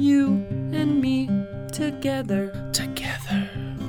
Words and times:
you 0.00 0.46
and 0.72 1.00
me 1.00 1.28
together. 1.72 2.70
Together. 2.72 3.48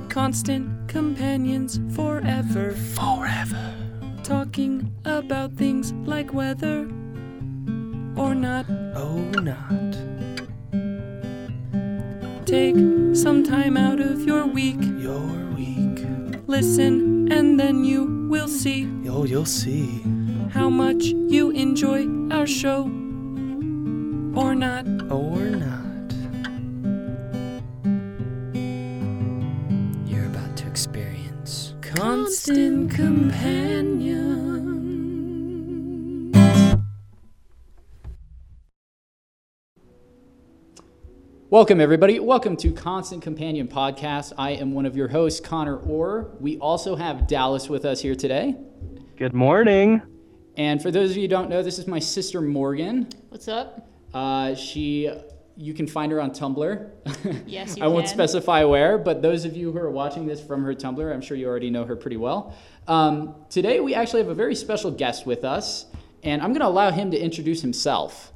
Constant 0.10 0.88
companions 0.88 1.80
forever. 1.96 2.72
Forever. 2.94 3.73
Talking 4.24 4.94
about 5.05 5.54
things 5.54 5.94
like 6.05 6.34
weather 6.34 6.82
or 8.16 8.36
not. 8.36 8.66
Oh, 8.96 9.18
not. 9.42 9.96
Take 12.46 12.75
some 13.16 13.43
time 13.43 13.78
out 13.78 14.00
of 14.02 14.21
your 14.23 14.46
week. 14.46 14.80
Your 14.82 15.21
week. 15.55 16.05
Listen, 16.48 17.32
and 17.32 17.57
then 17.59 17.86
you 17.86 18.28
will 18.30 18.48
see 18.50 18.88
Oh, 19.07 19.23
you'll 19.23 19.46
see. 19.46 20.02
how 20.52 20.70
much 20.70 21.05
you 21.05 21.52
enjoy 21.52 22.07
our 22.32 22.46
show 22.48 22.89
Constant 32.44 32.89
companion. 32.89 34.31
Welcome, 41.52 41.80
everybody. 41.80 42.19
Welcome 42.19 42.58
to 42.58 42.72
Constant 42.72 43.22
Companion 43.22 43.67
Podcast. 43.67 44.33
I 44.39 44.53
am 44.53 44.73
one 44.73 44.88
of 44.88 44.97
your 44.97 45.08
hosts, 45.08 45.39
Connor 45.39 45.77
Orr. 45.77 46.31
We 46.39 46.58
also 46.58 46.95
have 46.95 47.27
Dallas 47.27 47.69
with 47.69 47.86
us 47.86 48.02
here 48.02 48.16
today. 48.16 48.55
Good 49.17 49.36
morning. 49.36 50.02
And 50.58 50.81
for 50.81 50.89
those 50.89 51.11
of 51.11 51.17
you 51.17 51.23
who 51.23 51.28
don't 51.28 51.47
know, 51.47 51.61
this 51.61 51.78
is 51.78 51.86
my 51.86 52.00
sister 52.00 52.42
Morgan. 52.42 53.08
What's 53.30 53.47
up? 53.50 53.88
Uh, 54.16 54.55
she, 54.55 55.11
you 55.61 55.73
can 55.75 55.86
find 55.88 56.11
her 56.11 56.20
on 56.20 56.31
Tumblr. 56.31 56.89
Yes, 57.45 57.78
you 57.78 57.83
I 57.83 57.88
won't 57.88 58.06
can. 58.06 58.14
specify 58.14 58.64
where, 58.64 58.97
but 58.97 59.22
those 59.22 59.45
of 59.45 59.56
you 59.56 59.72
who 59.72 59.78
are 59.78 59.92
watching 59.92 60.26
this 60.26 60.42
from 60.44 60.64
her 60.64 60.73
Tumblr, 60.73 61.14
I'm 61.14 61.22
sure 61.22 61.38
you 61.38 61.48
already 61.48 61.70
know 61.70 61.86
her 61.86 61.95
pretty 61.95 62.17
well. 62.17 62.56
Um, 62.88 63.36
today, 63.50 63.80
we 63.80 63.94
actually 63.94 64.22
have 64.23 64.32
a 64.32 64.36
very 64.36 64.56
special 64.56 64.89
guest 64.89 65.26
with 65.28 65.44
us, 65.45 65.86
and 66.23 66.42
I'm 66.42 66.50
going 66.50 66.62
to 66.62 66.67
allow 66.67 66.89
him 66.92 67.12
to 67.12 67.17
introduce 67.17 67.62
himself. 67.62 68.34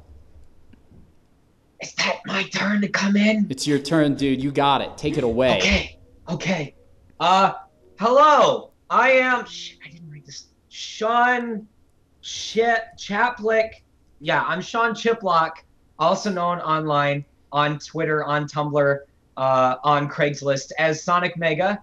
Is 1.82 1.92
that 1.94 2.20
my 2.26 2.44
turn 2.44 2.80
to 2.82 2.88
come 2.88 3.16
in? 3.16 3.46
It's 3.50 3.66
your 3.66 3.78
turn, 3.80 4.14
dude. 4.14 4.42
You 4.42 4.50
got 4.52 4.80
it. 4.80 4.96
Take 4.96 5.18
it 5.18 5.24
away. 5.24 5.58
Okay. 5.58 5.98
Okay. 6.28 6.74
Uh, 7.20 7.52
hello. 7.98 8.70
I 8.88 9.10
am. 9.10 9.44
Sh- 9.46 9.74
I 9.84 9.90
didn't 9.90 10.10
write 10.10 10.24
this. 10.24 10.46
Sean 10.68 11.66
Ch- 12.22 12.60
Chaplick. 12.96 13.70
Yeah, 14.20 14.42
I'm 14.46 14.62
Sean 14.62 14.92
Chiplock, 14.94 15.50
also 15.98 16.30
known 16.30 16.58
online 16.60 17.24
on 17.52 17.78
Twitter, 17.78 18.24
on 18.24 18.46
Tumblr, 18.46 18.98
uh, 19.36 19.76
on 19.84 20.08
Craigslist 20.08 20.72
as 20.78 21.02
Sonic 21.02 21.36
Mega. 21.36 21.82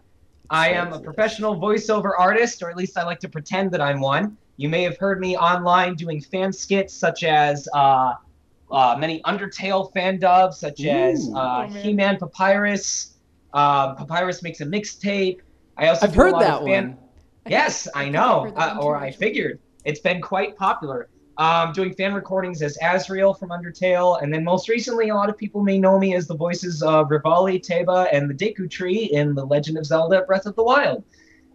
I 0.50 0.70
am 0.70 0.94
a 0.94 1.00
professional 1.00 1.56
voiceover 1.56 2.12
artist, 2.18 2.62
or 2.62 2.70
at 2.70 2.78
least 2.78 2.98
I 2.98 3.04
like 3.04 3.20
to 3.22 3.30
pretend 3.30 3.72
that 3.72 3.82
I'm 3.82 4.00
one. 4.00 4.38
You 4.58 4.70
may 4.70 4.84
have 4.84 4.98
heard 4.98 5.20
me 5.20 5.36
online 5.36 5.96
doing 5.96 6.22
fan 6.22 6.54
skits 6.54 6.94
such 6.94 7.24
as 7.24 7.68
uh, 7.74 8.14
uh, 8.72 8.96
many 9.00 9.22
Undertale 9.24 9.92
fan 9.94 10.20
dubs, 10.20 10.60
such 10.60 10.84
as 10.86 11.30
Ooh. 11.30 11.36
uh, 11.36 11.68
Oh. 11.70 11.74
He-Man 11.74 12.18
Papyrus. 12.18 13.14
Uh, 13.54 13.96
Papyrus 13.96 14.44
makes 14.44 14.62
a 14.62 14.66
mixtape. 14.66 15.40
I 15.78 15.88
also 15.88 16.06
I've 16.08 16.16
heard 16.16 16.34
that 16.36 16.64
fan- 16.64 16.90
one. 16.90 16.98
Yes, 17.48 17.88
I 17.94 18.04
think 18.04 18.14
know, 18.14 18.40
I've 18.42 18.46
heard 18.46 18.56
that 18.56 18.78
uh, 18.78 18.82
or 18.82 18.96
I 18.96 19.12
figured. 19.12 19.60
It's 19.86 20.00
been 20.00 20.22
quite 20.22 20.56
popular. 20.56 21.10
Um, 21.38 21.74
doing 21.74 21.94
fan 21.96 22.14
recordings 22.14 22.62
as 22.62 22.78
Asriel 22.78 23.38
from 23.38 23.50
Undertale, 23.50 24.22
and 24.22 24.32
then 24.32 24.44
most 24.44 24.70
recently, 24.70 25.10
a 25.10 25.16
lot 25.16 25.30
of 25.30 25.38
people 25.38 25.64
may 25.64 25.80
know 25.80 25.98
me 25.98 26.14
as 26.14 26.28
the 26.28 26.36
voices 26.36 26.84
of 26.84 27.08
Revali, 27.08 27.60
Teba, 27.60 28.08
and 28.12 28.30
the 28.30 28.36
Deku 28.36 28.70
Tree 28.70 29.06
in 29.06 29.34
The 29.34 29.44
Legend 29.44 29.80
of 29.80 29.86
Zelda: 29.86 30.22
Breath 30.28 30.46
of 30.46 30.56
the 30.56 30.64
Wild. 30.64 31.04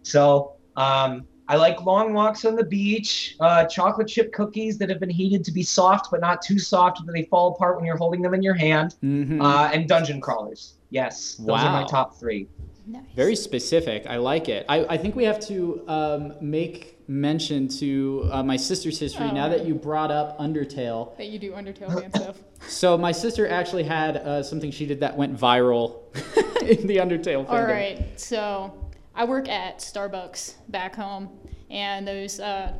So 0.03 0.53
um, 0.75 1.25
I 1.47 1.55
like 1.55 1.81
long 1.85 2.13
walks 2.13 2.43
on 2.43 2.55
the 2.55 2.65
beach, 2.65 3.35
uh, 3.39 3.65
chocolate 3.65 4.07
chip 4.09 4.33
cookies 4.33 4.77
that 4.79 4.89
have 4.89 4.99
been 4.99 5.09
heated 5.09 5.45
to 5.45 5.51
be 5.51 5.63
soft 5.63 6.11
but 6.11 6.19
not 6.19 6.41
too 6.41 6.59
soft 6.59 7.05
that 7.05 7.11
they 7.13 7.23
fall 7.23 7.53
apart 7.53 7.77
when 7.77 7.85
you're 7.85 7.97
holding 7.97 8.21
them 8.21 8.33
in 8.33 8.43
your 8.43 8.53
hand, 8.55 8.95
Mhm. 9.01 9.41
uh, 9.41 9.69
and 9.73 9.87
dungeon 9.87 10.19
crawlers. 10.19 10.75
Yes, 10.89 11.35
those 11.35 11.63
are 11.63 11.71
my 11.71 11.85
top 11.85 12.19
three. 12.19 12.47
Nice. 12.89 13.03
Very 13.15 13.35
specific. 13.35 14.07
I 14.07 14.17
like 14.17 14.49
it. 14.49 14.65
I, 14.67 14.83
I 14.85 14.97
think 14.97 15.15
we 15.15 15.23
have 15.25 15.39
to 15.41 15.83
um, 15.87 16.33
make 16.41 16.97
mention 17.07 17.67
to 17.67 18.27
uh, 18.31 18.41
my 18.41 18.55
sister's 18.57 18.97
history 18.99 19.27
Oh. 19.29 19.33
now 19.33 19.47
that 19.49 19.63
you 19.65 19.75
brought 19.75 20.09
up 20.11 20.39
Undertale. 20.39 21.15
that 21.17 21.27
you 21.27 21.37
do 21.37 21.51
Undertale 21.51 22.01
fan 22.01 22.11
stuff. 22.13 22.37
So 22.67 22.97
my 22.97 23.11
sister 23.13 23.47
actually 23.47 23.83
had 23.83 24.17
uh, 24.17 24.43
something 24.43 24.69
she 24.69 24.85
did 24.85 24.99
that 24.99 25.15
went 25.15 25.37
viral 25.39 26.01
in 26.61 26.87
the 26.87 26.97
Undertale 26.97 27.45
fandom. 27.45 27.49
All 27.49 27.63
right, 27.63 28.19
so 28.19 28.91
I 29.15 29.23
work 29.25 29.47
at 29.47 29.79
Starbucks 29.79 30.55
back 30.67 30.93
home, 30.95 31.29
and 31.69 32.05
those 32.07 32.39
uh, 32.39 32.73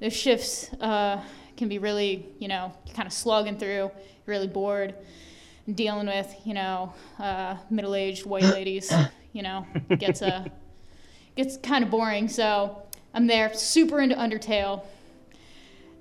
those 0.00 0.12
shifts 0.14 0.72
uh, 0.80 1.22
can 1.56 1.68
be 1.68 1.78
really, 1.78 2.26
you 2.40 2.48
know, 2.48 2.72
kind 2.94 3.06
of 3.06 3.12
slugging 3.12 3.56
through, 3.56 3.90
really 4.26 4.48
bored, 4.48 4.94
dealing 5.74 6.06
with, 6.06 6.34
you 6.44 6.54
know, 6.54 6.92
uh, 7.18 7.56
middle-aged 7.70 8.26
white 8.26 8.44
ladies. 8.54 8.92
You 9.32 9.42
know, 9.42 9.66
gets 9.98 10.22
uh, 10.22 10.44
gets 11.36 11.56
kind 11.56 11.84
of 11.84 11.90
boring. 11.90 12.28
So 12.28 12.82
I'm 13.14 13.26
there, 13.26 13.52
super 13.54 14.00
into 14.00 14.14
Undertale. 14.14 14.84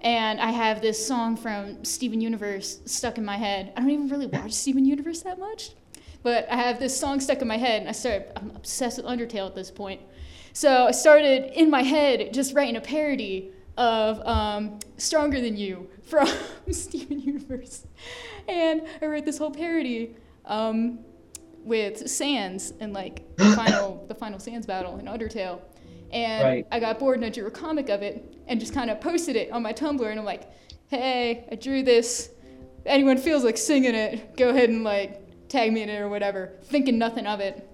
And 0.02 0.42
I 0.42 0.50
have 0.50 0.82
this 0.82 1.06
song 1.06 1.38
from 1.38 1.86
Steven 1.86 2.22
Universe 2.22 2.80
stuck 2.86 3.18
in 3.18 3.26
my 3.26 3.38
head. 3.38 3.72
I 3.78 3.82
don't 3.82 3.92
even 3.92 4.10
really 4.10 4.26
watch 4.26 4.52
Steven 4.52 4.84
Universe 4.84 5.22
that 5.22 5.38
much, 5.38 5.72
but 6.24 6.52
I 6.52 6.56
have 6.56 6.80
this 6.80 7.00
song 7.00 7.20
stuck 7.20 7.42
in 7.42 7.48
my 7.48 7.58
head, 7.58 7.82
and 7.82 7.90
I 7.90 7.92
started. 7.92 8.32
I'm 8.36 8.52
obsessed 8.56 8.98
with 8.98 9.06
Undertale 9.06 9.46
at 9.46 9.56
this 9.56 9.70
point. 9.70 10.02
So 10.54 10.88
I 10.88 10.92
started 10.92 11.58
in 11.58 11.70
my 11.70 11.84
head 11.84 12.34
just 12.34 12.54
writing 12.54 12.76
a 12.76 12.82
parody 12.82 13.52
of 13.78 14.20
um, 14.28 14.80
"Stronger 14.98 15.42
Than 15.42 15.56
You" 15.58 15.90
from 16.04 16.28
Steven 16.72 17.20
Universe, 17.20 17.86
and 18.48 18.82
I 19.02 19.06
wrote 19.06 19.26
this 19.26 19.38
whole 19.38 19.52
parody 19.52 20.16
um, 20.46 21.00
with 21.64 22.10
Sans 22.10 22.74
and 22.80 22.94
like 22.94 23.36
the 23.38 23.46
final 23.56 24.06
the 24.08 24.16
final 24.16 24.40
Sans 24.40 24.66
battle 24.66 24.98
in 24.98 25.06
Undertale. 25.06 25.60
And 26.12 26.44
Right. 26.44 26.68
I 26.72 26.80
got 26.82 27.00
bored 27.00 27.16
and 27.18 27.26
I 27.26 27.30
drew 27.30 27.48
a 27.48 27.52
comic 27.52 27.88
of 27.88 28.02
it 28.02 28.38
and 28.48 28.60
just 28.60 28.74
kind 28.74 28.90
of 28.90 29.00
posted 29.00 29.38
it 29.38 29.50
on 29.52 29.64
my 29.64 29.72
Tumblr 29.72 30.06
and 30.06 30.20
I'm 30.20 30.26
like, 30.26 30.52
hey, 30.90 31.48
I 31.50 31.56
drew 31.56 31.84
this. 31.84 32.32
Anyone 32.86 33.18
feels 33.18 33.46
like 33.46 33.58
singing 33.58 33.96
it, 33.96 34.36
go 34.36 34.50
ahead 34.50 34.70
and 34.70 34.84
like 34.84 35.48
tag 35.48 35.72
me 35.72 35.84
in 35.84 35.90
it 35.90 36.00
or 36.00 36.10
whatever, 36.10 36.52
thinking 36.64 36.98
nothing 36.98 37.26
of 37.28 37.40
it. 37.40 37.66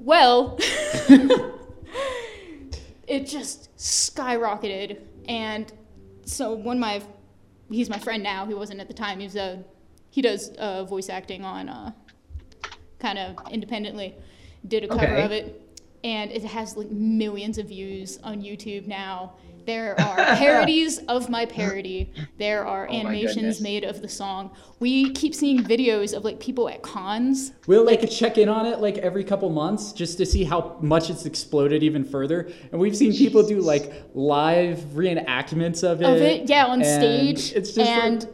Well, 0.00 0.58
it 3.08 3.26
just 3.26 3.74
skyrocketed. 3.76 5.00
And 5.28 5.72
so 6.24 6.52
one 6.52 6.76
of 6.76 6.80
my, 6.80 7.02
he's 7.70 7.88
my 7.88 7.98
friend 7.98 8.22
now, 8.22 8.46
he 8.46 8.54
wasn't 8.54 8.80
at 8.80 8.88
the 8.88 8.94
time, 8.94 9.20
he's 9.20 9.36
a, 9.36 9.64
he 10.10 10.22
does 10.22 10.50
uh, 10.50 10.84
voice 10.84 11.08
acting 11.08 11.44
on 11.44 11.68
uh, 11.68 11.92
kind 12.98 13.18
of 13.18 13.36
independently, 13.50 14.14
did 14.66 14.84
a 14.84 14.88
cover 14.88 15.02
Okay. 15.04 15.22
of 15.24 15.32
it. 15.32 15.62
And 16.04 16.30
it 16.30 16.44
has 16.44 16.76
like 16.76 16.90
millions 16.90 17.58
of 17.58 17.68
views 17.68 18.18
on 18.22 18.40
YouTube 18.42 18.86
now. 18.86 19.34
There 19.68 20.00
are 20.00 20.16
parodies 20.36 20.96
of 21.08 21.28
my 21.28 21.44
parody. 21.44 22.10
There 22.38 22.66
are 22.66 22.88
Oh 22.88 22.94
animations 22.94 23.60
made 23.60 23.84
of 23.84 24.00
the 24.00 24.08
song. 24.08 24.50
We 24.80 25.10
keep 25.12 25.34
seeing 25.34 25.62
videos 25.62 26.16
of 26.16 26.24
like 26.24 26.40
people 26.40 26.70
at 26.70 26.80
cons 26.80 27.52
We'll 27.66 27.84
like 27.84 28.08
check 28.08 28.38
in 28.38 28.48
on 28.48 28.64
it 28.64 28.78
like 28.78 28.96
every 28.96 29.24
couple 29.24 29.50
months 29.50 29.92
just 29.92 30.16
to 30.18 30.24
see 30.24 30.42
how 30.42 30.78
much 30.80 31.10
it's 31.10 31.26
exploded 31.26 31.82
even 31.82 32.02
further. 32.02 32.50
And 32.72 32.80
we've 32.80 32.96
seen 32.96 33.12
people 33.12 33.46
do 33.46 33.60
like 33.60 33.92
live 34.14 34.78
reenactments 34.94 35.84
of 35.84 36.00
it. 36.00 36.06
of 36.06 36.16
it, 36.16 36.48
yeah, 36.48 36.64
on 36.64 36.82
stage. 36.82 37.52
It's 37.52 37.74
just 37.74 37.90
and 37.90 38.22
like, 38.22 38.32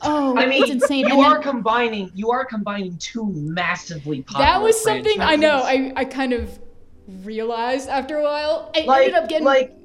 oh, 0.00 0.34
I 0.38 0.46
mean, 0.46 0.62
it's 0.62 0.72
insane. 0.72 1.08
You 1.08 1.12
And 1.12 1.24
then- 1.24 1.32
are 1.32 1.38
combining. 1.40 2.10
You 2.14 2.30
are 2.30 2.46
combining 2.46 2.96
two 2.96 3.26
massively 3.34 4.22
popular. 4.22 4.46
that 4.46 4.62
was 4.62 4.82
something 4.82 5.20
I 5.20 5.36
know. 5.36 5.60
I, 5.62 5.92
I 5.94 6.04
kind 6.06 6.32
of 6.32 6.58
realized 7.06 7.90
after 7.90 8.16
a 8.16 8.22
while. 8.22 8.72
I 8.74 8.84
like, 8.84 9.00
ended 9.08 9.14
up 9.14 9.28
getting 9.28 9.44
like 9.44 9.76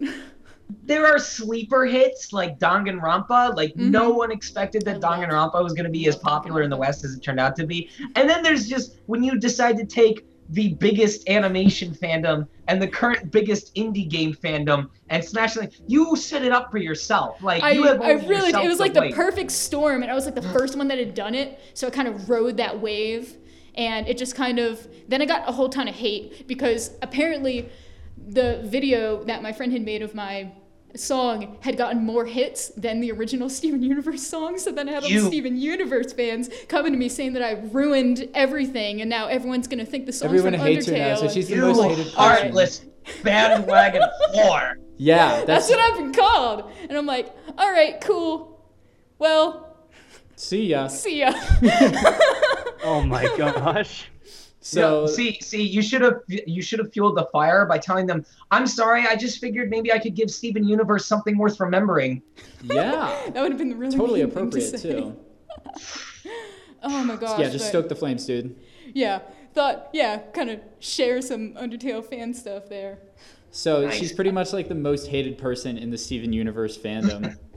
there 0.84 1.06
are 1.06 1.20
sleeper 1.20 1.86
hits 1.86 2.34
like 2.34 2.60
Danganronpa. 2.60 3.56
Like 3.56 3.76
no 3.76 4.10
one 4.12 4.32
expected 4.32 4.84
that 4.86 5.02
Mm-hmm. 5.02 5.24
Danganronpa 5.24 5.64
was 5.64 5.74
going 5.74 5.86
to 5.86 5.92
be 5.92 6.08
as 6.08 6.16
popular 6.16 6.62
in 6.62 6.70
the 6.70 6.78
West 6.78 7.04
as 7.04 7.16
it 7.16 7.22
turned 7.22 7.40
out 7.40 7.56
to 7.58 7.66
be. 7.66 7.90
And 8.16 8.30
then 8.30 8.44
there's 8.44 8.68
just 8.68 8.98
when 9.08 9.24
you 9.24 9.38
decide 9.40 9.78
to 9.78 9.86
take 9.86 10.26
the 10.50 10.74
biggest 10.76 11.28
animation 11.30 11.94
fandom 11.94 12.48
and 12.68 12.82
the 12.82 12.88
current 12.88 13.32
biggest 13.32 13.74
indie 13.76 14.08
game 14.08 14.34
fandom 14.34 14.90
and 15.10 15.24
smash 15.24 15.54
them. 15.54 15.70
You 15.88 16.16
set 16.16 16.44
it 16.44 16.52
up 16.52 16.70
for 16.70 16.78
yourself. 16.78 17.42
Like 17.42 17.64
I, 17.64 17.72
you 17.72 17.84
have 17.84 18.02
I 18.02 18.12
really 18.12 18.50
it 18.50 18.68
was 18.68 18.80
like 18.80 18.94
the 18.94 19.02
blame. 19.02 19.14
perfect 19.14 19.52
storm 19.52 20.04
and 20.04 20.12
I 20.12 20.16
was 20.16 20.26
like 20.26 20.36
the 20.36 20.42
first 20.42 20.78
one 20.78 20.88
that 20.90 20.98
had 20.98 21.16
done 21.16 21.34
it 21.34 21.60
so 21.74 21.88
I 21.88 21.90
kind 21.90 22.08
of 22.08 22.30
rode 22.30 22.58
that 22.58 22.80
wave 22.80 23.38
and 23.76 24.08
it 24.08 24.18
just 24.18 24.36
kind 24.36 24.60
of 24.60 24.88
then 25.08 25.22
I 25.22 25.26
got 25.26 25.48
a 25.48 25.52
whole 25.52 25.70
ton 25.70 25.88
of 25.88 25.96
hate 25.96 26.48
because 26.48 26.92
apparently 27.02 27.70
the 28.28 28.62
video 28.66 29.24
that 29.24 29.42
my 29.42 29.52
friend 29.52 29.72
had 29.72 29.82
made 29.82 30.02
of 30.02 30.14
my 30.14 30.52
song 30.96 31.58
had 31.62 31.78
gotten 31.78 32.04
more 32.06 32.26
hits 32.26 32.70
than 32.70 33.00
the 33.02 33.12
original 33.12 33.50
Steven 33.60 33.82
Universe 33.84 34.26
song. 34.26 34.58
So 34.58 34.72
then 34.72 34.88
I 34.90 34.94
had 34.94 35.04
all 35.04 35.10
the 35.10 35.20
Steven 35.20 35.58
Universe 35.58 36.14
fans 36.14 36.50
coming 36.68 36.92
to 36.94 36.98
me 36.98 37.10
saying 37.10 37.34
that 37.34 37.44
I 37.44 37.52
ruined 37.72 38.30
everything, 38.34 39.02
and 39.02 39.10
now 39.10 39.28
everyone's 39.28 39.68
gonna 39.68 39.86
think 39.86 40.06
the 40.06 40.14
song's 40.14 40.34
Everyone 40.34 40.54
from 40.54 40.62
hates 40.68 40.88
Undertale. 40.88 40.92
her 40.92 40.98
now, 40.98 41.16
so 41.16 41.28
she's 41.30 41.48
the 41.50 41.56
You 41.56 41.62
most 41.62 41.82
hated 41.82 41.98
person. 41.98 42.14
heartless 42.18 42.86
bandwagon 43.24 44.02
whore. 44.36 44.74
Yeah, 44.98 45.44
That's 45.46 45.68
that's, 45.68 45.70
what 45.72 45.80
I've 45.80 45.98
been 45.98 46.14
called, 46.14 46.72
and 46.88 46.98
I'm 46.98 47.06
like, 47.06 47.34
all 47.58 47.72
right, 47.72 48.00
cool. 48.02 48.62
Well, 49.20 49.76
see 50.36 50.68
ya. 50.68 50.88
see 50.88 51.20
ya. 51.20 51.32
Oh 52.84 53.02
my 53.06 53.24
gosh. 53.38 54.10
So 54.66 55.02
No, 55.02 55.08
see, 55.08 55.40
see, 55.42 55.62
you 55.62 55.82
should 55.82 56.00
have 56.02 56.22
you 56.28 56.62
should 56.62 56.80
have 56.80 56.94
fueled 56.94 57.18
the 57.18 57.26
fire 57.34 57.66
by 57.66 57.78
telling 57.78 58.08
them, 58.08 58.26
"I'm 58.50 58.66
sorry, 58.66 59.06
I 59.06 59.18
just 59.18 59.40
figured 59.40 59.70
maybe 59.70 59.92
I 59.92 60.00
could 60.00 60.16
give 60.16 60.32
Steven 60.32 60.64
Universe 60.64 61.06
something 61.06 61.38
worth 61.38 61.60
remembering." 61.60 62.22
yeah, 62.64 63.14
that 63.34 63.42
would 63.42 63.52
have 63.52 63.58
been 63.58 63.70
the 63.70 63.76
really 63.76 63.96
totally 63.98 64.22
mean 64.24 64.32
thing 64.32 64.50
to 64.52 64.58
appropriate 64.58 64.80
say. 64.80 64.92
too. 64.94 65.16
Oh 66.86 67.02
my 67.06 67.16
gosh. 67.16 67.40
Yeah, 67.40 67.50
just 67.50 67.64
but- 67.66 67.70
stoke 67.70 67.88
the 67.90 67.96
flames, 67.96 68.26
dude. 68.26 68.58
Yeah, 68.94 69.20
thought 69.54 69.90
yeah, 69.94 70.18
kind 70.34 70.50
of 70.50 70.60
share 70.80 71.22
some 71.22 71.54
Undertale 71.54 72.04
fan 72.04 72.34
stuff 72.34 72.68
there. 72.68 73.00
So 73.52 73.86
Nice. 73.86 73.96
she's 73.96 74.12
pretty 74.12 74.32
much 74.32 74.52
like 74.52 74.68
the 74.68 74.76
most 74.76 75.08
hated 75.08 75.38
person 75.38 75.78
in 75.78 75.92
the 75.92 75.98
Steven 75.98 76.34
Universe 76.34 76.78
fandom. 76.78 77.38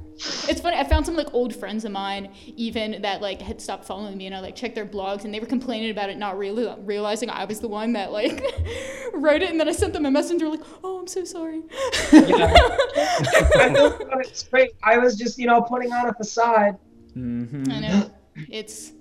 It's 0.48 0.60
funny. 0.60 0.76
I 0.76 0.84
found 0.84 1.04
some 1.04 1.14
like 1.16 1.32
old 1.34 1.54
friends 1.54 1.84
of 1.84 1.92
mine, 1.92 2.32
even 2.56 3.02
that 3.02 3.20
like 3.20 3.42
had 3.42 3.60
stopped 3.60 3.84
following 3.84 4.16
me, 4.16 4.26
and 4.26 4.34
I 4.34 4.40
like 4.40 4.56
checked 4.56 4.74
their 4.74 4.86
blogs, 4.86 5.24
and 5.24 5.34
they 5.34 5.40
were 5.40 5.46
complaining 5.46 5.90
about 5.90 6.08
it, 6.10 6.16
not 6.16 6.38
really 6.38 6.72
realizing 6.80 7.28
I 7.30 7.44
was 7.44 7.60
the 7.60 7.68
one 7.68 7.92
that 7.94 8.12
like 8.12 8.42
wrote 9.14 9.42
it, 9.42 9.50
and 9.50 9.60
then 9.60 9.68
I 9.68 9.72
sent 9.72 9.92
them 9.92 10.06
a 10.06 10.10
messenger 10.10 10.48
like, 10.48 10.62
"Oh, 10.82 11.00
I'm 11.00 11.06
so 11.06 11.24
sorry." 11.24 11.62
I 12.12 13.68
know, 13.70 13.98
it's 14.20 14.44
great. 14.44 14.70
I 14.82 14.98
was 14.98 15.16
just, 15.16 15.38
you 15.38 15.46
know, 15.46 15.60
putting 15.62 15.92
on 15.92 16.08
a 16.08 16.14
facade. 16.14 16.78
hmm 17.14 17.64
I 17.70 17.80
know. 17.80 18.10
It's 18.48 18.92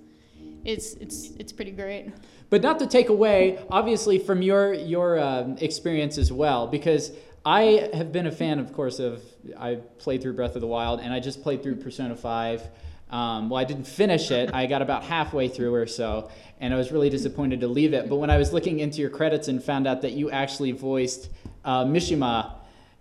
it's 0.64 0.94
it's 0.94 1.30
it's 1.38 1.52
pretty 1.52 1.70
great. 1.70 2.12
But 2.50 2.62
not 2.62 2.78
to 2.80 2.86
take 2.86 3.08
away, 3.08 3.58
obviously, 3.70 4.18
from 4.18 4.42
your 4.42 4.74
your 4.74 5.18
um, 5.18 5.56
experience 5.58 6.18
as 6.18 6.32
well, 6.32 6.66
because 6.66 7.12
I 7.46 7.88
have 7.94 8.10
been 8.10 8.26
a 8.26 8.32
fan, 8.32 8.58
of 8.58 8.72
course, 8.72 8.98
of 8.98 9.22
I 9.56 9.76
played 9.98 10.20
through 10.20 10.32
Breath 10.32 10.56
of 10.56 10.60
the 10.60 10.66
Wild, 10.66 10.98
and 10.98 11.12
I 11.12 11.20
just 11.20 11.44
played 11.44 11.62
through 11.62 11.76
Persona 11.76 12.16
Five. 12.16 12.60
Um, 13.08 13.48
well, 13.50 13.60
I 13.60 13.62
didn't 13.62 13.86
finish 13.86 14.32
it. 14.32 14.52
I 14.52 14.66
got 14.66 14.82
about 14.82 15.04
halfway 15.04 15.46
through 15.46 15.72
or 15.72 15.86
so, 15.86 16.28
and 16.58 16.74
I 16.74 16.76
was 16.76 16.90
really 16.90 17.08
disappointed 17.08 17.60
to 17.60 17.68
leave 17.68 17.94
it. 17.94 18.08
But 18.08 18.16
when 18.16 18.30
I 18.30 18.36
was 18.36 18.52
looking 18.52 18.80
into 18.80 19.00
your 19.00 19.10
credits 19.10 19.46
and 19.46 19.62
found 19.62 19.86
out 19.86 20.02
that 20.02 20.14
you 20.14 20.28
actually 20.32 20.72
voiced 20.72 21.30
uh, 21.64 21.84
Mishima, 21.84 22.50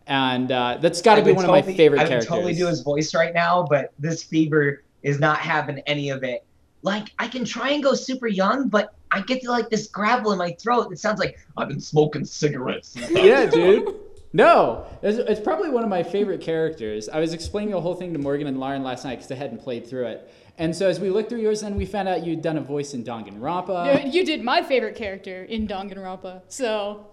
and 0.05 0.51
uh, 0.51 0.77
that's 0.79 1.01
got 1.01 1.15
to 1.15 1.23
be 1.23 1.31
would 1.31 1.37
one 1.37 1.45
of 1.45 1.49
my 1.49 1.61
totally- 1.61 1.77
favorite 1.77 1.99
I 2.01 2.03
would 2.03 2.09
characters. 2.09 2.29
totally 2.29 2.53
do 2.53 2.67
his 2.67 2.81
voice 2.81 3.15
right 3.15 3.33
now, 3.33 3.65
but 3.67 3.93
this 3.97 4.21
fever 4.21 4.83
is 5.01 5.19
not 5.19 5.39
having 5.39 5.79
any 5.87 6.11
of 6.11 6.23
it. 6.23 6.45
Like 6.83 7.07
I 7.17 7.27
can 7.27 7.45
try 7.45 7.71
and 7.71 7.81
go 7.81 7.95
super 7.95 8.27
young, 8.27 8.69
but 8.69 8.93
I 9.09 9.21
get 9.21 9.41
to 9.41 9.49
like 9.49 9.71
this 9.71 9.87
gravel 9.87 10.33
in 10.33 10.37
my 10.37 10.55
throat. 10.59 10.91
It 10.91 10.99
sounds 10.99 11.19
like 11.19 11.39
I've 11.57 11.67
been 11.67 11.81
smoking 11.81 12.25
cigarettes. 12.25 12.95
yeah, 13.09 13.47
dude. 13.47 13.95
No, 14.35 14.85
it's, 15.01 15.17
it's 15.17 15.39
probably 15.39 15.69
one 15.69 15.83
of 15.83 15.89
my 15.89 16.03
favorite 16.03 16.41
characters. 16.41 17.07
I 17.07 17.21
was 17.21 17.31
explaining 17.33 17.71
the 17.71 17.79
whole 17.79 17.95
thing 17.95 18.11
to 18.11 18.19
Morgan 18.19 18.47
and 18.47 18.59
Lauren 18.59 18.83
last 18.83 19.05
night 19.05 19.15
because 19.15 19.27
they 19.29 19.35
hadn't 19.35 19.59
played 19.63 19.87
through 19.87 20.07
it. 20.07 20.29
And 20.57 20.75
so 20.75 20.89
as 20.89 20.99
we 20.99 21.09
looked 21.09 21.29
through 21.29 21.39
yours, 21.39 21.61
then 21.61 21.75
we 21.75 21.85
found 21.85 22.09
out 22.09 22.25
you'd 22.25 22.41
done 22.41 22.57
a 22.57 22.61
voice 22.61 22.93
in 22.93 23.03
Danganronpa. 23.05 24.03
You- 24.05 24.11
you 24.11 24.25
did 24.25 24.43
my 24.43 24.61
favorite 24.61 24.95
character 24.95 25.43
in 25.45 25.67
Danganronpa, 25.67 26.41
so 26.49 27.07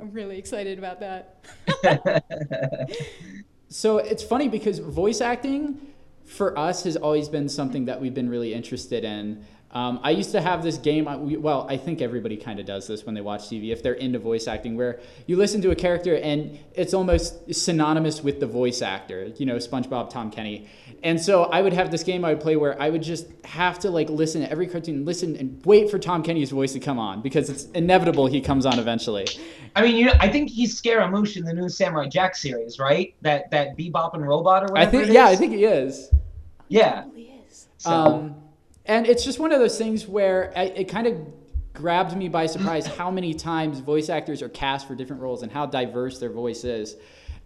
I'm 0.00 0.10
really 0.12 0.36
excited 0.38 0.78
about 0.78 1.00
that. 1.00 1.44
So 3.68 3.98
it's 3.98 4.22
funny 4.22 4.48
because 4.48 4.78
voice 4.78 5.20
acting 5.20 5.80
for 6.24 6.56
us 6.58 6.84
has 6.84 6.96
always 6.96 7.28
been 7.28 7.48
something 7.48 7.86
that 7.86 8.00
we've 8.00 8.14
been 8.14 8.28
really 8.30 8.54
interested 8.54 9.02
in. 9.04 9.44
Um, 9.72 10.00
I 10.02 10.10
used 10.10 10.30
to 10.32 10.40
have 10.40 10.62
this 10.62 10.78
game. 10.78 11.04
Well, 11.42 11.66
I 11.68 11.76
think 11.76 12.00
everybody 12.00 12.36
kind 12.36 12.58
of 12.60 12.66
does 12.66 12.86
this 12.86 13.04
when 13.04 13.14
they 13.14 13.20
watch 13.20 13.42
TV 13.42 13.72
if 13.72 13.82
they're 13.82 13.94
into 13.94 14.18
voice 14.18 14.46
acting, 14.46 14.76
where 14.76 15.00
you 15.26 15.36
listen 15.36 15.60
to 15.62 15.70
a 15.70 15.74
character 15.74 16.16
and 16.16 16.58
it's 16.72 16.94
almost 16.94 17.52
synonymous 17.54 18.22
with 18.22 18.40
the 18.40 18.46
voice 18.46 18.80
actor. 18.80 19.32
You 19.36 19.44
know, 19.44 19.56
SpongeBob, 19.56 20.08
Tom 20.08 20.30
Kenny. 20.30 20.68
And 21.02 21.20
so 21.20 21.44
I 21.44 21.60
would 21.60 21.72
have 21.74 21.90
this 21.90 22.04
game 22.04 22.24
I 22.24 22.30
would 22.32 22.40
play 22.40 22.56
where 22.56 22.80
I 22.80 22.88
would 22.88 23.02
just 23.02 23.26
have 23.44 23.78
to 23.80 23.90
like 23.90 24.08
listen 24.08 24.40
to 24.40 24.50
every 24.50 24.66
cartoon, 24.66 25.04
listen 25.04 25.36
and 25.36 25.60
wait 25.66 25.90
for 25.90 25.98
Tom 25.98 26.22
Kenny's 26.22 26.50
voice 26.50 26.72
to 26.72 26.80
come 26.80 26.98
on 26.98 27.20
because 27.20 27.50
it's 27.50 27.64
inevitable 27.66 28.26
he 28.26 28.40
comes 28.40 28.64
on 28.64 28.78
eventually. 28.78 29.26
I 29.74 29.82
mean, 29.82 29.96
you 29.96 30.06
know, 30.06 30.14
I 30.20 30.28
think 30.28 30.48
he's 30.48 30.78
Scaramouche 30.78 31.36
in 31.36 31.44
the 31.44 31.52
new 31.52 31.68
Samurai 31.68 32.08
Jack 32.08 32.34
series, 32.34 32.78
right? 32.78 33.14
That 33.20 33.50
that 33.50 33.76
Bebop 33.76 34.14
and 34.14 34.26
Robot 34.26 34.62
or 34.62 34.72
whatever. 34.72 34.78
I 34.78 34.90
think, 34.90 35.08
it 35.08 35.12
yeah, 35.12 35.26
I 35.26 35.36
think 35.36 35.52
he 35.52 35.64
is. 35.64 36.10
yeah. 36.68 37.04
Really 37.12 37.32
is. 37.46 37.68
So, 37.76 37.90
Um, 37.90 38.36
and 38.86 39.06
it's 39.06 39.24
just 39.24 39.38
one 39.38 39.52
of 39.52 39.60
those 39.60 39.76
things 39.76 40.06
where 40.06 40.52
I, 40.56 40.64
it 40.64 40.84
kind 40.84 41.06
of 41.06 41.18
grabbed 41.74 42.16
me 42.16 42.28
by 42.28 42.46
surprise 42.46 42.86
how 42.86 43.10
many 43.10 43.34
times 43.34 43.80
voice 43.80 44.08
actors 44.08 44.42
are 44.42 44.48
cast 44.48 44.88
for 44.88 44.94
different 44.94 45.22
roles 45.22 45.42
and 45.42 45.52
how 45.52 45.66
diverse 45.66 46.18
their 46.18 46.30
voice 46.30 46.64
is. 46.64 46.96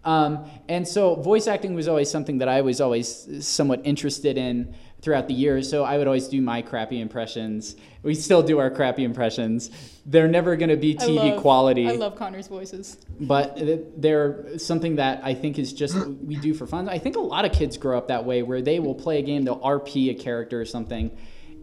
Um, 0.04 0.48
and 0.68 0.86
so 0.86 1.16
voice 1.16 1.46
acting 1.46 1.74
was 1.74 1.88
always 1.88 2.10
something 2.10 2.38
that 2.38 2.48
I 2.48 2.62
was 2.62 2.80
always 2.80 3.44
somewhat 3.46 3.82
interested 3.84 4.38
in 4.38 4.74
throughout 5.02 5.28
the 5.28 5.34
years. 5.34 5.68
So 5.68 5.84
I 5.84 5.96
would 5.98 6.06
always 6.06 6.28
do 6.28 6.40
my 6.42 6.62
crappy 6.62 7.00
impressions. 7.00 7.76
We 8.02 8.14
still 8.14 8.42
do 8.42 8.58
our 8.58 8.70
crappy 8.70 9.04
impressions. 9.04 9.70
They're 10.06 10.28
never 10.28 10.56
going 10.56 10.68
to 10.70 10.76
be 10.76 10.98
I 10.98 11.02
TV 11.02 11.16
love- 11.32 11.40
quality 11.40 11.88
I 11.88 11.92
love 11.92 12.16
Connor's 12.16 12.48
voices. 12.48 12.98
but 13.20 13.58
they're 13.96 14.58
something 14.58 14.96
that 14.96 15.20
I 15.24 15.34
think 15.34 15.58
is 15.58 15.72
just 15.72 15.96
we 16.06 16.36
do 16.36 16.52
for 16.54 16.66
fun. 16.66 16.88
I 16.88 16.98
think 16.98 17.16
a 17.16 17.20
lot 17.20 17.44
of 17.44 17.52
kids 17.52 17.76
grow 17.76 17.96
up 17.98 18.08
that 18.08 18.24
way, 18.24 18.42
where 18.42 18.62
they 18.62 18.78
will 18.80 18.94
play 18.94 19.18
a 19.18 19.22
game, 19.22 19.44
they'll 19.44 19.60
RP 19.60 20.10
a 20.10 20.14
character 20.14 20.60
or 20.60 20.64
something. 20.64 21.10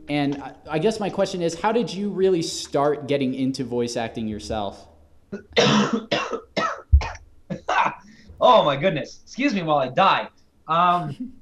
And 0.10 0.42
I- 0.42 0.54
I 0.70 0.80
guess 0.80 1.00
my 1.00 1.10
question 1.10 1.42
is, 1.42 1.60
how 1.60 1.72
did 1.72 1.94
you 1.94 2.10
really 2.10 2.42
start 2.42 3.08
getting 3.08 3.34
into 3.34 3.64
voice 3.64 3.98
acting 3.98 4.28
yourself? 4.28 4.88
oh 8.40 8.64
my 8.64 8.76
goodness. 8.76 9.20
Excuse 9.24 9.54
me 9.54 9.62
while 9.64 9.78
I 9.78 9.90
die. 9.90 10.30
Um, 10.68 11.34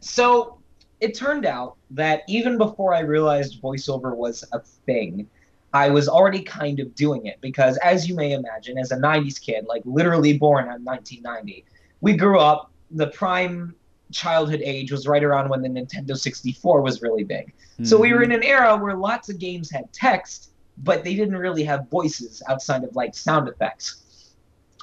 so 0.00 0.55
it 1.00 1.14
turned 1.14 1.46
out 1.46 1.76
that 1.90 2.22
even 2.28 2.58
before 2.58 2.94
I 2.94 3.00
realized 3.00 3.62
voiceover 3.62 4.16
was 4.16 4.44
a 4.52 4.60
thing, 4.60 5.28
I 5.72 5.90
was 5.90 6.08
already 6.08 6.42
kind 6.42 6.80
of 6.80 6.94
doing 6.94 7.26
it 7.26 7.38
because, 7.40 7.76
as 7.78 8.08
you 8.08 8.14
may 8.14 8.32
imagine, 8.32 8.78
as 8.78 8.92
a 8.92 8.96
90s 8.96 9.40
kid, 9.40 9.66
like 9.66 9.82
literally 9.84 10.38
born 10.38 10.64
in 10.64 10.84
1990, 10.84 11.64
we 12.00 12.14
grew 12.14 12.38
up, 12.38 12.70
the 12.90 13.08
prime 13.08 13.74
childhood 14.12 14.62
age 14.64 14.92
was 14.92 15.06
right 15.06 15.22
around 15.22 15.50
when 15.50 15.60
the 15.60 15.68
Nintendo 15.68 16.16
64 16.16 16.80
was 16.80 17.02
really 17.02 17.24
big. 17.24 17.52
So 17.82 17.98
we 17.98 18.12
were 18.12 18.24
hmm. 18.24 18.30
in 18.30 18.32
an 18.32 18.42
era 18.42 18.76
where 18.76 18.94
lots 18.94 19.28
of 19.28 19.38
games 19.38 19.70
had 19.70 19.92
text, 19.92 20.52
but 20.78 21.04
they 21.04 21.14
didn't 21.14 21.36
really 21.36 21.64
have 21.64 21.90
voices 21.90 22.42
outside 22.48 22.84
of 22.84 22.96
like 22.96 23.14
sound 23.14 23.48
effects. 23.48 24.32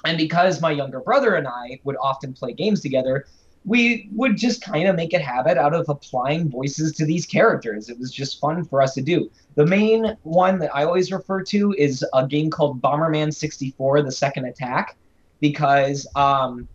And 0.05 0.17
because 0.17 0.61
my 0.61 0.71
younger 0.71 0.99
brother 0.99 1.35
and 1.35 1.47
I 1.47 1.79
would 1.85 1.95
often 1.99 2.33
play 2.33 2.53
games 2.53 2.81
together, 2.81 3.25
we 3.65 4.09
would 4.11 4.37
just 4.37 4.61
kind 4.61 4.87
of 4.87 4.95
make 4.95 5.13
a 5.13 5.19
habit 5.19 5.57
out 5.57 5.73
of 5.73 5.87
applying 5.87 6.49
voices 6.49 6.91
to 6.93 7.05
these 7.05 7.25
characters. 7.25 7.89
It 7.89 7.97
was 7.97 8.11
just 8.11 8.39
fun 8.39 8.65
for 8.65 8.81
us 8.81 8.93
to 8.95 9.01
do. 9.01 9.31
The 9.55 9.65
main 9.65 10.17
one 10.23 10.59
that 10.59 10.75
I 10.75 10.83
always 10.83 11.11
refer 11.11 11.43
to 11.43 11.73
is 11.77 12.05
a 12.13 12.27
game 12.27 12.49
called 12.49 12.81
Bomberman 12.81 13.33
64 13.33 14.01
The 14.01 14.11
Second 14.11 14.45
Attack, 14.45 14.97
because 15.39 16.07
um, 16.15 16.67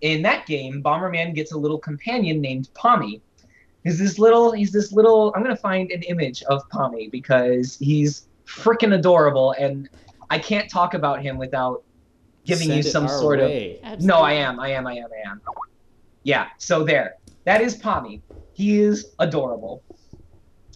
in 0.00 0.22
that 0.22 0.46
game, 0.46 0.82
Bomberman 0.82 1.34
gets 1.34 1.52
a 1.52 1.58
little 1.58 1.78
companion 1.78 2.40
named 2.40 2.70
Pommy. 2.74 3.20
He's 3.84 3.98
this 3.98 4.18
little, 4.18 4.52
he's 4.52 4.72
this 4.72 4.92
little, 4.92 5.32
I'm 5.34 5.42
going 5.42 5.54
to 5.54 5.60
find 5.60 5.90
an 5.90 6.02
image 6.02 6.42
of 6.44 6.66
Pommy 6.70 7.08
because 7.08 7.76
he's 7.78 8.28
freaking 8.46 8.94
adorable 8.94 9.52
and 9.52 9.88
I 10.30 10.38
can't 10.38 10.70
talk 10.70 10.94
about 10.94 11.22
him 11.22 11.38
without 11.38 11.82
giving 12.44 12.68
Send 12.68 12.84
you 12.84 12.90
some 12.90 13.04
our 13.04 13.08
sort 13.18 13.40
of 13.40 13.48
way. 13.48 13.80
no, 14.00 14.18
I 14.20 14.32
am. 14.34 14.60
I 14.60 14.70
am. 14.70 14.86
I 14.86 14.94
am. 14.94 15.08
I 15.12 15.30
am. 15.30 15.40
Yeah. 16.24 16.46
So 16.58 16.84
there. 16.84 17.14
That 17.46 17.60
is 17.60 17.76
Pommy. 17.76 18.22
He 18.52 18.80
is 18.80 19.12
adorable. 19.18 19.84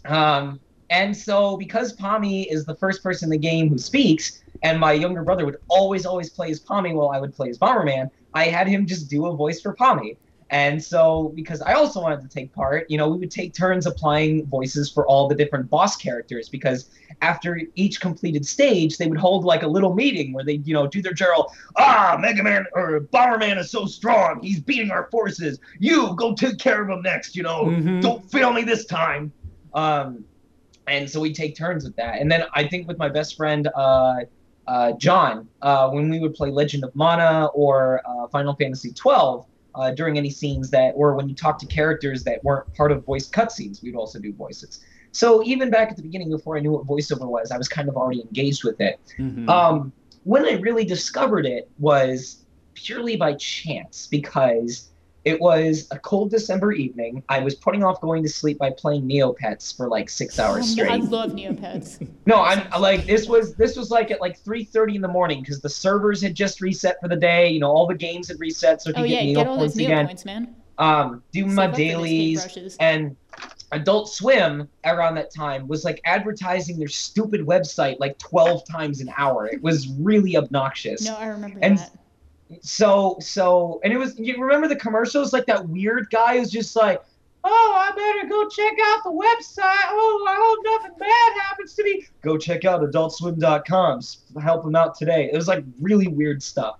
Um, 0.05 0.61
and 0.91 1.17
so 1.17 1.57
because 1.57 1.93
Pommy 1.95 2.51
is 2.51 2.65
the 2.65 2.77
first 2.77 3.03
person 3.03 3.27
in 3.27 3.31
the 3.31 3.39
game 3.39 3.69
who 3.69 3.79
speaks, 3.79 4.41
and 4.63 4.81
my 4.81 4.93
younger 4.93 5.23
brother 5.23 5.45
would 5.45 5.59
always, 5.69 6.07
always 6.07 6.31
play 6.31 6.51
as 6.51 6.61
Pommy 6.61 6.95
while 6.95 7.11
I 7.11 7.21
would 7.21 7.35
play 7.35 7.51
as 7.51 7.59
Bomberman, 7.59 8.09
I 8.33 8.45
had 8.45 8.67
him 8.67 8.87
just 8.87 9.11
do 9.11 9.27
a 9.27 9.37
voice 9.37 9.61
for 9.61 9.75
Pommy. 9.75 10.19
And 10.55 10.81
so, 10.81 11.33
because 11.35 11.61
I 11.63 11.73
also 11.73 12.01
wanted 12.01 12.21
to 12.21 12.29
take 12.29 12.53
part, 12.53 12.89
you 12.89 12.97
know, 12.97 13.09
we 13.09 13.19
would 13.19 13.33
take 13.33 13.55
turns 13.55 13.87
applying 13.87 14.47
voices 14.47 14.89
for 14.89 15.05
all 15.05 15.27
the 15.27 15.35
different 15.35 15.69
boss 15.69 15.97
characters. 15.97 16.49
Because 16.49 16.91
after 17.23 17.61
each 17.75 18.01
completed 18.01 18.47
stage, 18.47 18.97
they 18.97 19.09
would 19.09 19.19
hold 19.19 19.45
like 19.45 19.65
a 19.65 19.67
little 19.67 19.95
meeting 19.95 20.33
where 20.33 20.45
they, 20.45 20.61
you 20.65 20.73
know, 20.73 20.87
do 20.87 21.03
their 21.03 21.13
general, 21.13 21.53
ah, 21.77 22.17
Mega 22.21 22.45
Man 22.45 22.67
or 22.75 23.01
Bomberman 23.01 23.59
is 23.59 23.73
so 23.73 23.87
strong, 23.87 24.41
he's 24.43 24.61
beating 24.61 24.93
our 24.93 25.09
forces. 25.11 25.59
You 25.81 26.15
go 26.15 26.37
take 26.37 26.59
care 26.59 26.81
of 26.83 26.89
him 26.89 27.03
next, 27.03 27.35
you 27.35 27.43
know, 27.43 27.65
Mhm. 27.65 28.01
don't 28.01 28.31
fail 28.31 28.53
me 28.53 28.63
this 28.63 28.85
time. 28.85 29.33
Um, 29.75 30.25
and 30.87 31.11
so 31.11 31.19
we 31.19 31.33
take 31.35 31.57
turns 31.57 31.83
with 31.83 31.97
that. 31.97 32.21
And 32.21 32.31
then 32.31 32.45
I 32.55 32.69
think 32.69 32.87
with 32.87 32.99
my 32.99 33.09
best 33.09 33.37
friend, 33.37 33.69
uh, 33.75 34.21
uh, 34.69 34.93
John, 34.93 35.49
uh, 35.63 35.91
when 35.91 36.11
we 36.11 36.21
would 36.21 36.35
play 36.35 36.53
Legend 36.53 36.85
of 36.85 36.95
Mana 36.95 37.47
or 37.55 38.01
uh, 38.07 38.29
Final 38.29 38.55
Fantasy 38.55 38.93
12, 38.93 39.47
uh, 39.75 39.91
during 39.91 40.19
any 40.19 40.31
scenes 40.31 40.71
that, 40.71 40.93
or 40.95 41.15
when 41.15 41.29
you 41.29 41.35
talk 41.35 41.59
to 41.59 41.67
characters 41.67 42.25
that 42.25 42.43
weren't 42.45 42.73
part 42.75 42.93
of 42.93 43.05
voiced 43.05 43.33
cutscenes, 43.33 43.83
we'd 43.83 43.97
also 43.97 44.19
do 44.19 44.33
voices. 44.33 44.81
So 45.13 45.45
even 45.45 45.71
back 45.71 45.91
at 45.91 45.97
the 45.97 46.03
beginning, 46.03 46.31
before 46.31 46.57
I 46.57 46.61
knew 46.61 46.73
what 46.73 46.87
voiceover 46.87 47.27
was, 47.27 47.51
I 47.51 47.59
was 47.59 47.69
kind 47.69 47.89
of 47.89 47.97
already 47.97 48.21
engaged 48.21 48.65
with 48.65 48.81
it. 48.81 48.99
Mhm. 49.19 49.49
Um, 49.49 49.93
when 50.25 50.45
I 50.45 50.53
really 50.53 50.85
discovered 50.85 51.47
it 51.47 51.71
was 51.79 52.45
purely 52.75 53.17
by 53.17 53.35
chance 53.35 54.09
because 54.11 54.91
it 55.25 55.41
was 55.41 55.89
a 55.91 55.99
cold 55.99 56.31
December 56.31 56.73
evening. 56.73 57.23
I 57.29 57.41
was 57.41 57.55
putting 57.55 57.83
off 57.83 58.01
going 58.01 58.23
to 58.23 58.29
sleep 58.29 58.59
by 58.59 58.71
playing 58.71 59.09
Neopets 59.09 59.75
for 59.77 59.89
like 59.89 60.11
six 60.11 60.39
hours 60.39 60.65
I 60.65 60.67
straight. 60.67 60.91
I 60.91 60.97
love 60.97 61.33
Neopets. 61.33 62.07
No, 62.27 62.41
I'm 62.43 62.81
like 62.81 63.05
this 63.05 63.29
was 63.29 63.55
this 63.55 63.77
was 63.77 63.91
like 63.91 64.11
at 64.11 64.19
like 64.21 64.43
3:30 64.43 64.95
in 64.97 65.01
the 65.03 65.09
morning 65.09 65.41
because 65.41 65.61
the 65.61 65.69
servers 65.69 66.23
had 66.23 66.35
just 66.35 66.63
reset 66.63 66.97
for 67.03 67.09
the 67.09 67.17
day. 67.17 67.49
You 67.51 67.61
know, 67.61 67.71
all 67.71 67.87
the 67.87 67.95
games 67.95 68.29
had 68.29 68.41
reset, 68.41 68.81
so 68.81 68.91
I 68.91 68.93
oh 68.93 69.03
could 69.03 69.11
yeah, 69.11 69.17
get 69.19 69.25
Neo 69.27 69.35
get 69.41 69.47
all 69.47 69.57
those 69.59 69.73
points 69.73 69.77
Neo 69.77 69.89
again. 69.89 70.07
points, 70.07 70.25
man. 70.25 70.55
Um, 70.79 71.23
do 71.33 71.45
my 71.47 71.67
dailies 71.69 72.77
and 72.81 73.15
Adult 73.73 74.09
Swim 74.09 74.69
around 74.85 75.17
that 75.17 75.33
time 75.35 75.69
was 75.69 75.85
like 75.85 76.01
advertising 76.05 76.79
their 76.79 76.89
stupid 76.89 77.41
website 77.43 77.99
like 78.01 78.17
12 78.19 78.67
times 78.67 79.01
an 79.01 79.13
hour. 79.17 79.47
It 79.47 79.63
was 79.63 79.89
really 79.99 80.37
obnoxious. 80.37 81.05
No, 81.05 81.17
I 81.17 81.27
remember 81.27 81.59
And- 81.63 81.79
that. 81.79 81.91
So 82.63 83.17
so 83.21 83.81
and 83.85 83.93
it 83.93 83.97
was 83.97 84.19
you 84.19 84.41
remember 84.43 84.69
the 84.69 84.77
commercials 84.77 85.33
like 85.33 85.47
that 85.47 85.69
weird 85.69 86.09
guy 86.11 86.39
who's 86.39 86.51
just 86.51 86.75
like, 86.77 87.03
"Oh, 87.43 87.75
I 87.77 87.91
better 87.95 88.29
go 88.29 88.49
check 88.49 88.73
out 88.83 89.05
the 89.05 89.11
website. 89.11 89.87
Oh, 89.89 90.27
I 90.29 90.37
hope 90.39 90.83
nothing 90.83 90.99
bad 90.99 91.43
happens 91.43 91.75
to 91.75 91.85
me. 91.85 92.07
Go 92.23 92.39
check 92.39 92.65
out 92.65 92.81
adultswim.com. 92.83 94.01
Help 94.43 94.65
them 94.65 94.77
out 94.77 94.95
today." 94.95 95.31
It 95.33 95.37
was 95.37 95.49
like 95.49 95.65
really 95.81 96.09
weird 96.09 96.43
stuff. 96.43 96.79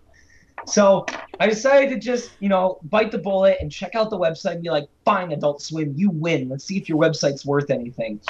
So 0.67 1.05
I 1.41 1.47
decided 1.47 1.91
to 1.91 1.99
just, 1.99 2.31
you 2.41 2.49
know, 2.49 2.79
bite 2.85 3.11
the 3.11 3.19
bullet 3.19 3.59
and 3.61 3.71
check 3.71 3.95
out 3.95 4.11
the 4.11 4.19
website 4.19 4.53
and 4.53 4.63
be 4.63 4.71
like, 4.71 4.89
fine, 5.05 5.33
Adult 5.33 5.61
Swim, 5.61 5.93
you 5.97 6.11
win. 6.11 6.49
Let's 6.49 6.65
see 6.65 6.77
if 6.79 6.89
your 6.89 6.99
website's 6.99 7.45
worth 7.45 7.71
anything. 7.71 8.21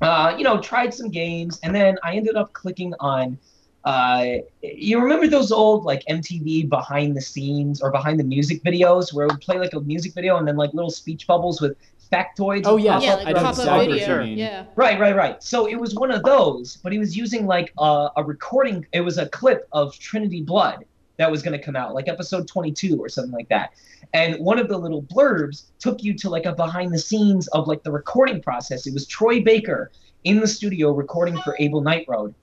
Uh, 0.00 0.34
you 0.36 0.44
know, 0.44 0.60
tried 0.60 0.92
some 0.92 1.10
games, 1.10 1.60
and 1.62 1.74
then 1.74 1.96
I 2.02 2.16
ended 2.16 2.36
up 2.36 2.52
clicking 2.52 2.94
on. 3.00 3.38
Uh, 3.84 4.36
you 4.62 4.98
remember 4.98 5.26
those 5.26 5.52
old 5.52 5.84
like 5.84 6.02
MTV 6.08 6.68
behind 6.68 7.16
the 7.16 7.20
scenes 7.20 7.82
or 7.82 7.90
behind 7.90 8.18
the 8.18 8.24
music 8.24 8.62
videos 8.62 9.12
where 9.12 9.26
it 9.26 9.32
would 9.32 9.42
play 9.42 9.58
like 9.58 9.74
a 9.74 9.80
music 9.80 10.14
video 10.14 10.38
and 10.38 10.48
then 10.48 10.56
like 10.56 10.72
little 10.72 10.90
speech 10.90 11.26
bubbles 11.26 11.60
with 11.60 11.76
factoids? 12.10 12.62
Oh, 12.64 12.76
yeah. 12.76 13.00
Yeah, 13.00 13.14
like 13.16 13.26
I 13.28 13.32
know 13.32 13.40
throughout 13.40 13.56
pop 13.56 13.56
the 13.56 13.62
up 13.70 13.82
exactly 13.82 14.00
song? 14.00 14.08
what 14.08 14.18
video. 14.18 14.24
you. 14.24 14.36
Yeah. 14.36 14.64
Right, 14.74 14.98
right, 14.98 15.14
right. 15.14 15.42
So 15.42 15.66
it 15.66 15.76
was 15.76 15.94
one 15.94 16.10
of 16.10 16.22
those, 16.22 16.76
but 16.76 16.92
he 16.92 16.98
was 16.98 17.16
using 17.16 17.46
like 17.46 17.72
a, 17.78 18.08
a 18.16 18.24
recording. 18.24 18.86
It 18.92 19.02
was 19.02 19.18
a 19.18 19.28
clip 19.28 19.68
of 19.72 19.98
Trinity 19.98 20.42
Blood 20.42 20.84
that 21.16 21.30
was 21.30 21.42
going 21.42 21.56
to 21.56 21.64
come 21.64 21.76
out, 21.76 21.94
like 21.94 22.08
episode 22.08 22.48
22 22.48 22.98
or 22.98 23.08
something 23.08 23.32
like 23.32 23.48
that. 23.48 23.72
And 24.14 24.38
one 24.40 24.58
of 24.58 24.68
the 24.68 24.76
little 24.78 25.02
blurbs 25.02 25.64
took 25.78 26.02
you 26.02 26.14
to 26.14 26.30
like 26.30 26.44
a 26.44 26.54
behind 26.54 26.92
the 26.92 26.98
scenes 26.98 27.48
of 27.48 27.68
like 27.68 27.82
the 27.82 27.92
recording 27.92 28.42
process. 28.42 28.86
It 28.86 28.94
was 28.94 29.06
Troy 29.06 29.40
Baker 29.42 29.90
in 30.24 30.40
the 30.40 30.46
studio 30.46 30.92
recording 30.92 31.36
for 31.42 31.56
Abel 31.58 31.80
Nightroad. 31.80 32.34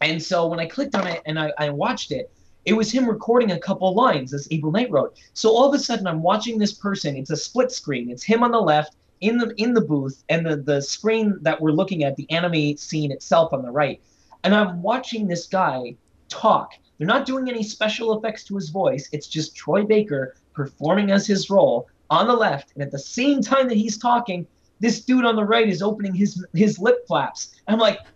And 0.00 0.22
so 0.22 0.46
when 0.46 0.60
I 0.60 0.66
clicked 0.66 0.94
on 0.94 1.06
it 1.06 1.22
and 1.26 1.38
I, 1.38 1.52
I 1.58 1.70
watched 1.70 2.12
it, 2.12 2.30
it 2.64 2.74
was 2.74 2.90
him 2.90 3.08
recording 3.08 3.52
a 3.52 3.58
couple 3.58 3.94
lines 3.94 4.34
as 4.34 4.48
Abel 4.50 4.72
Nightroad. 4.72 5.12
So 5.34 5.50
all 5.50 5.68
of 5.68 5.74
a 5.74 5.78
sudden 5.78 6.06
I'm 6.06 6.22
watching 6.22 6.58
this 6.58 6.72
person. 6.72 7.16
It's 7.16 7.30
a 7.30 7.36
split 7.36 7.70
screen. 7.70 8.10
It's 8.10 8.24
him 8.24 8.42
on 8.42 8.50
the 8.50 8.60
left 8.60 8.96
in 9.20 9.38
the 9.38 9.54
in 9.56 9.72
the 9.72 9.80
booth 9.80 10.22
and 10.28 10.44
the 10.44 10.56
the 10.56 10.82
screen 10.82 11.38
that 11.42 11.60
we're 11.60 11.70
looking 11.70 12.04
at, 12.04 12.16
the 12.16 12.30
anime 12.30 12.76
scene 12.76 13.12
itself 13.12 13.52
on 13.52 13.62
the 13.62 13.70
right. 13.70 14.00
And 14.44 14.54
I'm 14.54 14.82
watching 14.82 15.26
this 15.26 15.46
guy 15.46 15.96
talk. 16.28 16.72
They're 16.98 17.06
not 17.06 17.26
doing 17.26 17.48
any 17.48 17.62
special 17.62 18.16
effects 18.18 18.44
to 18.44 18.56
his 18.56 18.70
voice. 18.70 19.08
It's 19.12 19.26
just 19.26 19.54
Troy 19.54 19.84
Baker 19.84 20.34
performing 20.54 21.10
as 21.10 21.26
his 21.26 21.50
role 21.50 21.88
on 22.10 22.26
the 22.26 22.34
left. 22.34 22.72
And 22.74 22.82
at 22.82 22.90
the 22.90 22.98
same 22.98 23.42
time 23.42 23.68
that 23.68 23.76
he's 23.76 23.98
talking, 23.98 24.46
this 24.80 25.00
dude 25.00 25.24
on 25.24 25.36
the 25.36 25.44
right 25.44 25.68
is 25.68 25.82
opening 25.82 26.14
his 26.14 26.44
his 26.54 26.78
lip 26.78 27.06
flaps. 27.06 27.54
I'm 27.68 27.78
like, 27.78 27.98
"That- 27.98 28.06
he's, 28.06 28.06
he's, 28.06 28.14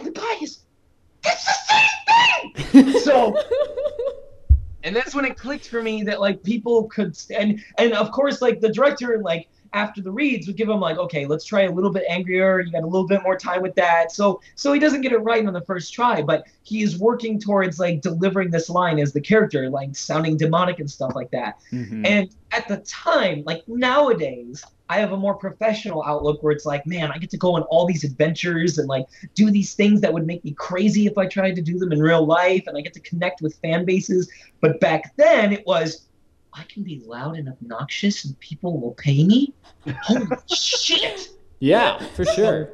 and 0.00 0.14
the 0.14 0.18
guy 0.18 0.36
is, 0.42 0.60
that's 1.22 1.44
the 1.44 2.54
same 2.54 2.84
thing. 2.84 3.00
so, 3.00 3.36
and 4.82 4.96
that's 4.96 5.14
when 5.14 5.24
it 5.24 5.36
clicked 5.36 5.68
for 5.68 5.82
me 5.82 6.02
that 6.04 6.20
like 6.20 6.42
people 6.42 6.84
could, 6.84 7.16
and 7.36 7.62
and 7.78 7.92
of 7.92 8.10
course 8.10 8.40
like 8.40 8.60
the 8.60 8.70
director 8.70 9.20
like 9.22 9.48
after 9.72 10.00
the 10.00 10.10
reads 10.10 10.46
would 10.46 10.56
give 10.56 10.68
him 10.68 10.80
like, 10.80 10.98
okay, 10.98 11.26
let's 11.26 11.44
try 11.44 11.62
a 11.62 11.70
little 11.70 11.92
bit 11.92 12.04
angrier. 12.08 12.60
You 12.60 12.72
got 12.72 12.82
a 12.82 12.86
little 12.86 13.06
bit 13.06 13.22
more 13.22 13.36
time 13.36 13.62
with 13.62 13.74
that. 13.76 14.12
So 14.12 14.40
so 14.54 14.72
he 14.72 14.80
doesn't 14.80 15.02
get 15.02 15.12
it 15.12 15.18
right 15.18 15.46
on 15.46 15.52
the 15.52 15.60
first 15.62 15.92
try, 15.92 16.22
but 16.22 16.46
he 16.62 16.82
is 16.82 16.98
working 16.98 17.38
towards 17.40 17.78
like 17.78 18.00
delivering 18.00 18.50
this 18.50 18.68
line 18.68 18.98
as 18.98 19.12
the 19.12 19.20
character, 19.20 19.70
like 19.70 19.96
sounding 19.96 20.36
demonic 20.36 20.78
and 20.80 20.90
stuff 20.90 21.12
like 21.14 21.30
that. 21.30 21.58
Mhm. 21.72 22.06
And 22.06 22.30
at 22.52 22.66
the 22.68 22.78
time, 22.78 23.42
like 23.46 23.62
nowadays, 23.68 24.64
I 24.88 24.98
have 24.98 25.12
a 25.12 25.16
more 25.16 25.34
professional 25.34 26.02
outlook 26.02 26.42
where 26.42 26.52
it's 26.52 26.66
like, 26.66 26.84
man, 26.84 27.12
I 27.12 27.18
get 27.18 27.30
to 27.30 27.36
go 27.36 27.54
on 27.54 27.62
all 27.62 27.86
these 27.86 28.02
adventures 28.02 28.78
and 28.78 28.88
like 28.88 29.06
do 29.36 29.48
these 29.50 29.74
things 29.74 30.00
that 30.00 30.12
would 30.12 30.26
make 30.26 30.44
me 30.44 30.52
crazy 30.52 31.06
if 31.06 31.16
I 31.16 31.26
tried 31.26 31.54
to 31.56 31.62
do 31.62 31.78
them 31.78 31.92
in 31.92 32.00
real 32.00 32.26
life, 32.26 32.64
and 32.66 32.76
I 32.76 32.80
get 32.80 32.92
to 32.94 33.00
connect 33.00 33.40
with 33.40 33.54
fan 33.62 33.84
bases. 33.84 34.28
But 34.60 34.80
back 34.80 35.14
then, 35.16 35.52
it 35.52 35.64
was, 35.64 36.08
I 36.52 36.64
can 36.64 36.82
be 36.82 37.02
loud 37.06 37.36
and 37.36 37.48
obnoxious, 37.48 38.24
and 38.24 38.38
people 38.40 38.80
will 38.80 38.94
pay 38.94 39.24
me. 39.24 39.52
Holy 40.02 40.26
shit! 40.52 41.28
yeah, 41.60 41.98
for 42.14 42.24
sure. 42.24 42.70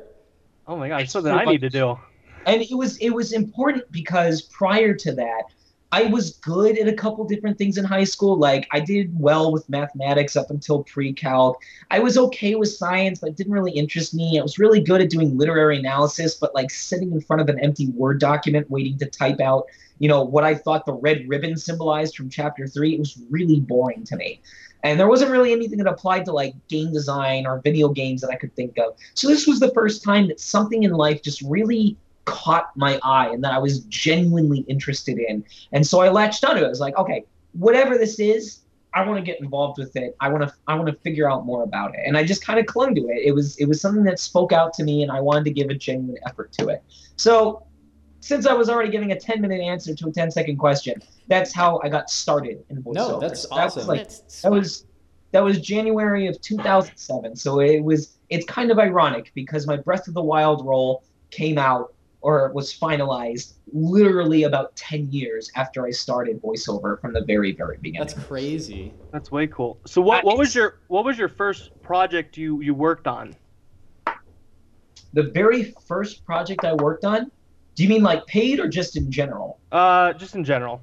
Oh 0.67 0.77
my 0.77 0.89
god, 0.89 1.01
that's 1.01 1.13
something 1.13 1.33
I 1.33 1.45
need 1.45 1.61
to 1.61 1.71
do. 1.71 1.99
and 2.47 2.63
it 2.63 2.75
was 2.75 2.97
it 2.99 3.11
was 3.11 3.33
important 3.33 3.91
because 3.93 4.43
prior 4.43 4.95
to 4.95 5.13
that 5.15 5.45
i 5.93 6.05
was 6.05 6.31
good 6.39 6.79
at 6.79 6.89
a 6.89 6.93
couple 6.93 7.25
different 7.25 7.59
things 7.59 7.79
in 7.79 7.85
high 7.85 8.05
school. 8.05 8.37
Like 8.39 8.67
i 8.73 8.81
did 8.81 9.19
well 9.19 9.53
with 9.53 9.69
mathematics 9.69 10.37
up 10.37 10.51
until 10.51 10.83
pre-calc. 10.85 11.61
I 11.91 11.99
was 12.01 12.19
okay 12.19 12.55
with 12.55 12.71
science 12.71 13.21
but 13.21 13.31
it 13.31 13.37
didn't 13.37 13.53
really 13.53 13.73
interest 13.73 14.15
me. 14.15 14.39
I 14.39 14.43
was 14.43 14.59
really 14.59 14.81
good 14.81 15.01
at 15.01 15.11
doing 15.11 15.37
literary 15.37 15.79
analysis 15.79 16.35
but 16.35 16.55
like 16.55 16.71
sitting 16.71 17.13
in 17.13 17.21
front 17.21 17.43
of 17.43 17.49
an 17.49 17.61
empty 17.61 17.89
word 17.89 18.21
document 18.21 18.71
waiting 18.71 18.99
to 18.99 19.07
type 19.07 19.41
out 19.41 19.67
you 19.99 20.09
know 20.09 20.23
what 20.23 20.45
i 20.45 20.55
thought 20.55 20.85
the 20.85 20.93
red 20.93 21.29
ribbon 21.29 21.57
symbolized 21.57 22.17
from 22.17 22.29
chapter 22.29 22.67
three 22.67 22.95
it 22.95 22.99
was 22.99 23.19
really 23.31 23.61
boring 23.61 24.05
to 24.05 24.17
me. 24.17 24.41
And 24.83 25.01
there 25.01 25.09
wasn't 25.09 25.33
really 25.33 25.53
anything 25.53 25.79
that 25.79 25.89
applied 25.89 26.25
to 26.27 26.33
like 26.33 26.55
game 26.69 26.93
design 26.93 27.45
or 27.47 27.61
video 27.61 27.89
games 27.89 28.21
that 28.21 28.31
i 28.31 28.37
could 28.37 28.55
think 28.55 28.79
of. 28.79 28.97
So 29.15 29.27
this 29.29 29.47
was 29.47 29.59
the 29.59 29.73
first 29.73 30.05
time 30.05 30.29
that 30.29 30.41
something 30.41 30.83
in 30.83 30.93
life 30.93 31.23
just 31.23 31.43
really 31.43 31.97
caught 32.27 32.77
my 32.77 33.01
eye 33.03 33.29
and 33.29 33.43
that 33.43 33.53
I 33.53 33.59
was 33.59 33.81
genuinely 33.85 34.61
interested 34.69 35.19
in. 35.19 35.45
And 35.73 35.87
so 35.87 36.01
I 36.01 36.11
latched 36.11 36.45
onto 36.45 36.63
it. 36.63 36.67
I 36.67 36.69
was 36.69 36.81
like, 36.81 36.97
okay, 36.99 37.25
whatever 37.53 37.97
this 37.97 38.21
is, 38.21 38.61
I 38.93 39.07
want 39.07 39.19
to 39.19 39.23
get 39.23 39.41
involved 39.41 39.79
with 39.79 39.95
it. 39.97 40.17
I 40.21 40.29
want 40.29 40.43
to 40.43 40.53
I 40.67 40.75
want 40.75 40.89
to 40.89 40.95
figure 41.01 41.31
out 41.31 41.45
more 41.45 41.63
about 41.63 41.95
it. 41.95 42.01
And 42.07 42.17
I 42.17 42.25
just 42.25 42.45
kind 42.45 42.59
of 42.59 42.67
clung 42.67 42.95
to 42.95 43.09
it. 43.09 43.23
It 43.25 43.33
was 43.33 43.57
it 43.59 43.67
was 43.67 43.81
something 43.81 44.05
that 44.05 44.19
spoke 44.19 44.53
out 44.53 44.73
to 44.75 44.85
me 44.85 45.03
and 45.03 45.13
I 45.13 45.21
wanted 45.21 45.45
to 45.45 45.51
give 45.51 45.69
a 45.69 45.75
genuine 45.75 46.19
effort 46.27 46.53
to 46.53 46.69
it. 46.69 46.83
So 47.17 47.67
since 48.21 48.47
I 48.47 48.55
was 48.55 48.69
already 48.69 48.91
giving 48.91 49.13
a 49.13 49.21
10 49.21 49.41
minute 49.41 49.61
answer 49.61 49.95
to 49.95 50.09
a 50.09 50.13
10 50.13 50.31
second 50.31 50.57
question, 50.57 51.01
that's 51.29 51.53
how 51.53 51.81
I 51.85 51.89
got 51.89 52.11
started 52.11 52.65
in 52.71 52.83
voiceover. 52.83 52.95
No, 52.95 53.21
that's 53.21 53.43
So 53.43 53.55
that 53.55 53.65
was 53.67 53.77
awesome. 53.77 53.89
like 53.89 54.09
That's 54.09 54.43
that 54.43 54.51
was 54.51 54.87
that 55.33 55.45
was 55.45 55.61
January 55.61 56.27
of 56.27 56.41
2007. 56.41 57.37
So 57.37 57.61
it 57.61 57.85
was 57.85 58.17
it's 58.31 58.47
kind 58.47 58.71
of 58.71 58.79
ironic 58.79 59.31
because 59.35 59.67
my 59.67 59.77
Breath 59.77 60.09
of 60.09 60.15
the 60.15 60.23
Wild 60.23 60.65
role 60.65 61.05
came 61.31 61.59
out 61.59 61.93
or 62.27 62.51
was 62.53 62.77
finalized 62.77 63.55
literally 63.73 64.43
about 64.43 64.75
10 64.75 65.13
years 65.13 65.51
after 65.55 65.87
I 65.87 65.91
started 65.91 66.43
voiceover 66.43 67.01
from 67.01 67.13
the 67.13 67.25
very 67.25 67.53
very 67.53 67.79
beginning. 67.79 68.07
That's 68.07 68.27
crazy. 68.27 68.93
That's 69.13 69.31
way 69.31 69.47
cool. 69.47 69.79
So 69.87 70.01
what 70.01 70.25
what 70.25 70.37
was 70.37 70.55
your 70.55 70.81
what 70.89 71.05
was 71.05 71.17
your 71.17 71.29
first 71.29 71.71
project 71.83 72.37
you 72.37 72.61
you 72.61 72.75
worked 72.75 73.07
on? 73.07 73.37
the 75.17 75.23
very 75.23 75.75
first 75.87 76.25
project 76.27 76.65
I 76.65 76.75
worked 76.75 77.05
on. 77.05 77.31
Do 77.75 77.83
you 77.83 77.89
mean 77.89 78.03
like 78.03 78.27
paid 78.27 78.61
or 78.61 78.69
just 78.69 78.97
in 78.97 79.11
general? 79.11 79.59
Uh, 79.73 80.13
just 80.13 80.35
in 80.35 80.45
general. 80.45 80.83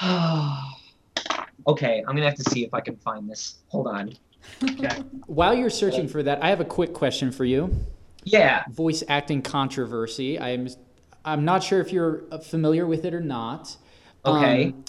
okay, 0.02 2.02
I'm 2.06 2.16
gonna 2.16 2.24
have 2.24 2.34
to 2.34 2.50
see 2.50 2.64
if 2.64 2.74
I 2.74 2.80
can 2.80 2.96
find 2.96 3.30
this. 3.30 3.58
Hold 3.68 3.86
on. 3.86 4.14
Okay. 4.62 5.02
While 5.26 5.54
you're 5.54 5.70
searching 5.70 6.08
for 6.08 6.24
that, 6.24 6.42
I 6.42 6.48
have 6.48 6.60
a 6.60 6.64
quick 6.64 6.92
question 6.92 7.30
for 7.30 7.44
you. 7.44 7.72
Yeah. 8.26 8.64
Voice 8.70 9.02
acting 9.08 9.40
controversy. 9.40 10.38
I'm 10.38 10.68
I'm 11.24 11.44
not 11.44 11.62
sure 11.62 11.80
if 11.80 11.92
you're 11.92 12.22
familiar 12.44 12.86
with 12.86 13.04
it 13.04 13.14
or 13.14 13.20
not. 13.20 13.76
Okay. 14.24 14.66
Um, 14.66 14.84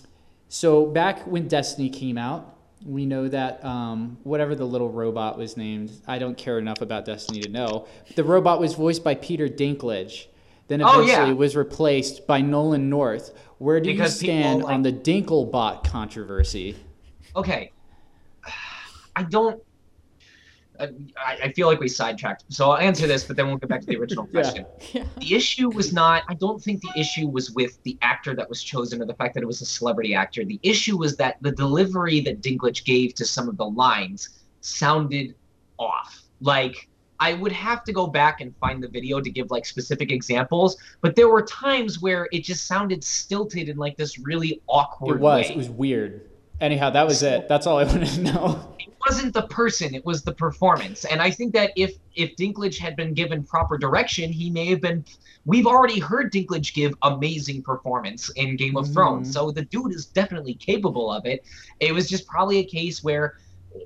so 0.50 0.86
back 0.86 1.26
when 1.28 1.48
Destiny 1.48 1.90
came 1.90 2.18
out, 2.18 2.56
we 2.86 3.06
know 3.06 3.28
that 3.28 3.64
um, 3.66 4.18
whatever 4.24 4.54
the 4.56 4.66
little 4.66 4.90
robot 4.90 5.38
was 5.38 5.56
named, 5.58 5.92
I 6.08 6.20
don't 6.20 6.38
care 6.38 6.58
enough 6.60 6.82
about 6.82 7.06
Destiny 7.06 7.42
to 7.42 7.50
know. 7.50 7.88
The 8.16 8.24
robot 8.24 8.60
was 8.60 8.74
voiced 8.74 9.04
by 9.04 9.16
Peter 9.16 9.48
Dinklage. 9.48 10.28
Then 10.68 10.82
Oh, 10.82 11.02
eventually 11.02 11.30
yeah. 11.30 11.34
was 11.34 11.56
replaced 11.56 12.28
by 12.28 12.42
Nolan 12.42 12.90
North. 12.90 13.34
Where 13.58 13.80
do 13.80 13.90
Because 13.92 14.22
you 14.22 14.28
stand 14.28 14.64
like- 14.64 14.74
on 14.74 14.82
the 14.84 14.92
Dinklebot 14.94 15.84
controversy? 15.86 16.76
Okay. 17.36 17.72
I 19.16 19.24
don't. 19.24 19.62
I, 20.80 21.38
I 21.46 21.52
feel 21.54 21.68
like 21.68 21.80
we 21.80 21.88
sidetracked. 21.88 22.46
So 22.50 22.70
I'll 22.72 22.78
answer 22.78 23.08
this, 23.08 23.24
but 23.24 23.36
then 23.36 23.48
we'll 23.48 23.58
get 23.58 23.70
back 23.70 23.82
to 23.82 23.88
the 23.88 23.98
original 23.98 24.28
Yeah. 24.34 24.42
question. 24.42 24.66
Yeah. 24.94 25.04
The 25.20 25.36
issue 25.36 25.70
was 25.70 25.92
not, 25.94 26.24
I 26.28 26.34
don't 26.36 26.62
think 26.62 26.82
the 26.82 27.00
issue 27.00 27.28
was 27.28 27.52
with 27.52 27.82
the 27.84 27.98
actor 28.02 28.36
that 28.36 28.48
was 28.48 28.62
chosen 28.64 29.02
or 29.02 29.06
the 29.06 29.14
fact 29.16 29.34
that 29.36 29.44
it 29.44 29.48
was 29.48 29.62
a 29.62 29.66
celebrity 29.66 30.14
actor. 30.14 30.46
The 30.46 30.60
issue 30.64 30.98
was 30.98 31.18
that 31.18 31.38
the 31.42 31.52
delivery 31.52 32.20
that 32.22 32.42
Dinklage 32.42 32.84
gave 32.86 33.14
to 33.16 33.26
some 33.26 33.50
of 33.50 33.58
the 33.58 33.66
lines 33.66 34.30
sounded 34.62 35.36
off. 35.78 36.22
Like, 36.42 36.90
I 37.20 37.34
would 37.34 37.52
have 37.52 37.84
to 37.86 37.92
go 37.94 38.06
back 38.06 38.42
and 38.42 38.56
find 38.58 38.82
the 38.84 38.88
video 38.88 39.20
to 39.20 39.30
give 39.32 39.50
like 39.50 39.66
specific 39.66 40.12
examples, 40.12 40.78
but 41.02 41.16
there 41.16 41.30
were 41.30 41.42
times 41.42 42.00
where 42.00 42.28
it 42.32 42.44
just 42.44 42.68
sounded 42.68 43.04
stilted 43.04 43.70
in 43.70 43.78
like 43.78 43.98
this 43.98 44.20
really 44.20 44.62
awkward 44.68 45.16
It 45.16 45.22
was. 45.24 45.46
way. 45.48 45.52
It 45.52 45.58
was 45.58 45.70
weird. 45.72 46.30
Anyhow, 46.60 46.90
that 46.92 47.06
was 47.06 47.22
it. 47.24 47.48
That's 47.48 47.68
all 47.68 47.78
I 47.78 47.84
wanted 47.92 48.08
to 48.10 48.22
know. 48.22 48.74
it 48.80 48.94
wasn't 49.08 49.34
the 49.34 49.44
person 49.44 49.94
it 49.96 50.04
was 50.06 50.24
the 50.24 50.34
performance 50.34 51.06
and 51.06 51.22
i 51.22 51.30
think 51.32 51.54
that 51.54 51.72
if 51.78 51.94
if 52.16 52.36
dinklage 52.36 52.78
had 52.78 52.96
been 52.98 53.14
given 53.14 53.42
proper 53.44 53.78
direction 53.78 54.34
he 54.34 54.50
may 54.50 54.66
have 54.66 54.82
been 54.82 55.06
we've 55.46 55.68
already 55.68 55.98
heard 56.00 56.34
dinklage 56.34 56.74
give 56.74 56.94
amazing 57.04 57.62
performance 57.62 58.30
in 58.36 58.58
game 58.58 58.76
of 58.76 58.92
thrones 58.92 59.30
Mhm. 59.30 59.34
so 59.34 59.52
the 59.52 59.62
dude 59.62 59.94
is 59.94 60.08
definitely 60.08 60.56
capable 60.56 61.10
of 61.12 61.26
it 61.26 61.46
it 61.80 61.94
was 61.94 62.10
just 62.10 62.28
probably 62.28 62.58
a 62.58 62.66
case 62.66 63.02
where 63.02 63.36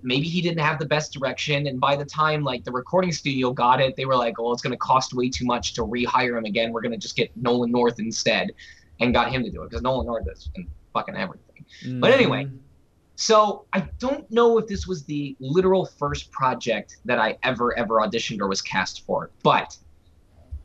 maybe 0.01 0.27
he 0.27 0.41
didn't 0.41 0.59
have 0.61 0.79
the 0.79 0.85
best 0.87 1.13
direction 1.13 1.67
and 1.67 1.79
by 1.79 1.95
the 1.95 2.05
time 2.05 2.43
like 2.43 2.63
the 2.63 2.71
recording 2.71 3.11
studio 3.11 3.51
got 3.51 3.79
it 3.79 3.95
they 3.97 4.05
were 4.05 4.15
like 4.15 4.35
oh 4.39 4.51
it's 4.53 4.61
going 4.63 4.71
to 4.71 4.77
cost 4.77 5.13
way 5.13 5.29
too 5.29 5.45
much 5.45 5.73
to 5.73 5.81
rehire 5.83 6.35
him 6.37 6.45
again 6.45 6.71
we're 6.71 6.81
going 6.81 6.91
to 6.93 6.97
just 6.97 7.15
get 7.15 7.29
nolan 7.37 7.69
north 7.71 7.99
instead 7.99 8.51
and 9.01 9.13
got 9.13 9.31
him 9.31 9.43
to 9.43 9.51
do 9.51 9.61
it 9.61 9.69
because 9.69 9.83
nolan 9.83 10.07
north 10.07 10.25
is 10.31 10.49
in 10.55 10.67
fucking 10.93 11.15
everything 11.15 11.99
But 12.01 12.11
anyway, 12.11 12.45
Mhm. 12.45 12.57
So 13.21 13.65
I 13.71 13.87
don't 13.99 14.29
know 14.31 14.57
if 14.57 14.65
this 14.65 14.87
was 14.87 15.03
the 15.03 15.35
literal 15.39 15.85
first 15.85 16.31
project 16.31 16.97
that 17.05 17.19
I 17.19 17.37
ever 17.43 17.77
ever 17.77 17.99
auditioned 17.99 18.41
or 18.41 18.47
was 18.47 18.63
cast 18.63 19.05
for, 19.05 19.29
but 19.43 19.77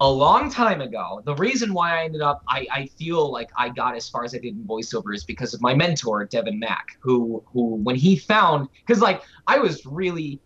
a 0.00 0.10
long 0.10 0.50
time 0.50 0.80
ago, 0.80 1.20
the 1.26 1.34
reason 1.34 1.74
why 1.74 2.00
I 2.00 2.04
ended 2.04 2.22
up 2.22 2.42
I, 2.48 2.66
I 2.72 2.86
feel 2.86 3.30
like 3.30 3.50
I 3.58 3.68
got 3.68 3.94
as 3.94 4.08
far 4.08 4.24
as 4.24 4.34
I 4.34 4.38
did 4.38 4.54
in 4.54 4.64
voiceover 4.64 5.14
is 5.14 5.22
because 5.22 5.52
of 5.52 5.60
my 5.60 5.74
mentor, 5.74 6.24
Devin 6.24 6.58
Mack, 6.58 6.96
who 7.00 7.44
who 7.46 7.74
when 7.74 7.94
he 7.94 8.16
found 8.16 8.70
because 8.86 9.02
like 9.02 9.20
I 9.46 9.58
was 9.58 9.84
really 9.84 10.40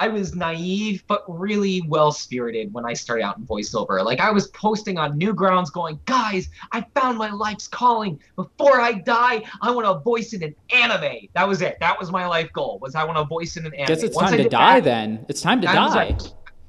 I 0.00 0.08
was 0.08 0.34
naive 0.34 1.02
but 1.08 1.24
really 1.28 1.82
well 1.88 2.12
spirited 2.12 2.72
when 2.72 2.84
I 2.84 2.92
started 2.92 3.24
out 3.24 3.38
in 3.38 3.44
voiceover. 3.44 4.04
Like 4.04 4.20
I 4.20 4.30
was 4.30 4.48
posting 4.48 4.96
on 4.96 5.18
Newgrounds 5.18 5.72
going, 5.72 5.98
guys, 6.04 6.48
I 6.72 6.84
found 6.94 7.18
my 7.18 7.30
life's 7.30 7.66
calling. 7.66 8.20
Before 8.36 8.80
I 8.80 8.92
die, 8.92 9.42
I 9.60 9.70
want 9.70 9.86
to 9.86 10.02
voice 10.04 10.32
in 10.34 10.42
an 10.42 10.54
anime. 10.72 11.28
That 11.34 11.48
was 11.48 11.62
it. 11.62 11.78
That 11.80 11.98
was 11.98 12.12
my 12.12 12.26
life 12.26 12.52
goal. 12.52 12.78
Was 12.80 12.94
I 12.94 13.04
want 13.04 13.18
to 13.18 13.24
voice 13.24 13.56
in 13.56 13.66
an 13.66 13.74
anime. 13.74 13.88
Guess 13.88 14.02
it's 14.04 14.16
Once 14.16 14.32
I 14.32 14.36
time 14.36 14.44
to 14.44 14.48
die 14.48 14.80
that, 14.80 14.84
then. 14.84 15.26
It's 15.28 15.40
time 15.40 15.60
to 15.62 15.68
I 15.68 15.74
die. 15.74 15.94
like, 15.94 16.20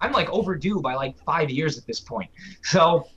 I'm 0.02 0.12
like 0.12 0.30
overdue 0.30 0.82
by 0.82 0.96
like 0.96 1.18
five 1.24 1.50
years 1.50 1.78
at 1.78 1.86
this 1.86 2.00
point. 2.00 2.32
So, 2.64 3.08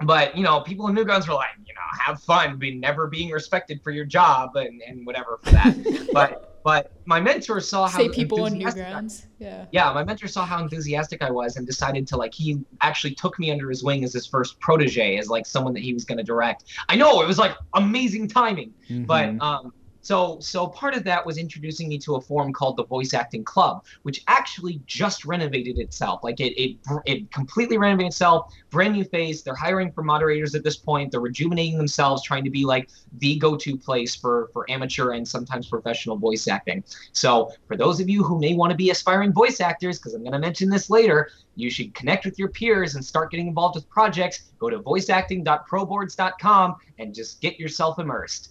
but 0.00 0.36
you 0.36 0.42
know, 0.42 0.62
people 0.62 0.88
in 0.88 0.96
Newgrounds 0.96 1.28
were 1.28 1.34
like, 1.34 1.50
you 1.64 1.74
know, 1.74 1.80
have 2.00 2.20
fun, 2.22 2.58
be 2.58 2.74
never 2.74 3.06
being 3.06 3.30
respected 3.30 3.82
for 3.82 3.92
your 3.92 4.04
job 4.04 4.56
and, 4.56 4.82
and 4.82 5.06
whatever 5.06 5.38
for 5.42 5.50
that. 5.52 6.08
but 6.12 6.53
but 6.64 6.90
my 7.04 7.20
mentor 7.20 7.60
saw 7.60 7.86
how 7.86 7.98
Say 7.98 8.08
people 8.08 8.42
on 8.42 8.54
enthusiastic 8.54 8.86
I- 8.86 8.90
Newgrounds. 8.90 9.26
Yeah. 9.38 9.66
yeah, 9.70 9.92
my 9.92 10.02
mentor 10.02 10.26
saw 10.26 10.44
how 10.46 10.62
enthusiastic 10.62 11.22
I 11.22 11.30
was 11.30 11.56
and 11.56 11.66
decided 11.66 12.06
to 12.08 12.16
like 12.16 12.32
he 12.34 12.58
actually 12.80 13.14
took 13.14 13.38
me 13.38 13.52
under 13.52 13.68
his 13.68 13.84
wing 13.84 14.02
as 14.02 14.14
his 14.14 14.26
first 14.26 14.58
protege, 14.60 15.18
as 15.18 15.28
like 15.28 15.44
someone 15.46 15.74
that 15.74 15.82
he 15.82 15.92
was 15.92 16.04
going 16.06 16.18
to 16.18 16.24
direct. 16.24 16.64
I 16.88 16.96
know 16.96 17.20
it 17.22 17.28
was 17.28 17.38
like 17.38 17.54
amazing 17.74 18.28
timing, 18.28 18.72
but 19.06 19.26
Mhm. 19.28 19.42
um, 19.42 19.72
so 20.04 20.38
so 20.40 20.66
part 20.66 20.94
of 20.94 21.02
that 21.04 21.24
was 21.24 21.38
introducing 21.38 21.88
me 21.88 21.98
to 21.98 22.16
a 22.16 22.20
forum 22.20 22.52
called 22.52 22.76
the 22.76 22.84
Voice 22.84 23.14
Acting 23.14 23.42
Club, 23.42 23.84
which 24.02 24.22
actually 24.28 24.82
just 24.86 25.24
renovated 25.24 25.78
itself. 25.78 26.22
Like 26.22 26.40
it 26.40 26.52
it 26.60 26.76
it 27.06 27.32
completely 27.32 27.78
renovated 27.78 28.08
itself, 28.08 28.52
brand 28.70 28.92
new 28.92 29.04
face. 29.04 29.40
They're 29.42 29.54
hiring 29.54 29.90
for 29.92 30.02
moderators 30.02 30.54
at 30.54 30.62
this 30.62 30.76
point. 30.76 31.10
They're 31.10 31.20
rejuvenating 31.20 31.78
themselves, 31.78 32.22
trying 32.22 32.44
to 32.44 32.50
be 32.50 32.66
like 32.66 32.90
the 33.18 33.38
go-to 33.38 33.78
place 33.78 34.14
for 34.14 34.50
for 34.52 34.70
amateur 34.70 35.12
and 35.12 35.26
sometimes 35.26 35.68
professional 35.68 36.18
voice 36.18 36.46
acting. 36.48 36.84
So 37.12 37.50
for 37.66 37.76
those 37.76 37.98
of 37.98 38.08
you 38.08 38.22
who 38.22 38.38
may 38.38 38.52
want 38.52 38.72
to 38.72 38.76
be 38.76 38.90
aspiring 38.90 39.32
voice 39.32 39.60
actors, 39.60 39.98
because 39.98 40.12
I'm 40.12 40.22
going 40.22 40.32
to 40.32 40.38
mention 40.38 40.68
this 40.68 40.90
later, 40.90 41.30
you 41.54 41.70
should 41.70 41.94
connect 41.94 42.26
with 42.26 42.38
your 42.38 42.48
peers 42.48 42.94
and 42.94 43.02
start 43.02 43.30
getting 43.30 43.46
involved 43.46 43.76
with 43.76 43.88
projects. 43.88 44.52
Go 44.58 44.68
to 44.68 44.80
voiceacting.proboards.com 44.80 46.76
and 46.98 47.14
just 47.14 47.40
get 47.40 47.58
yourself 47.58 47.98
immersed. 47.98 48.50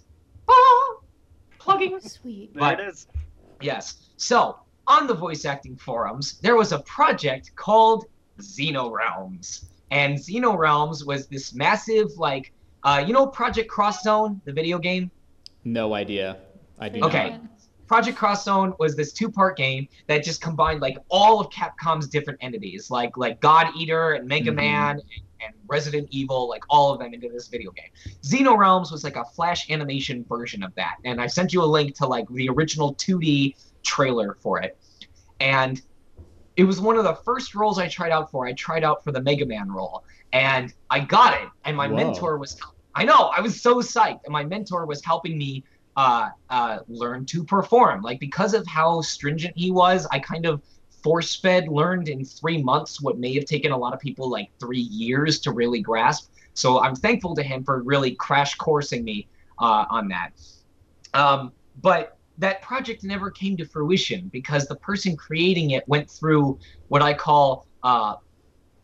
Ah, 0.50 0.96
plugging. 1.64 2.00
Sweet. 2.00 2.54
There 2.54 2.74
it 2.74 2.80
is. 2.80 3.08
Yes. 3.62 4.10
So 4.18 4.58
on 4.88 5.08
the 5.08 5.14
voice 5.14 5.46
acting 5.46 5.76
forums, 5.78 6.40
there 6.42 6.56
was 6.56 6.72
a 6.72 6.80
project 6.80 7.56
called 7.56 8.06
Xenorealms. 8.40 9.66
And 9.92 10.18
Xenorealms 10.18 11.06
was 11.06 11.28
this 11.28 11.54
massive, 11.54 12.12
like, 12.18 12.52
uh, 12.84 13.04
you 13.06 13.14
know, 13.14 13.28
Project 13.28 13.70
Cross 13.70 14.04
Zone, 14.04 14.42
the 14.46 14.52
video 14.54 14.78
game? 14.78 15.10
no 15.66 15.94
idea. 15.94 16.38
I 16.80 16.90
do 16.90 17.00
Okay. 17.06 17.30
not. 17.30 17.42
Project 17.94 18.18
Cross 18.18 18.46
Zone 18.46 18.74
was 18.80 18.96
this 18.96 19.14
two-part 19.14 19.56
game 19.56 19.88
that 20.08 20.24
just 20.24 20.42
combined 20.42 20.82
like 20.82 20.98
all 21.10 21.40
of 21.40 21.52
Capcom's 21.52 22.08
different 22.08 22.40
entities, 22.42 22.90
like 22.90 23.16
like 23.18 23.40
God 23.40 23.68
Eater 23.78 24.14
and 24.14 24.28
Mega 24.28 24.50
Mhm. 24.50 24.56
Man 24.56 25.00
and, 25.42 25.54
Resident 25.68 26.08
Evil, 26.10 26.50
like 26.50 26.64
all 26.72 26.92
of 26.92 26.98
them 26.98 27.14
into 27.14 27.30
this 27.30 27.50
video 27.50 27.70
game. 27.70 27.90
Xenorealms 28.24 28.92
was 28.92 29.04
like 29.04 29.16
a 29.16 29.24
flash 29.24 29.70
animation 29.70 30.26
version 30.28 30.64
of 30.64 30.74
that, 30.74 30.96
and 31.06 31.22
I 31.22 31.28
sent 31.28 31.54
you 31.54 31.62
a 31.62 31.66
link 31.66 31.94
to 31.98 32.08
like 32.08 32.28
the 32.30 32.50
original 32.50 32.96
2D 32.96 33.56
trailer 33.84 34.38
for 34.42 34.60
it, 34.60 34.76
and 35.40 35.80
it 36.56 36.64
was 36.64 36.82
one 36.82 36.98
of 36.98 37.04
the 37.04 37.14
first 37.14 37.54
roles 37.54 37.78
I 37.78 37.88
tried 37.88 38.12
out 38.12 38.32
for. 38.32 38.48
I 38.48 38.54
tried 38.54 38.84
out 38.84 39.04
for 39.04 39.12
the 39.12 39.22
Mega 39.22 39.46
Man 39.46 39.72
role, 39.72 40.04
and 40.32 40.74
I 40.90 41.00
got 41.02 41.40
it. 41.40 41.48
And 41.64 41.78
my 41.78 41.88
Whoa. 41.88 41.98
mentor 41.98 42.38
was, 42.40 42.60
I 42.96 43.04
know, 43.06 43.32
I 43.38 43.40
was 43.40 43.62
so 43.62 43.76
psyched, 43.76 44.22
and 44.26 44.34
my 44.34 44.44
mentor 44.44 44.88
was 44.88 45.06
helping 45.06 45.38
me 45.38 45.64
uh, 45.96 46.30
uh, 46.50 46.80
learn 46.88 47.26
to 47.28 47.44
perform. 47.44 48.02
Like 48.02 48.20
because 48.20 48.54
of 48.54 48.66
how 48.68 49.02
stringent 49.02 49.54
he 49.58 49.72
was, 49.72 50.08
I 50.12 50.20
kind 50.20 50.46
of 50.46 50.62
force 51.04 51.36
fed 51.36 51.68
learned 51.68 52.08
in 52.08 52.24
three 52.24 52.62
months 52.64 53.02
what 53.02 53.20
may 53.20 53.34
have 53.36 53.46
taken 53.46 53.72
a 53.72 53.78
lot 53.78 53.94
of 53.94 54.00
people 54.00 54.30
like 54.30 54.50
three 54.60 54.80
years 54.80 55.40
to 55.42 55.52
really 55.52 55.82
grasp. 55.82 56.32
So 56.54 56.82
I'm 56.82 56.96
thankful 56.96 57.36
to 57.36 57.44
him 57.44 57.64
for 57.64 57.84
really 57.84 58.16
crash 58.16 58.56
coursing 58.56 59.04
me 59.04 59.28
uh, 59.60 59.86
on 59.90 60.08
that. 60.10 60.32
Um, 61.14 61.52
but 61.82 62.18
that 62.38 62.62
project 62.62 63.04
never 63.04 63.30
came 63.30 63.58
to 63.58 63.66
fruition 63.66 64.30
because 64.32 64.68
the 64.68 64.76
person 64.76 65.16
creating 65.16 65.72
it 65.72 65.88
went 65.88 66.10
through 66.10 66.58
what 66.88 67.02
I 67.02 67.14
call 67.14 67.68
uh, 67.84 68.16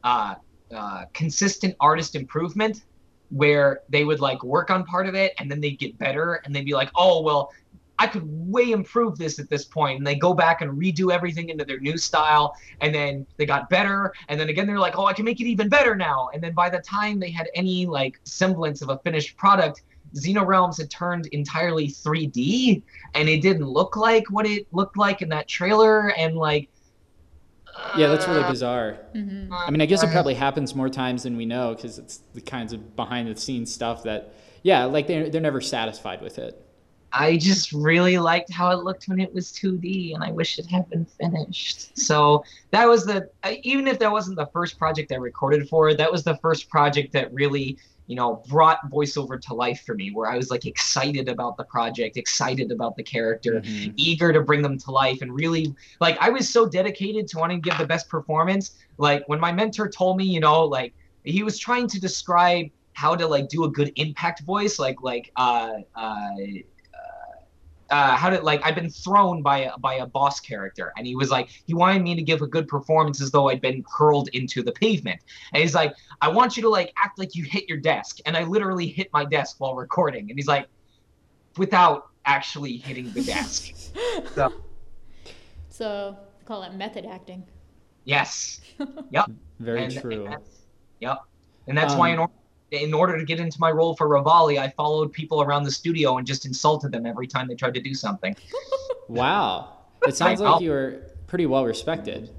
uh, 0.03 0.35
uh, 0.73 1.05
consistent 1.13 1.75
artist 1.79 2.15
improvement, 2.15 2.83
where 3.29 3.81
they 3.89 4.03
would 4.03 4.19
like 4.19 4.43
work 4.43 4.69
on 4.69 4.83
part 4.85 5.07
of 5.07 5.15
it 5.15 5.33
and 5.39 5.49
then 5.49 5.61
they'd 5.61 5.79
get 5.79 5.97
better 5.97 6.41
and 6.45 6.55
they'd 6.55 6.65
be 6.65 6.73
like, 6.73 6.89
oh, 6.95 7.21
well, 7.21 7.51
I 7.99 8.07
could 8.07 8.23
way 8.25 8.71
improve 8.71 9.17
this 9.17 9.39
at 9.39 9.49
this 9.49 9.65
point. 9.65 9.97
And 9.97 10.07
they 10.07 10.15
go 10.15 10.33
back 10.33 10.61
and 10.61 10.71
redo 10.71 11.13
everything 11.13 11.49
into 11.49 11.65
their 11.65 11.79
new 11.79 11.97
style. 11.97 12.55
And 12.79 12.95
then 12.95 13.27
they 13.35 13.45
got 13.45 13.69
better. 13.69 14.13
And 14.29 14.39
then 14.39 14.47
again, 14.47 14.67
they're 14.67 14.79
like, 14.79 14.97
oh, 14.97 15.05
I 15.05 15.13
can 15.13 15.25
make 15.25 15.41
it 15.41 15.47
even 15.47 15.67
better 15.67 15.95
now. 15.95 16.29
And 16.33 16.41
then 16.41 16.53
by 16.53 16.69
the 16.69 16.79
time 16.79 17.19
they 17.19 17.29
had 17.29 17.49
any 17.55 17.85
like 17.85 18.19
semblance 18.23 18.81
of 18.81 18.89
a 18.89 18.97
finished 18.99 19.35
product, 19.35 19.83
Xenorealms 20.15 20.77
had 20.77 20.89
turned 20.89 21.27
entirely 21.27 21.89
3D 21.89 22.81
and 23.13 23.29
it 23.29 23.41
didn't 23.41 23.67
look 23.67 23.97
like 23.97 24.23
what 24.31 24.47
it 24.47 24.65
looked 24.71 24.97
like 24.97 25.21
in 25.21 25.29
that 25.29 25.49
trailer. 25.49 26.11
And 26.11 26.35
like, 26.35 26.69
Yeah, 27.97 28.07
that's 28.07 28.27
really 28.27 28.43
uh, 28.43 28.49
bizarre. 28.49 28.93
hmm 29.13 29.51
I 29.51 29.71
mean, 29.71 29.81
I 29.81 29.85
guess 29.85 30.03
it 30.03 30.11
probably 30.11 30.35
happens 30.35 30.75
more 30.75 30.89
times 30.89 31.23
than 31.23 31.37
we 31.37 31.45
know 31.45 31.73
because 31.75 31.97
it's 31.97 32.17
the 32.33 32.41
kinds 32.41 32.73
of 32.73 32.95
behind 32.95 33.27
the 33.27 33.39
scenes 33.39 33.73
stuff 33.73 34.03
that, 34.03 34.33
yeah, 34.63 34.85
like 34.85 35.07
they're, 35.07 35.29
they're 35.29 35.41
never 35.41 35.61
satisfied 35.61 36.21
with 36.21 36.37
it. 36.39 36.63
I 37.11 37.37
just 37.37 37.71
really 37.71 38.17
liked 38.19 38.51
how 38.51 38.71
it 38.71 38.83
looked 38.83 39.05
when 39.07 39.19
it 39.19 39.33
was 39.33 39.51
2D, 39.51 40.13
and 40.13 40.23
I 40.23 40.31
wish 40.31 40.59
it 40.59 40.67
had 40.67 40.89
been 40.89 41.05
finished. 41.05 41.97
So 41.97 42.43
that 42.71 42.87
was 42.87 43.05
the 43.05 43.29
even 43.63 43.87
if 43.87 43.99
that 43.99 44.11
wasn't 44.11 44.37
the 44.37 44.47
first 44.53 44.77
project 44.77 45.11
I 45.11 45.15
recorded 45.15 45.67
for, 45.69 45.93
that 45.93 46.11
was 46.11 46.23
the 46.23 46.37
first 46.37 46.69
project 46.69 47.13
that 47.13 47.33
really 47.33 47.77
you 48.07 48.15
know 48.15 48.43
brought 48.47 48.79
voiceover 48.91 49.39
to 49.41 49.53
life 49.53 49.81
for 49.85 49.95
me, 49.95 50.11
where 50.11 50.29
I 50.29 50.37
was 50.37 50.49
like 50.51 50.65
excited 50.65 51.29
about 51.29 51.57
the 51.57 51.63
project, 51.65 52.17
excited 52.17 52.71
about 52.71 52.95
the 52.95 53.03
character, 53.03 53.61
Mhm. 53.61 53.93
eager 53.97 54.31
to 54.33 54.41
bring 54.41 54.61
them 54.61 54.77
to 54.79 54.91
life, 54.91 55.21
and 55.21 55.33
really 55.33 55.73
like 55.99 56.17
I 56.19 56.29
was 56.29 56.51
so 56.51 56.67
dedicated 56.67 57.27
to 57.29 57.37
wanting 57.39 57.61
to 57.61 57.69
give 57.69 57.77
the 57.79 57.87
best 57.87 58.09
performance. 58.09 58.71
Like 58.97 59.23
when 59.27 59.39
my 59.39 59.51
mentor 59.51 59.89
told 59.89 60.17
me, 60.17 60.25
you 60.25 60.39
know, 60.39 60.63
like 60.65 60.93
he 61.23 61.43
was 61.43 61.57
trying 61.59 61.87
to 61.87 61.99
describe 61.99 62.67
how 62.93 63.15
to 63.15 63.25
like 63.27 63.47
do 63.49 63.63
a 63.63 63.69
good 63.71 63.91
impact 63.95 64.41
voice, 64.43 64.77
like 64.79 64.97
like 65.01 65.31
uh 65.35 65.73
uh 65.95 66.29
uh, 67.89 68.15
how 68.15 68.29
did 68.29 68.43
like 68.43 68.61
I've 68.63 68.75
been 68.75 68.89
thrown 68.89 69.41
by 69.41 69.59
a 69.59 69.77
by 69.77 69.95
a 69.95 70.05
boss 70.05 70.39
character, 70.39 70.93
and 70.97 71.05
he 71.07 71.15
was 71.15 71.31
like 71.31 71.49
he 71.65 71.73
wanted 71.73 72.01
me 72.01 72.15
to 72.15 72.21
give 72.21 72.41
a 72.41 72.47
good 72.47 72.67
performance 72.67 73.21
as 73.21 73.31
though 73.31 73.49
I'd 73.49 73.61
been 73.61 73.83
hurled 73.97 74.29
into 74.33 74.63
the 74.63 74.71
pavement, 74.71 75.19
and 75.53 75.61
he's 75.61 75.75
like 75.75 75.93
I 76.21 76.29
want 76.29 76.57
you 76.57 76.63
to 76.63 76.69
like 76.69 76.93
act 77.03 77.17
like 77.19 77.35
you 77.35 77.43
hit 77.43 77.67
your 77.67 77.79
desk, 77.79 78.19
and 78.25 78.37
I 78.37 78.43
literally 78.43 78.87
hit 78.87 79.09
my 79.13 79.25
desk 79.25 79.55
while 79.59 79.75
recording, 79.75 80.29
and 80.29 80.37
he's 80.37 80.47
like 80.47 80.67
without 81.57 82.03
actually 82.25 82.77
hitting 82.77 83.11
the 83.11 83.23
desk. 83.23 83.73
So, 84.35 84.53
so 85.69 86.17
call 86.45 86.63
it 86.63 86.73
method 86.73 87.05
acting. 87.05 87.43
Yes. 88.05 88.61
Yep. 89.11 89.31
Very 89.59 89.83
and, 89.83 90.01
true. 90.01 90.25
And 90.27 90.43
yep. 90.99 91.17
And 91.67 91.77
that's 91.77 91.95
why 91.95 92.09
Um, 92.09 92.13
in 92.13 92.19
order 92.19 92.33
in 92.71 92.93
order 92.93 93.17
to 93.17 93.25
get 93.25 93.39
into 93.39 93.59
my 93.59 93.71
role 93.71 93.95
for 93.95 94.07
Revali, 94.07 94.59
I 94.59 94.69
followed 94.69 95.11
people 95.11 95.41
around 95.41 95.63
the 95.63 95.71
studio 95.71 96.17
and 96.17 96.27
just 96.27 96.45
insulted 96.45 96.91
them 96.91 97.05
every 97.05 97.27
time 97.27 97.47
they 97.47 97.55
tried 97.55 97.73
to 97.73 97.81
do 97.81 97.93
something. 97.93 98.35
Wow. 99.09 99.77
It 100.05 100.15
sounds 100.15 100.39
like 100.39 100.61
you 100.61 100.69
were 100.69 101.01
pretty 101.25 101.47
well 101.47 101.65
respected. 101.65 102.29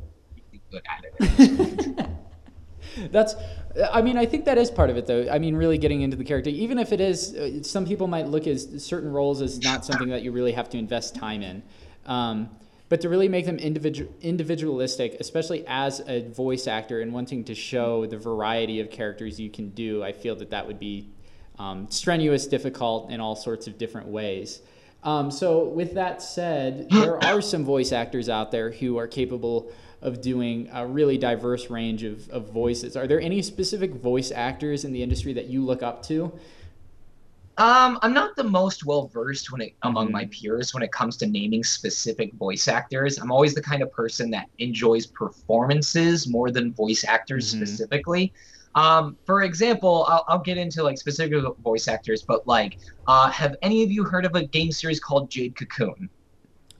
Good 0.70 0.82
at 0.88 1.04
it. 1.18 2.06
That's, 3.10 3.34
I 3.92 4.02
mean, 4.02 4.16
I 4.16 4.24
think 4.24 4.44
that 4.44 4.56
is 4.56 4.70
part 4.70 4.88
of 4.88 4.96
it, 4.96 5.06
though. 5.06 5.28
I 5.28 5.40
mean, 5.40 5.56
really 5.56 5.78
getting 5.78 6.02
into 6.02 6.16
the 6.16 6.22
character, 6.22 6.48
even 6.50 6.78
if 6.78 6.92
it 6.92 7.00
is, 7.00 7.34
uh, 7.34 7.62
some 7.64 7.86
people 7.86 8.06
might 8.06 8.28
look 8.28 8.46
at 8.46 8.60
certain 8.60 9.10
roles 9.10 9.42
as 9.42 9.60
not 9.60 9.84
something 9.84 10.08
that 10.10 10.22
you 10.22 10.30
really 10.30 10.52
have 10.52 10.68
to 10.70 10.78
invest 10.78 11.16
time 11.16 11.42
in. 11.42 11.62
Um, 12.06 12.50
but 12.90 13.00
to 13.02 13.08
really 13.08 13.28
make 13.28 13.46
them 13.46 13.56
individual, 13.56 14.12
individualistic, 14.20 15.16
especially 15.20 15.64
as 15.66 16.02
a 16.08 16.28
voice 16.28 16.66
actor 16.66 17.00
and 17.00 17.14
wanting 17.14 17.44
to 17.44 17.54
show 17.54 18.04
the 18.04 18.18
variety 18.18 18.80
of 18.80 18.90
characters 18.90 19.40
you 19.40 19.48
can 19.48 19.70
do, 19.70 20.02
I 20.02 20.12
feel 20.12 20.34
that 20.36 20.50
that 20.50 20.66
would 20.66 20.80
be 20.80 21.08
um, 21.58 21.88
strenuous, 21.88 22.48
difficult 22.48 23.10
in 23.10 23.20
all 23.20 23.36
sorts 23.36 23.68
of 23.68 23.78
different 23.78 24.08
ways. 24.08 24.60
Um, 25.04 25.30
so, 25.30 25.64
with 25.64 25.94
that 25.94 26.20
said, 26.20 26.90
there 26.90 27.22
are 27.24 27.40
some 27.40 27.64
voice 27.64 27.92
actors 27.92 28.28
out 28.28 28.50
there 28.50 28.72
who 28.72 28.98
are 28.98 29.06
capable 29.06 29.70
of 30.02 30.20
doing 30.20 30.68
a 30.72 30.84
really 30.84 31.16
diverse 31.16 31.70
range 31.70 32.02
of, 32.02 32.28
of 32.30 32.50
voices. 32.50 32.96
Are 32.96 33.06
there 33.06 33.20
any 33.20 33.40
specific 33.40 33.94
voice 33.94 34.32
actors 34.32 34.84
in 34.84 34.92
the 34.92 35.02
industry 35.02 35.32
that 35.34 35.46
you 35.46 35.64
look 35.64 35.84
up 35.84 36.02
to? 36.06 36.32
Um, 37.56 37.98
I'm 38.02 38.14
not 38.14 38.36
the 38.36 38.44
most 38.44 38.84
well 38.86 39.08
versed 39.08 39.52
when 39.52 39.60
it 39.60 39.74
among 39.82 40.08
Mhm. 40.08 40.12
my 40.12 40.24
peers 40.30 40.72
when 40.72 40.82
it 40.82 40.92
comes 40.92 41.16
to 41.18 41.26
naming 41.26 41.62
specific 41.62 42.32
voice 42.34 42.68
actors. 42.68 43.18
I'm 43.18 43.30
always 43.30 43.54
the 43.54 43.62
kind 43.62 43.82
of 43.82 43.90
person 43.92 44.30
that 44.30 44.48
enjoys 44.58 45.06
performances 45.08 46.26
more 46.28 46.50
than 46.50 46.72
voice 46.74 47.04
actors 47.04 47.52
Mhm. 47.52 47.56
specifically. 47.56 48.32
Um, 48.74 49.18
for 49.26 49.42
example, 49.42 50.06
I'll, 50.08 50.24
I'll 50.28 50.38
get 50.38 50.56
into 50.58 50.82
like 50.82 50.96
specific 50.98 51.42
voice 51.60 51.86
actors, 51.88 52.24
but 52.26 52.46
like, 52.46 52.76
uh, 53.06 53.30
have 53.30 53.56
any 53.62 53.82
of 53.82 53.90
you 53.90 54.04
heard 54.04 54.24
of 54.24 54.34
a 54.36 54.46
game 54.46 54.72
series 54.72 55.00
called 55.00 55.30
Jade 55.30 55.56
Cocoon? 55.56 56.08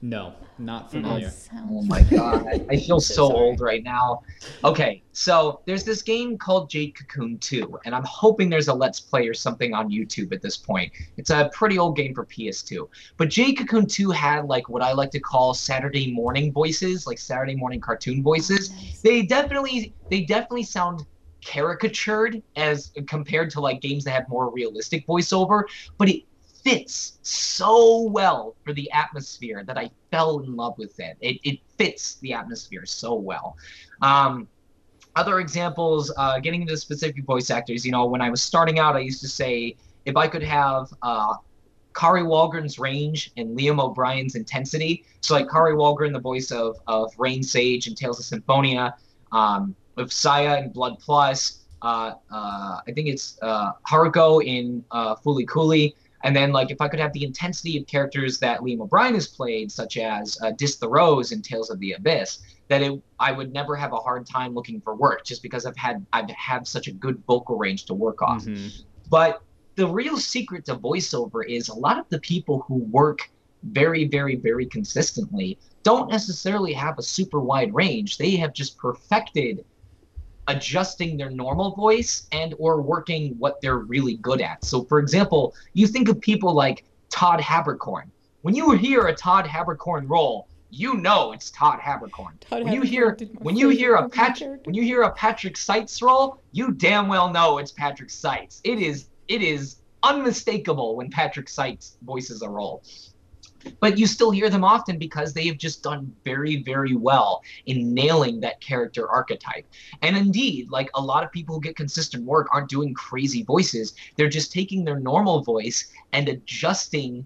No, 0.01 0.33
not 0.57 0.91
familiar. 0.91 1.31
Oh 1.69 1.83
my 1.83 2.01
god, 2.03 2.45
I 2.69 2.77
feel 2.77 2.99
So 2.99 3.13
so 3.13 3.27
sorry. 3.27 3.39
old 3.39 3.59
right 3.61 3.83
now. 3.83 4.21
Okay, 4.63 5.01
so 5.11 5.61
there's 5.65 5.83
this 5.83 6.01
game 6.03 6.37
called 6.37 6.69
Jade 6.69 6.95
Cocoon 6.95 7.37
2, 7.39 7.79
and 7.85 7.95
I'm 7.95 8.03
hoping 8.05 8.49
there's 8.49 8.67
a 8.67 8.73
Let's 8.73 8.99
Play 8.99 9.27
or 9.27 9.33
something 9.33 9.73
on 9.73 9.89
YouTube 9.89 10.33
at 10.33 10.41
this 10.41 10.57
point. 10.57 10.91
It's 11.17 11.29
a 11.31 11.49
pretty 11.53 11.79
old 11.79 11.95
game 11.95 12.13
for 12.13 12.25
PS2. 12.25 12.87
But 13.17 13.29
Jade 13.29 13.57
Cocoon 13.57 13.87
2 13.87 14.11
had 14.11 14.45
like 14.45 14.69
what 14.69 14.83
I 14.83 14.91
like 14.93 15.11
to 15.11 15.19
call 15.19 15.53
Saturday 15.53 16.11
morning 16.11 16.51
voices, 16.51 17.07
like 17.07 17.17
Saturday 17.19 17.55
morning 17.55 17.79
cartoon 17.79 18.21
voices. 18.21 18.71
Nice. 18.71 19.01
They 19.01 19.21
definitely 19.23 19.95
they 20.09 20.21
definitely 20.21 20.63
sound 20.63 21.05
caricatured 21.43 22.41
as 22.55 22.91
compared 23.07 23.49
to 23.51 23.59
like 23.61 23.81
games 23.81 24.03
that 24.03 24.11
have 24.11 24.29
more 24.29 24.51
realistic 24.51 25.07
voiceover, 25.07 25.63
but 25.97 26.09
it 26.09 26.23
fits 26.63 27.19
so 27.21 28.01
well 28.09 28.55
for 28.63 28.73
the 28.73 28.89
atmosphere 28.91 29.63
that 29.65 29.77
I 29.77 29.89
fell 30.11 30.39
in 30.39 30.55
love 30.55 30.77
with 30.77 30.99
it. 30.99 31.17
It, 31.21 31.39
it 31.43 31.59
fits 31.77 32.15
the 32.15 32.33
atmosphere 32.33 32.85
so 32.85 33.13
well. 33.15 33.57
Um, 34.01 34.47
other 35.15 35.39
examples, 35.39 36.11
uh, 36.17 36.39
getting 36.39 36.61
into 36.61 36.77
specific 36.77 37.25
voice 37.25 37.49
actors, 37.49 37.85
you 37.85 37.91
know, 37.91 38.05
when 38.05 38.21
I 38.21 38.29
was 38.29 38.41
starting 38.41 38.79
out, 38.79 38.95
I 38.95 38.99
used 38.99 39.21
to 39.21 39.27
say 39.27 39.75
if 40.05 40.15
I 40.15 40.27
could 40.27 40.43
have 40.43 40.87
uh, 41.01 41.35
Kari 41.93 42.21
Wahlgren's 42.21 42.79
range 42.79 43.31
and 43.37 43.57
Liam 43.57 43.81
O'Brien's 43.81 44.35
intensity. 44.35 45.05
So, 45.21 45.33
like 45.33 45.49
Kari 45.49 45.73
Walgren, 45.73 46.13
the 46.13 46.19
voice 46.19 46.51
of, 46.51 46.77
of 46.87 47.13
Raine 47.17 47.43
Sage 47.43 47.87
and 47.87 47.97
Tales 47.97 48.19
of 48.19 48.25
Symphonia, 48.25 48.95
um, 49.31 49.75
of 49.97 50.11
Saya 50.11 50.61
in 50.61 50.69
Blood 50.69 50.99
Plus. 50.99 51.65
Uh, 51.81 52.13
uh, 52.31 52.79
I 52.87 52.91
think 52.93 53.07
it's 53.07 53.37
uh, 53.41 53.71
Haruko 53.87 54.43
in 54.43 54.83
uh, 54.91 55.15
Fooly 55.15 55.47
Cooley. 55.47 55.95
And 56.23 56.35
then, 56.35 56.51
like, 56.51 56.71
if 56.71 56.81
I 56.81 56.87
could 56.87 56.99
have 56.99 57.13
the 57.13 57.23
intensity 57.23 57.77
of 57.77 57.87
characters 57.87 58.39
that 58.39 58.59
Liam 58.61 58.81
O'Brien 58.81 59.13
has 59.15 59.27
played, 59.27 59.71
such 59.71 59.97
as 59.97 60.37
uh, 60.43 60.51
Dist 60.51 60.79
the 60.79 60.89
Rose 60.89 61.31
in 61.31 61.41
Tales 61.41 61.69
of 61.69 61.79
the 61.79 61.93
Abyss, 61.93 62.39
that 62.67 62.81
it, 62.81 63.01
I 63.19 63.31
would 63.31 63.51
never 63.51 63.75
have 63.75 63.91
a 63.93 63.97
hard 63.97 64.25
time 64.25 64.53
looking 64.53 64.79
for 64.81 64.95
work 64.95 65.25
just 65.25 65.41
because 65.43 65.65
I've 65.65 65.77
had 65.77 66.05
I've 66.13 66.29
had 66.29 66.67
such 66.67 66.87
a 66.87 66.91
good 66.91 67.21
vocal 67.27 67.57
range 67.57 67.85
to 67.85 67.93
work 67.93 68.21
off. 68.21 68.45
Mhm. 68.45 68.83
But 69.09 69.41
the 69.75 69.87
real 69.87 70.17
secret 70.17 70.65
to 70.65 70.75
voiceover 70.75 71.45
is 71.47 71.69
a 71.69 71.73
lot 71.73 71.97
of 71.99 72.05
the 72.09 72.19
people 72.19 72.63
who 72.67 72.75
work 72.75 73.29
very, 73.63 74.05
very, 74.05 74.35
very 74.35 74.65
consistently 74.65 75.57
don't 75.83 76.09
necessarily 76.09 76.73
have 76.73 76.97
a 76.97 77.03
super 77.03 77.39
wide 77.39 77.73
range. 77.73 78.17
They 78.17 78.35
have 78.37 78.53
just 78.53 78.77
perfected 78.77 79.65
adjusting 80.51 81.17
their 81.17 81.29
normal 81.29 81.71
voice 81.71 82.27
and 82.31 82.53
or 82.59 82.81
working 82.81 83.35
what 83.39 83.61
they're 83.61 83.79
really 83.79 84.17
good 84.17 84.41
at. 84.41 84.63
So 84.63 84.83
for 84.83 84.99
example, 84.99 85.55
you 85.73 85.87
think 85.87 86.09
of 86.09 86.19
people 86.19 86.53
like 86.53 86.85
Todd 87.09 87.39
Haberkorn. 87.39 88.05
When 88.41 88.55
you 88.55 88.71
hear 88.71 89.07
a 89.07 89.15
Todd 89.15 89.45
Haberkorn 89.45 90.09
role, 90.09 90.47
you 90.69 90.95
know 90.95 91.31
it's 91.31 91.51
Todd 91.51 91.79
Haberkorn. 91.79 92.39
Todd 92.39 92.63
when 92.63 92.73
you 92.73 92.81
Habercorn 92.81 92.85
hear 92.85 93.17
when 93.39 93.57
you 93.57 93.69
hear 93.69 93.95
a 93.95 94.09
Patrick 94.09 94.65
when 94.65 94.75
you 94.75 94.83
hear 94.83 95.03
a 95.03 95.11
Patrick 95.11 95.57
Seitz 95.57 96.01
role, 96.01 96.41
you 96.51 96.71
damn 96.71 97.07
well 97.07 97.31
know 97.31 97.57
it's 97.57 97.71
Patrick 97.71 98.09
Seitz. 98.09 98.61
It 98.63 98.79
is 98.79 99.07
it 99.27 99.41
is 99.41 99.77
unmistakable 100.03 100.95
when 100.95 101.09
Patrick 101.09 101.47
Seitz 101.47 101.97
voices 102.01 102.41
a 102.41 102.49
role. 102.49 102.83
But 103.79 103.97
you 103.97 104.07
still 104.07 104.31
hear 104.31 104.49
them 104.49 104.63
often 104.63 104.97
because 104.97 105.33
they 105.33 105.47
have 105.47 105.57
just 105.57 105.83
done 105.83 106.13
very, 106.23 106.63
very 106.63 106.95
well 106.95 107.43
in 107.65 107.93
nailing 107.93 108.39
that 108.41 108.61
character 108.61 109.09
archetype. 109.09 109.65
And 110.01 110.15
indeed, 110.17 110.69
like 110.69 110.89
a 110.95 111.01
lot 111.01 111.23
of 111.23 111.31
people 111.31 111.55
who 111.55 111.61
get 111.61 111.75
consistent 111.75 112.25
work 112.25 112.47
aren't 112.51 112.69
doing 112.69 112.93
crazy 112.93 113.43
voices. 113.43 113.93
They're 114.15 114.29
just 114.29 114.51
taking 114.51 114.83
their 114.83 114.99
normal 114.99 115.41
voice 115.41 115.91
and 116.13 116.29
adjusting 116.29 117.25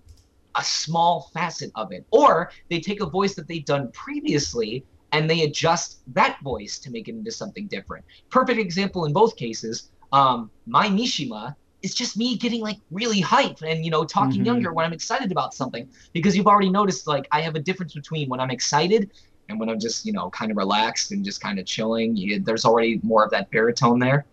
a 0.55 0.63
small 0.63 1.29
facet 1.33 1.71
of 1.75 1.91
it. 1.91 2.05
Or 2.11 2.51
they 2.69 2.79
take 2.79 3.01
a 3.01 3.05
voice 3.05 3.35
that 3.35 3.47
they've 3.47 3.65
done 3.65 3.91
previously 3.91 4.85
and 5.11 5.29
they 5.29 5.43
adjust 5.43 5.99
that 6.13 6.39
voice 6.41 6.77
to 6.79 6.91
make 6.91 7.07
it 7.07 7.15
into 7.15 7.31
something 7.31 7.67
different. 7.67 8.03
Perfect 8.29 8.59
example 8.59 9.05
in 9.05 9.13
both 9.13 9.35
cases. 9.37 9.89
Um, 10.11 10.51
my 10.65 10.87
Mishima 10.87 11.55
is 11.85 11.93
just 12.01 12.17
me 12.17 12.35
getting 12.45 12.61
like 12.69 12.79
really 12.99 13.21
hyped 13.21 13.61
and 13.61 13.85
you 13.85 13.91
know 13.91 14.03
talking 14.03 14.41
Mhm. 14.41 14.49
younger 14.51 14.69
when 14.73 14.85
I'm 14.85 14.93
excited 14.99 15.31
about 15.31 15.53
something 15.53 15.87
because 16.13 16.35
you've 16.35 16.47
already 16.53 16.71
noticed 16.79 17.07
like 17.15 17.25
I 17.31 17.39
have 17.41 17.55
a 17.55 17.63
difference 17.69 17.93
between 17.93 18.27
when 18.29 18.39
I'm 18.43 18.51
excited 18.59 19.11
and 19.47 19.59
when 19.59 19.69
I'm 19.69 19.79
just 19.79 20.05
you 20.07 20.13
know 20.17 20.25
kind 20.31 20.49
of 20.51 20.57
relaxed 20.57 21.11
and 21.11 21.23
just 21.29 21.39
kind 21.41 21.57
of 21.59 21.65
chilling. 21.65 22.17
You, 22.17 22.39
there's 22.47 22.65
already 22.65 22.99
more 23.03 23.23
of 23.25 23.31
that 23.31 23.45
baritone 23.51 23.99
there. 23.99 24.25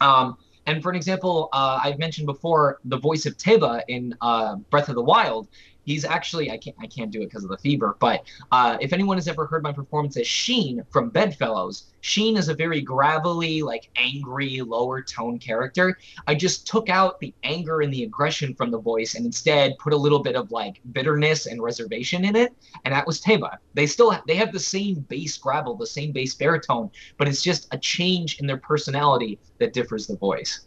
Um, 0.00 0.36
and 0.66 0.82
for 0.82 0.90
an 0.90 0.96
example, 0.96 1.48
uh, 1.54 1.80
I've 1.82 1.98
mentioned 1.98 2.26
before 2.26 2.78
the 2.84 2.98
voice 2.98 3.24
of 3.24 3.32
Teba 3.38 3.80
in 3.88 4.14
uh, 4.20 4.56
Breath 4.70 4.90
of 4.90 4.96
the 4.96 5.02
Wild. 5.02 5.48
He's 5.88 6.04
actually 6.04 6.50
I 6.50 6.58
can't 6.58 6.76
I 6.78 6.86
can't 6.86 7.10
do 7.10 7.22
it 7.22 7.30
because 7.30 7.44
of 7.44 7.50
the 7.50 7.56
fever. 7.56 7.96
But 7.98 8.22
uh, 8.52 8.76
if 8.78 8.92
anyone 8.92 9.16
has 9.16 9.26
ever 9.26 9.46
heard 9.46 9.62
my 9.62 9.72
performance 9.72 10.18
as 10.18 10.26
Sheen 10.26 10.84
from 10.90 11.08
Bedfellows, 11.08 11.86
Sheen 12.02 12.36
is 12.36 12.50
a 12.50 12.54
very 12.54 12.82
gravelly, 12.82 13.62
like 13.62 13.88
angry, 13.96 14.60
lower 14.60 15.02
tone 15.02 15.38
character. 15.38 15.96
I 16.26 16.34
just 16.34 16.66
took 16.66 16.90
out 16.90 17.18
the 17.20 17.34
anger 17.42 17.80
and 17.80 17.90
the 17.90 18.04
aggression 18.04 18.54
from 18.54 18.70
the 18.70 18.78
voice 18.78 19.14
and 19.14 19.24
instead 19.24 19.78
put 19.78 19.94
a 19.94 19.96
little 19.96 20.22
bit 20.22 20.36
of 20.36 20.50
like 20.50 20.74
bitterness 20.92 21.46
and 21.46 21.62
reservation 21.62 22.22
in 22.26 22.36
it, 22.36 22.52
and 22.84 22.92
that 22.92 23.06
was 23.06 23.22
Teba. 23.22 23.56
They 23.72 23.86
still 23.86 24.14
they 24.26 24.36
have 24.36 24.52
the 24.52 24.60
same 24.60 25.06
bass 25.08 25.38
gravel, 25.38 25.74
the 25.74 25.86
same 25.86 26.12
bass 26.12 26.34
baritone, 26.34 26.90
but 27.16 27.28
it's 27.28 27.42
just 27.42 27.66
a 27.72 27.78
change 27.78 28.40
in 28.40 28.46
their 28.46 28.58
personality 28.58 29.40
that 29.58 29.72
differs 29.72 30.06
the 30.06 30.18
voice. 30.18 30.66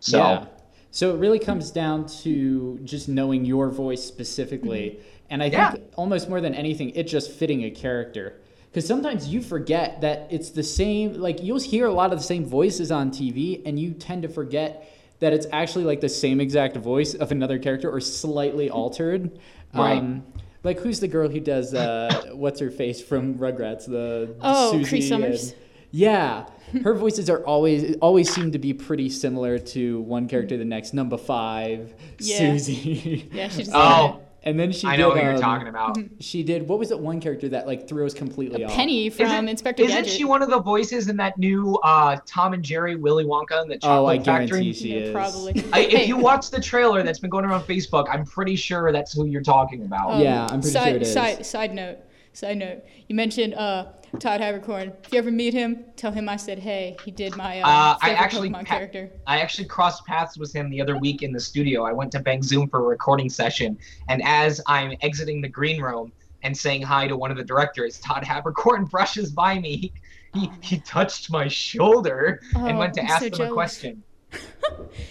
So 0.00 0.16
Yeah. 0.16 0.46
So 0.94 1.14
it 1.14 1.18
really 1.18 1.38
comes 1.38 1.70
down 1.70 2.06
to 2.22 2.78
just 2.84 3.08
knowing 3.08 3.44
your 3.46 3.70
voice 3.70 4.04
specifically. 4.04 5.00
And 5.30 5.42
I 5.42 5.48
think 5.48 5.84
almost 5.96 6.28
more 6.28 6.40
than 6.42 6.54
anything, 6.54 6.90
it 6.90 7.04
just 7.04 7.30
fitting 7.32 7.64
a 7.64 7.70
character. 7.70 8.38
Because 8.70 8.86
sometimes 8.86 9.26
you 9.28 9.40
forget 9.42 10.02
that 10.02 10.28
it's 10.30 10.50
the 10.50 10.62
same, 10.62 11.14
like 11.14 11.42
you'll 11.42 11.58
hear 11.60 11.86
a 11.86 11.92
lot 11.92 12.12
of 12.12 12.18
the 12.18 12.24
same 12.24 12.44
voices 12.44 12.92
on 12.92 13.10
TV, 13.10 13.62
and 13.64 13.78
you 13.78 13.92
tend 13.92 14.22
to 14.22 14.28
forget 14.28 14.86
that 15.20 15.32
it's 15.32 15.46
actually 15.50 15.84
like 15.84 16.00
the 16.02 16.08
same 16.10 16.40
exact 16.40 16.76
voice 16.76 17.14
of 17.14 17.32
another 17.32 17.58
character 17.58 17.90
or 17.90 18.00
slightly 18.00 18.68
altered. 18.68 19.38
Right. 19.74 19.98
Um, 19.98 20.24
like 20.64 20.78
who's 20.80 21.00
the 21.00 21.08
girl 21.08 21.28
who 21.28 21.40
does 21.40 21.72
uh, 21.74 22.32
what's 22.34 22.60
her 22.60 22.70
face 22.70 23.00
from 23.02 23.36
Rugrats? 23.36 23.86
The 23.86 24.36
Oh, 24.42 24.72
Susie 24.72 24.88
Cree 24.88 25.00
Summers. 25.00 25.52
and- 25.52 25.58
yeah, 25.92 26.46
her 26.82 26.94
voices 26.94 27.30
are 27.30 27.44
always 27.44 27.96
always 28.00 28.32
seem 28.32 28.50
to 28.52 28.58
be 28.58 28.72
pretty 28.74 29.08
similar 29.08 29.58
to 29.58 30.00
one 30.00 30.26
character 30.28 30.54
to 30.54 30.58
the 30.58 30.64
next. 30.64 30.94
Number 30.94 31.16
five, 31.18 31.94
Yeah. 32.18 32.38
Susie. 32.38 33.28
Yeah, 33.32 33.48
she's 33.48 33.68
Oh. 33.74 34.20
and 34.42 34.58
then 34.58 34.72
she 34.72 34.86
I 34.88 34.96
did. 34.96 35.02
know 35.02 35.10
what 35.10 35.22
you're 35.22 35.34
um, 35.34 35.40
talking 35.40 35.68
about. 35.68 35.98
She 36.20 36.42
did. 36.42 36.66
What 36.66 36.78
was 36.78 36.88
that 36.88 36.98
one 36.98 37.20
character 37.20 37.48
that 37.50 37.66
like 37.66 37.86
threw 37.88 38.06
us 38.06 38.14
completely 38.14 38.64
off? 38.64 38.72
Penny 38.72 39.10
from 39.10 39.26
Isn't- 39.26 39.48
Inspector 39.50 39.82
Isn't 39.82 39.94
Gadget. 40.04 40.12
she 40.12 40.24
one 40.24 40.40
of 40.42 40.48
the 40.50 40.60
voices 40.60 41.08
in 41.08 41.16
that 41.18 41.36
new 41.38 41.76
uh, 41.84 42.16
Tom 42.26 42.54
and 42.54 42.62
Jerry 42.64 42.96
Willy 42.96 43.24
Wonka 43.24 43.60
and 43.62 43.70
the 43.70 43.78
Oh, 43.82 44.06
I 44.06 44.16
Chocolate 44.16 44.24
guarantee 44.24 44.72
Factory? 44.72 44.72
she 44.72 44.94
Yeah, 44.94 45.00
is. 45.02 45.12
probably. 45.12 45.64
I, 45.74 45.80
if 45.80 46.08
you 46.08 46.16
watch 46.16 46.50
the 46.50 46.60
trailer 46.60 47.02
that's 47.02 47.18
been 47.18 47.30
going 47.30 47.44
around 47.44 47.64
Facebook, 47.64 48.06
I'm 48.10 48.24
pretty 48.24 48.56
sure 48.56 48.90
that's 48.92 49.12
who 49.12 49.26
you're 49.26 49.42
talking 49.42 49.84
about. 49.84 50.12
um, 50.12 50.20
Yeah, 50.22 50.44
I'm 50.50 50.60
pretty 50.62 50.68
side, 50.70 50.86
sure 50.88 50.96
it 50.96 51.02
is. 51.02 51.12
Side, 51.12 51.44
side 51.46 51.74
note. 51.74 51.98
Side 52.32 52.56
note: 52.58 52.84
You 53.08 53.14
mentioned 53.14 53.54
uh, 53.54 53.86
Todd 54.18 54.40
Havercorn. 54.40 54.92
If 55.04 55.12
you 55.12 55.18
ever 55.18 55.30
meet 55.30 55.52
him, 55.52 55.84
tell 55.96 56.12
him 56.12 56.28
I 56.28 56.36
said 56.36 56.58
hey. 56.58 56.96
He 57.04 57.10
did 57.10 57.36
my 57.36 57.60
uh, 57.60 57.66
Uh, 57.68 57.98
I 58.00 58.10
actually 58.14 58.48
Pokemon 58.50 58.66
pa- 58.66 58.76
character. 58.76 59.10
I 59.26 59.40
actually 59.40 59.66
crossed 59.68 60.06
paths 60.06 60.38
with 60.38 60.52
him 60.52 60.70
the 60.70 60.80
other 60.80 60.96
week 60.98 61.22
in 61.22 61.32
the 61.32 61.40
studio. 61.40 61.84
I 61.84 61.92
went 61.92 62.10
to 62.12 62.20
Bang 62.20 62.42
Zoom 62.42 62.68
for 62.68 62.78
a 62.80 62.82
recording 62.84 63.28
session, 63.28 63.78
and 64.08 64.22
as 64.24 64.60
I'm 64.66 64.94
exiting 65.02 65.40
the 65.42 65.48
green 65.48 65.80
room 65.82 66.12
and 66.42 66.56
saying 66.56 66.82
hi 66.82 67.06
to 67.06 67.16
one 67.16 67.30
of 67.30 67.36
the 67.36 67.44
directors, 67.44 67.98
Todd 68.00 68.22
Haberkorn 68.24 68.90
brushes 68.90 69.30
by 69.30 69.58
me. 69.58 69.92
He, 70.34 70.40
he, 70.40 70.50
he 70.62 70.78
touched 70.80 71.30
my 71.30 71.46
shoulder 71.48 72.40
and 72.54 72.76
Oh, 72.76 72.78
went 72.78 72.94
to 72.94 73.02
I'm 73.02 73.10
ask 73.10 73.34
so 73.34 73.44
him 73.44 73.50
a 73.50 73.54
question. 73.54 74.02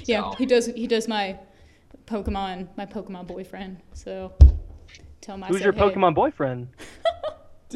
Yeah, 0.06 0.32
So- 0.32 0.36
he 0.38 0.46
does. 0.48 0.66
He 0.66 0.88
does 0.88 1.08
my 1.08 1.38
Pokemon, 2.08 2.68
my 2.78 2.86
Pokemon 2.88 3.28
boyfriend. 3.28 3.78
So 3.94 4.34
tell 5.22 5.36
him 5.36 5.44
I 5.44 5.48
Who's 5.48 5.58
said 5.58 5.64
your 5.66 5.74
hey. 5.74 5.80
Pokemon 5.96 6.16
boyfriend? 6.16 6.68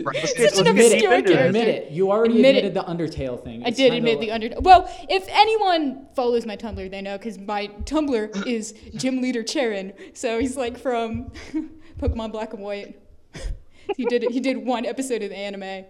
Right. 0.04 0.28
Such 0.28 0.38
Let's 0.40 0.60
an 0.60 0.68
obscure 0.68 1.00
character. 1.00 1.40
Admit 1.46 1.70
it. 1.70 1.92
You 1.94 2.12
already 2.12 2.36
Admit 2.36 2.58
admitted 2.58 2.72
it. 2.72 2.74
the 2.74 2.84
Undertale 2.84 3.42
thing. 3.42 3.64
I 3.66 3.70
did 3.70 3.94
admit 3.94 4.20
the 4.20 4.28
Undertale. 4.28 4.62
Well, 4.62 4.94
if 5.08 5.26
anyone 5.30 6.08
follows 6.18 6.46
my 6.46 6.58
Tumblr, 6.58 6.92
they 6.92 7.02
know 7.02 7.18
because 7.18 7.38
my 7.40 7.68
Tumblr 7.86 8.46
is 8.46 8.74
Gym 8.98 9.22
Leader 9.22 9.42
Charon. 9.42 9.94
So 10.14 10.38
he's 10.38 10.58
like 10.58 10.78
from 10.78 11.32
Pokemon 11.98 12.34
Black 12.34 12.52
and 12.54 12.62
White. 12.62 13.00
he 13.96 14.04
did 14.04 14.26
it. 14.26 14.32
He 14.32 14.42
did 14.42 14.58
one 14.66 14.86
episode 14.86 15.24
of 15.24 15.30
the 15.30 15.38
anime. 15.38 15.86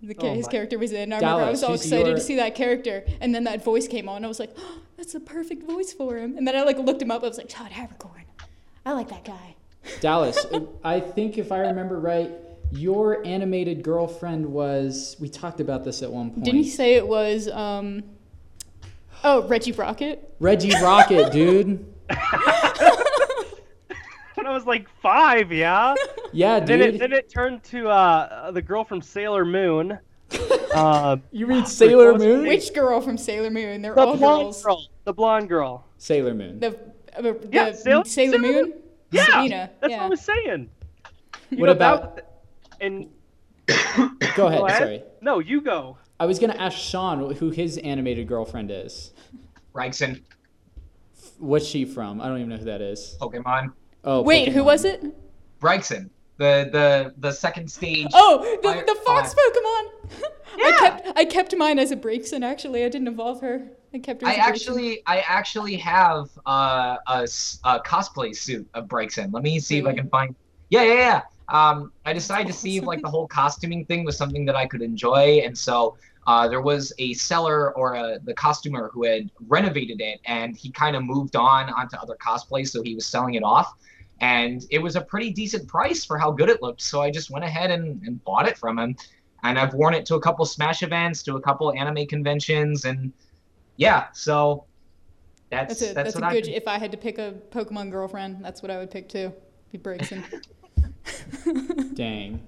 The, 0.00 0.14
ca- 0.14 0.28
Oh 0.28 0.34
his 0.34 0.46
my- 0.46 0.52
character 0.52 0.78
was 0.78 0.92
in. 0.92 1.12
I 1.12 1.16
remember 1.16 1.42
I 1.46 1.50
was 1.50 1.64
all 1.64 1.74
excited 1.74 2.06
your- 2.06 2.14
to 2.14 2.20
see 2.20 2.36
that 2.36 2.54
character, 2.54 3.04
and 3.20 3.34
then 3.34 3.42
that 3.42 3.64
voice 3.64 3.88
came 3.88 4.08
on. 4.08 4.24
I 4.24 4.28
was 4.28 4.38
like, 4.38 4.52
oh, 4.56 4.78
"That's 4.96 5.14
the 5.14 5.18
perfect 5.20 5.64
voice 5.64 5.92
for 5.92 6.16
him." 6.16 6.36
And 6.38 6.46
then 6.46 6.54
I 6.54 6.62
like 6.62 6.78
looked 6.78 7.02
him 7.02 7.10
up. 7.10 7.24
I 7.24 7.26
was 7.26 7.38
like, 7.38 7.48
"Todd 7.48 7.72
Havercorn, 7.72 8.22
I 8.86 8.92
like 8.92 9.08
that 9.08 9.24
guy." 9.24 9.56
Dallas, 10.00 10.46
I 10.82 11.00
think 11.00 11.38
if 11.38 11.52
I 11.52 11.58
remember 11.60 11.98
right, 12.00 12.30
your 12.72 13.24
animated 13.26 13.82
girlfriend 13.82 14.44
was. 14.46 15.16
We 15.20 15.28
talked 15.28 15.60
about 15.60 15.84
this 15.84 16.02
at 16.02 16.10
one 16.10 16.30
point. 16.30 16.44
Didn't 16.44 16.62
he 16.62 16.68
say 16.70 16.94
it 16.94 17.06
was? 17.06 17.48
um 17.48 18.02
Oh, 19.26 19.46
Reggie 19.46 19.72
Rocket. 19.72 20.34
Reggie 20.40 20.72
Rocket, 20.82 21.32
dude. 21.32 21.84
When 24.34 24.46
I 24.48 24.52
was 24.52 24.66
like 24.66 24.88
five, 25.00 25.52
yeah. 25.52 25.94
Yeah, 26.32 26.58
then 26.60 26.82
it 26.82 26.92
dude. 26.92 27.00
then 27.00 27.12
it 27.12 27.30
turned 27.30 27.62
to 27.64 27.88
uh, 27.88 28.50
the 28.50 28.60
girl 28.60 28.84
from 28.84 29.00
Sailor 29.02 29.44
Moon. 29.44 29.98
Uh, 30.74 31.18
you 31.30 31.46
read 31.46 31.68
Sailor 31.68 32.18
Moon? 32.18 32.48
Which 32.48 32.74
girl 32.74 33.00
from 33.00 33.16
Sailor 33.16 33.48
Moon? 33.48 33.80
They're 33.80 33.94
the 33.94 34.00
all 34.00 34.16
blonde 34.16 34.42
girls. 34.42 34.64
girl. 34.64 34.86
The 35.04 35.12
blonde 35.12 35.48
girl. 35.48 35.84
Sailor 35.98 36.34
Moon. 36.34 36.58
The, 36.58 36.76
uh, 37.16 37.22
the 37.22 37.48
Yeah, 37.52 37.70
Sail- 37.70 38.04
Sailor, 38.04 38.32
Sailor 38.32 38.38
Moon. 38.40 38.74
Yeah, 39.14 39.26
Selena. 39.26 39.70
that's 39.80 39.90
yeah. 39.90 39.96
what 39.98 40.04
I 40.06 40.08
was 40.08 40.20
saying. 40.20 40.70
You 41.50 41.58
What 41.58 41.66
know, 41.66 41.72
about- 41.72 42.16
that- 42.16 42.30
and 42.80 43.08
Go 43.66 44.46
ahead. 44.48 44.58
Go 44.60 44.66
ahead. 44.66 44.78
Sorry. 44.78 45.02
no, 45.20 45.38
you 45.38 45.60
go. 45.60 45.96
I 46.20 46.26
was 46.26 46.38
gonna 46.38 46.56
ask 46.56 46.76
Sean 46.76 47.34
who 47.34 47.50
his 47.50 47.78
animated 47.78 48.26
girlfriend 48.28 48.70
is. 48.70 49.12
Braixen, 49.74 50.22
What's 51.38 51.66
she 51.66 51.84
from? 51.84 52.20
I 52.20 52.28
don't 52.28 52.36
even 52.38 52.48
know 52.50 52.56
who 52.58 52.64
that 52.66 52.80
is. 52.80 53.16
Pokemon. 53.20 53.72
Oh, 54.04 54.22
Wait, 54.22 54.48
who 54.52 54.62
was 54.64 54.84
it? 54.84 55.02
Braixen, 55.60 56.10
the 56.36 56.68
the 56.72 57.14
the 57.18 57.32
second 57.32 57.70
stage. 57.70 58.08
Oh, 58.12 58.58
the, 58.62 58.68
I- 58.80 58.82
the 58.84 58.94
fox 59.04 59.34
I- 59.36 59.40
Pokemon. 59.40 60.28
I 60.56 60.72
kept 60.78 61.18
I 61.18 61.24
kept 61.24 61.56
mine 61.56 61.78
as 61.78 61.90
a 61.90 61.96
Braixen. 61.96 62.44
Actually, 62.44 62.84
I 62.84 62.88
didn't 62.88 63.08
evolve 63.08 63.40
her. 63.40 63.62
I 63.94 63.98
kept. 64.00 64.24
I 64.24 64.32
As 64.32 64.36
a 64.36 64.40
Braixen. 64.40 64.44
actually, 64.44 65.02
I 65.06 65.20
actually 65.20 65.76
have 65.76 66.28
uh, 66.46 66.96
a, 67.06 67.22
a 67.64 67.80
cosplay 67.80 68.34
suit 68.34 68.68
of 68.74 68.88
Braixen. 68.88 69.32
Let 69.32 69.44
me 69.44 69.60
see 69.60 69.78
if 69.78 69.86
I 69.86 69.94
can 69.94 70.08
find. 70.08 70.34
Yeah, 70.68 70.82
yeah, 70.82 70.94
yeah. 70.94 71.20
Um, 71.48 71.92
I 72.04 72.12
decided 72.12 72.48
to 72.48 72.52
see 72.52 72.78
if 72.78 72.84
like 72.84 73.02
the 73.02 73.08
whole 73.08 73.28
costuming 73.28 73.84
thing 73.84 74.04
was 74.04 74.16
something 74.16 74.44
that 74.46 74.56
I 74.56 74.66
could 74.66 74.82
enjoy, 74.82 75.42
and 75.44 75.56
so 75.56 75.96
uh, 76.26 76.48
there 76.48 76.60
was 76.60 76.92
a 76.98 77.12
seller 77.14 77.76
or 77.76 77.94
a, 77.94 78.18
the 78.24 78.34
costumer 78.34 78.90
who 78.92 79.04
had 79.04 79.30
renovated 79.46 80.00
it, 80.00 80.20
and 80.24 80.56
he 80.56 80.70
kind 80.72 80.96
of 80.96 81.04
moved 81.04 81.36
on 81.36 81.70
onto 81.70 81.96
other 81.96 82.16
cosplays, 82.16 82.68
so 82.68 82.82
he 82.82 82.94
was 82.94 83.06
selling 83.06 83.34
it 83.34 83.44
off, 83.44 83.74
and 84.20 84.64
it 84.70 84.78
was 84.78 84.96
a 84.96 85.02
pretty 85.02 85.30
decent 85.30 85.68
price 85.68 86.04
for 86.04 86.18
how 86.18 86.32
good 86.32 86.48
it 86.48 86.62
looked. 86.62 86.82
So 86.82 87.00
I 87.00 87.10
just 87.10 87.30
went 87.30 87.44
ahead 87.44 87.70
and, 87.70 88.02
and 88.02 88.24
bought 88.24 88.48
it 88.48 88.56
from 88.56 88.78
him, 88.78 88.96
and 89.44 89.58
I've 89.58 89.74
worn 89.74 89.94
it 89.94 90.06
to 90.06 90.16
a 90.16 90.20
couple 90.20 90.44
Smash 90.46 90.82
events, 90.82 91.22
to 91.24 91.36
a 91.36 91.40
couple 91.40 91.72
anime 91.74 92.06
conventions, 92.06 92.86
and 92.86 93.12
yeah, 93.76 94.06
so 94.12 94.64
that's 95.50 95.80
That's 95.80 95.90
a 95.90 95.94
that's, 95.94 96.12
that's, 96.12 96.14
what 96.16 96.24
a 96.24 96.26
I 96.26 96.40
good. 96.40 96.48
If 96.48 96.68
I 96.68 96.78
had 96.78 96.90
to 96.92 96.98
pick 96.98 97.18
a 97.18 97.34
Pokemon 97.50 97.90
girlfriend, 97.90 98.44
that's 98.44 98.62
what 98.62 98.70
I 98.70 98.78
would 98.78 98.90
pick 98.90 99.08
too. 99.08 99.32
Be 99.70 99.78
Braixen. 99.78 100.24
Dang. 101.94 102.44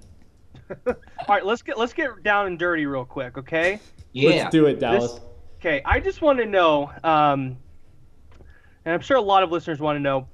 All 0.86 0.94
right, 1.28 1.46
let's 1.46 1.62
get 1.62 1.78
let's 1.78 1.92
get 1.92 2.22
down 2.22 2.46
and 2.46 2.58
dirty 2.58 2.86
real 2.86 3.04
quick, 3.04 3.38
okay? 3.38 3.80
yeah. 4.12 4.30
Let's 4.30 4.50
do 4.50 4.66
it, 4.66 4.80
Dallas. 4.80 5.20
Okay, 5.60 5.82
I 5.84 6.00
just 6.00 6.22
want 6.22 6.38
to 6.38 6.46
know, 6.46 6.90
um, 7.04 7.56
and 8.84 8.94
I'm 8.94 9.00
sure 9.00 9.16
a 9.16 9.22
lot 9.22 9.42
of 9.42 9.50
listeners 9.50 9.80
want 9.80 9.96
to 9.96 10.00
know, 10.00 10.26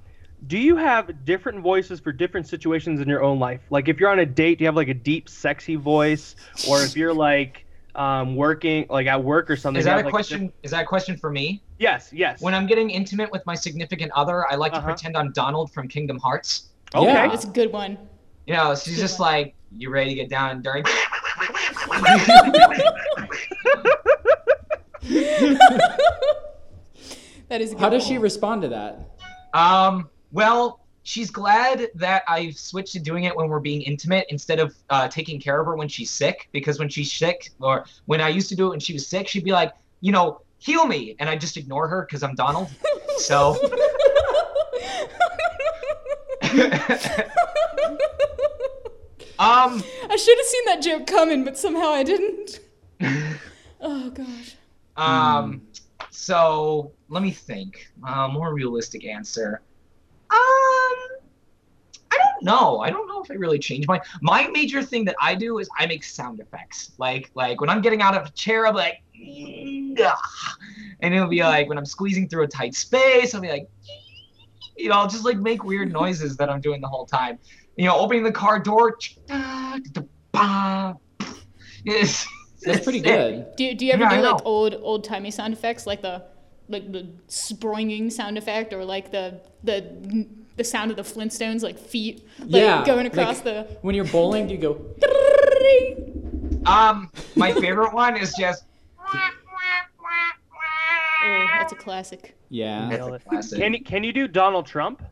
do 0.46 0.58
you 0.58 0.76
have 0.76 1.24
different 1.24 1.60
voices 1.60 2.00
for 2.00 2.12
different 2.12 2.48
situations 2.48 3.00
in 3.00 3.08
your 3.08 3.22
own 3.22 3.38
life? 3.38 3.60
Like 3.70 3.88
if 3.88 4.00
you're 4.00 4.10
on 4.10 4.18
a 4.18 4.26
date, 4.26 4.58
do 4.58 4.64
you 4.64 4.68
have 4.68 4.76
like 4.76 4.88
a 4.88 4.94
deep, 4.94 5.28
sexy 5.28 5.76
voice, 5.76 6.36
or 6.68 6.82
if 6.82 6.96
you're 6.96 7.14
like 7.14 7.61
um, 7.94 8.36
working, 8.36 8.86
like 8.90 9.06
at 9.06 9.22
work 9.22 9.50
or 9.50 9.56
something? 9.56 9.78
Is 9.78 9.84
that 9.84 9.92
have, 9.96 10.00
a 10.00 10.04
like, 10.04 10.12
question? 10.12 10.52
Is 10.62 10.70
that 10.70 10.82
a 10.82 10.86
question 10.86 11.16
for 11.16 11.30
me? 11.30 11.62
Yes, 11.78 12.10
yes. 12.12 12.40
When 12.40 12.54
I'm 12.54 12.66
getting 12.66 12.90
intimate 12.90 13.30
with 13.30 13.44
my 13.46 13.54
significant 13.54 14.12
other, 14.12 14.50
I 14.50 14.54
like 14.56 14.72
to 14.72 14.78
Uh-huh. 14.78 14.88
pretend 14.88 15.16
I'm 15.16 15.32
Donald 15.32 15.72
from 15.72 15.88
Kingdom 15.88 16.18
Hearts. 16.18 16.68
okay. 16.94 17.06
Yeah. 17.06 17.28
That's 17.28 17.44
a 17.44 17.48
good 17.48 17.72
one. 17.72 17.98
You 18.46 18.54
know, 18.54 18.74
she's 18.74 18.98
just 18.98 19.20
one. 19.20 19.30
like, 19.32 19.54
"You 19.76 19.90
ready 19.90 20.10
to 20.10 20.16
get 20.16 20.28
down 20.28 20.50
and 20.50 20.64
dirty?" 20.64 20.82
That 27.48 27.60
is 27.60 27.72
a 27.72 27.74
good 27.74 27.80
How 27.80 27.88
does 27.90 28.04
one. 28.04 28.08
she 28.12 28.18
respond 28.18 28.62
to 28.62 28.68
that? 28.68 29.10
um. 29.52 30.08
Well, 30.32 30.80
she's 31.02 31.30
glad 31.30 31.88
that 31.94 32.22
I've 32.28 32.56
switched 32.56 32.92
to 32.92 33.00
doing 33.00 33.24
it 33.24 33.36
when 33.36 33.48
we're 33.48 33.60
being 33.60 33.82
intimate 33.82 34.26
instead 34.30 34.58
of 34.58 34.74
uh, 34.90 35.08
taking 35.08 35.40
care 35.40 35.60
of 35.60 35.66
her 35.66 35.76
when 35.76 35.88
she's 35.88 36.10
sick. 36.10 36.48
Because 36.52 36.78
when 36.78 36.88
she's 36.88 37.12
sick, 37.12 37.50
or 37.60 37.84
when 38.06 38.20
I 38.20 38.28
used 38.28 38.48
to 38.50 38.56
do 38.56 38.66
it 38.66 38.70
when 38.70 38.80
she 38.80 38.92
was 38.92 39.06
sick, 39.06 39.28
she'd 39.28 39.44
be 39.44 39.52
like, 39.52 39.72
"You 40.00 40.12
know, 40.12 40.40
heal 40.58 40.86
me," 40.86 41.16
and 41.18 41.28
I 41.28 41.36
just 41.36 41.56
ignore 41.56 41.88
her 41.88 42.02
because 42.02 42.22
I'm 42.22 42.34
Donald. 42.34 42.70
So. 43.18 43.52
um. 49.38 49.82
I 50.08 50.16
should 50.16 50.38
have 50.38 50.46
seen 50.46 50.64
that 50.66 50.80
joke 50.82 51.06
coming, 51.06 51.44
but 51.44 51.56
somehow 51.56 51.88
I 51.90 52.02
didn't. 52.02 52.60
Oh 53.84 54.10
gosh. 54.10 54.54
Um, 54.96 55.62
so 56.10 56.92
let 57.08 57.22
me 57.22 57.32
think. 57.32 57.88
Uh, 58.06 58.28
more 58.28 58.54
realistic 58.54 59.04
answer. 59.04 59.60
Um, 60.32 61.18
I 62.10 62.16
don't 62.18 62.42
know. 62.44 62.80
I 62.80 62.90
don't 62.90 63.06
know 63.08 63.22
if 63.22 63.30
I 63.30 63.34
really 63.34 63.58
changed 63.58 63.86
my 63.88 64.00
my 64.20 64.48
major 64.48 64.82
thing 64.82 65.04
that 65.06 65.16
I 65.20 65.34
do 65.34 65.58
is 65.58 65.68
I 65.78 65.86
make 65.86 66.04
sound 66.04 66.40
effects. 66.40 66.92
Like 66.98 67.30
like 67.34 67.60
when 67.60 67.70
I'm 67.70 67.80
getting 67.82 68.02
out 68.02 68.14
of 68.16 68.26
a 68.26 68.30
chair, 68.30 68.66
I'll 68.66 68.72
be 68.72 68.78
like, 68.78 69.98
"Ugh." 70.04 70.16
and 71.00 71.14
it'll 71.14 71.28
be 71.28 71.42
like 71.42 71.68
when 71.68 71.78
I'm 71.78 71.84
squeezing 71.86 72.28
through 72.28 72.44
a 72.44 72.48
tight 72.48 72.74
space, 72.74 73.34
I'll 73.34 73.40
be 73.40 73.48
like, 73.48 73.68
you 74.76 74.88
know, 74.88 74.96
I'll 74.96 75.08
just 75.08 75.24
like 75.24 75.38
make 75.38 75.64
weird 75.64 75.92
noises 76.00 76.36
that 76.38 76.48
I'm 76.50 76.60
doing 76.60 76.80
the 76.80 76.88
whole 76.88 77.06
time. 77.06 77.38
You 77.76 77.86
know, 77.86 77.96
opening 77.96 78.22
the 78.22 78.32
car 78.32 78.58
door. 78.58 78.98
It's, 81.84 82.26
That's 82.64 82.84
pretty 82.84 83.00
good. 83.00 83.56
Do 83.56 83.64
you, 83.64 83.74
do 83.74 83.84
you 83.86 83.92
ever 83.92 84.04
Yeah, 84.04 84.10
I 84.10 84.16
do 84.16 84.22
like 84.22 84.36
know. 84.38 84.44
old 84.44 84.74
old 84.82 85.02
timey 85.04 85.32
sound 85.32 85.52
effects 85.52 85.84
like 85.84 86.00
the 86.00 86.22
like 86.72 86.90
the 86.90 87.06
springing 87.28 88.10
sound 88.10 88.36
effect 88.38 88.72
or 88.72 88.84
like 88.84 89.12
the 89.12 89.40
the 89.62 90.26
the 90.56 90.64
sound 90.64 90.90
of 90.90 90.96
the 90.96 91.02
Flintstones 91.02 91.62
like 91.62 91.78
feet 91.78 92.26
like 92.40 92.50
yeah. 92.50 92.84
going 92.84 93.06
across 93.06 93.44
like, 93.44 93.44
the 93.44 93.78
When 93.82 93.94
you're 93.94 94.04
bowling, 94.06 94.48
do 94.48 94.54
you 94.54 94.60
go? 94.60 94.84
Um, 96.64 97.10
my 97.34 97.52
favorite 97.54 97.92
one 97.92 98.16
is 98.16 98.34
just. 98.38 98.66
Oh, 101.24 101.46
that's 101.58 101.72
a 101.72 101.76
classic. 101.76 102.36
Yeah. 102.50 102.88
That's 102.88 103.06
a 103.06 103.18
classic. 103.28 103.58
Can 103.58 103.74
you 103.74 103.82
can 103.82 104.04
you 104.04 104.12
do 104.12 104.28
Donald 104.28 104.66
Trump? 104.66 105.02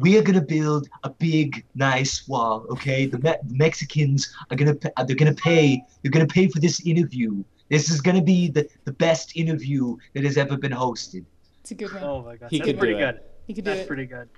we 0.00 0.16
are 0.16 0.22
gonna 0.22 0.40
build 0.40 0.88
a 1.04 1.10
big, 1.10 1.64
nice 1.74 2.26
wall. 2.26 2.66
Okay, 2.70 3.06
the, 3.06 3.18
Me- 3.18 3.36
the 3.44 3.54
Mexicans 3.54 4.34
are 4.50 4.56
gonna 4.56 4.74
pa- 4.74 5.04
they're 5.04 5.16
gonna 5.16 5.34
pay. 5.34 5.82
They're 6.02 6.10
gonna 6.10 6.26
pay 6.26 6.48
for 6.48 6.58
this 6.58 6.84
interview. 6.86 7.44
This 7.70 7.88
is 7.88 8.00
gonna 8.00 8.20
be 8.20 8.48
the, 8.48 8.68
the 8.84 8.92
best 8.92 9.36
interview 9.36 9.96
that 10.14 10.24
has 10.24 10.36
ever 10.36 10.56
been 10.58 10.72
hosted. 10.72 11.24
It's 11.62 11.70
a 11.70 11.74
good 11.76 11.92
one. 11.94 12.02
Oh 12.02 12.22
my 12.22 12.36
god, 12.36 12.50
He 12.50 12.58
that's 12.58 12.68
could 12.68 12.78
pretty 12.78 12.94
do 12.94 12.98
it. 12.98 13.12
good. 13.14 13.20
He 13.46 13.54
could 13.54 13.64
do 13.64 13.70
That's 13.70 13.82
it. 13.82 13.86
pretty 13.86 14.06
good. 14.06 14.28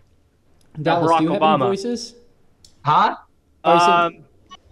Dallas, 0.83 1.11
Barack 1.11 1.19
do 1.19 1.25
you 1.25 1.33
have 1.33 1.43
Obama. 1.43 1.55
any 1.55 1.65
voices? 1.71 2.15
Huh? 2.85 3.17
Oh, 3.65 4.07
Um, 4.07 4.25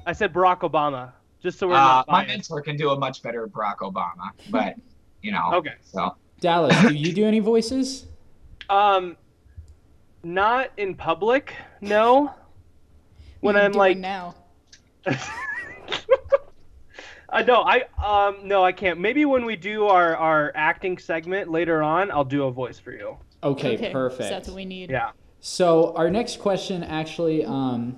I 0.07 0.13
said 0.13 0.33
Barack 0.33 0.61
Obama, 0.61 1.13
just 1.43 1.59
so 1.59 1.69
we're 1.69 1.75
Uh, 1.75 1.79
not 1.79 2.09
my 2.09 2.27
mentor 2.27 2.61
can 2.61 2.77
do 2.77 2.91
a 2.91 2.99
much 2.99 3.23
better 3.23 3.49
Barack 3.49 3.79
Obama, 3.79 4.31
but 4.51 4.77
you 5.23 5.33
know. 5.33 5.51
Okay. 5.55 5.75
So 5.83 6.17
Dallas, 6.41 6.77
do 6.83 6.95
you 6.95 7.13
do 7.15 7.25
any 7.27 7.39
voices? 7.41 8.07
Um, 8.69 9.17
not 10.23 10.71
in 10.77 10.95
public, 10.95 11.55
no. 11.81 12.35
when 13.41 13.55
What 13.55 13.57
are 13.57 13.65
I'm 13.65 13.73
like 13.73 13.97
now. 13.99 14.35
I 17.33 17.43
know 17.43 17.63
I 17.63 17.85
um 18.05 18.47
no 18.47 18.65
I 18.65 18.73
can't. 18.73 18.99
Maybe 18.99 19.25
when 19.25 19.45
we 19.45 19.57
do 19.57 19.87
our 19.87 20.17
our 20.17 20.53
acting 20.55 20.99
segment 20.99 21.51
later 21.51 21.83
on, 21.83 22.11
I'll 22.11 22.25
do 22.25 22.45
a 22.45 22.51
voice 22.51 22.79
for 22.79 22.93
you. 22.93 23.17
Okay, 23.43 23.75
Okay, 23.75 23.93
perfect. 23.93 24.25
So 24.25 24.29
that's 24.29 24.49
what 24.49 24.57
we 24.57 24.65
need. 24.65 24.91
Yeah. 24.91 25.13
So 25.41 25.95
our 25.97 26.11
next 26.11 26.41
question 26.41 26.83
actually, 26.83 27.45
um, 27.45 27.97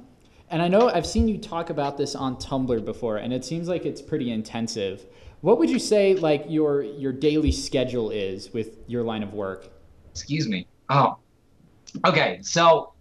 and 0.50 0.62
I 0.62 0.68
know 0.68 0.88
I've 0.88 1.06
seen 1.06 1.26
you 1.26 1.38
talk 1.38 1.70
about 1.70 1.96
this 1.96 2.14
on 2.14 2.36
Tumblr 2.36 2.84
before, 2.84 3.16
and 3.16 3.32
it 3.32 3.44
seems 3.44 3.68
like 3.68 3.84
it's 3.84 4.02
pretty 4.02 4.30
intensive. 4.30 5.06
What 5.40 5.58
would 5.58 5.70
you 5.70 5.80
say 5.80 6.14
like 6.14 6.44
your 6.48 6.82
your 6.82 7.12
daily 7.12 7.50
schedule 7.50 8.10
is 8.10 8.52
with 8.52 8.78
your 8.86 9.02
line 9.02 9.22
of 9.22 9.32
work? 9.34 9.68
Excuse 10.12 10.46
me. 10.48 10.66
Oh. 10.88 11.18
Okay, 12.06 12.38
so 12.42 12.91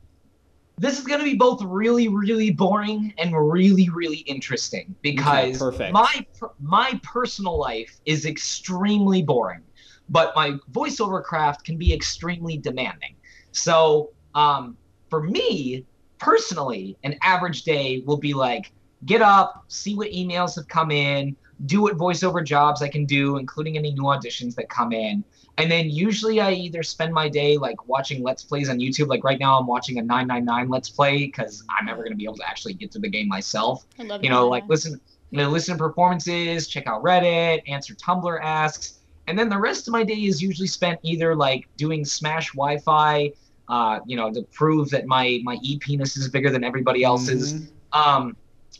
this 0.77 0.97
is 0.97 1.05
going 1.05 1.19
to 1.19 1.25
be 1.25 1.35
both 1.35 1.61
really, 1.61 2.07
really 2.07 2.51
boring 2.51 3.13
and 3.17 3.35
really, 3.35 3.89
really 3.89 4.19
interesting 4.19 4.95
because 5.01 5.59
perfect. 5.59 5.93
my 5.93 6.25
my 6.59 6.99
personal 7.03 7.57
life 7.57 7.99
is 8.05 8.25
extremely 8.25 9.21
boring, 9.21 9.61
but 10.09 10.33
my 10.35 10.57
voiceover 10.71 11.23
craft 11.23 11.65
can 11.65 11.77
be 11.77 11.93
extremely 11.93 12.57
demanding. 12.57 13.15
So, 13.51 14.11
um, 14.33 14.77
for 15.09 15.21
me 15.21 15.85
personally, 16.17 16.97
an 17.03 17.15
average 17.21 17.63
day 17.63 18.01
will 18.05 18.17
be 18.17 18.33
like 18.33 18.71
get 19.05 19.21
up, 19.21 19.65
see 19.67 19.95
what 19.95 20.09
emails 20.11 20.55
have 20.55 20.67
come 20.67 20.91
in, 20.91 21.35
do 21.65 21.81
what 21.81 21.97
voiceover 21.97 22.43
jobs 22.45 22.81
I 22.81 22.87
can 22.87 23.05
do, 23.05 23.37
including 23.37 23.77
any 23.77 23.91
new 23.91 24.03
auditions 24.03 24.55
that 24.55 24.69
come 24.69 24.93
in. 24.93 25.23
And 25.57 25.69
then 25.69 25.89
usually 25.89 26.39
I 26.39 26.53
either 26.53 26.81
spend 26.81 27.13
my 27.13 27.29
day 27.29 27.57
like 27.57 27.87
watching 27.87 28.23
Let's 28.23 28.43
Plays 28.43 28.69
on 28.69 28.79
YouTube. 28.79 29.07
Like 29.07 29.23
right 29.23 29.39
now, 29.39 29.59
I'm 29.59 29.67
watching 29.67 29.99
a 29.99 30.01
999 30.01 30.69
Let's 30.69 30.89
Play 30.89 31.25
because 31.25 31.63
I'm 31.69 31.85
never 31.85 32.01
going 32.03 32.13
to 32.13 32.17
be 32.17 32.23
able 32.23 32.37
to 32.37 32.49
actually 32.49 32.73
get 32.73 32.91
to 32.91 32.99
the 32.99 33.09
game 33.09 33.27
myself. 33.27 33.85
I 33.99 34.03
love 34.03 34.23
You 34.23 34.29
know, 34.29 34.47
like 34.47 34.63
listen, 34.67 34.99
you 35.29 35.37
know, 35.37 35.49
listen 35.49 35.77
to 35.77 35.83
performances, 35.83 36.67
check 36.67 36.87
out 36.87 37.03
Reddit, 37.03 37.61
answer 37.67 37.93
Tumblr 37.95 38.39
asks. 38.41 38.99
And 39.27 39.37
then 39.37 39.49
the 39.49 39.57
rest 39.57 39.87
of 39.87 39.91
my 39.91 40.03
day 40.03 40.25
is 40.25 40.41
usually 40.41 40.67
spent 40.67 40.99
either 41.03 41.35
like 41.35 41.67
doing 41.77 42.05
Smash 42.05 42.51
Wi 42.53 42.79
Fi, 42.79 43.31
uh, 43.69 43.99
you 44.05 44.17
know, 44.17 44.31
to 44.33 44.41
prove 44.51 44.89
that 44.89 45.05
my, 45.05 45.39
my 45.43 45.57
e 45.61 45.77
penis 45.77 46.17
is 46.17 46.27
bigger 46.27 46.49
than 46.49 46.63
everybody 46.63 47.03
else's. 47.03 47.53
Mhm. 47.53 47.67
Um, 47.93 48.35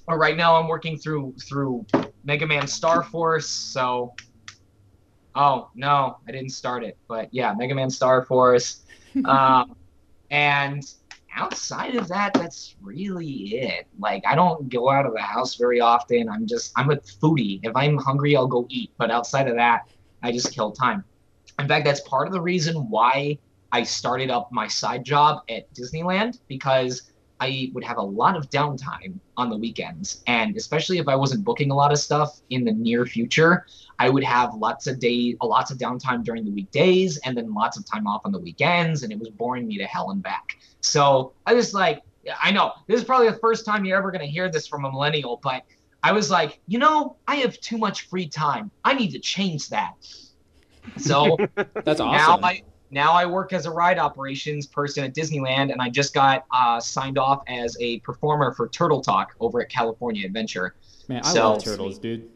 or 0.07 0.17
right 0.17 0.35
now 0.35 0.55
I'm 0.55 0.67
working 0.67 0.97
through 0.97 1.35
through 1.47 1.85
Mega 2.23 2.47
Man 2.47 2.67
Star 2.67 3.03
Force. 3.03 3.47
So, 3.47 4.13
oh 5.35 5.69
no, 5.75 6.17
I 6.27 6.31
didn't 6.31 6.51
start 6.51 6.83
it, 6.83 6.97
but 7.07 7.29
yeah, 7.33 7.53
Mega 7.57 7.75
Man 7.75 7.89
Star 7.89 8.25
Force. 8.25 8.83
um, 9.25 9.75
and 10.29 10.83
outside 11.35 11.95
of 11.95 12.07
that, 12.07 12.33
that's 12.33 12.75
really 12.81 13.55
it. 13.55 13.87
Like 13.99 14.23
I 14.25 14.35
don't 14.35 14.69
go 14.69 14.89
out 14.89 15.05
of 15.05 15.13
the 15.13 15.21
house 15.21 15.55
very 15.55 15.79
often. 15.79 16.29
I'm 16.29 16.47
just 16.47 16.71
I'm 16.75 16.91
a 16.91 16.97
foodie. 16.97 17.59
If 17.63 17.75
I'm 17.75 17.97
hungry, 17.97 18.35
I'll 18.35 18.47
go 18.47 18.65
eat. 18.69 18.91
But 18.97 19.11
outside 19.11 19.47
of 19.47 19.55
that, 19.55 19.89
I 20.23 20.31
just 20.31 20.53
kill 20.53 20.71
time. 20.71 21.03
In 21.59 21.67
fact, 21.67 21.85
that's 21.85 22.01
part 22.01 22.27
of 22.27 22.33
the 22.33 22.41
reason 22.41 22.89
why 22.89 23.37
I 23.71 23.83
started 23.83 24.29
up 24.29 24.51
my 24.51 24.67
side 24.67 25.03
job 25.03 25.43
at 25.49 25.71
Disneyland 25.73 26.39
because 26.47 27.10
I 27.41 27.71
would 27.73 27.83
have 27.83 27.97
a 27.97 28.03
lot 28.03 28.37
of 28.37 28.49
downtime 28.51 29.19
on 29.35 29.49
the 29.49 29.57
weekends. 29.57 30.21
And 30.27 30.55
especially 30.55 30.99
if 30.99 31.07
I 31.07 31.15
wasn't 31.15 31.43
booking 31.43 31.71
a 31.71 31.75
lot 31.75 31.91
of 31.91 31.97
stuff 31.97 32.39
in 32.51 32.63
the 32.63 32.71
near 32.71 33.05
future, 33.07 33.65
I 33.97 34.09
would 34.09 34.23
have 34.23 34.53
lots 34.53 34.85
of 34.85 34.99
day, 34.99 35.35
lots 35.41 35.71
of 35.71 35.79
downtime 35.79 36.23
during 36.23 36.45
the 36.45 36.51
weekdays 36.51 37.17
and 37.25 37.35
then 37.35 37.51
lots 37.51 37.77
of 37.77 37.85
time 37.85 38.05
off 38.05 38.21
on 38.25 38.31
the 38.31 38.39
weekends. 38.39 39.01
And 39.01 39.11
it 39.11 39.17
was 39.17 39.29
boring 39.29 39.67
me 39.67 39.79
to 39.79 39.85
hell 39.85 40.11
and 40.11 40.21
back. 40.21 40.55
So 40.81 41.33
I 41.47 41.55
was 41.55 41.73
like, 41.73 42.03
I 42.41 42.51
know 42.51 42.73
this 42.87 42.99
is 42.99 43.03
probably 43.03 43.29
the 43.29 43.39
first 43.39 43.65
time 43.65 43.85
you're 43.85 43.97
ever 43.97 44.11
going 44.11 44.21
to 44.21 44.31
hear 44.31 44.47
this 44.49 44.67
from 44.67 44.85
a 44.85 44.91
millennial, 44.91 45.39
but 45.41 45.63
I 46.03 46.11
was 46.11 46.29
like, 46.29 46.59
you 46.67 46.77
know, 46.77 47.17
I 47.27 47.37
have 47.37 47.59
too 47.59 47.79
much 47.79 48.07
free 48.07 48.27
time. 48.27 48.69
I 48.83 48.93
need 48.93 49.11
to 49.11 49.19
change 49.19 49.69
that. 49.69 49.93
So 50.97 51.37
That's 51.55 51.99
now 51.99 52.33
awesome. 52.33 52.45
I 52.45 52.61
now 52.91 53.13
I 53.13 53.25
work 53.25 53.53
as 53.53 53.65
a 53.65 53.71
ride 53.71 53.97
operations 53.97 54.67
person 54.67 55.03
at 55.03 55.15
Disneyland, 55.15 55.71
and 55.71 55.81
I 55.81 55.89
just 55.89 56.13
got 56.13 56.45
uh, 56.51 56.79
signed 56.79 57.17
off 57.17 57.43
as 57.47 57.77
a 57.79 57.99
performer 58.01 58.53
for 58.53 58.67
Turtle 58.67 59.01
Talk 59.01 59.33
over 59.39 59.61
at 59.61 59.69
California 59.69 60.25
Adventure. 60.25 60.75
Man, 61.07 61.21
I 61.23 61.33
so- 61.33 61.51
love 61.51 61.63
turtles, 61.63 61.97
dude. 61.97 62.29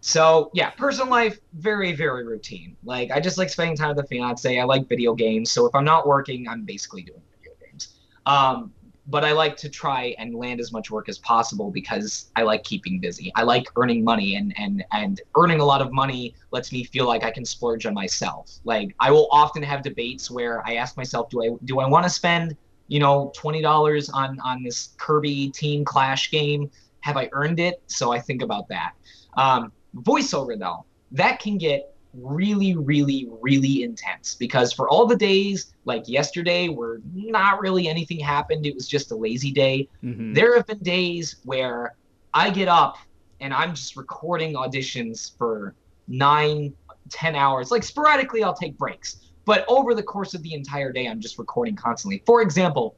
So 0.00 0.50
yeah, 0.52 0.68
personal 0.68 1.10
life 1.10 1.38
very 1.54 1.94
very 1.94 2.26
routine. 2.26 2.76
Like 2.84 3.10
I 3.10 3.20
just 3.20 3.38
like 3.38 3.48
spending 3.48 3.74
time 3.74 3.88
with 3.88 3.96
the 3.96 4.04
fiance. 4.04 4.60
I 4.60 4.64
like 4.64 4.86
video 4.86 5.14
games. 5.14 5.50
So 5.50 5.64
if 5.64 5.74
I'm 5.74 5.84
not 5.86 6.06
working, 6.06 6.46
I'm 6.46 6.64
basically 6.64 7.02
doing 7.02 7.22
video 7.38 7.52
games. 7.64 7.94
Um, 8.26 8.70
but 9.06 9.24
I 9.24 9.32
like 9.32 9.56
to 9.58 9.68
try 9.68 10.14
and 10.18 10.34
land 10.34 10.60
as 10.60 10.72
much 10.72 10.90
work 10.90 11.08
as 11.08 11.18
possible 11.18 11.70
because 11.70 12.30
I 12.36 12.42
like 12.42 12.64
keeping 12.64 13.00
busy. 13.00 13.32
I 13.36 13.42
like 13.42 13.66
earning 13.76 14.02
money, 14.02 14.36
and 14.36 14.54
and 14.56 14.84
and 14.92 15.20
earning 15.36 15.60
a 15.60 15.64
lot 15.64 15.82
of 15.82 15.92
money 15.92 16.34
lets 16.50 16.72
me 16.72 16.84
feel 16.84 17.06
like 17.06 17.22
I 17.22 17.30
can 17.30 17.44
splurge 17.44 17.86
on 17.86 17.94
myself. 17.94 18.58
Like 18.64 18.94
I 19.00 19.10
will 19.10 19.28
often 19.30 19.62
have 19.62 19.82
debates 19.82 20.30
where 20.30 20.66
I 20.66 20.76
ask 20.76 20.96
myself, 20.96 21.28
do 21.28 21.42
I 21.42 21.50
do 21.64 21.80
I 21.80 21.88
want 21.88 22.04
to 22.04 22.10
spend 22.10 22.56
you 22.88 23.00
know 23.00 23.30
twenty 23.34 23.60
dollars 23.60 24.08
on 24.08 24.40
on 24.40 24.62
this 24.62 24.94
Kirby 24.96 25.50
Team 25.50 25.84
Clash 25.84 26.30
game? 26.30 26.70
Have 27.00 27.16
I 27.18 27.28
earned 27.32 27.60
it? 27.60 27.82
So 27.86 28.12
I 28.12 28.18
think 28.18 28.40
about 28.40 28.68
that. 28.68 28.92
Um, 29.36 29.72
voiceover 29.96 30.58
though, 30.58 30.86
that 31.12 31.38
can 31.40 31.58
get 31.58 31.93
really, 32.16 32.76
really, 32.76 33.28
really 33.40 33.82
intense 33.82 34.34
because 34.34 34.72
for 34.72 34.88
all 34.88 35.06
the 35.06 35.16
days 35.16 35.74
like 35.84 36.08
yesterday 36.08 36.68
where 36.68 37.00
not 37.12 37.60
really 37.60 37.88
anything 37.88 38.20
happened, 38.20 38.66
it 38.66 38.74
was 38.74 38.86
just 38.86 39.10
a 39.10 39.16
lazy 39.16 39.50
day. 39.50 39.88
Mhm. 40.02 40.34
There 40.34 40.54
have 40.56 40.66
been 40.66 40.78
days 40.78 41.36
where 41.44 41.96
I 42.32 42.50
get 42.50 42.68
up 42.68 42.96
and 43.40 43.52
I'm 43.52 43.74
just 43.74 43.96
recording 43.96 44.54
auditions 44.54 45.36
for 45.36 45.74
nine, 46.08 46.72
ten 47.10 47.34
hours. 47.34 47.70
Like 47.70 47.82
sporadically, 47.82 48.42
I'll 48.42 48.54
take 48.54 48.78
breaks, 48.78 49.30
but 49.44 49.64
over 49.68 49.94
the 49.94 50.02
course 50.02 50.34
of 50.34 50.42
the 50.42 50.54
entire 50.54 50.92
day, 50.92 51.06
I'm 51.06 51.20
just 51.20 51.38
recording 51.38 51.76
constantly. 51.76 52.22
For 52.26 52.42
example, 52.42 52.96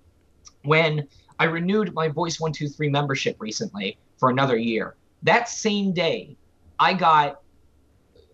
when 0.62 1.06
I 1.38 1.44
renewed 1.44 1.92
my 1.94 2.08
Voice 2.08 2.40
123 2.40 2.88
membership 2.88 3.36
recently 3.40 3.98
for 4.18 4.30
another 4.30 4.56
year, 4.56 4.96
that 5.22 5.48
same 5.48 5.92
day, 5.92 6.36
I 6.78 6.94
got, 6.94 7.40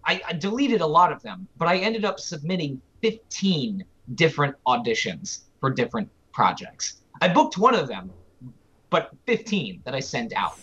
I, 0.05 0.21
I 0.29 0.33
deleted 0.33 0.81
a 0.81 0.87
lot 0.87 1.13
of 1.13 1.23
them, 1.23 1.47
but 1.57 1.69
I 1.69 1.79
ended 1.79 2.05
up 2.05 2.19
submitting 2.19 2.81
15 3.03 3.85
different 4.15 4.57
auditions 4.67 5.43
for 5.61 5.71
different 5.71 6.09
projects. 6.33 7.03
I 7.21 7.29
booked 7.29 7.59
one 7.59 7.75
of 7.75 7.89
them, 7.89 8.11
but 8.91 9.11
15 9.27 9.83
that 9.85 9.95
I 9.95 10.01
sent 10.01 10.33
out. 10.35 10.59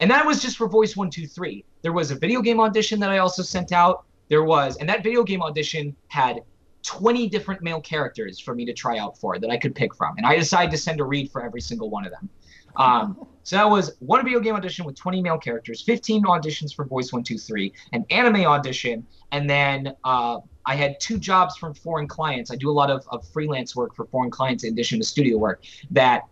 And 0.00 0.10
that 0.10 0.26
was 0.26 0.42
just 0.42 0.56
for 0.56 0.68
Voice 0.68 0.96
123. 0.96 1.64
There 1.82 1.92
was 1.92 2.10
a 2.10 2.16
video 2.16 2.42
game 2.42 2.58
audition 2.60 2.98
that 3.00 3.10
I 3.10 3.18
also 3.18 3.42
sent 3.42 3.72
out. 3.72 4.04
There 4.28 4.42
was, 4.44 4.76
and 4.78 4.88
that 4.88 5.02
video 5.02 5.22
game 5.22 5.42
audition 5.42 5.94
had 6.08 6.42
20 6.82 7.28
different 7.28 7.62
male 7.62 7.80
characters 7.80 8.40
for 8.40 8.54
me 8.54 8.64
to 8.64 8.72
try 8.72 8.98
out 8.98 9.16
for 9.16 9.38
that 9.38 9.50
I 9.50 9.56
could 9.56 9.74
pick 9.74 9.94
from. 9.94 10.16
And 10.16 10.26
I 10.26 10.36
decided 10.36 10.70
to 10.72 10.78
send 10.78 11.00
a 11.00 11.04
read 11.04 11.30
for 11.30 11.44
every 11.44 11.60
single 11.60 11.90
one 11.90 12.04
of 12.04 12.10
them. 12.10 12.28
Um, 12.76 13.26
so 13.44 13.56
that 13.56 13.68
was 13.68 13.96
one 13.98 14.24
video 14.24 14.40
game 14.40 14.54
audition 14.54 14.84
with 14.84 14.96
20 14.96 15.20
male 15.20 15.38
characters, 15.38 15.82
15 15.82 16.24
auditions 16.24 16.74
for 16.74 16.84
Voice 16.84 17.12
123, 17.12 17.72
an 17.92 18.04
anime 18.10 18.46
audition, 18.46 19.06
and 19.32 19.48
then 19.48 19.94
uh, 20.04 20.38
I 20.64 20.76
had 20.76 21.00
two 21.00 21.18
jobs 21.18 21.56
from 21.56 21.74
foreign 21.74 22.06
clients. 22.06 22.50
I 22.50 22.56
do 22.56 22.70
a 22.70 22.72
lot 22.72 22.90
of, 22.90 23.04
of 23.08 23.26
freelance 23.28 23.74
work 23.74 23.94
for 23.94 24.06
foreign 24.06 24.30
clients 24.30 24.64
in 24.64 24.72
addition 24.72 24.98
to 25.00 25.04
studio 25.04 25.38
work 25.38 25.64
that 25.90 26.22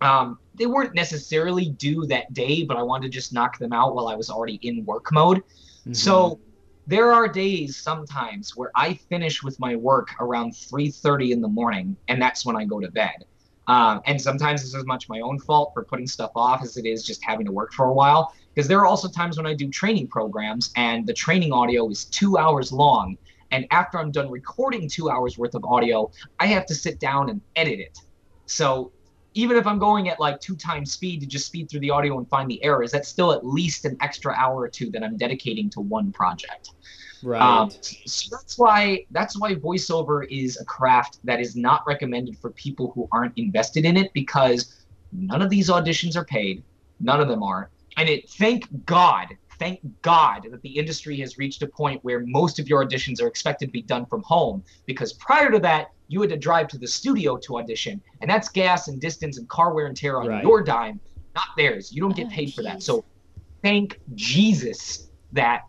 um, 0.00 0.38
they 0.54 0.66
weren't 0.66 0.94
necessarily 0.94 1.70
due 1.70 2.06
that 2.06 2.32
day, 2.32 2.64
but 2.64 2.76
I 2.76 2.82
wanted 2.82 3.04
to 3.04 3.10
just 3.10 3.32
knock 3.32 3.58
them 3.58 3.72
out 3.72 3.94
while 3.94 4.08
I 4.08 4.14
was 4.14 4.30
already 4.30 4.58
in 4.62 4.84
work 4.84 5.12
mode. 5.12 5.42
Mhm. 5.86 5.94
So 5.94 6.40
there 6.86 7.12
are 7.12 7.28
days 7.28 7.76
sometimes 7.76 8.56
where 8.56 8.72
I 8.74 8.94
finish 8.94 9.42
with 9.42 9.60
my 9.60 9.76
work 9.76 10.08
around 10.18 10.52
3:30 10.56 11.32
in 11.32 11.40
the 11.40 11.48
morning, 11.48 11.96
and 12.08 12.20
that's 12.20 12.44
when 12.44 12.56
I 12.56 12.64
go 12.64 12.80
to 12.80 12.90
bed. 12.90 13.24
Um, 13.70 14.00
and 14.06 14.20
sometimes 14.20 14.64
it's 14.64 14.74
as 14.74 14.84
much 14.84 15.08
my 15.08 15.20
own 15.20 15.38
fault 15.38 15.70
for 15.72 15.84
putting 15.84 16.08
stuff 16.08 16.32
off 16.34 16.64
as 16.64 16.76
it 16.76 16.84
is 16.84 17.04
just 17.04 17.22
having 17.24 17.46
to 17.46 17.52
work 17.52 17.72
for 17.72 17.86
a 17.86 17.92
while. 17.92 18.34
Because 18.52 18.66
there 18.66 18.80
are 18.80 18.86
also 18.86 19.08
times 19.08 19.36
when 19.36 19.46
I 19.46 19.54
do 19.54 19.68
training 19.68 20.08
programs, 20.08 20.72
and 20.74 21.06
the 21.06 21.14
training 21.14 21.52
audio 21.52 21.88
is 21.88 22.06
two 22.06 22.36
hours 22.36 22.72
long. 22.72 23.16
And 23.52 23.68
after 23.70 24.00
I'm 24.00 24.10
done 24.10 24.28
recording 24.28 24.88
two 24.88 25.08
hours 25.08 25.38
worth 25.38 25.54
of 25.54 25.64
audio, 25.64 26.10
I 26.40 26.46
have 26.46 26.66
to 26.66 26.74
sit 26.74 26.98
down 26.98 27.30
and 27.30 27.40
edit 27.54 27.78
it. 27.78 27.96
So 28.46 28.90
even 29.34 29.56
if 29.56 29.66
I'm 29.66 29.78
going 29.78 30.08
at 30.08 30.18
like 30.18 30.40
two 30.40 30.56
times 30.56 30.92
speed 30.92 31.20
to 31.20 31.26
just 31.26 31.46
speed 31.46 31.70
through 31.70 31.80
the 31.80 31.90
audio 31.90 32.18
and 32.18 32.28
find 32.28 32.50
the 32.50 32.62
errors, 32.64 32.90
that's 32.90 33.08
still 33.08 33.32
at 33.32 33.46
least 33.46 33.84
an 33.84 33.96
extra 34.00 34.34
hour 34.34 34.60
or 34.60 34.68
two 34.68 34.90
that 34.90 35.04
I'm 35.04 35.16
dedicating 35.16 35.70
to 35.70 35.80
one 35.80 36.12
project. 36.12 36.70
right. 37.22 37.40
Um, 37.40 37.70
so 38.06 38.36
that's 38.36 38.58
why 38.58 39.04
that's 39.10 39.38
why 39.38 39.54
voiceover 39.54 40.26
is 40.30 40.60
a 40.60 40.64
craft 40.64 41.18
that 41.24 41.40
is 41.40 41.54
not 41.54 41.82
recommended 41.86 42.38
for 42.38 42.50
people 42.50 42.92
who 42.94 43.08
aren't 43.12 43.36
invested 43.36 43.84
in 43.84 43.96
it 43.96 44.12
because 44.14 44.74
none 45.12 45.42
of 45.42 45.50
these 45.50 45.68
auditions 45.68 46.16
are 46.16 46.24
paid, 46.24 46.64
none 46.98 47.20
of 47.20 47.28
them 47.28 47.42
are, 47.42 47.70
and 47.96 48.08
it 48.08 48.28
thank 48.30 48.66
God, 48.84 49.28
thank 49.60 49.80
God 50.02 50.48
that 50.50 50.62
the 50.62 50.76
industry 50.76 51.16
has 51.20 51.38
reached 51.38 51.62
a 51.62 51.68
point 51.68 52.02
where 52.02 52.24
most 52.26 52.58
of 52.58 52.66
your 52.66 52.84
auditions 52.84 53.22
are 53.22 53.28
expected 53.28 53.66
to 53.66 53.70
be 53.70 53.82
done 53.82 54.06
from 54.06 54.22
home. 54.24 54.64
Because 54.86 55.12
prior 55.14 55.50
to 55.52 55.60
that, 55.60 55.88
you 56.08 56.20
had 56.20 56.30
to 56.30 56.36
drive 56.36 56.66
to 56.68 56.78
the 56.78 56.88
studio 56.88 57.36
to 57.44 57.58
audition, 57.58 58.02
and 58.20 58.28
that's 58.28 58.48
gas 58.48 58.88
and 58.88 59.00
distance 59.00 59.38
and 59.38 59.48
car 59.48 59.72
wear 59.72 59.86
and 59.86 59.96
tear 59.96 60.18
on 60.20 60.26
Right. 60.26 60.42
your 60.42 60.64
dime, 60.64 61.00
not 61.36 61.44
theirs. 61.56 61.92
You 61.92 62.00
don't 62.00 62.16
get 62.16 62.26
Oh, 62.26 62.30
paid 62.30 62.52
for 62.54 62.62
that. 62.62 62.82
So 62.82 63.04
thank 63.62 64.00
Jesus 64.14 65.10
that 65.32 65.60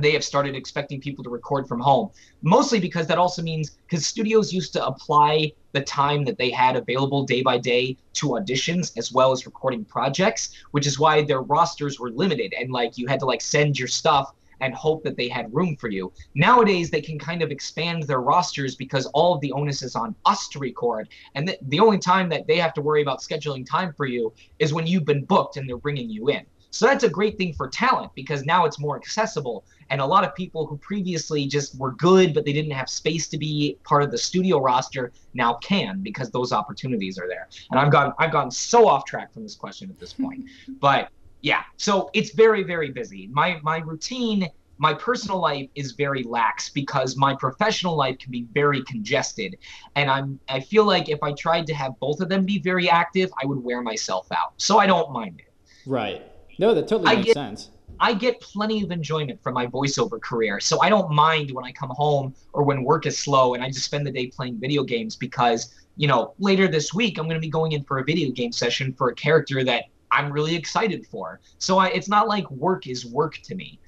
they 0.00 0.12
have 0.12 0.24
started 0.24 0.56
expecting 0.56 1.00
people 1.00 1.22
to 1.24 1.30
record 1.30 1.68
from 1.68 1.80
home. 1.80 2.10
Mostly 2.42 2.80
because 2.80 3.06
that 3.06 3.18
also 3.18 3.42
means 3.42 3.70
because 3.86 4.06
studios 4.06 4.52
used 4.52 4.72
to 4.72 4.84
apply 4.84 5.52
the 5.72 5.82
time 5.82 6.24
that 6.24 6.38
they 6.38 6.50
had 6.50 6.76
available 6.76 7.24
day 7.24 7.42
by 7.42 7.58
day 7.58 7.96
to 8.14 8.28
auditions 8.28 8.92
as 8.96 9.12
well 9.12 9.32
as 9.32 9.46
recording 9.46 9.84
projects, 9.84 10.50
which 10.72 10.86
is 10.86 10.98
why 10.98 11.22
their 11.22 11.42
rosters 11.42 12.00
were 12.00 12.10
limited 12.10 12.54
and 12.58 12.70
like 12.70 12.98
you 12.98 13.06
had 13.06 13.20
to 13.20 13.26
like 13.26 13.40
send 13.40 13.78
your 13.78 13.88
stuff 13.88 14.34
and 14.60 14.74
hope 14.74 15.02
that 15.02 15.16
they 15.16 15.28
had 15.28 15.52
room 15.54 15.76
for 15.76 15.88
you. 15.88 16.12
Nowadays 16.34 16.90
they 16.90 17.00
can 17.00 17.18
kind 17.18 17.42
of 17.42 17.50
expand 17.50 18.04
their 18.04 18.20
rosters 18.20 18.74
because 18.74 19.06
all 19.06 19.34
of 19.34 19.40
the 19.40 19.52
onus 19.52 19.82
is 19.82 19.94
on 19.94 20.14
us 20.26 20.48
to 20.48 20.58
record 20.58 21.08
and 21.34 21.46
the, 21.46 21.58
the 21.62 21.80
only 21.80 21.98
time 21.98 22.28
that 22.30 22.46
they 22.46 22.56
have 22.56 22.74
to 22.74 22.80
worry 22.80 23.02
about 23.02 23.20
scheduling 23.20 23.68
time 23.68 23.92
for 23.92 24.06
you 24.06 24.32
is 24.58 24.72
when 24.72 24.86
you've 24.86 25.04
been 25.04 25.24
booked 25.24 25.56
and 25.56 25.68
they're 25.68 25.76
bringing 25.76 26.08
you 26.08 26.28
in. 26.28 26.44
So 26.74 26.86
that's 26.86 27.04
a 27.04 27.08
great 27.08 27.38
thing 27.38 27.52
for 27.52 27.68
talent 27.68 28.10
because 28.16 28.44
now 28.44 28.64
it's 28.64 28.80
more 28.80 28.96
accessible. 28.96 29.64
And 29.90 30.00
a 30.00 30.04
lot 30.04 30.24
of 30.24 30.34
people 30.34 30.66
who 30.66 30.76
previously 30.78 31.46
just 31.46 31.78
were 31.78 31.92
good, 31.92 32.34
but 32.34 32.44
they 32.44 32.52
didn't 32.52 32.72
have 32.72 32.90
space 32.90 33.28
to 33.28 33.38
be 33.38 33.78
part 33.84 34.02
of 34.02 34.10
the 34.10 34.18
studio 34.18 34.58
roster 34.58 35.12
now 35.34 35.54
can 35.54 36.02
because 36.02 36.30
those 36.32 36.52
opportunities 36.52 37.16
are 37.16 37.28
there. 37.28 37.48
And 37.70 37.78
I've 37.78 37.92
gotten 37.92 38.12
I've 38.18 38.32
gotten 38.32 38.50
so 38.50 38.88
off 38.88 39.04
track 39.04 39.32
from 39.32 39.44
this 39.44 39.54
question 39.54 39.88
at 39.88 40.00
this 40.00 40.12
point. 40.24 40.46
but 40.80 41.10
yeah, 41.42 41.62
so 41.76 42.10
it's 42.12 42.32
very, 42.32 42.64
very 42.64 42.90
busy. 42.90 43.28
My 43.30 43.60
my 43.62 43.78
routine, 43.78 44.48
my 44.78 44.94
personal 44.94 45.40
life 45.40 45.68
is 45.76 45.92
very 45.92 46.24
lax 46.24 46.70
because 46.70 47.16
my 47.16 47.36
professional 47.36 47.94
life 47.94 48.18
can 48.18 48.32
be 48.32 48.46
very 48.52 48.82
congested. 48.82 49.56
And 49.94 50.10
I'm 50.10 50.40
I 50.48 50.58
feel 50.58 50.86
like 50.86 51.08
if 51.08 51.22
I 51.22 51.34
tried 51.34 51.68
to 51.68 51.74
have 51.74 51.92
both 52.00 52.20
of 52.20 52.28
them 52.28 52.44
be 52.44 52.58
very 52.58 52.90
active, 52.90 53.30
I 53.40 53.46
would 53.46 53.62
wear 53.62 53.80
myself 53.80 54.26
out. 54.32 54.54
So 54.56 54.78
I 54.78 54.86
don't 54.86 55.12
mind 55.12 55.38
it. 55.38 55.52
Right. 55.86 56.33
No, 56.58 56.74
that 56.74 56.88
totally 56.88 57.10
I 57.10 57.14
makes 57.16 57.26
get- 57.26 57.34
sense. 57.34 57.70
I 58.00 58.12
get 58.12 58.40
plenty 58.40 58.82
of 58.82 58.90
enjoyment 58.90 59.40
from 59.40 59.54
my 59.54 59.68
voiceover 59.68 60.20
career. 60.20 60.58
So 60.58 60.80
I 60.82 60.88
don't 60.88 61.12
mind 61.12 61.52
when 61.52 61.64
I 61.64 61.70
come 61.70 61.90
home 61.90 62.34
or 62.52 62.64
when 62.64 62.82
work 62.82 63.06
is 63.06 63.16
slow 63.16 63.54
and 63.54 63.62
I 63.62 63.68
just 63.68 63.84
spend 63.84 64.04
the 64.04 64.10
day 64.10 64.26
playing 64.26 64.58
video 64.58 64.82
games 64.82 65.14
because, 65.14 65.72
you 65.96 66.08
know, 66.08 66.34
later 66.40 66.66
this 66.66 66.92
week 66.92 67.18
I'm 67.18 67.26
going 67.26 67.36
to 67.36 67.40
be 67.40 67.48
going 67.48 67.70
in 67.70 67.84
for 67.84 67.98
a 67.98 68.04
video 68.04 68.32
game 68.32 68.50
session 68.50 68.92
for 68.94 69.10
a 69.10 69.14
character 69.14 69.62
that 69.64 69.84
I'm 70.10 70.32
really 70.32 70.56
excited 70.56 71.06
for. 71.06 71.40
So 71.58 71.78
I, 71.78 71.86
it's 71.88 72.08
not 72.08 72.26
like 72.26 72.50
work 72.50 72.88
is 72.88 73.06
work 73.06 73.38
to 73.44 73.54
me. 73.54 73.78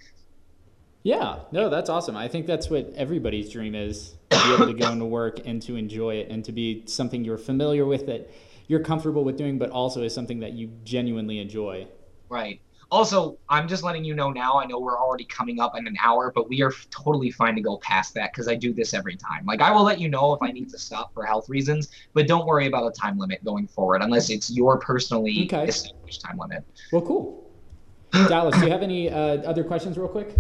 Yeah, 1.03 1.41
no, 1.53 1.69
that's 1.69 1.91
awesome. 1.91 2.17
I 2.17 2.29
think 2.29 2.47
that's 2.47 2.71
what 2.71 2.93
everybody's 2.95 3.51
dream 3.51 3.75
is 3.75 4.15
to 4.31 4.39
be 4.45 4.55
able 4.55 4.67
to 4.67 4.75
go 4.75 4.91
into 4.93 5.05
work 5.05 5.41
and 5.47 5.61
to 5.63 5.75
enjoy 5.77 6.15
it 6.17 6.29
and 6.31 6.45
to 6.45 6.53
be 6.53 6.85
something 6.87 7.25
you're 7.25 7.39
familiar 7.39 7.87
with 7.87 8.07
that 8.07 8.31
you're 8.69 8.81
comfortable 8.81 9.25
with 9.25 9.37
doing, 9.37 9.59
but 9.59 9.71
also 9.71 10.03
is 10.03 10.15
something 10.15 10.41
that 10.41 10.53
you 10.53 10.71
genuinely 10.85 11.39
enjoy. 11.39 11.87
Right. 12.29 12.61
Also, 12.89 13.37
I'm 13.49 13.67
just 13.67 13.83
letting 13.83 14.05
you 14.05 14.15
know 14.15 14.31
now. 14.31 14.59
I 14.59 14.67
know 14.67 14.79
we're 14.79 14.97
already 14.99 15.25
coming 15.25 15.59
up 15.59 15.77
in 15.77 15.89
an 15.89 15.97
hour, 16.01 16.31
but 16.33 16.49
we 16.49 16.63
are 16.63 16.69
f- 16.71 16.87
totally 16.91 17.33
fine 17.33 17.57
to 17.57 17.61
go 17.61 17.79
past 17.79 18.15
that 18.15 18.33
because 18.33 18.47
I 18.47 18.55
do 18.55 18.73
this 18.73 18.95
every 18.95 19.17
time. 19.17 19.45
Like, 19.45 19.61
I 19.61 19.73
will 19.73 19.83
let 19.83 19.99
you 20.01 20.09
know 20.09 20.33
if 20.35 20.41
I 20.41 20.53
need 20.53 20.71
to 20.71 20.79
stop 20.79 21.13
for 21.13 21.25
health 21.25 21.49
reasons, 21.49 21.89
but 22.15 22.29
don't 22.29 22.47
worry 22.47 22.67
about 22.69 22.87
a 22.87 22.93
time 22.93 23.19
limit 23.19 23.45
going 23.45 23.67
forward 23.67 24.03
unless 24.03 24.31
it's 24.31 24.53
your 24.53 24.79
personally 24.79 25.47
Okay. 25.53 25.65
established 25.67 26.21
time 26.21 26.39
limit. 26.39 26.63
Well, 26.93 27.03
cool. 27.03 27.51
Dallas, 28.13 28.57
do 28.57 28.67
you 28.67 28.71
have 28.71 28.83
any 28.83 29.11
uh, 29.11 29.17
other 29.43 29.65
questions, 29.65 29.99
real 29.99 30.07
quick? 30.07 30.37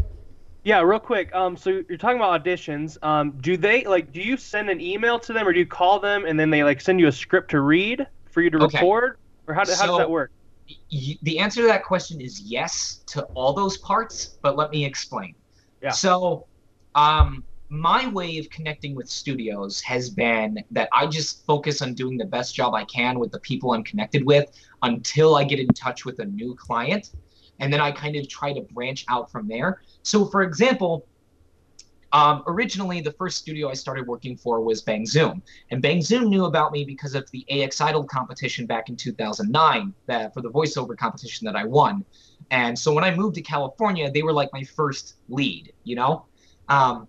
Yeah, 0.62 0.82
real 0.82 1.00
quick. 1.00 1.34
Um, 1.34 1.56
so 1.56 1.82
you're 1.88 1.98
talking 1.98 2.16
about 2.16 2.44
auditions. 2.44 2.96
Um, 3.02 3.32
do 3.40 3.56
they 3.56 3.84
like? 3.84 4.12
Do 4.12 4.20
you 4.20 4.36
send 4.36 4.70
an 4.70 4.80
email 4.80 5.18
to 5.20 5.32
them, 5.32 5.46
or 5.48 5.52
do 5.52 5.58
you 5.58 5.66
call 5.66 5.98
them 6.00 6.24
and 6.26 6.38
then 6.38 6.50
they 6.50 6.62
like 6.64 6.80
send 6.80 6.98
you 7.00 7.06
a 7.08 7.12
script 7.12 7.50
to 7.52 7.60
read 7.60 8.04
for 8.30 8.40
you 8.40 8.50
to 8.50 8.58
Okay. 8.64 8.78
record, 8.78 9.18
or 9.48 9.54
how, 9.54 9.60
how 9.60 9.64
So- 9.64 9.86
does 9.86 9.98
that 9.98 10.10
work? 10.10 10.30
Y- 10.90 11.18
the 11.22 11.38
answer 11.38 11.62
to 11.62 11.66
that 11.66 11.84
question 11.84 12.20
is 12.20 12.40
yes 12.40 13.02
to 13.06 13.22
all 13.34 13.52
those 13.52 13.78
parts, 13.78 14.38
but 14.42 14.56
let 14.56 14.70
me 14.70 14.84
explain. 14.84 15.34
Yeah. 15.82 15.90
So, 15.90 16.46
um, 16.94 17.44
my 17.68 18.06
way 18.08 18.38
of 18.38 18.48
connecting 18.50 18.94
with 18.94 19.08
studios 19.08 19.80
has 19.80 20.10
been 20.10 20.62
that 20.70 20.88
I 20.92 21.06
just 21.06 21.44
focus 21.46 21.82
on 21.82 21.94
doing 21.94 22.16
the 22.16 22.24
best 22.24 22.54
job 22.54 22.74
I 22.74 22.84
can 22.84 23.18
with 23.18 23.32
the 23.32 23.40
people 23.40 23.72
I'm 23.72 23.82
connected 23.82 24.24
with 24.24 24.48
until 24.82 25.34
I 25.34 25.44
get 25.44 25.58
in 25.58 25.66
touch 25.68 26.04
with 26.04 26.20
a 26.20 26.24
new 26.24 26.54
client. 26.54 27.10
And 27.58 27.72
then 27.72 27.80
I 27.80 27.90
kind 27.90 28.14
of 28.16 28.28
try 28.28 28.52
to 28.52 28.60
branch 28.72 29.04
out 29.08 29.32
from 29.32 29.48
there. 29.48 29.80
So, 30.02 30.26
for 30.26 30.42
example, 30.42 31.08
um, 32.16 32.42
originally 32.46 33.02
the 33.02 33.12
first 33.12 33.36
studio 33.36 33.68
I 33.68 33.74
started 33.74 34.06
working 34.06 34.38
for 34.38 34.62
was 34.62 34.80
Bang 34.80 35.04
Zoom. 35.04 35.42
And 35.70 35.82
Bang 35.82 36.00
Zoom 36.00 36.30
knew 36.30 36.46
about 36.46 36.72
me 36.72 36.82
because 36.82 37.14
of 37.14 37.30
the 37.30 37.44
AX 37.50 37.78
Idol 37.78 38.04
competition 38.04 38.64
back 38.64 38.88
in 38.88 38.96
2009 38.96 39.92
that 40.06 40.32
for 40.32 40.40
the 40.40 40.50
voiceover 40.50 40.96
competition 40.96 41.44
that 41.44 41.56
I 41.56 41.64
won. 41.64 42.06
And 42.50 42.78
so 42.78 42.94
when 42.94 43.04
I 43.04 43.14
moved 43.14 43.34
to 43.34 43.42
California, 43.42 44.10
they 44.10 44.22
were 44.22 44.32
like 44.32 44.48
my 44.54 44.62
first 44.62 45.16
lead, 45.28 45.74
you 45.84 45.94
know? 45.94 46.24
Um, 46.70 47.06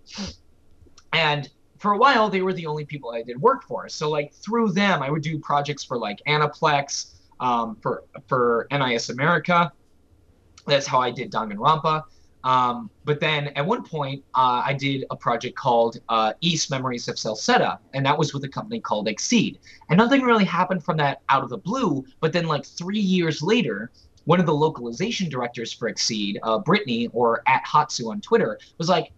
and 1.14 1.50
for 1.80 1.94
a 1.94 1.98
while, 1.98 2.30
they 2.30 2.42
were 2.42 2.52
the 2.52 2.66
only 2.66 2.84
people 2.84 3.12
I 3.12 3.22
did 3.22 3.40
work 3.40 3.64
for. 3.64 3.88
So 3.88 4.10
like 4.10 4.34
through 4.34 4.74
them, 4.74 5.02
I 5.02 5.10
would 5.10 5.22
do 5.22 5.40
projects 5.40 5.86
for 5.86 5.98
like 5.98 6.20
Aniplex, 6.28 7.14
um, 7.40 7.78
for 7.82 8.04
for 8.28 8.68
NIS 8.72 9.08
America. 9.08 9.72
That's 10.66 10.86
how 10.86 11.00
I 11.00 11.12
did 11.12 11.32
Danganronpa. 11.32 12.04
Um, 12.48 12.90
but 13.04 13.20
then 13.20 13.50
at 13.58 13.66
one 13.66 13.84
point, 13.84 14.24
uh, 14.34 14.62
I 14.66 14.72
did 14.72 15.04
a 15.12 15.18
project 15.18 15.58
called 15.58 16.00
uh, 16.08 16.32
Ys 16.40 16.70
Memories 16.70 17.10
of 17.10 17.16
Celceta, 17.16 17.78
and 17.94 18.06
that 18.06 18.18
was 18.18 18.34
with 18.34 18.42
a 18.46 18.48
company 18.48 18.80
called 18.80 19.08
XSEED. 19.08 19.58
And 19.90 19.98
nothing 19.98 20.22
really 20.22 20.46
happened 20.46 20.82
from 20.82 20.96
that 20.96 21.24
out 21.28 21.44
of 21.44 21.50
the 21.50 21.58
blue. 21.58 22.06
But 22.22 22.32
then, 22.32 22.46
like 22.46 22.66
three 22.66 23.02
years 23.02 23.42
later, 23.42 23.92
one 24.24 24.40
of 24.40 24.46
the 24.46 24.54
localization 24.54 25.28
directors 25.28 25.74
for 25.74 25.92
XSEED, 25.92 26.38
uh, 26.42 26.60
Brittany, 26.60 27.10
or 27.12 27.44
at 27.48 27.66
Hatsu 27.66 28.10
on 28.10 28.22
Twitter, 28.22 28.58
was 28.78 28.88
like, 28.88 29.12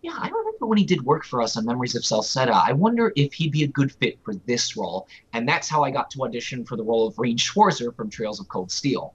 "Yeah, 0.00 0.16
I 0.16 0.30
remember 0.30 0.64
when 0.64 0.78
he 0.78 0.84
did 0.84 1.02
work 1.02 1.26
for 1.26 1.42
us 1.42 1.58
on 1.58 1.66
Memories 1.66 1.96
of 1.96 2.02
Celceta. 2.02 2.54
I 2.66 2.72
wonder 2.72 3.12
if 3.14 3.34
he'd 3.34 3.52
be 3.52 3.64
a 3.64 3.68
good 3.68 3.92
fit 3.92 4.18
for 4.24 4.34
this 4.46 4.74
role." 4.74 5.06
And 5.34 5.46
that's 5.46 5.68
how 5.68 5.84
I 5.84 5.90
got 5.90 6.10
to 6.12 6.22
audition 6.22 6.64
for 6.64 6.76
the 6.76 6.84
role 6.84 7.06
of 7.06 7.18
Rean 7.18 7.36
Schwarzer 7.36 7.94
from 7.94 8.08
Trails 8.08 8.40
of 8.40 8.48
Cold 8.48 8.72
Steel. 8.72 9.12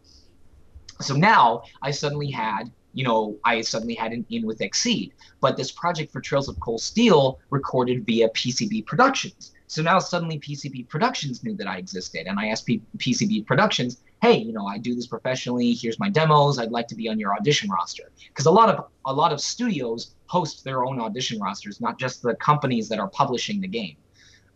So 1.01 1.15
now 1.15 1.63
I 1.81 1.89
suddenly 1.89 2.29
had, 2.29 2.71
you 2.95 3.03
know, 3.03 3.37
I 3.43 3.61
suddenly 3.61 3.93
had 3.93 4.13
an 4.13 4.25
in 4.29 4.47
with 4.47 4.59
XSEED. 4.59 5.11
But 5.41 5.57
this 5.57 5.71
project 5.71 6.11
for 6.11 6.21
Trails 6.21 6.47
of 6.47 6.59
Cold 6.61 6.81
Steel 6.81 7.39
recorded 7.49 8.05
via 8.05 8.29
PCB 8.29 8.85
Productions. 8.85 9.51
So 9.67 9.81
now 9.81 9.99
suddenly 9.99 10.39
PCB 10.39 10.87
Productions 10.87 11.43
knew 11.43 11.55
that 11.57 11.67
I 11.67 11.77
existed, 11.77 12.25
and 12.27 12.39
I 12.39 12.47
asked 12.47 12.65
P- 12.65 12.81
PCB 12.97 13.45
Productions, 13.45 14.01
"Hey, 14.21 14.37
you 14.37 14.53
know, 14.53 14.65
I 14.65 14.77
do 14.77 14.95
this 14.95 15.07
professionally. 15.07 15.73
Here's 15.73 15.99
my 15.99 16.09
demos. 16.09 16.57
I'd 16.57 16.71
like 16.71 16.87
to 16.87 16.95
be 16.95 17.09
on 17.09 17.19
your 17.19 17.35
audition 17.35 17.69
roster." 17.69 18.11
Because 18.29 18.45
a 18.45 18.51
lot 18.51 18.69
of 18.69 18.85
a 19.05 19.13
lot 19.13 19.33
of 19.33 19.41
studios 19.41 20.15
host 20.27 20.63
their 20.63 20.85
own 20.85 20.99
audition 21.01 21.39
rosters, 21.41 21.81
not 21.81 21.99
just 21.99 22.21
the 22.21 22.35
companies 22.35 22.87
that 22.89 22.99
are 22.99 23.09
publishing 23.09 23.59
the 23.59 23.67
game. 23.67 23.97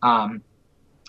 Um, 0.02 0.42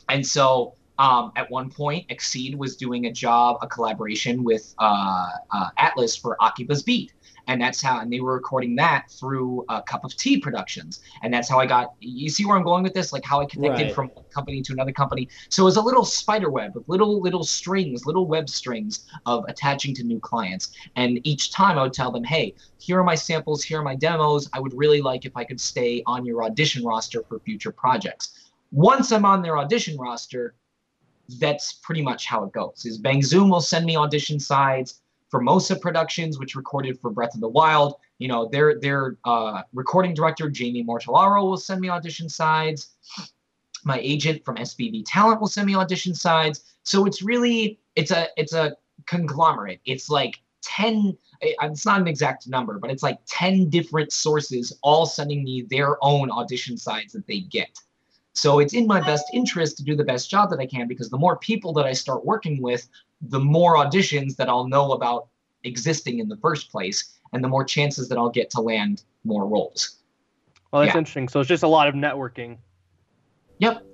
and 0.10 0.26
so 0.26 0.76
um, 1.02 1.32
at 1.36 1.50
one 1.50 1.72
point, 1.72 2.08
XSEED 2.10 2.56
was 2.58 2.76
doing 2.76 3.08
a 3.08 3.12
job, 3.12 3.58
a 3.64 3.68
collaboration 3.68 4.44
with 4.44 4.76
uh, 4.78 5.30
uh, 5.50 5.70
Atlus 5.80 6.20
for 6.20 6.38
Akiba's 6.40 6.84
Beat. 6.84 7.14
And 7.48 7.62
that's 7.62 7.82
how, 7.82 8.00
and 8.00 8.12
they 8.12 8.20
were 8.20 8.34
recording 8.34 8.76
that 8.76 9.06
through 9.12 9.66
uh, 9.70 9.82
Cup 9.82 10.04
of 10.04 10.16
Tea 10.16 10.40
Productions. 10.40 11.02
And 11.24 11.34
that's 11.34 11.50
how 11.50 11.60
I 11.60 11.66
got, 11.66 11.94
you 12.00 12.30
see 12.30 12.46
where 12.46 12.56
I'm 12.56 12.64
going 12.64 12.84
with 12.84 12.94
this? 12.94 13.12
Like 13.12 13.26
how 13.26 13.40
I 13.42 13.46
connected 13.46 13.86
Right. 13.86 13.94
from 13.96 14.08
one 14.10 14.26
company 14.34 14.62
to 14.62 14.74
another 14.74 14.92
company. 14.92 15.28
So 15.50 15.64
it 15.64 15.66
was 15.66 15.78
a 15.78 15.82
little 15.82 16.06
spider 16.06 16.50
web 16.50 16.76
of 16.78 16.84
little, 16.88 17.22
little 17.22 17.44
strings, 17.44 18.06
little 18.06 18.28
web 18.28 18.50
strings 18.50 19.06
of 19.26 19.44
attaching 19.48 19.94
to 19.96 20.04
new 20.04 20.20
clients. 20.20 20.72
And 20.96 21.20
each 21.26 21.52
time 21.52 21.78
I 21.78 21.84
would 21.84 21.94
tell 21.94 22.12
them, 22.12 22.24
hey, 22.24 22.54
here 22.80 23.00
are 23.00 23.04
my 23.04 23.16
samples, 23.16 23.64
here 23.64 23.80
are 23.80 23.84
my 23.84 23.96
demos. 23.96 24.50
I 24.54 24.60
would 24.60 24.74
really 24.74 25.02
like 25.02 25.26
if 25.26 25.36
I 25.36 25.44
could 25.44 25.62
stay 25.62 26.04
on 26.06 26.26
your 26.26 26.44
audition 26.44 26.84
roster 26.84 27.24
for 27.28 27.40
future 27.40 27.72
projects. 27.72 28.52
Once 28.72 29.12
I'm 29.12 29.26
on 29.26 29.42
their 29.42 29.58
audition 29.58 29.98
roster, 29.98 30.56
that's 31.40 31.74
pretty 31.84 32.02
much 32.02 32.26
how 32.26 32.44
it 32.44 32.52
goes. 32.52 32.84
Is 32.86 32.98
Bang 32.98 33.22
Zoom 33.22 33.50
will 33.50 33.62
send 33.62 33.86
me 33.86 33.96
audition 33.96 34.40
sides 34.40 35.02
for 35.32 35.42
Mosa 35.42 35.80
Productions, 35.80 36.38
which 36.38 36.56
recorded 36.56 37.00
for 37.00 37.10
Breath 37.10 37.34
of 37.34 37.42
the 37.42 37.48
Wild. 37.48 37.96
You 38.20 38.28
know, 38.28 38.50
their 38.50 38.80
their 38.80 39.18
uh, 39.24 39.64
recording 39.74 40.14
director 40.14 40.50
Jamie 40.50 40.84
Mortellaro 40.84 41.42
will 41.44 41.58
send 41.58 41.82
me 41.82 41.90
audition 41.90 42.30
sides. 42.30 42.90
My 43.84 43.98
agent 44.00 44.46
from 44.46 44.58
SBV 44.58 45.04
Talent 45.08 45.40
will 45.42 45.48
send 45.48 45.66
me 45.66 45.76
audition 45.76 46.14
sides. 46.14 46.76
So 46.84 47.06
it's 47.06 47.24
really 47.24 47.80
it's 47.96 48.12
a 48.12 48.28
it's 48.38 48.54
a 48.54 48.76
conglomerate. 49.08 49.80
It's 49.86 50.10
like 50.10 50.42
ten. 50.62 51.18
It's 51.40 51.86
not 51.86 52.02
an 52.02 52.08
exact 52.08 52.48
number, 52.48 52.78
but 52.78 52.92
it's 52.92 53.02
like 53.02 53.18
ten 53.26 53.70
different 53.70 54.12
sources 54.12 54.78
all 54.84 55.06
sending 55.06 55.44
me 55.44 55.66
their 55.70 55.98
own 56.04 56.30
audition 56.30 56.78
sides 56.78 57.14
that 57.14 57.26
they 57.26 57.40
get. 57.40 57.80
So 58.34 58.60
it's 58.60 58.74
in 58.74 58.88
my 58.88 59.02
best 59.02 59.26
interest 59.34 59.78
to 59.78 59.84
do 59.84 59.96
the 59.96 60.04
best 60.04 60.30
job 60.30 60.50
that 60.52 60.60
I 60.60 60.66
can 60.66 60.88
because 60.88 61.10
the 61.10 61.18
more 61.18 61.38
people 61.38 61.74
that 61.74 61.86
I 61.86 61.94
start 61.94 62.26
working 62.26 62.62
with, 62.62 62.88
the 63.22 63.40
more 63.40 63.76
auditions 63.76 64.36
that 64.38 64.50
I'll 64.50 64.68
know 64.68 64.92
about 64.94 65.28
existing 65.64 66.20
in 66.20 66.28
the 66.28 66.38
first 66.38 66.72
place. 66.72 67.18
and 67.34 67.42
the 67.42 67.48
more 67.48 67.64
chances 67.64 68.10
that 68.10 68.18
I'll 68.18 68.30
get 68.30 68.50
to 68.50 68.60
land 68.60 69.04
more 69.24 69.48
roles. 69.48 70.00
Well, 70.74 70.82
that's 70.82 70.94
Yeah. 70.94 70.98
interesting. 71.00 71.30
So 71.30 71.40
it's 71.40 71.48
just 71.48 71.64
a 71.64 71.68
lot 71.68 71.88
of 71.88 71.96
networking. 71.96 72.58
Yep. 73.60 73.86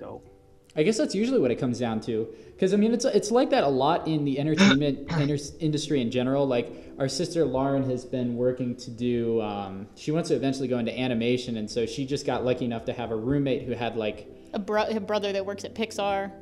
Dope. 0.00 0.26
I 0.74 0.82
guess 0.82 0.96
that's 0.96 1.14
usually 1.14 1.38
what 1.38 1.50
it 1.50 1.56
comes 1.56 1.78
down 1.78 2.00
to. 2.02 2.26
Because 2.54 2.72
I 2.72 2.78
mean, 2.78 2.94
it's 2.94 3.04
it's 3.04 3.30
like 3.30 3.50
that 3.50 3.62
a 3.64 3.68
lot 3.68 4.08
in 4.08 4.24
the 4.24 4.38
entertainment 4.38 5.10
inter- 5.20 5.36
industry 5.60 6.00
in 6.00 6.10
general. 6.10 6.46
Like 6.46 6.72
our 6.98 7.08
sister 7.08 7.44
Lauren 7.44 7.90
has 7.90 8.06
been 8.06 8.36
working 8.36 8.74
to 8.76 8.90
do. 8.90 9.42
Um, 9.42 9.86
she 9.94 10.10
wants 10.12 10.30
to 10.30 10.34
eventually 10.34 10.66
go 10.68 10.78
into 10.78 10.98
animation, 10.98 11.58
and 11.58 11.70
so 11.70 11.84
she 11.84 12.06
just 12.06 12.24
got 12.24 12.42
lucky 12.42 12.64
enough 12.64 12.86
to 12.86 12.94
have 12.94 13.10
a 13.10 13.16
roommate 13.16 13.64
who 13.64 13.72
had 13.72 13.96
like 13.98 14.30
a, 14.54 14.58
bro- 14.58 14.88
a 14.88 14.98
brother 15.00 15.30
that 15.34 15.44
works 15.44 15.66
at 15.66 15.74
Pixar, 15.74 16.32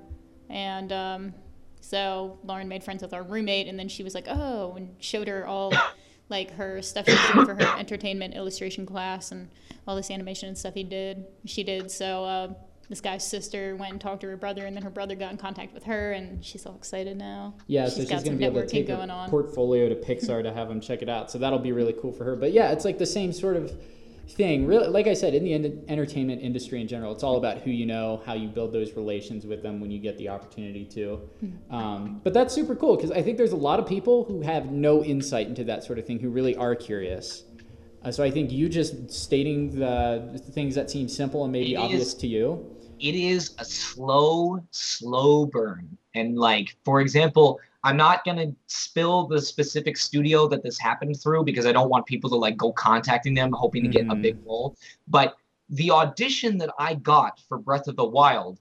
and 0.48 0.92
um, 0.92 1.34
so 1.84 2.38
Lauren 2.44 2.66
made 2.66 2.82
friends 2.82 3.02
with 3.02 3.12
our 3.12 3.22
roommate, 3.22 3.68
and 3.68 3.78
then 3.78 3.88
she 3.88 4.02
was 4.02 4.14
like, 4.14 4.26
"Oh," 4.26 4.72
and 4.74 4.96
showed 5.00 5.28
her 5.28 5.46
all 5.46 5.70
like 6.30 6.50
her 6.52 6.80
stuff 6.80 7.04
she's 7.06 7.32
doing 7.32 7.44
for 7.44 7.54
her 7.54 7.78
entertainment 7.78 8.34
illustration 8.34 8.86
class 8.86 9.32
and 9.32 9.50
all 9.86 9.94
this 9.94 10.10
animation 10.10 10.48
and 10.48 10.56
stuff 10.56 10.72
he 10.72 10.82
did. 10.82 11.26
She 11.44 11.62
did 11.62 11.90
so. 11.90 12.24
Uh, 12.24 12.54
this 12.88 13.02
guy's 13.02 13.26
sister 13.26 13.76
went 13.76 13.92
and 13.92 14.00
talked 14.00 14.22
to 14.22 14.28
her 14.28 14.36
brother, 14.38 14.64
and 14.64 14.74
then 14.74 14.82
her 14.82 14.88
brother 14.88 15.14
got 15.14 15.32
in 15.32 15.36
contact 15.36 15.74
with 15.74 15.84
her, 15.84 16.12
and 16.12 16.42
she's 16.42 16.64
all 16.64 16.74
excited 16.74 17.18
now. 17.18 17.54
Yeah, 17.66 17.84
she's 17.84 17.94
so 17.94 18.00
she's 18.00 18.22
going 18.24 18.32
to 18.32 18.38
be 18.38 18.44
able 18.46 18.62
to 18.62 18.66
take 18.66 18.88
her 18.88 19.26
portfolio 19.28 19.90
to 19.90 19.94
Pixar 19.94 20.42
to 20.42 20.52
have 20.52 20.68
them 20.68 20.80
check 20.80 21.02
it 21.02 21.10
out. 21.10 21.30
So 21.30 21.38
that'll 21.38 21.58
be 21.58 21.72
really 21.72 21.94
cool 22.00 22.12
for 22.12 22.24
her. 22.24 22.34
But 22.34 22.52
yeah, 22.52 22.72
it's 22.72 22.86
like 22.86 22.96
the 22.96 23.06
same 23.06 23.30
sort 23.32 23.56
of 23.56 23.72
thing. 24.28 24.66
Really, 24.66 24.88
like 24.88 25.06
I 25.06 25.14
said, 25.14 25.34
in 25.34 25.44
the 25.44 25.52
en- 25.54 25.84
entertainment 25.88 26.42
industry 26.42 26.80
in 26.80 26.88
general, 26.88 27.12
it's 27.12 27.22
all 27.22 27.36
about 27.36 27.58
who 27.58 27.70
you 27.70 27.86
know, 27.86 28.22
how 28.24 28.34
you 28.34 28.48
build 28.48 28.72
those 28.72 28.92
relations 28.94 29.46
with 29.46 29.62
them 29.62 29.80
when 29.80 29.90
you 29.90 29.98
get 29.98 30.16
the 30.18 30.28
opportunity 30.28 30.84
to. 30.86 31.20
Um, 31.70 32.20
but 32.24 32.32
that's 32.34 32.54
super 32.54 32.74
cool 32.74 32.96
because 32.96 33.10
I 33.10 33.22
think 33.22 33.36
there's 33.36 33.52
a 33.52 33.56
lot 33.56 33.78
of 33.78 33.86
people 33.86 34.24
who 34.24 34.40
have 34.42 34.66
no 34.72 35.02
insight 35.04 35.46
into 35.46 35.64
that 35.64 35.84
sort 35.84 35.98
of 35.98 36.06
thing 36.06 36.18
who 36.18 36.30
really 36.30 36.56
are 36.56 36.74
curious. 36.74 37.44
Uh, 38.02 38.10
so 38.10 38.22
I 38.22 38.30
think 38.30 38.50
you 38.52 38.68
just 38.68 39.10
stating 39.10 39.78
the 39.78 40.38
things 40.52 40.74
that 40.74 40.90
seem 40.90 41.08
simple 41.08 41.44
and 41.44 41.52
maybe 41.52 41.74
It 41.74 41.78
obvious 41.78 42.08
is- 42.08 42.14
to 42.14 42.26
you. 42.26 42.76
it 43.00 43.14
is 43.14 43.54
a 43.58 43.64
slow, 43.64 44.60
slow 44.70 45.46
burn. 45.46 45.96
And 46.14 46.36
like, 46.38 46.76
for 46.84 47.00
example, 47.00 47.60
I'm 47.84 47.98
not 47.98 48.24
gonna 48.24 48.52
spill 48.66 49.26
the 49.26 49.40
specific 49.40 49.96
studio 49.98 50.48
that 50.48 50.62
this 50.62 50.78
happened 50.78 51.20
through 51.20 51.44
because 51.44 51.66
I 51.66 51.72
don't 51.72 51.90
want 51.90 52.06
people 52.06 52.30
to 52.30 52.36
like 52.36 52.56
go 52.56 52.72
contacting 52.72 53.34
them 53.34 53.52
hoping 53.52 53.82
to 53.84 53.88
get 53.90 54.06
a 54.08 54.16
Mhm. 54.16 54.22
big 54.22 54.38
role. 54.46 54.74
But 55.06 55.36
the 55.68 55.90
audition 55.90 56.58
that 56.58 56.74
I 56.78 56.94
got 56.94 57.38
for 57.40 57.58
Breath 57.58 57.86
of 57.86 57.96
the 57.96 58.04
Wild 58.04 58.58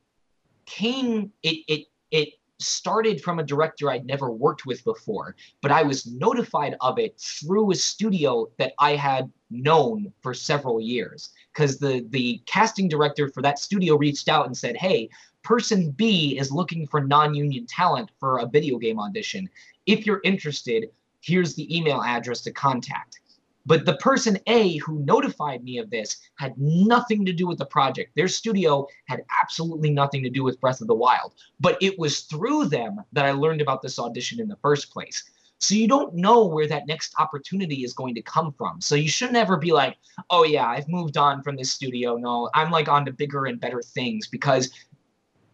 came 0.66 1.32
it 1.42 1.64
it 1.68 1.88
it 2.12 2.30
started 2.60 3.22
from 3.22 3.40
a 3.40 3.44
director 3.44 3.90
I'd 3.90 4.06
never 4.06 4.32
worked 4.32 4.66
with 4.66 4.84
before, 4.84 5.36
but 5.62 5.72
I 5.72 5.84
was 5.84 6.06
notified 6.06 6.76
of 6.82 7.00
it 7.00 7.20
through 7.20 7.72
a 7.72 7.76
studio 7.76 8.50
that 8.58 8.74
I 8.80 8.96
had 8.96 9.32
known 9.50 10.14
for 10.22 10.34
several 10.34 10.80
years 10.80 11.32
because 11.54 11.78
the 11.78 12.06
the 12.10 12.42
casting 12.46 12.88
director 12.90 13.30
for 13.30 13.42
that 13.42 13.60
studio 13.60 13.96
reached 13.96 14.28
out 14.30 14.46
and 14.46 14.58
said, 14.58 14.76
"Hey, 14.78 15.10
person 15.44 15.92
B 15.92 16.38
is 16.38 16.52
looking 16.52 16.88
for 16.88 17.02
non-union 17.02 17.66
talent 17.68 18.10
for 18.20 18.40
a 18.40 18.48
video 18.48 18.78
game 18.78 19.00
audition. 19.00 19.50
If 19.86 20.06
you're 20.06 20.22
interested, 20.24 20.90
here's 21.22 21.56
the 21.56 21.76
email 21.76 22.02
address 22.02 22.42
to 22.42 22.52
contact." 22.52 23.20
But 23.66 23.86
the 23.86 23.96
person 23.98 24.38
A 24.48 24.78
who 24.78 25.00
notified 25.00 25.64
me 25.64 25.78
of 25.78 25.90
this 25.90 26.18
had 26.36 26.58
nothing 26.58 27.26
to 27.26 27.32
do 27.32 27.48
with 27.48 27.58
the 27.58 27.66
project. 27.66 28.14
Their 28.16 28.28
studio 28.28 28.88
had 29.06 29.24
absolutely 29.42 29.90
nothing 29.90 30.22
to 30.24 30.30
do 30.30 30.44
with 30.44 30.60
Breath 30.60 30.82
of 30.82 30.88
the 30.88 30.96
Wild. 30.96 31.34
But 31.60 31.78
it 31.82 31.98
was 31.98 32.22
through 32.22 32.66
them 32.66 33.02
that 33.14 33.26
I 33.26 33.32
learned 33.32 33.62
about 33.62 33.82
this 33.82 34.00
audition 34.00 34.42
in 34.42 34.50
the 34.50 34.58
first 34.58 34.92
place. 34.92 35.24
So 35.60 35.76
you 35.76 35.88
don't 35.88 36.14
know 36.14 36.44
where 36.44 36.68
that 36.68 36.88
next 36.88 37.14
opportunity 37.20 37.86
is 37.86 37.94
going 37.94 38.16
to 38.16 38.22
come 38.22 38.52
from. 38.52 38.82
So 38.82 38.96
you 38.96 39.08
shouldn't 39.08 39.38
ever 39.38 39.56
be 39.56 39.72
like, 39.72 39.96
oh 40.30 40.44
yeah, 40.44 40.68
I've 40.68 40.90
moved 40.90 41.16
on 41.16 41.42
from 41.42 41.56
this 41.56 41.72
studio. 41.72 42.18
No, 42.18 42.50
I'm 42.54 42.70
like 42.70 42.90
on 42.90 43.06
to 43.06 43.14
bigger 43.14 43.46
and 43.46 43.62
better 43.62 43.82
things 43.82 44.28
because 44.28 44.72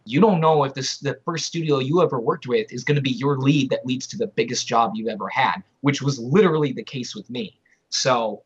you 0.04 0.20
don't 0.20 0.40
know 0.40 0.64
if 0.64 0.74
this 0.74 0.98
the 0.98 1.18
first 1.24 1.46
studio 1.46 1.78
you 1.78 2.02
ever 2.02 2.20
worked 2.20 2.46
with 2.46 2.72
is 2.72 2.84
going 2.84 2.96
to 2.96 3.02
be 3.02 3.10
your 3.10 3.38
lead 3.38 3.70
that 3.70 3.86
leads 3.86 4.06
to 4.08 4.16
the 4.16 4.26
biggest 4.26 4.66
job 4.66 4.92
you've 4.94 5.08
ever 5.08 5.28
had, 5.28 5.62
which 5.82 6.02
was 6.02 6.18
literally 6.18 6.72
the 6.72 6.82
case 6.82 7.14
with 7.14 7.28
me. 7.30 7.58
So 7.90 8.42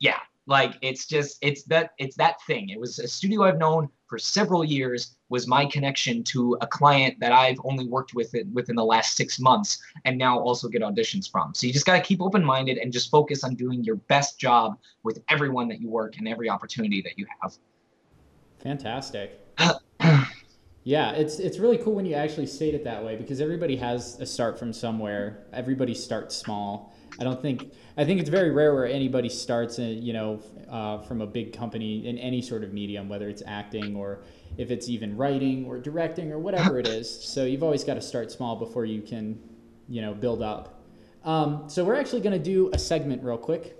yeah, 0.00 0.20
like 0.46 0.74
it's 0.82 1.06
just 1.06 1.38
it's 1.40 1.62
that 1.64 1.90
it's 1.98 2.16
that 2.16 2.42
thing. 2.42 2.68
It 2.70 2.80
was 2.80 2.98
a 2.98 3.08
studio 3.08 3.44
I've 3.44 3.58
known 3.58 3.88
for 4.06 4.18
several 4.18 4.64
years 4.64 5.16
was 5.28 5.48
my 5.48 5.66
connection 5.66 6.22
to 6.22 6.56
a 6.60 6.66
client 6.66 7.18
that 7.18 7.32
I've 7.32 7.58
only 7.64 7.88
worked 7.88 8.14
with 8.14 8.34
it 8.34 8.46
within 8.52 8.76
the 8.76 8.84
last 8.84 9.16
six 9.16 9.40
months 9.40 9.78
and 10.04 10.16
now 10.16 10.38
also 10.38 10.68
get 10.68 10.82
auditions 10.82 11.28
from. 11.28 11.52
So 11.54 11.66
you 11.66 11.72
just 11.72 11.86
got 11.86 11.96
to 11.96 12.00
keep 12.00 12.22
open 12.22 12.44
minded 12.44 12.78
and 12.78 12.92
just 12.92 13.10
focus 13.10 13.42
on 13.42 13.56
doing 13.56 13.82
your 13.82 13.96
best 13.96 14.38
job 14.38 14.78
with 15.02 15.20
everyone 15.28 15.66
that 15.68 15.80
you 15.80 15.90
work 15.90 16.18
and 16.18 16.28
every 16.28 16.48
opportunity 16.48 17.02
that 17.02 17.18
you 17.18 17.26
have. 17.40 17.56
Fantastic. 18.60 19.40
yeah, 20.86 21.10
it's 21.14 21.40
it's 21.40 21.58
really 21.58 21.78
cool 21.78 21.94
when 21.94 22.06
you 22.06 22.14
actually 22.14 22.46
state 22.46 22.72
it 22.72 22.84
that 22.84 23.04
way 23.04 23.16
because 23.16 23.40
everybody 23.40 23.74
has 23.74 24.20
a 24.20 24.24
start 24.24 24.56
from 24.56 24.72
somewhere. 24.72 25.44
Everybody 25.52 25.94
starts 25.94 26.36
small. 26.36 26.94
I 27.18 27.24
don't 27.24 27.42
think 27.42 27.72
I 27.96 28.04
think 28.04 28.20
it's 28.20 28.30
very 28.30 28.52
rare 28.52 28.72
where 28.72 28.86
anybody 28.86 29.28
starts, 29.28 29.80
in, 29.80 30.00
you 30.00 30.12
know, 30.12 30.40
uh, 30.70 30.98
from 30.98 31.22
a 31.22 31.26
big 31.26 31.52
company 31.52 32.06
in 32.06 32.16
any 32.18 32.40
sort 32.40 32.62
of 32.62 32.72
medium, 32.72 33.08
whether 33.08 33.28
it's 33.28 33.42
acting 33.48 33.96
or 33.96 34.22
if 34.58 34.70
it's 34.70 34.88
even 34.88 35.16
writing 35.16 35.64
or 35.66 35.80
directing 35.80 36.30
or 36.30 36.38
whatever 36.38 36.78
it 36.78 36.86
is. 36.86 37.10
So 37.10 37.46
you've 37.46 37.64
always 37.64 37.82
got 37.82 37.94
to 37.94 38.00
start 38.00 38.30
small 38.30 38.54
before 38.54 38.84
you 38.84 39.02
can, 39.02 39.40
you 39.88 40.02
know, 40.02 40.14
build 40.14 40.40
up. 40.40 40.84
Um, 41.24 41.68
so 41.68 41.84
we're 41.84 41.96
actually 41.96 42.20
going 42.20 42.40
to 42.40 42.44
do 42.44 42.70
a 42.72 42.78
segment 42.78 43.24
real 43.24 43.38
quick. 43.38 43.76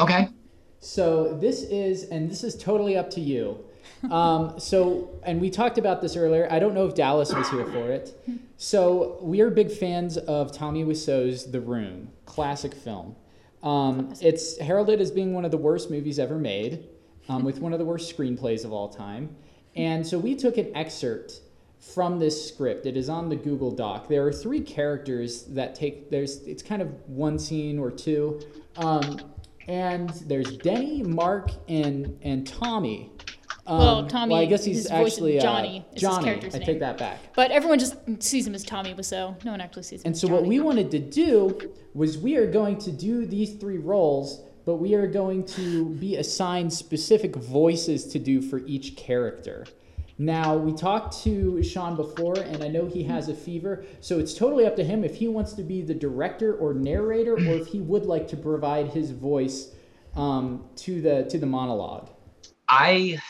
Okay. 0.00 0.30
So 0.80 1.36
this 1.36 1.64
is, 1.64 2.04
and 2.04 2.30
this 2.30 2.42
is 2.42 2.56
totally 2.56 2.96
up 2.96 3.10
to 3.10 3.20
you. 3.20 3.62
Um, 4.10 4.58
so, 4.60 5.10
and 5.24 5.40
we 5.40 5.50
talked 5.50 5.78
about 5.78 6.00
this 6.00 6.16
earlier. 6.16 6.46
I 6.50 6.58
don't 6.58 6.74
know 6.74 6.86
if 6.86 6.94
Dallas 6.94 7.32
was 7.32 7.48
here 7.50 7.66
for 7.66 7.90
it. 7.90 8.14
So 8.56 9.18
we 9.20 9.40
are 9.40 9.50
big 9.50 9.70
fans 9.70 10.16
of 10.16 10.52
Tommy 10.52 10.84
Wiseau's 10.84 11.50
The 11.50 11.60
Room, 11.60 12.10
classic 12.24 12.74
film. 12.74 13.16
Um, 13.62 14.14
it's 14.20 14.58
heralded 14.58 15.00
as 15.00 15.10
being 15.10 15.34
one 15.34 15.44
of 15.44 15.50
the 15.50 15.56
worst 15.56 15.90
movies 15.90 16.18
ever 16.18 16.38
made, 16.38 16.84
um, 17.28 17.44
with 17.44 17.58
one 17.58 17.72
of 17.72 17.78
the 17.78 17.84
worst 17.84 18.16
screenplays 18.16 18.64
of 18.64 18.72
all 18.72 18.88
time. 18.88 19.34
And 19.74 20.06
so 20.06 20.18
we 20.18 20.34
took 20.34 20.56
an 20.56 20.74
excerpt 20.74 21.40
from 21.78 22.18
this 22.18 22.48
script. 22.48 22.86
It 22.86 22.96
is 22.96 23.08
on 23.08 23.28
the 23.28 23.36
Google 23.36 23.70
Doc. 23.70 24.08
There 24.08 24.26
are 24.26 24.32
three 24.32 24.60
characters 24.60 25.44
that 25.44 25.74
take 25.74 26.10
there's 26.10 26.38
it's 26.42 26.62
kind 26.62 26.82
of 26.82 26.88
one 27.06 27.38
scene 27.38 27.78
or 27.78 27.90
two, 27.90 28.40
um, 28.76 29.20
and 29.68 30.10
there's 30.26 30.56
Denny, 30.58 31.02
Mark, 31.02 31.50
and 31.68 32.18
and 32.22 32.46
Tommy. 32.46 33.12
Um, 33.66 33.78
Well, 33.78 34.06
Tommy, 34.06 34.32
Well, 34.34 34.42
I 34.42 34.46
guess 34.46 34.64
he's 34.64 34.76
his 34.76 34.84
is 34.86 34.90
actually 34.90 35.38
uh, 35.38 35.42
Johnny 35.42 35.78
is 35.78 35.84
his 35.94 36.02
Johnny. 36.02 36.24
character's 36.24 36.54
I 36.54 36.58
name. 36.58 36.66
take 36.66 36.80
that 36.80 36.98
back. 36.98 37.18
But 37.34 37.50
everyone 37.50 37.78
just 37.78 37.96
sees 38.20 38.46
him 38.46 38.54
as 38.54 38.64
Tommy 38.64 38.94
Wiseau. 38.94 39.42
No 39.44 39.50
one 39.50 39.60
actually 39.60 39.82
sees 39.84 40.02
him 40.02 40.08
And 40.08 40.14
as 40.14 40.20
so 40.20 40.28
what 40.28 40.44
we 40.46 40.60
wanted 40.60 40.90
to 40.92 40.98
do 40.98 41.58
was 41.94 42.18
we 42.18 42.36
are 42.36 42.50
going 42.50 42.78
to 42.78 42.92
do 42.92 43.26
these 43.26 43.54
three 43.54 43.78
roles, 43.78 44.42
but 44.64 44.76
we 44.76 44.94
are 44.94 45.06
going 45.06 45.44
to 45.46 45.90
be 45.90 46.16
assigned 46.16 46.72
specific 46.72 47.36
voices 47.36 48.04
to 48.08 48.18
do 48.18 48.40
for 48.42 48.58
each 48.66 48.96
character. 48.96 49.64
Now, 50.18 50.56
we 50.56 50.72
talked 50.72 51.22
to 51.24 51.62
Sean 51.62 51.94
before, 51.94 52.38
and 52.38 52.64
I 52.64 52.68
know 52.68 52.86
he 52.86 53.02
has 53.04 53.28
a 53.28 53.34
fever, 53.34 53.84
so 54.00 54.18
it's 54.18 54.32
totally 54.32 54.64
up 54.64 54.74
to 54.76 54.84
him 54.84 55.04
if 55.04 55.14
he 55.16 55.28
wants 55.28 55.52
to 55.54 55.62
be 55.62 55.82
the 55.82 55.92
director 55.92 56.54
or 56.56 56.72
narrator, 56.72 57.34
or 57.34 57.38
if 57.62 57.66
he 57.66 57.80
would 57.80 58.06
like 58.06 58.26
to 58.28 58.36
provide 58.36 58.88
his 58.88 59.10
voice 59.10 59.72
um, 60.14 60.64
to 60.76 61.02
the 61.02 61.24
to 61.24 61.36
the 61.38 61.44
monologue. 61.44 62.08
I 62.66 63.20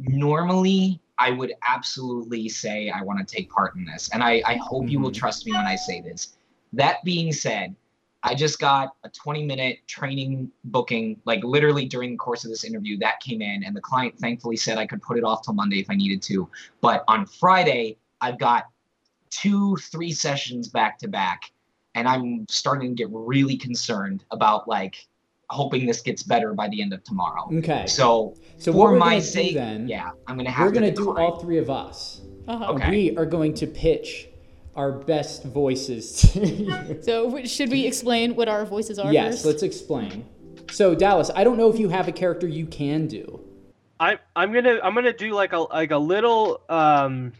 normally 0.00 1.00
I 1.18 1.30
would 1.30 1.52
absolutely 1.68 2.48
say 2.48 2.88
I 2.88 3.02
want 3.02 3.26
to 3.26 3.34
take 3.34 3.50
part 3.50 3.74
in 3.74 3.84
this, 3.84 4.08
and 4.12 4.22
I, 4.22 4.42
I 4.46 4.54
hope 4.56 4.90
you 4.90 4.98
will 4.98 5.10
Mhm. 5.10 5.14
trust 5.14 5.44
me 5.44 5.52
when 5.52 5.66
I 5.66 5.76
say 5.76 6.00
this. 6.00 6.36
That 6.72 7.04
being 7.04 7.32
said, 7.32 7.76
I 8.22 8.34
just 8.34 8.58
got 8.58 8.94
a 9.04 9.08
20 9.10 9.44
minute 9.44 9.78
training 9.86 10.50
booking, 10.64 11.20
like 11.24 11.42
literally 11.44 11.86
during 11.86 12.12
the 12.12 12.16
course 12.16 12.44
of 12.44 12.50
this 12.50 12.64
interview, 12.64 12.98
that 12.98 13.20
came 13.20 13.42
in, 13.42 13.64
and 13.64 13.76
the 13.76 13.80
client 13.80 14.18
thankfully 14.18 14.56
said 14.56 14.78
I 14.78 14.86
could 14.86 15.02
put 15.02 15.18
it 15.18 15.24
off 15.24 15.42
till 15.42 15.54
Monday 15.54 15.78
if 15.80 15.90
I 15.90 15.94
needed 15.94 16.22
to. 16.22 16.48
But 16.80 17.04
on 17.08 17.26
Friday, 17.26 17.98
I've 18.20 18.38
got 18.38 18.68
two, 19.30 19.76
three 19.76 20.12
sessions 20.12 20.68
back 20.68 20.98
to 20.98 21.08
back, 21.08 21.52
and 21.94 22.08
I'm 22.08 22.46
starting 22.48 22.90
to 22.90 22.94
get 22.94 23.08
really 23.10 23.56
concerned 23.56 24.24
about 24.30 24.68
like 24.68 25.06
hoping 25.50 25.84
this 25.86 26.00
gets 26.00 26.22
better 26.22 26.54
by 26.54 26.68
the 26.68 26.80
end 26.80 26.92
of 26.92 27.02
tomorrow. 27.04 27.48
Okay. 27.58 27.86
So, 27.86 28.36
So 28.58 28.72
for 28.72 28.92
my 28.96 29.10
gonna 29.14 29.20
sake, 29.22 29.54
then? 29.54 29.88
yeah, 29.88 30.10
I'm 30.26 30.36
gonna 30.36 30.50
have 30.50 30.66
We're 30.66 30.72
gonna 30.72 30.94
do 30.94 31.16
all 31.16 31.38
three 31.40 31.58
of 31.58 31.68
us. 31.70 32.22
Uh-huh. 32.48 32.72
Okay. 32.74 32.90
We 32.90 33.16
are 33.16 33.26
going 33.26 33.54
to 33.54 33.66
pitch 33.66 34.28
our 34.76 34.92
best 34.92 35.44
voices 35.44 36.12
to 36.32 36.46
you. 36.46 37.02
So 37.02 37.44
should 37.44 37.70
we 37.70 37.86
explain 37.86 38.34
what 38.36 38.48
our 38.48 38.64
voices 38.64 38.98
are 38.98 39.12
Yes, 39.12 39.34
first? 39.36 39.44
let's 39.44 39.62
explain. 39.62 40.24
So 40.70 40.94
Dallas, 40.94 41.30
I 41.34 41.42
don't 41.44 41.58
know 41.58 41.68
if 41.70 41.78
you 41.78 41.88
have 41.88 42.06
a 42.08 42.12
character 42.12 42.46
you 42.46 42.66
can 42.66 43.06
do. 43.08 43.40
I 43.98 44.18
I'm 44.36 44.52
gonna 44.52 44.78
I'm 44.82 44.94
gonna 44.94 45.12
do 45.12 45.32
like 45.32 45.52
a 45.52 45.58
like 45.60 45.90
a 45.90 45.98
little 45.98 46.62
um 46.68 47.32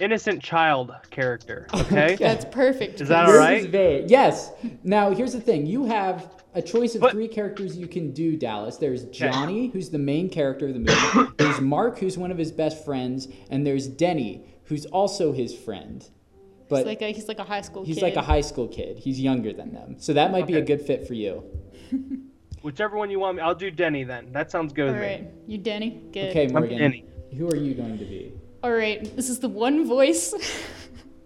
innocent 0.00 0.42
child 0.42 0.92
character. 1.10 1.68
Okay. 1.72 2.16
That's 2.20 2.44
perfect. 2.44 3.00
Is 3.00 3.08
that 3.08 3.26
all 3.26 3.36
right? 3.36 3.68
Yes. 4.08 4.52
Now 4.82 5.12
here's 5.14 5.32
the 5.32 5.40
thing: 5.40 5.66
you 5.66 5.84
have 5.84 6.28
a 6.54 6.62
choice 6.62 6.94
of 6.94 7.00
But- 7.02 7.12
three 7.12 7.28
characters 7.28 7.76
you 7.76 7.86
can 7.86 8.12
do. 8.12 8.36
Dallas. 8.36 8.76
There's 8.76 9.04
Johnny, 9.06 9.68
who's 9.68 9.90
the 9.90 9.98
main 9.98 10.28
character 10.28 10.68
of 10.68 10.74
the 10.74 10.80
movie. 10.80 11.32
There's 11.36 11.60
Mark, 11.60 11.98
who's 11.98 12.16
one 12.18 12.30
of 12.30 12.38
his 12.38 12.50
best 12.52 12.84
friends, 12.84 13.28
and 13.50 13.66
there's 13.66 13.86
Denny, 13.86 14.44
who's 14.64 14.86
also 14.86 15.32
his 15.32 15.54
friend. 15.54 16.08
But 16.68 16.78
He's 16.78 16.86
like 16.86 17.02
a, 17.02 17.12
he's 17.12 17.28
like 17.28 17.38
a 17.40 17.44
high 17.44 17.62
school 17.62 17.84
he's 17.84 17.96
kid. 17.96 18.02
like 18.04 18.16
a 18.16 18.22
high 18.22 18.40
school 18.42 18.68
kid. 18.68 18.98
He's 18.98 19.20
younger 19.20 19.52
than 19.52 19.72
them, 19.72 19.96
so 19.98 20.12
that 20.12 20.30
might 20.30 20.46
be 20.46 20.54
a 20.54 20.62
good 20.62 20.80
fit 20.80 21.06
for 21.06 21.14
you. 21.14 21.42
Whichever 22.62 22.96
one 22.96 23.10
you 23.10 23.18
want 23.18 23.36
me, 23.38 23.42
I'll 23.42 23.54
do 23.54 23.70
Denny 23.70 24.04
then. 24.04 24.32
That 24.32 24.50
sounds 24.50 24.72
good 24.72 24.88
All 24.94 24.94
with 25.00 25.20
me. 25.22 25.26
you 25.46 25.58
Denny. 25.58 26.02
Good. 26.12 26.30
Okay, 26.30 26.44
I'm 26.46 26.52
Morgan. 26.52 26.78
Denny. 26.78 27.04
Who 27.36 27.48
are 27.48 27.56
you 27.56 27.74
going 27.74 27.98
to 27.98 28.04
be? 28.04 28.34
All 28.62 28.70
right, 28.72 29.02
this 29.16 29.28
is 29.30 29.38
the 29.40 29.48
one 29.48 29.86
voice 29.86 30.32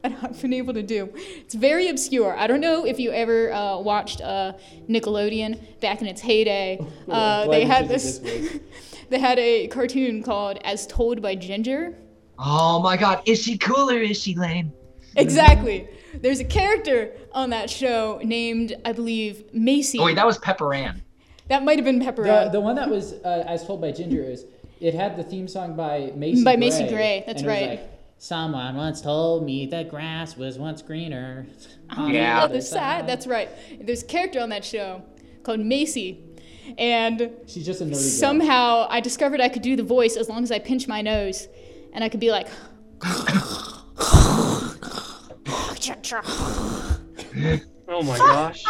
that 0.11 0.18
I've 0.22 0.40
been 0.40 0.52
able 0.52 0.74
to 0.74 0.82
do. 0.82 1.11
It's 1.14 1.55
very 1.55 1.88
obscure. 1.88 2.36
I 2.36 2.46
don't 2.46 2.61
know 2.61 2.84
if 2.84 3.00
you 3.00 3.11
ever 3.11 3.52
uh, 3.52 3.78
watched 3.78 4.20
uh, 4.20 4.52
Nickelodeon 4.88 5.80
back 5.80 6.00
in 6.00 6.07
its 6.07 6.20
heyday. 6.20 6.78
Uh, 7.05 7.44
Glad 7.44 7.55
they 7.55 7.64
had 7.64 7.88
choose 7.90 8.18
this. 8.20 8.61
they 9.11 9.18
had 9.18 9.38
a 9.38 9.68
cartoon 9.68 10.22
called 10.22 10.59
As 10.64 10.86
Told 10.86 11.20
by 11.20 11.34
Ginger. 11.34 11.94
Oh 12.38 12.80
my 12.80 12.96
God, 12.96 13.22
is 13.26 13.42
she 13.42 13.59
cool 13.59 13.90
or 13.90 13.98
is 13.98 14.20
she 14.20 14.34
lame? 14.34 14.72
Exactly. 15.16 15.86
There's 16.14 16.40
a 16.40 16.44
character 16.44 17.12
on 17.32 17.50
that 17.50 17.68
show 17.68 18.20
named, 18.24 18.74
I 18.86 18.92
believe, 18.92 19.52
Macy. 19.52 19.98
Oh 19.98 20.07
wait, 20.07 20.16
that 20.16 20.26
was 20.26 20.38
Pepper 20.38 20.72
Ann. 20.72 21.02
that 21.48 21.62
might 21.62 21.76
have 21.76 21.84
been 21.84 22.00
Pepper. 22.00 22.24
The, 22.24 22.40
Ann. 22.46 22.52
the 22.52 22.61
one 22.61 22.74
that 22.76 22.88
was 22.88 23.12
uh, 23.12 23.44
as 23.46 23.66
told 23.66 23.82
by 23.82 23.92
Ginger 23.92 24.22
is 24.22 24.46
it 24.80 24.94
had 24.94 25.16
the 25.16 25.24
theme 25.24 25.46
song 25.46 25.76
by 25.76 26.12
Macy 26.16 26.42
By 26.42 26.57
Gray, 26.57 26.61
Macy 26.61 26.88
Gray, 26.88 27.24
that's 27.26 27.42
and 27.42 27.50
it 27.50 27.61
was 27.61 27.68
right. 27.78 27.93
Like, 28.16 28.22
Someone 28.22 28.76
once 28.76 29.00
told 29.00 29.44
me 29.44 29.66
that 29.66 29.88
grass 29.90 30.36
was 30.36 30.58
once 30.58 30.82
greener. 30.82 31.46
on 31.90 32.10
the 32.12 32.18
Yeah. 32.18 32.38
on 32.38 32.42
other 32.44 32.60
side. 32.60 33.06
That's 33.06 33.26
right. 33.26 33.48
There's 33.80 34.02
a 34.02 34.06
character 34.06 34.40
on 34.40 34.48
that 34.50 34.64
show 34.64 35.02
called 35.42 35.60
Macy, 35.60 36.22
and 36.78 37.30
She's 37.46 37.66
just 37.66 37.80
a 37.82 37.84
nerdy 37.84 37.90
girl. 37.90 37.98
somehow 38.00 38.86
I 38.88 39.00
discovered 39.00 39.40
I 39.40 39.48
could 39.50 39.62
do 39.62 39.76
the 39.76 39.82
voice 39.82 40.16
as 40.16 40.28
long 40.28 40.42
as 40.42 40.50
I 40.50 40.58
pinch 40.58 40.88
my 40.88 41.02
nose, 41.02 41.48
and 41.92 42.02
I 42.02 42.08
could 42.08 42.20
be 42.20 42.30
like, 42.30 42.48
Oh 47.86 48.02
my 48.02 48.16
gosh. 48.16 48.64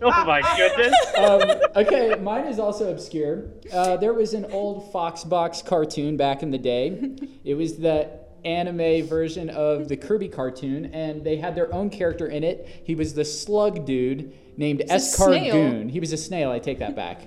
oh 0.00 0.24
my 0.24 0.40
goodness. 0.56 0.94
um, 1.18 1.42
okay, 1.84 2.14
mine 2.20 2.46
is 2.46 2.58
also 2.58 2.90
obscure. 2.90 3.44
Uh, 3.72 3.96
there 3.98 4.14
was 4.14 4.32
an 4.32 4.46
old 4.46 4.90
Foxbox 4.92 5.64
cartoon 5.64 6.16
back 6.16 6.42
in 6.42 6.50
the 6.50 6.58
day. 6.58 7.12
It 7.44 7.54
was 7.54 7.76
the 7.76 8.08
anime 8.46 9.06
version 9.06 9.50
of 9.50 9.88
the 9.88 9.96
Kirby 9.96 10.28
cartoon, 10.28 10.86
and 10.94 11.24
they 11.24 11.36
had 11.36 11.54
their 11.54 11.72
own 11.74 11.90
character 11.90 12.28
in 12.28 12.44
it. 12.44 12.82
He 12.84 12.94
was 12.94 13.12
the 13.12 13.24
slug 13.24 13.84
dude 13.84 14.32
named 14.56 14.80
a 14.82 14.84
Escar. 14.84 15.50
Goon. 15.50 15.88
He 15.88 16.00
was 16.00 16.12
a 16.12 16.16
snail, 16.16 16.50
I 16.50 16.58
take 16.58 16.78
that 16.78 16.94
back. 16.96 17.22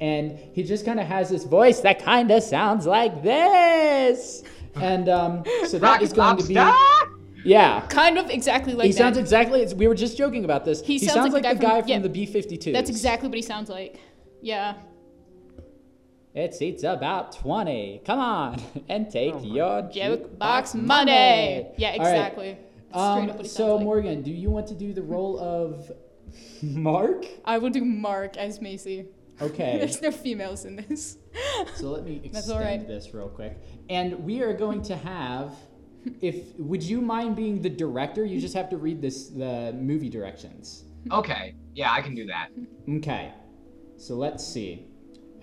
And 0.00 0.38
he 0.52 0.62
just 0.62 0.84
kind 0.84 1.00
of 1.00 1.06
has 1.06 1.28
this 1.30 1.44
voice 1.44 1.80
that 1.80 2.02
kind 2.02 2.30
of 2.30 2.42
sounds 2.42 2.86
like 2.86 3.22
this. 3.22 4.42
And 4.74 5.08
um, 5.08 5.42
so 5.66 5.78
that 5.78 6.02
is 6.02 6.12
going 6.12 6.36
to 6.36 6.46
be. 6.46 6.54
Yeah. 7.44 7.86
kind 7.88 8.18
of 8.18 8.28
exactly 8.28 8.74
like 8.74 8.86
He 8.86 8.92
that. 8.92 8.98
sounds 8.98 9.16
exactly. 9.16 9.64
We 9.74 9.86
were 9.88 9.94
just 9.94 10.18
joking 10.18 10.44
about 10.44 10.64
this. 10.64 10.80
He, 10.82 10.98
sounds 10.98 11.12
sounds, 11.12 11.32
like 11.32 11.44
like, 11.44 11.54
the 11.54 11.60
the 11.60 11.66
guy 11.66 11.68
guy 11.68 11.74
from- 11.80 11.82
from, 11.82 11.90
yeah. 11.90 11.98
the 12.00 12.08
B-52. 12.08 12.72
That's 12.72 12.90
exactly 12.90 13.28
what 13.28 13.36
he 13.36 13.42
sounds 13.42 13.70
like. 13.70 14.00
Yeah. 14.42 14.74
It 16.36 16.54
seats 16.54 16.82
about 16.84 17.32
20. 17.32 18.02
Come 18.04 18.18
on 18.20 18.62
and 18.90 19.10
take 19.10 19.34
Oh 19.34 19.42
your 19.42 19.82
Joke 19.90 20.32
jukebox 20.34 20.38
box 20.38 20.74
money. 20.74 20.86
money. 21.10 21.66
Yeah, 21.78 21.92
exactly. 21.94 22.58
That's 22.92 23.02
straight 23.02 23.22
Um, 23.22 23.30
up 23.30 23.36
what 23.36 23.42
he 23.46 23.48
so, 23.48 23.56
sounds 23.68 23.72
like. 23.78 23.84
Morgan, 23.84 24.22
do 24.22 24.30
you 24.30 24.50
want 24.50 24.66
to 24.68 24.74
do 24.74 24.92
the 24.92 25.02
role 25.02 25.40
of 25.40 25.90
Mark? 26.62 27.24
I 27.44 27.56
will 27.56 27.70
do 27.70 27.84
Mark 27.84 28.36
as 28.36 28.60
Macy. 28.60 29.06
Okay. 29.40 29.78
There's 29.80 30.02
no 30.02 30.10
females 30.10 30.66
in 30.66 30.76
this. 30.76 31.16
so 31.74 31.90
let 31.90 32.04
me 32.04 32.18
That's 32.24 32.38
extend 32.48 32.58
all 32.58 32.64
right. 32.64 32.86
this 32.86 33.14
real 33.14 33.28
quick. 33.30 33.58
And 33.88 34.22
we 34.24 34.42
are 34.42 34.52
going 34.52 34.82
to 34.82 34.96
have. 34.96 35.54
If 36.20 36.54
would 36.58 36.82
you 36.82 37.00
mind 37.00 37.34
being 37.34 37.62
the 37.62 37.70
director? 37.70 38.24
You 38.26 38.40
just 38.40 38.54
have 38.54 38.68
to 38.70 38.76
read 38.76 39.00
this 39.02 39.28
the 39.30 39.74
movie 39.76 40.08
directions. 40.10 40.84
Okay, 41.10 41.54
yeah, 41.74 41.90
I 41.92 42.00
can 42.02 42.14
do 42.14 42.26
that. 42.26 42.48
Okay. 42.88 43.32
So 43.96 44.14
let's 44.14 44.46
see. 44.46 44.86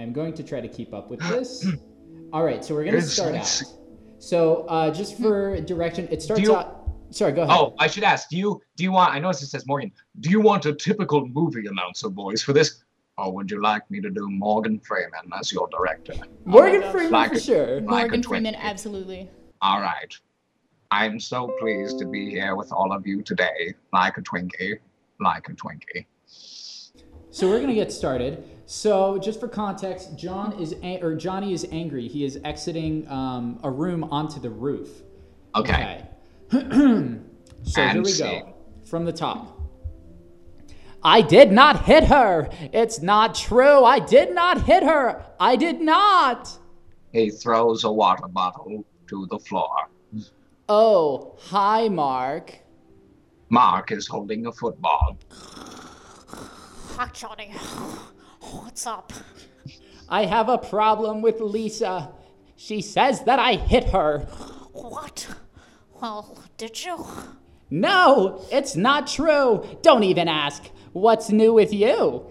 I'm 0.03 0.13
going 0.13 0.33
to 0.33 0.43
try 0.43 0.59
to 0.61 0.67
keep 0.67 0.93
up 0.93 1.09
with 1.09 1.19
this. 1.29 1.65
All 2.31 2.43
right, 2.43 2.63
so 2.63 2.73
we're 2.75 2.83
going 2.83 2.95
to 2.95 3.01
start 3.01 3.35
out. 3.35 3.63
So 4.19 4.65
uh, 4.67 4.91
just 4.91 5.17
for 5.19 5.59
direction, 5.61 6.07
it 6.11 6.21
starts 6.21 6.41
you- 6.43 6.55
out. 6.55 6.81
Sorry, 7.11 7.31
go 7.31 7.43
ahead. 7.43 7.55
Oh, 7.55 7.75
I 7.77 7.85
should 7.87 8.03
ask. 8.03 8.27
Do 8.29 8.37
you 8.37 8.59
do 8.75 8.83
you 8.83 8.91
want? 8.91 9.13
I 9.13 9.19
noticed 9.19 9.43
it 9.43 9.47
says 9.47 9.67
Morgan. 9.67 9.91
Do 10.21 10.31
you 10.31 10.41
want 10.41 10.65
a 10.65 10.73
typical 10.73 11.27
movie 11.27 11.67
announcer 11.67 12.09
voice 12.09 12.41
for 12.41 12.53
this, 12.53 12.83
or 13.19 13.31
would 13.31 13.51
you 13.51 13.61
like 13.61 13.89
me 13.91 14.01
to 14.01 14.09
do 14.09 14.27
Morgan 14.31 14.79
Freeman 14.79 15.29
as 15.39 15.51
your 15.51 15.67
director? 15.69 16.13
Morgan 16.45 16.81
gosh. 16.81 16.91
Freeman 16.91 17.11
Like 17.11 17.31
for 17.33 17.37
a- 17.37 17.39
sure. 17.39 17.81
Like 17.81 18.05
a 18.05 18.07
Morgan. 18.07 18.23
Freeman, 18.23 18.55
absolutely. 18.55 19.29
All 19.61 19.79
right. 19.79 20.11
I'm 20.89 21.19
so 21.19 21.55
pleased 21.59 21.99
to 21.99 22.07
be 22.07 22.31
here 22.31 22.55
with 22.55 22.71
all 22.71 22.91
of 22.91 23.05
you 23.05 23.21
today, 23.21 23.75
like 23.93 24.17
a 24.17 24.21
Twinkie, 24.21 24.79
like 25.19 25.47
a 25.49 25.53
Twinkie. 25.53 26.05
So 27.29 27.47
we're 27.47 27.59
gonna 27.61 27.75
get 27.75 27.91
started. 27.91 28.43
So 28.76 29.19
just 29.19 29.39
for 29.39 29.47
context, 29.47 30.17
John 30.17 30.59
is 30.59 30.76
a- 30.82 30.99
or 30.99 31.13
Johnny 31.13 31.53
is 31.53 31.67
angry. 31.71 32.07
He 32.07 32.26
is 32.26 32.39
exiting 32.43 33.07
um, 33.07 33.59
a 33.63 33.69
room 33.69 34.03
onto 34.05 34.39
the 34.39 34.49
roof. 34.49 34.89
Okay. 35.55 36.03
so 36.51 36.59
here 36.59 38.01
we 38.01 38.05
scene. 38.09 38.45
go 38.45 38.55
from 38.84 39.05
the 39.05 39.13
top. 39.13 39.61
I 41.03 41.21
did 41.21 41.51
not 41.51 41.86
hit 41.86 42.05
her. 42.05 42.49
It's 42.74 42.99
not 42.99 43.36
true. 43.36 43.84
I 43.86 43.99
did 43.99 44.34
not 44.34 44.63
hit 44.63 44.82
her. 44.82 45.24
I 45.39 45.55
did 45.55 45.80
not. 45.80 46.49
He 47.11 47.30
throws 47.30 47.84
a 47.84 47.91
water 47.91 48.28
bottle 48.28 48.84
to 49.07 49.28
the 49.28 49.38
floor. 49.38 49.88
Oh, 50.67 51.36
hi, 51.38 51.89
Mark. 51.89 52.57
Mark 53.49 53.91
is 53.91 54.07
holding 54.07 54.47
a 54.47 54.51
football. 54.51 55.19
Hi, 56.97 57.07
Johnny. 57.13 57.51
What's 58.51 58.85
up? 58.85 59.13
I 60.09 60.25
have 60.25 60.49
a 60.49 60.57
problem 60.57 61.21
with 61.21 61.39
Lisa. 61.39 62.11
She 62.57 62.81
says 62.81 63.23
that 63.23 63.39
I 63.39 63.53
hit 63.55 63.85
her. 63.85 64.19
What? 64.73 65.27
Well, 66.01 66.37
did 66.57 66.83
you? 66.83 67.05
No, 67.69 68.45
it's 68.51 68.75
not 68.75 69.07
true. 69.07 69.65
Don't 69.81 70.03
even 70.03 70.27
ask. 70.27 70.63
What's 70.91 71.29
new 71.29 71.53
with 71.53 71.73
you? 71.73 72.29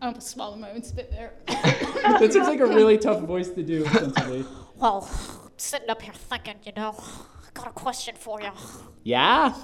I 0.00 0.06
almost 0.06 0.28
swallowed 0.28 0.60
my 0.60 0.70
own 0.70 0.82
spit 0.82 1.10
there. 1.10 1.34
That 2.00 2.32
seems 2.32 2.48
like 2.48 2.60
a 2.60 2.66
really 2.66 2.96
tough 2.96 3.20
voice 3.22 3.50
to 3.50 3.62
do, 3.62 3.84
essentially. 3.84 4.44
Well, 4.76 5.06
I'm 5.44 5.50
sitting 5.58 5.90
up 5.90 6.00
here 6.00 6.14
thinking, 6.14 6.56
you 6.64 6.72
know, 6.74 6.94
I 6.98 7.50
got 7.52 7.66
a 7.66 7.72
question 7.72 8.14
for 8.18 8.40
you. 8.40 8.50
Yeah? 9.02 9.54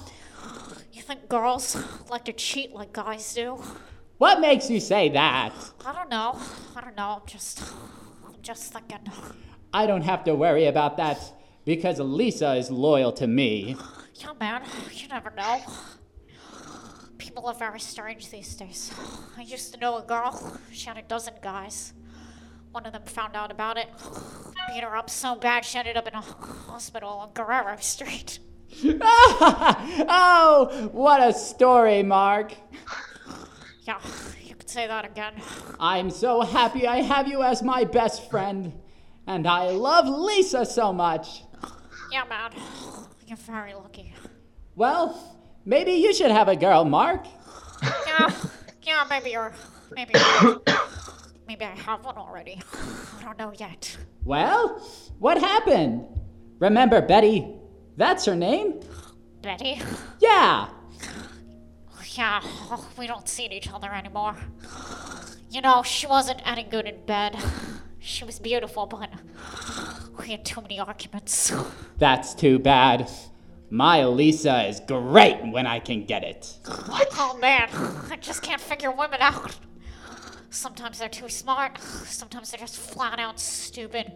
You 0.93 1.01
think 1.01 1.27
girls 1.27 1.75
like 2.11 2.25
to 2.25 2.33
cheat 2.33 2.73
like 2.73 2.93
guys 2.93 3.33
do? 3.33 3.59
What 4.17 4.39
makes 4.39 4.69
you 4.69 4.79
say 4.79 5.09
that? 5.09 5.53
I 5.85 5.93
don't 5.93 6.09
know. 6.09 6.39
I 6.75 6.81
don't 6.81 6.97
know. 6.97 7.19
I'm 7.21 7.27
just, 7.27 7.61
I'm 8.25 8.33
just 8.41 8.73
thinking. 8.73 9.11
I 9.73 9.85
don't 9.85 10.01
have 10.01 10.23
to 10.23 10.33
worry 10.33 10.65
about 10.65 10.97
that 10.97 11.19
because 11.65 11.99
Lisa 11.99 12.55
is 12.55 12.71
loyal 12.71 13.11
to 13.13 13.27
me. 13.27 13.77
Yeah, 14.15 14.33
man. 14.39 14.63
You 14.91 15.07
never 15.09 15.29
know. 15.37 15.59
People 17.19 17.45
are 17.45 17.53
very 17.53 17.79
strange 17.79 18.31
these 18.31 18.55
days. 18.55 18.91
I 19.37 19.41
used 19.41 19.73
to 19.75 19.79
know 19.79 19.97
a 19.97 20.01
girl. 20.01 20.59
She 20.71 20.87
had 20.87 20.97
a 20.97 21.03
dozen 21.03 21.35
guys. 21.43 21.93
One 22.71 22.87
of 22.87 22.93
them 22.93 23.03
found 23.03 23.35
out 23.35 23.51
about 23.51 23.77
it, 23.77 23.87
beat 24.67 24.83
her 24.83 24.95
up 24.95 25.09
so 25.09 25.35
bad 25.35 25.63
she 25.63 25.77
ended 25.77 25.97
up 25.97 26.07
in 26.07 26.13
a 26.13 26.21
hospital 26.21 27.09
on 27.09 27.31
Guerrero 27.33 27.77
Street. 27.79 28.39
oh, 30.09 30.89
what 30.91 31.21
a 31.21 31.33
story, 31.33 32.03
Mark. 32.03 32.53
Yeah, 33.87 34.01
you 34.43 34.53
could 34.53 34.69
say 34.69 34.85
that 34.85 35.05
again. 35.05 35.33
I'm 35.79 36.09
so 36.09 36.41
happy 36.41 36.85
I 36.85 36.97
have 36.97 37.25
you 37.25 37.41
as 37.41 37.63
my 37.63 37.85
best 37.85 38.29
friend. 38.29 38.73
And 39.25 39.47
I 39.47 39.69
love 39.69 40.07
Lisa 40.07 40.65
so 40.65 40.91
much. 40.91 41.43
Yeah, 42.11 42.25
man. 42.25 42.51
You're 43.25 43.37
very 43.37 43.73
lucky. 43.73 44.13
Well, 44.75 45.39
maybe 45.63 45.93
you 45.93 46.13
should 46.13 46.31
have 46.31 46.49
a 46.49 46.55
girl, 46.57 46.83
Mark. 46.83 47.27
Yeah, 48.05 48.31
yeah, 48.81 49.05
maybe 49.09 49.29
you're. 49.31 49.53
Maybe. 49.95 50.13
maybe 51.47 51.63
I 51.63 51.75
have 51.75 52.03
one 52.03 52.17
already. 52.17 52.61
I 53.19 53.23
don't 53.23 53.37
know 53.37 53.53
yet. 53.57 53.97
Well, 54.25 54.79
what 55.19 55.37
happened? 55.39 56.05
Remember 56.59 57.01
Betty? 57.01 57.55
That's 57.95 58.25
her 58.25 58.35
name? 58.35 58.81
Betty? 59.41 59.81
Yeah. 60.19 60.69
Yeah, 62.17 62.41
we 62.97 63.05
don't 63.05 63.29
see 63.29 63.45
each 63.45 63.71
other 63.71 63.93
anymore. 63.93 64.35
You 65.51 65.61
know, 65.61 65.83
she 65.83 66.07
wasn't 66.07 66.41
any 66.45 66.63
good 66.63 66.87
in 66.87 67.05
bed. 67.05 67.37
She 67.99 68.25
was 68.25 68.39
beautiful, 68.39 68.87
but 68.87 69.11
we 70.19 70.29
had 70.29 70.43
too 70.43 70.61
many 70.61 70.79
arguments. 70.79 71.53
That's 71.99 72.33
too 72.33 72.57
bad. 72.57 73.07
My 73.69 74.03
Lisa 74.05 74.63
is 74.67 74.79
great 74.79 75.45
when 75.51 75.67
I 75.67 75.79
can 75.79 76.05
get 76.05 76.23
it. 76.23 76.57
What? 76.87 77.09
Oh 77.13 77.37
man, 77.39 77.69
I 78.09 78.15
just 78.19 78.41
can't 78.41 78.61
figure 78.61 78.91
women 78.91 79.21
out. 79.21 79.55
Sometimes 80.49 80.97
they're 80.97 81.09
too 81.09 81.29
smart, 81.29 81.77
sometimes 81.79 82.49
they're 82.49 82.59
just 82.59 82.77
flat 82.77 83.19
out 83.19 83.39
stupid. 83.39 84.13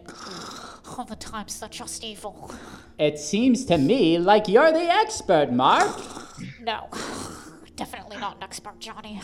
Other 0.98 1.14
times 1.14 1.60
they're 1.60 1.68
just 1.68 2.02
evil. 2.02 2.50
It 2.98 3.18
seems 3.18 3.64
to 3.66 3.78
me 3.78 4.18
like 4.18 4.48
you're 4.48 4.72
the 4.72 4.90
expert, 4.90 5.52
Mark. 5.52 6.00
No, 6.60 6.88
definitely 7.76 8.16
not 8.18 8.36
an 8.36 8.42
expert, 8.42 8.78
Johnny. 8.78 9.20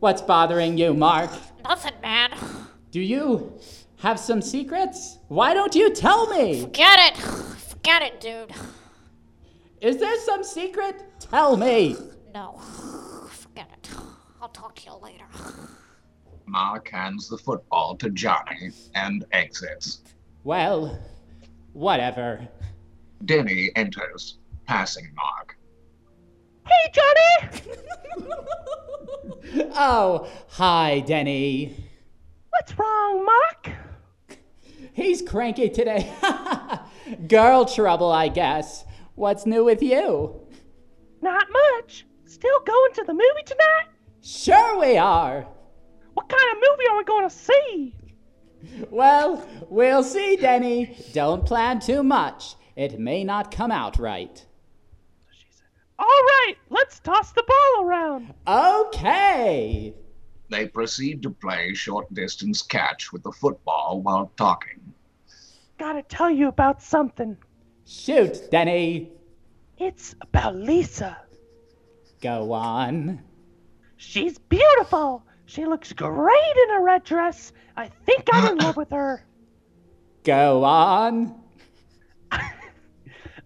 What's 0.00 0.22
bothering 0.22 0.78
you, 0.78 0.94
Mark? 0.94 1.30
Nothing, 1.64 1.94
man. 2.02 2.32
Do 2.90 3.00
you 3.00 3.58
have 3.98 4.18
some 4.18 4.40
secrets? 4.40 5.18
Why 5.28 5.54
don't 5.54 5.74
you 5.74 5.92
tell 5.92 6.28
me? 6.28 6.62
Forget 6.62 7.12
it. 7.12 7.16
Forget 7.20 8.02
it, 8.02 8.20
dude. 8.20 8.52
Is 9.80 9.98
there 9.98 10.18
some 10.20 10.42
secret? 10.44 11.02
Tell 11.20 11.56
me. 11.56 11.96
No, 12.34 12.52
forget 13.30 13.68
it. 13.72 13.90
I'll 14.40 14.48
talk 14.48 14.76
to 14.76 14.86
you 14.86 14.94
later. 14.96 15.24
Mark 16.46 16.88
hands 16.88 17.28
the 17.28 17.36
football 17.38 17.96
to 17.96 18.08
Johnny 18.10 18.70
and 18.94 19.24
exits. 19.32 20.02
Well, 20.44 20.98
whatever. 21.74 22.46
Denny 23.24 23.70
enters, 23.76 24.38
passing 24.66 25.12
Mark. 25.14 25.57
Hey, 26.68 26.92
Johnny! 26.92 27.62
Oh, 29.80 30.28
hi, 30.48 31.00
Denny. 31.00 31.74
What's 32.50 32.76
wrong, 32.76 33.24
Mark? 33.24 33.70
He's 34.92 35.22
cranky 35.22 35.70
today. 35.70 36.12
Girl 37.28 37.64
trouble, 37.64 38.10
I 38.10 38.28
guess. 38.28 38.84
What's 39.14 39.46
new 39.46 39.64
with 39.64 39.80
you? 39.82 40.40
Not 41.22 41.46
much. 41.50 42.06
Still 42.24 42.60
going 42.66 42.92
to 42.94 43.04
the 43.04 43.12
movie 43.14 43.44
tonight? 43.46 43.86
Sure, 44.20 44.80
we 44.80 44.96
are. 44.98 45.46
What 46.14 46.28
kind 46.28 46.52
of 46.52 46.58
movie 46.58 46.88
are 46.90 46.96
we 46.98 47.04
going 47.04 47.28
to 47.28 47.34
see? 47.34 47.94
Well, 48.90 49.48
we'll 49.68 50.02
see, 50.02 50.36
Denny. 50.36 50.96
Don't 51.12 51.46
plan 51.46 51.78
too 51.78 52.02
much. 52.02 52.56
It 52.74 52.98
may 52.98 53.22
not 53.24 53.52
come 53.52 53.70
out 53.70 53.98
right. 53.98 54.44
All 55.98 56.06
right, 56.06 56.54
let's 56.70 57.00
toss 57.00 57.32
the 57.32 57.42
ball 57.46 57.84
around. 57.84 58.32
Okay. 58.46 59.94
They 60.50 60.66
proceed 60.68 61.22
to 61.22 61.30
play 61.30 61.74
short 61.74 62.12
distance 62.14 62.62
catch 62.62 63.12
with 63.12 63.22
the 63.22 63.32
football 63.32 64.00
while 64.02 64.32
talking. 64.36 64.80
Gotta 65.78 66.02
tell 66.02 66.30
you 66.30 66.48
about 66.48 66.82
something. 66.82 67.36
Shoot, 67.86 68.50
Denny. 68.50 69.10
It's 69.76 70.14
about 70.20 70.56
Lisa. 70.56 71.18
Go 72.20 72.52
on. 72.52 73.22
She's 73.96 74.38
beautiful. 74.38 75.24
She 75.46 75.66
looks 75.66 75.92
great 75.92 76.56
in 76.68 76.76
a 76.76 76.80
red 76.80 77.04
dress. 77.04 77.52
I 77.76 77.88
think 77.88 78.24
I'm 78.32 78.52
in 78.52 78.58
love 78.58 78.76
with 78.76 78.90
her. 78.90 79.24
Go 80.24 80.64
on. 80.64 81.34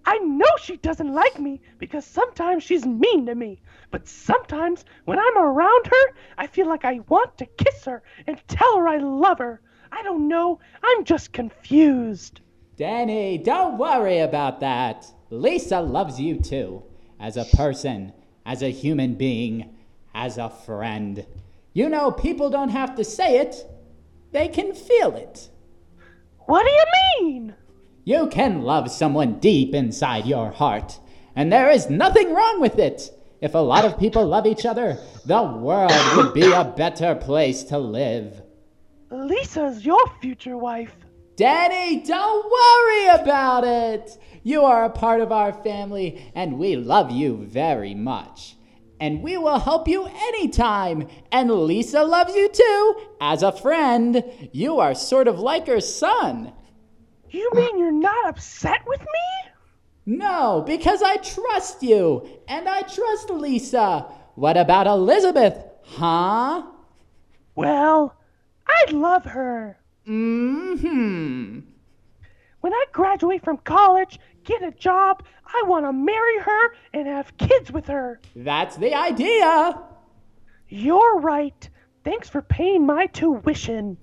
I 0.04 0.18
know 0.18 0.46
she 0.60 0.76
doesn't 0.76 1.14
like 1.14 1.38
me 1.38 1.60
because 1.78 2.04
sometimes 2.04 2.62
she's 2.62 2.84
mean 2.84 3.26
to 3.26 3.34
me. 3.34 3.60
But 3.90 4.08
sometimes 4.08 4.84
when 5.04 5.18
I'm 5.18 5.38
around 5.38 5.86
her, 5.86 6.14
I 6.38 6.46
feel 6.46 6.68
like 6.68 6.84
I 6.84 7.00
want 7.08 7.38
to 7.38 7.46
kiss 7.46 7.84
her 7.84 8.02
and 8.26 8.40
tell 8.48 8.76
her 8.78 8.88
I 8.88 8.98
love 8.98 9.38
her. 9.38 9.60
I 9.92 10.02
don't 10.02 10.28
know. 10.28 10.58
I'm 10.82 11.04
just 11.04 11.32
confused. 11.32 12.40
Denny, 12.76 13.38
don't 13.38 13.78
worry 13.78 14.18
about 14.20 14.60
that. 14.60 15.06
Lisa 15.30 15.80
loves 15.80 16.18
you 16.18 16.40
too. 16.40 16.82
As 17.20 17.36
a 17.36 17.44
person, 17.56 18.12
as 18.44 18.62
a 18.62 18.70
human 18.70 19.14
being, 19.14 19.76
as 20.14 20.38
a 20.38 20.50
friend. 20.50 21.24
You 21.72 21.88
know, 21.88 22.10
people 22.10 22.50
don't 22.50 22.70
have 22.70 22.96
to 22.96 23.04
say 23.04 23.38
it, 23.38 23.66
they 24.32 24.48
can 24.48 24.74
feel 24.74 25.14
it. 25.14 25.48
What 26.46 26.64
do 26.64 26.70
you 26.70 26.84
mean? 27.20 27.54
You 28.04 28.26
can 28.26 28.62
love 28.62 28.90
someone 28.90 29.38
deep 29.38 29.74
inside 29.74 30.26
your 30.26 30.50
heart, 30.50 30.98
and 31.36 31.52
there 31.52 31.70
is 31.70 31.88
nothing 31.88 32.34
wrong 32.34 32.60
with 32.60 32.78
it. 32.80 33.10
If 33.40 33.54
a 33.54 33.58
lot 33.58 33.84
of 33.84 33.98
people 33.98 34.26
love 34.26 34.44
each 34.44 34.66
other, 34.66 34.98
the 35.24 35.42
world 35.42 35.92
would 36.16 36.34
be 36.34 36.50
a 36.50 36.64
better 36.76 37.14
place 37.14 37.62
to 37.64 37.78
live. 37.78 38.42
Lisa's 39.10 39.86
your 39.86 40.04
future 40.20 40.56
wife. 40.56 40.94
Danny, 41.36 42.02
don't 42.02 42.44
worry 42.44 43.22
about 43.22 43.62
it. 43.64 44.18
You 44.42 44.62
are 44.62 44.84
a 44.84 44.90
part 44.90 45.20
of 45.20 45.30
our 45.30 45.52
family, 45.52 46.32
and 46.34 46.58
we 46.58 46.74
love 46.74 47.12
you 47.12 47.46
very 47.46 47.94
much. 47.94 48.56
And 48.98 49.22
we 49.22 49.36
will 49.36 49.60
help 49.60 49.86
you 49.86 50.06
anytime. 50.06 51.06
And 51.30 51.50
Lisa 51.50 52.02
loves 52.02 52.34
you 52.34 52.48
too. 52.48 52.94
As 53.20 53.44
a 53.44 53.52
friend, 53.52 54.24
you 54.52 54.80
are 54.80 54.94
sort 54.94 55.28
of 55.28 55.38
like 55.38 55.68
her 55.68 55.80
son. 55.80 56.52
You 57.32 57.50
mean 57.54 57.78
you're 57.78 57.90
not 57.90 58.28
upset 58.28 58.86
with 58.86 59.00
me? 59.00 59.50
No, 60.04 60.62
because 60.66 61.02
I 61.02 61.16
trust 61.16 61.82
you, 61.82 62.28
and 62.46 62.68
I 62.68 62.82
trust 62.82 63.30
Lisa. 63.30 64.06
What 64.34 64.58
about 64.58 64.86
Elizabeth, 64.86 65.56
huh? 65.82 66.62
Well, 67.54 68.14
I 68.68 68.90
love 68.90 69.24
her. 69.24 69.78
Mm 70.06 70.78
hmm. 70.78 71.60
When 72.60 72.74
I 72.74 72.84
graduate 72.92 73.42
from 73.42 73.56
college, 73.58 74.20
get 74.44 74.62
a 74.62 74.70
job, 74.70 75.22
I 75.46 75.62
want 75.66 75.86
to 75.86 75.92
marry 75.92 76.38
her 76.38 76.74
and 76.92 77.06
have 77.06 77.36
kids 77.38 77.72
with 77.72 77.86
her. 77.86 78.20
That's 78.36 78.76
the 78.76 78.94
idea. 78.94 79.80
You're 80.68 81.20
right. 81.20 81.68
Thanks 82.04 82.28
for 82.28 82.42
paying 82.42 82.84
my 82.84 83.06
tuition. 83.06 83.96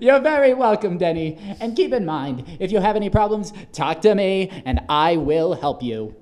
You're 0.00 0.20
very 0.20 0.54
welcome, 0.54 0.98
Denny. 0.98 1.38
And 1.60 1.76
keep 1.76 1.92
in 1.92 2.04
mind, 2.04 2.44
if 2.60 2.72
you 2.72 2.80
have 2.80 2.96
any 2.96 3.10
problems, 3.10 3.52
talk 3.72 4.00
to 4.02 4.14
me 4.14 4.50
and 4.64 4.80
I 4.88 5.16
will 5.16 5.54
help 5.54 5.82
you. 5.82 6.14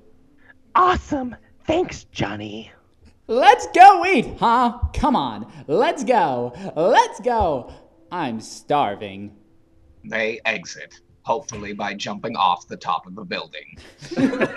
Awesome. 0.75 1.35
Thanks, 1.65 2.03
Johnny. 2.05 2.71
Let's 3.27 3.67
go 3.73 4.05
eat, 4.05 4.37
huh? 4.39 4.77
Come 4.93 5.15
on. 5.15 5.51
Let's 5.67 6.03
go. 6.03 6.53
Let's 6.75 7.19
go. 7.21 7.73
I'm 8.11 8.39
starving. 8.39 9.35
They 10.03 10.39
exit, 10.45 10.99
hopefully 11.23 11.73
by 11.73 11.95
jumping 11.95 12.35
off 12.35 12.67
the 12.67 12.77
top 12.77 13.07
of 13.07 13.15
the 13.15 13.23
building. 13.23 13.77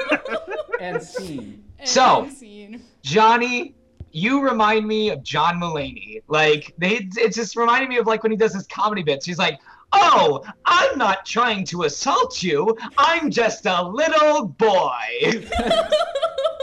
And 0.81 1.03
scene. 1.03 1.65
So- 1.85 2.29
scene. 2.33 2.83
Johnny, 3.03 3.75
you 4.13 4.43
remind 4.43 4.87
me 4.87 5.11
of 5.11 5.23
John 5.23 5.61
Mulaney. 5.61 6.23
Like 6.29 6.75
they, 6.79 7.09
it 7.17 7.35
just 7.35 7.57
reminded 7.57 7.89
me 7.89 7.99
of 7.99 8.07
like 8.07 8.23
when 8.23 8.33
he 8.33 8.39
does 8.39 8.55
his 8.55 8.67
comedy 8.67 9.03
bits. 9.03 9.27
He's 9.27 9.39
like, 9.39 9.61
"Oh, 9.93 10.45
I'm 10.65 10.99
not 10.99 11.27
trying 11.27 11.65
to 11.67 11.85
assault 11.85 12.43
you. 12.43 12.77
I'm 12.97 13.31
just 13.31 13.67
a 13.67 13.83
little 13.83 14.49
boy." 14.49 15.49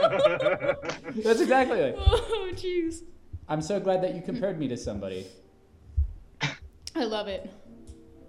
That's 0.01 1.41
exactly 1.41 1.79
it. 1.79 1.97
Oh, 2.07 2.51
jeez. 2.53 3.01
I'm 3.47 3.61
so 3.61 3.79
glad 3.79 4.01
that 4.03 4.15
you 4.15 4.21
compared 4.21 4.59
me 4.59 4.67
to 4.67 4.77
somebody. 4.77 5.27
I 6.95 7.03
love 7.03 7.27
it. 7.27 7.49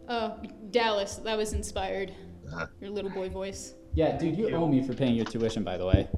Oh, 0.08 0.36
Dallas, 0.70 1.16
that 1.16 1.36
was 1.36 1.52
inspired. 1.52 2.12
Uh. 2.52 2.66
Your 2.80 2.90
little 2.90 3.10
boy 3.10 3.28
voice. 3.28 3.74
Yeah, 3.94 4.16
dude, 4.18 4.36
you 4.36 4.54
owe 4.54 4.68
me 4.68 4.82
for 4.82 4.94
paying 4.94 5.14
your 5.14 5.24
tuition, 5.24 5.64
by 5.64 5.76
the 5.76 5.86
way. 5.86 6.08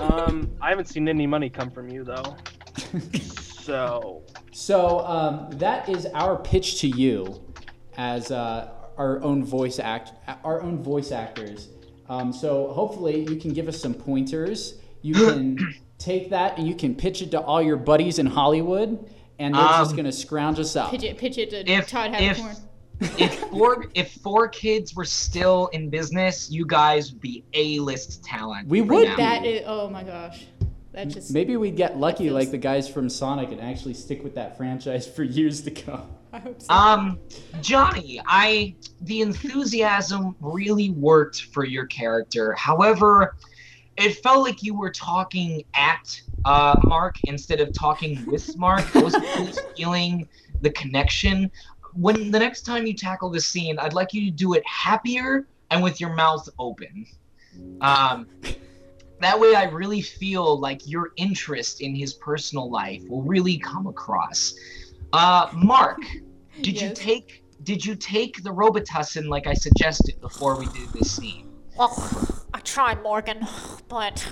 Um, 0.00 0.50
I 0.60 0.70
haven't 0.70 0.86
seen 0.86 1.08
any 1.08 1.26
money 1.26 1.48
come 1.50 1.70
from 1.70 1.88
you 1.88 2.04
though. 2.04 2.36
so 3.22 4.22
So 4.52 5.00
um, 5.00 5.50
that 5.58 5.88
is 5.88 6.06
our 6.14 6.36
pitch 6.36 6.80
to 6.80 6.88
you, 6.88 7.42
as 7.96 8.30
uh, 8.30 8.70
our 8.96 9.22
own 9.22 9.44
voice 9.44 9.78
act, 9.78 10.12
our 10.44 10.62
own 10.62 10.82
voice 10.82 11.12
actors. 11.12 11.68
Um, 12.08 12.32
so 12.32 12.68
hopefully 12.72 13.20
you 13.28 13.36
can 13.36 13.52
give 13.52 13.66
us 13.68 13.80
some 13.80 13.94
pointers. 13.94 14.74
You 15.02 15.14
can 15.14 15.74
take 15.98 16.30
that 16.30 16.58
and 16.58 16.66
you 16.68 16.74
can 16.74 16.94
pitch 16.94 17.22
it 17.22 17.30
to 17.32 17.40
all 17.40 17.62
your 17.62 17.76
buddies 17.76 18.18
in 18.18 18.26
Hollywood, 18.26 19.10
and 19.38 19.54
they're 19.54 19.62
just 19.62 19.90
Um, 19.92 19.96
gonna 19.96 20.12
scrounge 20.12 20.58
us 20.58 20.76
up. 20.76 20.90
Pitch 20.90 21.02
it, 21.04 21.18
pitch 21.18 21.38
it 21.38 21.50
to 21.50 21.70
If- 21.70 21.88
Todd 21.88 22.10
if- 22.14 22.36
Haberkorn. 22.38 22.60
If 23.18 23.38
four 23.50 23.86
if 23.94 24.14
4Kids 24.22 24.96
were 24.96 25.04
still 25.04 25.68
in 25.68 25.90
business, 25.90 26.50
you 26.50 26.66
guys 26.66 27.12
would 27.12 27.20
be 27.20 27.44
A-list 27.52 28.24
talent. 28.24 28.68
We 28.68 28.80
right 28.80 28.96
would 28.96 29.08
now. 29.08 29.16
That 29.16 29.44
is, 29.44 29.62
oh 29.66 29.88
my 29.90 30.02
gosh. 30.02 30.46
That 30.92 31.08
just, 31.08 31.32
Maybe 31.32 31.56
we'd 31.56 31.76
get 31.76 31.98
lucky 31.98 32.24
feels- 32.24 32.34
like 32.34 32.50
the 32.50 32.58
guys 32.58 32.88
from 32.88 33.08
Sonic 33.08 33.50
and 33.50 33.60
actually 33.60 33.94
stick 33.94 34.22
with 34.22 34.34
that 34.36 34.56
franchise 34.56 35.06
for 35.06 35.22
years 35.24 35.62
to 35.62 35.70
come. 35.70 36.08
I 36.32 36.38
hope 36.38 36.62
so. 36.62 36.72
Um, 36.72 37.18
Johnny, 37.60 38.20
I 38.26 38.74
the 39.02 39.20
enthusiasm 39.20 40.34
really 40.40 40.90
worked 40.90 41.42
for 41.52 41.64
your 41.64 41.86
character. 41.86 42.52
However, 42.54 43.36
it 43.96 44.16
felt 44.22 44.44
like 44.44 44.62
you 44.62 44.74
were 44.74 44.90
talking 44.90 45.62
at 45.74 46.20
uh, 46.44 46.74
Mark 46.84 47.16
instead 47.24 47.60
of 47.60 47.72
talking 47.72 48.24
with 48.26 48.56
Mark. 48.58 48.84
I 48.96 49.02
was 49.02 49.14
really 49.14 49.52
feeling 49.76 50.28
the 50.60 50.70
connection. 50.70 51.50
When 51.94 52.30
the 52.30 52.38
next 52.38 52.62
time 52.62 52.86
you 52.86 52.94
tackle 52.94 53.30
this 53.30 53.46
scene, 53.46 53.78
I'd 53.78 53.92
like 53.92 54.12
you 54.12 54.24
to 54.26 54.30
do 54.30 54.54
it 54.54 54.66
happier 54.66 55.46
and 55.70 55.82
with 55.82 56.00
your 56.00 56.14
mouth 56.14 56.48
open. 56.58 57.06
Um, 57.80 58.26
that 59.20 59.38
way, 59.38 59.54
I 59.54 59.64
really 59.64 60.02
feel 60.02 60.58
like 60.58 60.86
your 60.86 61.12
interest 61.16 61.80
in 61.80 61.94
his 61.94 62.14
personal 62.14 62.70
life 62.70 63.02
will 63.08 63.22
really 63.22 63.58
come 63.58 63.86
across. 63.86 64.54
Uh, 65.12 65.48
Mark, 65.54 65.98
did 66.62 66.80
you 66.80 66.92
take 66.92 67.42
did 67.62 67.84
you 67.84 67.94
take 67.94 68.42
the 68.42 68.50
Robitussin 68.50 69.28
like 69.28 69.46
I 69.46 69.54
suggested 69.54 70.20
before 70.20 70.56
we 70.56 70.66
did 70.66 70.92
this 70.92 71.12
scene? 71.12 71.48
Well, 71.76 71.96
I 72.52 72.58
tried, 72.60 73.02
Morgan, 73.02 73.46
but 73.88 74.26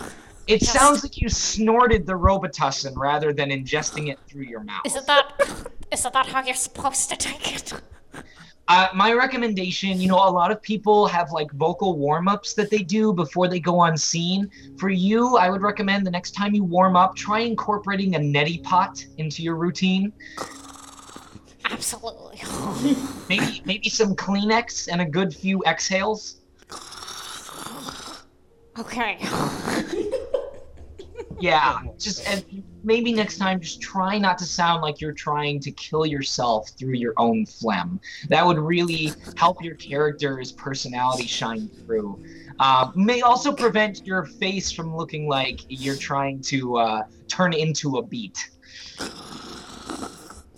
It 0.49 0.61
Yes. 0.61 0.73
sounds 0.73 1.03
like 1.05 1.21
you 1.21 1.29
snorted 1.29 2.05
the 2.05 2.13
Robitussin 2.15 2.95
rather 2.97 3.33
than 3.33 3.51
ingesting 3.51 4.11
it 4.11 4.19
through 4.29 4.43
your 4.43 4.65
mouth. 4.65 4.83
isn't 4.85 5.07
that 5.07 5.33
isn't 5.93 6.15
that 6.15 6.27
how 6.27 6.43
you're 6.43 6.55
supposed 6.55 7.11
to 7.11 7.17
take 7.17 7.55
it? 7.55 7.73
Uh, 8.69 8.89
my 8.95 9.13
recommendation, 9.13 10.01
you 10.01 10.09
know, 10.09 10.17
a 10.17 10.31
lot 10.31 10.51
of 10.51 10.63
people 10.63 11.07
have 11.07 11.31
like 11.31 11.53
vocal 11.53 11.99
warm 11.99 12.29
ups 12.29 12.55
that 12.55 12.71
they 12.71 12.79
do 12.79 13.13
before 13.13 13.49
they 13.49 13.61
go 13.61 13.79
on 13.79 13.97
scene. 13.97 14.51
For 14.79 14.89
you, 14.89 15.37
I 15.37 15.51
would 15.51 15.63
recommend 15.63 16.07
the 16.07 16.11
next 16.11 16.31
time 16.31 16.55
you 16.55 16.65
warm 16.65 16.97
up, 16.97 17.15
try 17.15 17.41
incorporating 17.41 18.15
a 18.15 18.19
neti 18.19 18.63
pot 18.63 19.05
into 19.19 19.43
your 19.43 19.57
routine. 19.57 20.13
Absolutely. 21.65 22.41
Maybe 23.29 23.63
maybe 23.65 23.89
some 23.89 24.15
Kleenex 24.15 24.89
and 24.91 25.01
a 25.01 25.07
good 25.07 25.35
few 25.35 25.63
exhales. 25.65 26.37
Okay. 28.79 29.19
Yeah, 31.41 31.81
just 31.99 32.29
and 32.29 32.63
maybe 32.83 33.13
next 33.13 33.39
time 33.39 33.61
just 33.61 33.81
try 33.81 34.19
not 34.19 34.39
to 34.39 34.45
sound 34.45 34.83
like 34.83 35.01
you're 35.01 35.13
trying 35.13 35.61
to 35.61 35.71
kill 35.73 36.07
yourself 36.07 36.71
through 36.71 36.95
your 36.95 37.15
own 37.17 37.47
phlegm. 37.47 38.01
That 38.29 38.47
would 38.47 38.59
really 38.59 39.13
help 39.37 39.63
your 39.63 39.75
character's 39.77 40.53
personality 40.53 41.27
shine 41.27 41.69
through. 41.69 42.23
Uh, 42.59 42.91
may 42.95 43.23
also 43.23 43.53
prevent 43.53 44.07
your 44.07 44.25
face 44.25 44.71
from 44.71 44.97
looking 44.97 45.29
like 45.29 45.61
you're 45.69 45.97
trying 45.97 46.41
to 46.43 46.77
uh, 46.77 47.03
turn 47.29 47.53
into 47.53 47.99
a 47.99 48.03
beat. 48.03 48.51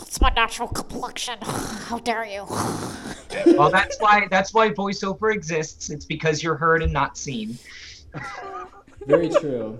It's 0.01 0.20
my 0.20 0.31
natural 0.31 0.68
complexion. 0.68 1.39
How 1.43 1.99
dare 1.99 2.25
you? 2.25 2.47
Well, 3.57 3.70
that's 3.70 3.97
why 3.99 4.29
that's 4.31 4.55
why 4.55 4.70
voiceover 4.70 5.35
exists. 5.35 5.91
It's 5.91 6.05
because 6.05 6.43
you're 6.43 6.57
heard 6.57 6.83
and 6.83 6.93
not 6.93 7.16
seen. 7.16 7.59
Very 9.07 9.28
true. 9.28 9.78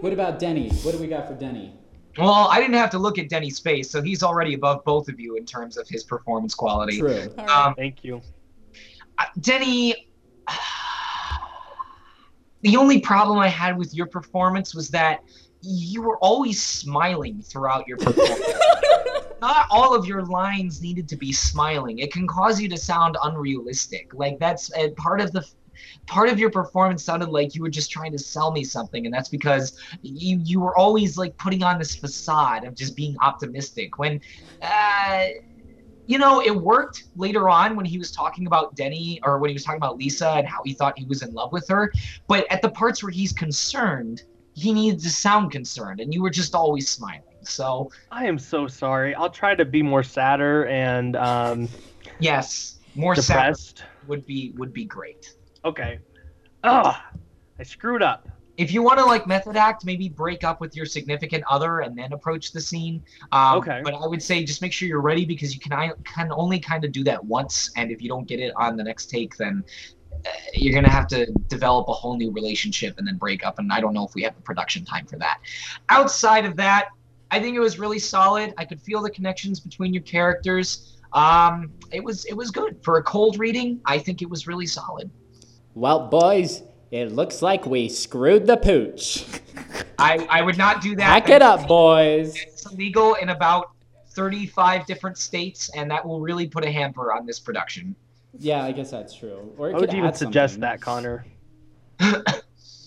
what 0.00 0.12
about 0.12 0.38
Denny? 0.38 0.70
What 0.82 0.92
do 0.92 0.98
we 0.98 1.06
got 1.06 1.28
for 1.28 1.34
Denny? 1.34 1.74
Well, 2.18 2.48
I 2.50 2.60
didn't 2.60 2.74
have 2.74 2.90
to 2.90 2.98
look 2.98 3.18
at 3.18 3.28
Denny's 3.28 3.58
face, 3.58 3.90
so 3.90 4.02
he's 4.02 4.22
already 4.22 4.54
above 4.54 4.84
both 4.84 5.08
of 5.08 5.20
you 5.20 5.36
in 5.36 5.46
terms 5.46 5.76
of 5.76 5.88
his 5.88 6.02
performance 6.02 6.54
quality. 6.54 6.98
True. 6.98 7.32
All 7.38 7.46
right. 7.46 7.66
Um, 7.66 7.74
Thank 7.74 8.02
you. 8.02 8.20
Uh, 9.18 9.24
Denny, 9.40 10.10
the 12.62 12.76
only 12.76 13.00
problem 13.00 13.38
I 13.38 13.48
had 13.48 13.78
with 13.78 13.94
your 13.94 14.06
performance 14.06 14.74
was 14.74 14.88
that 14.90 15.22
you 15.62 16.02
were 16.02 16.18
always 16.18 16.60
smiling 16.62 17.42
throughout 17.42 17.86
your 17.86 17.98
performance. 17.98 18.40
Not 19.40 19.66
all 19.70 19.94
of 19.94 20.04
your 20.04 20.22
lines 20.22 20.82
needed 20.82 21.08
to 21.08 21.16
be 21.16 21.32
smiling. 21.32 21.98
It 21.98 22.12
can 22.12 22.26
cause 22.26 22.60
you 22.60 22.68
to 22.68 22.76
sound 22.76 23.16
unrealistic. 23.22 24.12
Like 24.12 24.38
that's 24.38 24.72
uh, 24.74 24.88
part 24.96 25.20
of 25.20 25.32
the 25.32 25.46
part 26.06 26.28
of 26.28 26.38
your 26.38 26.50
performance 26.50 27.04
sounded 27.04 27.28
like 27.28 27.54
you 27.54 27.62
were 27.62 27.70
just 27.70 27.90
trying 27.90 28.12
to 28.12 28.18
sell 28.18 28.50
me 28.50 28.64
something 28.64 29.06
and 29.06 29.14
that's 29.14 29.28
because 29.28 29.76
you 30.02 30.40
you 30.44 30.60
were 30.60 30.76
always 30.76 31.16
like 31.16 31.36
putting 31.38 31.62
on 31.62 31.78
this 31.78 31.94
facade 31.94 32.64
of 32.64 32.74
just 32.74 32.96
being 32.96 33.16
optimistic 33.22 33.98
when 33.98 34.20
uh 34.62 35.26
you 36.10 36.18
know, 36.18 36.42
it 36.42 36.50
worked 36.50 37.04
later 37.14 37.48
on 37.48 37.76
when 37.76 37.86
he 37.86 37.96
was 37.96 38.10
talking 38.10 38.48
about 38.48 38.74
Denny 38.74 39.20
or 39.22 39.38
when 39.38 39.48
he 39.48 39.54
was 39.54 39.62
talking 39.62 39.76
about 39.76 39.96
Lisa 39.96 40.28
and 40.30 40.44
how 40.44 40.60
he 40.64 40.74
thought 40.74 40.98
he 40.98 41.04
was 41.04 41.22
in 41.22 41.32
love 41.32 41.52
with 41.52 41.68
her. 41.68 41.92
But 42.26 42.50
at 42.50 42.62
the 42.62 42.70
parts 42.70 43.00
where 43.00 43.12
he's 43.12 43.32
concerned, 43.32 44.20
he 44.54 44.72
needs 44.72 45.04
to 45.04 45.10
sound 45.10 45.52
concerned, 45.52 46.00
and 46.00 46.12
you 46.12 46.20
were 46.20 46.30
just 46.30 46.52
always 46.52 46.90
smiling. 46.90 47.22
So, 47.44 47.90
I 48.10 48.26
am 48.26 48.40
so 48.40 48.66
sorry. 48.66 49.14
I'll 49.14 49.30
try 49.30 49.54
to 49.54 49.64
be 49.64 49.82
more 49.82 50.02
sadder 50.02 50.66
and 50.66 51.14
um, 51.14 51.68
yes, 52.18 52.80
more 52.96 53.14
sad 53.14 53.34
depressed. 53.34 53.84
would 54.08 54.26
be 54.26 54.52
would 54.56 54.72
be 54.72 54.86
great. 54.86 55.32
Okay. 55.64 55.98
Ugh, 56.64 56.94
I 57.58 57.62
screwed 57.62 58.02
up. 58.02 58.28
If 58.56 58.72
you 58.72 58.82
want 58.82 58.98
to 58.98 59.06
like 59.06 59.26
method 59.26 59.56
act, 59.56 59.86
maybe 59.86 60.10
break 60.10 60.44
up 60.44 60.60
with 60.60 60.76
your 60.76 60.84
significant 60.84 61.44
other 61.48 61.80
and 61.80 61.96
then 61.96 62.12
approach 62.12 62.52
the 62.52 62.60
scene. 62.60 63.02
Um, 63.32 63.58
Okay. 63.58 63.80
But 63.82 63.94
I 63.94 64.06
would 64.06 64.22
say 64.22 64.44
just 64.44 64.60
make 64.60 64.72
sure 64.72 64.86
you're 64.86 65.00
ready 65.00 65.24
because 65.24 65.54
you 65.54 65.60
can 65.60 65.72
I 65.72 65.92
can 66.04 66.30
only 66.32 66.60
kind 66.60 66.84
of 66.84 66.92
do 66.92 67.02
that 67.04 67.24
once, 67.24 67.70
and 67.76 67.90
if 67.90 68.02
you 68.02 68.08
don't 68.08 68.26
get 68.26 68.38
it 68.40 68.52
on 68.56 68.76
the 68.76 68.84
next 68.84 69.06
take, 69.06 69.36
then 69.36 69.64
uh, 70.26 70.28
you're 70.52 70.74
gonna 70.74 70.90
have 70.90 71.06
to 71.08 71.26
develop 71.48 71.88
a 71.88 71.92
whole 71.92 72.16
new 72.16 72.30
relationship 72.32 72.98
and 72.98 73.06
then 73.06 73.16
break 73.16 73.46
up. 73.46 73.58
And 73.58 73.72
I 73.72 73.80
don't 73.80 73.94
know 73.94 74.06
if 74.06 74.14
we 74.14 74.22
have 74.24 74.34
the 74.34 74.42
production 74.42 74.84
time 74.84 75.06
for 75.06 75.16
that. 75.18 75.38
Outside 75.88 76.44
of 76.44 76.56
that, 76.56 76.88
I 77.30 77.40
think 77.40 77.56
it 77.56 77.60
was 77.60 77.78
really 77.78 77.98
solid. 77.98 78.52
I 78.58 78.66
could 78.66 78.80
feel 78.82 79.00
the 79.00 79.10
connections 79.10 79.60
between 79.60 79.94
your 79.94 80.02
characters. 80.02 80.98
Um, 81.14 81.72
it 81.92 82.04
was 82.04 82.26
it 82.26 82.34
was 82.34 82.50
good 82.50 82.76
for 82.84 82.98
a 82.98 83.02
cold 83.02 83.38
reading. 83.38 83.80
I 83.86 83.98
think 83.98 84.20
it 84.20 84.28
was 84.28 84.46
really 84.46 84.66
solid. 84.66 85.10
Well, 85.74 86.08
boys, 86.08 86.62
it 86.90 87.12
looks 87.12 87.42
like 87.42 87.66
we 87.66 87.88
screwed 87.88 88.46
the 88.46 88.56
pooch. 88.56 89.24
I 89.98 90.26
I 90.28 90.42
would 90.42 90.58
not 90.58 90.82
do 90.82 90.96
that. 90.96 91.04
Pack 91.04 91.28
it 91.30 91.42
up, 91.42 91.68
boys. 91.68 92.36
It's 92.36 92.66
illegal 92.66 93.14
in 93.14 93.28
about 93.28 93.70
35 94.10 94.86
different 94.86 95.16
states, 95.18 95.70
and 95.74 95.90
that 95.90 96.04
will 96.06 96.20
really 96.20 96.48
put 96.48 96.64
a 96.64 96.70
hamper 96.70 97.12
on 97.12 97.26
this 97.26 97.38
production. 97.38 97.94
Yeah, 98.38 98.64
I 98.64 98.72
guess 98.72 98.90
that's 98.90 99.14
true. 99.14 99.52
Or 99.58 99.70
it 99.70 99.72
Why 99.72 99.78
could 99.78 99.88
would 99.88 99.92
you 99.92 99.98
even 99.98 100.14
suggest 100.14 100.54
something. 100.54 100.60
that, 100.62 100.80
Connor? 100.80 101.24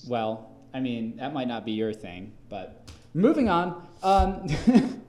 Well, 0.05 0.49
I 0.73 0.79
mean, 0.79 1.15
that 1.17 1.33
might 1.33 1.47
not 1.47 1.65
be 1.65 1.71
your 1.71 1.93
thing, 1.93 2.33
but 2.49 2.89
moving 3.13 3.47
on. 3.47 3.87
Um, 4.01 4.47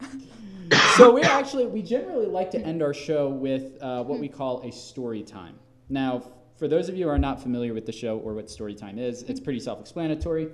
so 0.96 1.12
we 1.12 1.22
actually 1.22 1.66
we 1.66 1.82
generally 1.82 2.26
like 2.26 2.50
to 2.52 2.60
end 2.60 2.82
our 2.82 2.94
show 2.94 3.28
with 3.28 3.76
uh, 3.82 4.04
what 4.04 4.20
we 4.20 4.28
call 4.28 4.62
a 4.62 4.70
story 4.70 5.22
time. 5.22 5.56
Now, 5.88 6.30
for 6.64 6.68
those 6.68 6.88
of 6.88 6.96
you 6.96 7.04
who 7.04 7.10
are 7.10 7.18
not 7.18 7.42
familiar 7.42 7.74
with 7.74 7.84
the 7.84 7.92
show 7.92 8.16
or 8.20 8.32
what 8.32 8.48
story 8.48 8.74
time 8.74 8.98
is, 8.98 9.22
it's 9.24 9.38
pretty 9.38 9.60
self-explanatory. 9.60 10.48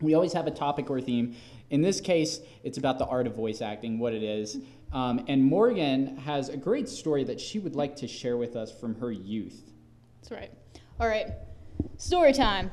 We 0.00 0.14
always 0.14 0.32
have 0.32 0.46
a 0.46 0.50
topic 0.50 0.88
or 0.88 1.02
theme. 1.02 1.36
In 1.68 1.82
this 1.82 2.00
case, 2.00 2.40
it's 2.62 2.78
about 2.78 2.98
the 2.98 3.04
art 3.04 3.26
of 3.26 3.34
voice 3.34 3.60
acting, 3.60 3.98
what 3.98 4.14
it 4.14 4.22
is. 4.22 4.56
Um, 4.90 5.22
and 5.28 5.44
Morgan 5.44 6.16
has 6.16 6.48
a 6.48 6.56
great 6.56 6.88
story 6.88 7.24
that 7.24 7.38
she 7.38 7.58
would 7.58 7.76
like 7.76 7.94
to 7.96 8.08
share 8.08 8.38
with 8.38 8.56
us 8.56 8.72
from 8.72 8.94
her 8.94 9.12
youth. 9.12 9.70
That's 10.22 10.30
right. 10.30 10.50
All 10.98 11.08
right. 11.08 11.26
Story 11.98 12.32
time. 12.32 12.70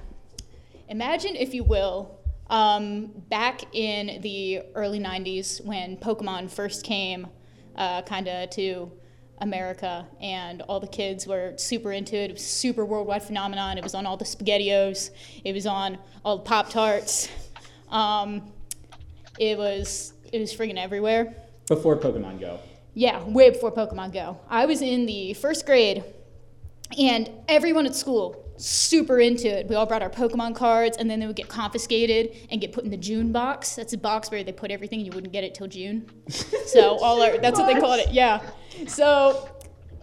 Imagine, 0.88 1.36
if 1.36 1.54
you 1.54 1.66
will, 1.66 2.22
um, 2.50 3.08
back 3.28 3.64
in 3.76 4.22
the 4.22 4.62
early 4.76 5.02
90s 5.02 5.62
when 5.66 5.98
Pokemon 5.98 6.50
first 6.50 6.86
came 6.86 7.28
uh, 7.76 8.02
kind 8.04 8.30
of 8.30 8.50
to 8.52 8.94
America 9.42 10.08
and 10.22 10.62
all 10.64 10.80
the 10.80 10.88
kids 10.88 11.28
were 11.28 11.54
super 11.58 11.92
into 11.92 12.16
it. 12.16 12.30
It 12.30 12.34
was 12.34 12.42
a 12.42 12.46
super 12.46 12.86
worldwide 12.86 13.24
phenomenon. 13.24 13.78
It 13.78 13.84
was 13.84 13.96
on 13.96 14.06
all 14.06 14.16
the 14.16 14.26
SpaghettiOs, 14.26 15.10
it 15.44 15.54
was 15.54 15.66
on 15.66 15.98
all 16.24 16.38
the 16.38 16.44
Pop 16.44 16.70
Tarts. 16.70 17.28
Um, 17.90 18.54
it 19.38 19.58
was 19.58 20.14
it 20.32 20.40
was 20.40 20.56
friggin' 20.56 20.78
everywhere. 20.78 21.36
Before 21.68 21.98
Pokemon 21.98 22.40
Go. 22.40 22.60
Yeah, 22.94 23.24
way 23.26 23.50
before 23.50 23.72
Pokemon 23.72 24.14
Go. 24.14 24.40
I 24.50 24.66
was 24.66 24.82
in 24.82 25.06
the 25.06 25.34
first 25.34 25.66
grade, 25.66 26.04
and 26.98 27.30
everyone 27.48 27.86
at 27.86 27.96
school 27.96 28.41
super 28.62 29.20
into 29.20 29.48
it. 29.48 29.68
We 29.68 29.76
all 29.76 29.86
brought 29.86 30.02
our 30.02 30.10
Pokemon 30.10 30.56
cards, 30.56 30.98
and 30.98 31.10
then 31.10 31.20
they 31.20 31.28
would 31.28 31.36
get 31.36 31.48
confiscated 31.48 32.36
and 32.50 32.62
get 32.62 32.72
put 32.72 32.84
in 32.84 32.92
the 32.92 32.98
June 32.98 33.32
box. 33.32 33.76
That's 33.76 33.94
a 33.94 33.98
box 33.98 34.32
where 34.32 34.44
they 34.44 34.52
put 34.52 34.72
everything, 34.72 35.00
and 35.00 35.06
you 35.08 35.12
wouldn't 35.14 35.34
get 35.34 35.44
it 35.44 35.56
till 35.56 35.68
June. 35.68 36.06
so 36.30 36.98
all 37.02 37.22
our 37.22 37.38
that's 37.38 37.60
what 37.60 37.74
they 37.74 37.80
called 37.80 38.00
it. 38.00 38.12
Yeah. 38.12 38.42
So, 38.88 39.50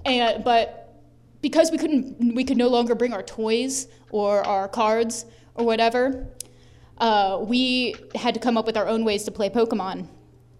and 0.04 0.44
but 0.44 1.02
because 1.40 1.70
we 1.70 1.78
couldn't, 1.78 2.34
we 2.34 2.44
could 2.44 2.56
no 2.56 2.68
longer 2.68 2.94
bring 2.94 3.12
our 3.12 3.22
toys 3.22 3.88
or 4.10 4.46
our 4.46 4.68
cards 4.68 5.24
or 5.54 5.64
whatever. 5.64 6.26
Uh, 6.98 7.38
we 7.46 7.94
had 8.16 8.34
to 8.34 8.40
come 8.40 8.56
up 8.56 8.66
with 8.66 8.76
our 8.76 8.88
own 8.88 9.04
ways 9.04 9.22
to 9.22 9.30
play 9.30 9.48
Pokemon 9.48 10.08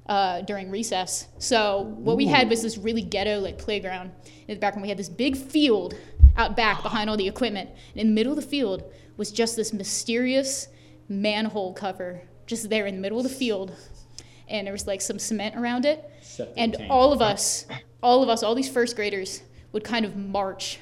uh, 0.09 0.40
during 0.42 0.70
recess. 0.70 1.28
So 1.38 1.82
what 1.98 2.16
we 2.16 2.26
had 2.26 2.48
was 2.48 2.62
this 2.62 2.78
really 2.78 3.02
ghetto 3.02 3.40
like 3.40 3.59
playground 3.59 4.11
in 4.46 4.54
the 4.54 4.61
background. 4.61 4.82
We 4.82 4.88
had 4.88 4.98
this 4.98 5.09
big 5.09 5.36
field 5.36 5.94
out 6.36 6.56
back 6.56 6.82
behind 6.82 7.11
all 7.11 7.16
the 7.16 7.28
equipment. 7.28 7.68
And 7.92 8.00
in 8.00 8.06
the 8.09 8.12
middle 8.14 8.32
of 8.32 8.36
the 8.36 8.48
field 8.48 8.84
was 9.16 9.30
just 9.32 9.56
this 9.56 9.72
mysterious 9.72 10.68
manhole 11.09 11.72
cover 11.74 12.22
just 12.46 12.70
there 12.70 12.86
in 12.86 12.94
the 12.96 13.00
middle 13.00 13.18
of 13.18 13.24
the 13.24 13.28
field. 13.30 13.74
And 14.48 14.66
there 14.66 14.72
was 14.72 14.86
like 14.86 15.00
some 15.02 15.18
cement 15.18 15.56
around 15.56 15.84
it. 15.84 16.09
Septic 16.22 16.54
And 16.56 16.72
tank. 16.74 16.90
all 16.90 17.12
of 17.12 17.20
us, 17.20 17.66
all 18.02 18.22
of 18.22 18.28
us, 18.30 18.42
all 18.42 18.54
these 18.54 18.70
first 18.70 18.96
graders 18.96 19.42
would 19.72 19.84
kind 19.84 20.06
of 20.06 20.16
march 20.16 20.78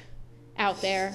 out 0.57 0.81
there 0.81 1.13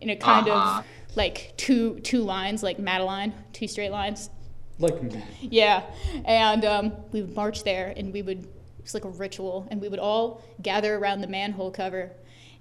in 0.00 0.10
a 0.10 0.16
kind 0.16 0.48
Uh-huh. 0.48 0.80
of 0.80 0.84
like 1.16 1.54
two 1.56 1.98
two 2.00 2.20
lines, 2.22 2.62
like 2.62 2.78
Madeline, 2.78 3.32
two 3.52 3.66
straight 3.66 3.90
lines. 3.90 4.30
Like, 4.78 4.94
Yeah, 5.40 5.82
and 6.24 6.64
um, 6.64 6.92
we 7.12 7.22
would 7.22 7.34
march 7.34 7.64
there, 7.64 7.94
and 7.96 8.12
we 8.12 8.22
would 8.22 8.46
was 8.82 8.94
like 8.94 9.04
a 9.04 9.10
ritual, 9.10 9.66
and 9.70 9.80
we 9.80 9.88
would 9.88 9.98
all 9.98 10.42
gather 10.62 10.96
around 10.96 11.20
the 11.20 11.26
manhole 11.26 11.70
cover, 11.70 12.12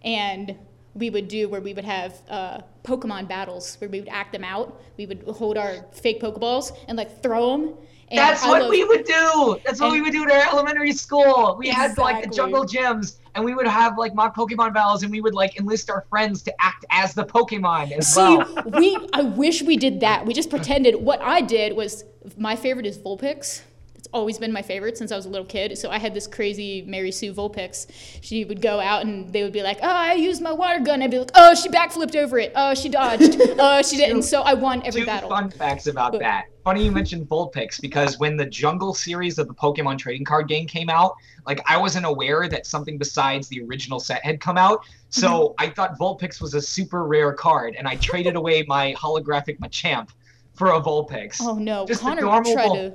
and 0.04 0.56
we 0.94 1.10
would 1.10 1.28
do 1.28 1.50
where 1.50 1.62
we 1.62 1.74
would 1.74 1.86
have 1.86 2.22
uh, 2.30 2.62
Pokemon 2.84 3.28
battles 3.28 3.76
where 3.80 3.90
we 3.90 4.00
would 4.00 4.10
act 4.10 4.32
them 4.32 4.44
out. 4.44 4.82
We 4.98 5.06
would 5.06 5.24
hold 5.24 5.58
our 5.58 5.86
fake 5.92 6.22
Pokeballs 6.22 6.72
and 6.88 6.98
like 6.98 7.22
throw 7.22 7.52
them. 7.52 7.74
And 8.10 8.20
That's 8.20 8.44
I 8.44 8.50
what 8.50 8.62
love- 8.64 8.70
we 8.70 8.84
would 8.84 9.04
do. 9.06 9.58
That's 9.66 9.80
what 9.80 9.88
And- 9.88 9.94
we 9.94 10.02
would 10.02 10.12
do 10.12 10.24
in 10.24 10.32
our 10.32 10.44
elementary 10.52 10.92
school. 10.92 11.56
We 11.58 11.68
had 11.70 11.98
like 11.98 12.24
the 12.24 12.30
jungle 12.30 12.64
gyms, 12.64 13.16
and 13.34 13.44
we 13.44 13.56
would 13.56 13.66
have 13.68 13.98
like 13.98 14.14
mock 14.14 14.36
Pokemon 14.36 14.74
battles, 14.76 15.02
and 15.04 15.12
we 15.12 15.22
would 15.22 15.34
like 15.34 15.60
enlist 15.60 15.90
our 15.90 16.06
friends 16.10 16.44
to 16.44 16.54
act 16.62 16.86
as 16.92 17.14
the 17.16 17.24
Pokemon 17.26 17.92
as 17.94 18.14
See, 18.14 18.20
well. 18.22 18.64
we 18.74 18.96
I 19.14 19.22
wish 19.24 19.64
we 19.64 19.76
did 19.76 20.02
that. 20.02 20.26
We 20.26 20.34
just 20.34 20.50
pretended. 20.56 20.96
What 20.96 21.20
I 21.22 21.42
did 21.42 21.76
was 21.76 22.04
my 22.38 22.56
favorite 22.56 22.86
is 22.86 22.98
Vulpix. 22.98 23.62
Always 24.16 24.38
been 24.38 24.54
my 24.54 24.62
favorite 24.62 24.98
since 24.98 25.12
I 25.12 25.18
was 25.18 25.26
a 25.26 25.30
little 25.30 25.46
kid. 25.46 25.78
So 25.78 25.92
I 25.92 25.98
had 26.00 26.14
this 26.14 26.26
crazy 26.26 26.84
Mary 26.88 27.12
Sue 27.12 27.34
Vulpix. 27.34 27.88
She 28.22 28.46
would 28.46 28.62
go 28.62 28.80
out 28.80 29.04
and 29.04 29.32
they 29.34 29.44
would 29.44 29.52
be 29.52 29.62
like, 29.62 29.80
"Oh, 29.84 29.90
I 29.90 30.14
used 30.14 30.42
my 30.42 30.54
water 30.54 30.80
gun." 30.80 31.02
I'd 31.04 31.12
be 31.12 31.20
like, 31.20 31.32
"Oh, 31.36 31.54
she 31.54 31.68
backflipped 31.68 32.16
over 32.16 32.40
it. 32.40 32.54
Oh, 32.56 32.74
she 32.74 32.88
dodged. 32.88 33.36
Oh, 33.60 33.82
she 33.82 33.98
didn't." 33.98 34.22
So 34.24 34.42
I 34.44 34.54
won 34.54 34.82
every 34.86 35.02
Two 35.02 35.06
battle. 35.06 35.28
fun 35.30 35.50
facts 35.52 35.88
about 35.88 36.14
But- 36.14 36.22
that. 36.22 36.46
Funny 36.64 36.86
you 36.86 36.92
mentioned 36.92 37.28
Vulpix 37.28 37.80
because 37.80 38.18
when 38.18 38.38
the 38.38 38.46
Jungle 38.46 38.94
series 38.96 39.38
of 39.38 39.48
the 39.50 39.54
Pokemon 39.54 40.00
trading 40.00 40.24
card 40.26 40.48
game 40.48 40.66
came 40.66 40.90
out, 40.90 41.14
like 41.46 41.62
I 41.70 41.76
wasn't 41.78 42.06
aware 42.06 42.48
that 42.48 42.66
something 42.66 42.98
besides 42.98 43.50
the 43.50 43.62
original 43.64 44.00
set 44.00 44.24
had 44.26 44.40
come 44.40 44.58
out. 44.58 44.80
So 45.10 45.28
Mm-hmm. 45.60 45.64
I 45.66 45.70
thought 45.72 46.00
Vulpix 46.00 46.42
was 46.42 46.54
a 46.54 46.62
super 46.62 47.04
rare 47.06 47.34
card, 47.34 47.76
and 47.78 47.86
I 47.86 47.98
traded 47.98 48.36
away 48.38 48.64
my 48.68 48.94
holographic 48.94 49.60
Machamp 49.60 50.08
for 50.56 50.72
a 50.72 50.80
Vulpix. 50.82 51.38
Oh 51.42 51.56
no, 51.56 51.86
Just 51.86 52.00
Connor 52.02 52.22
tried 52.22 52.74
to. 52.76 52.94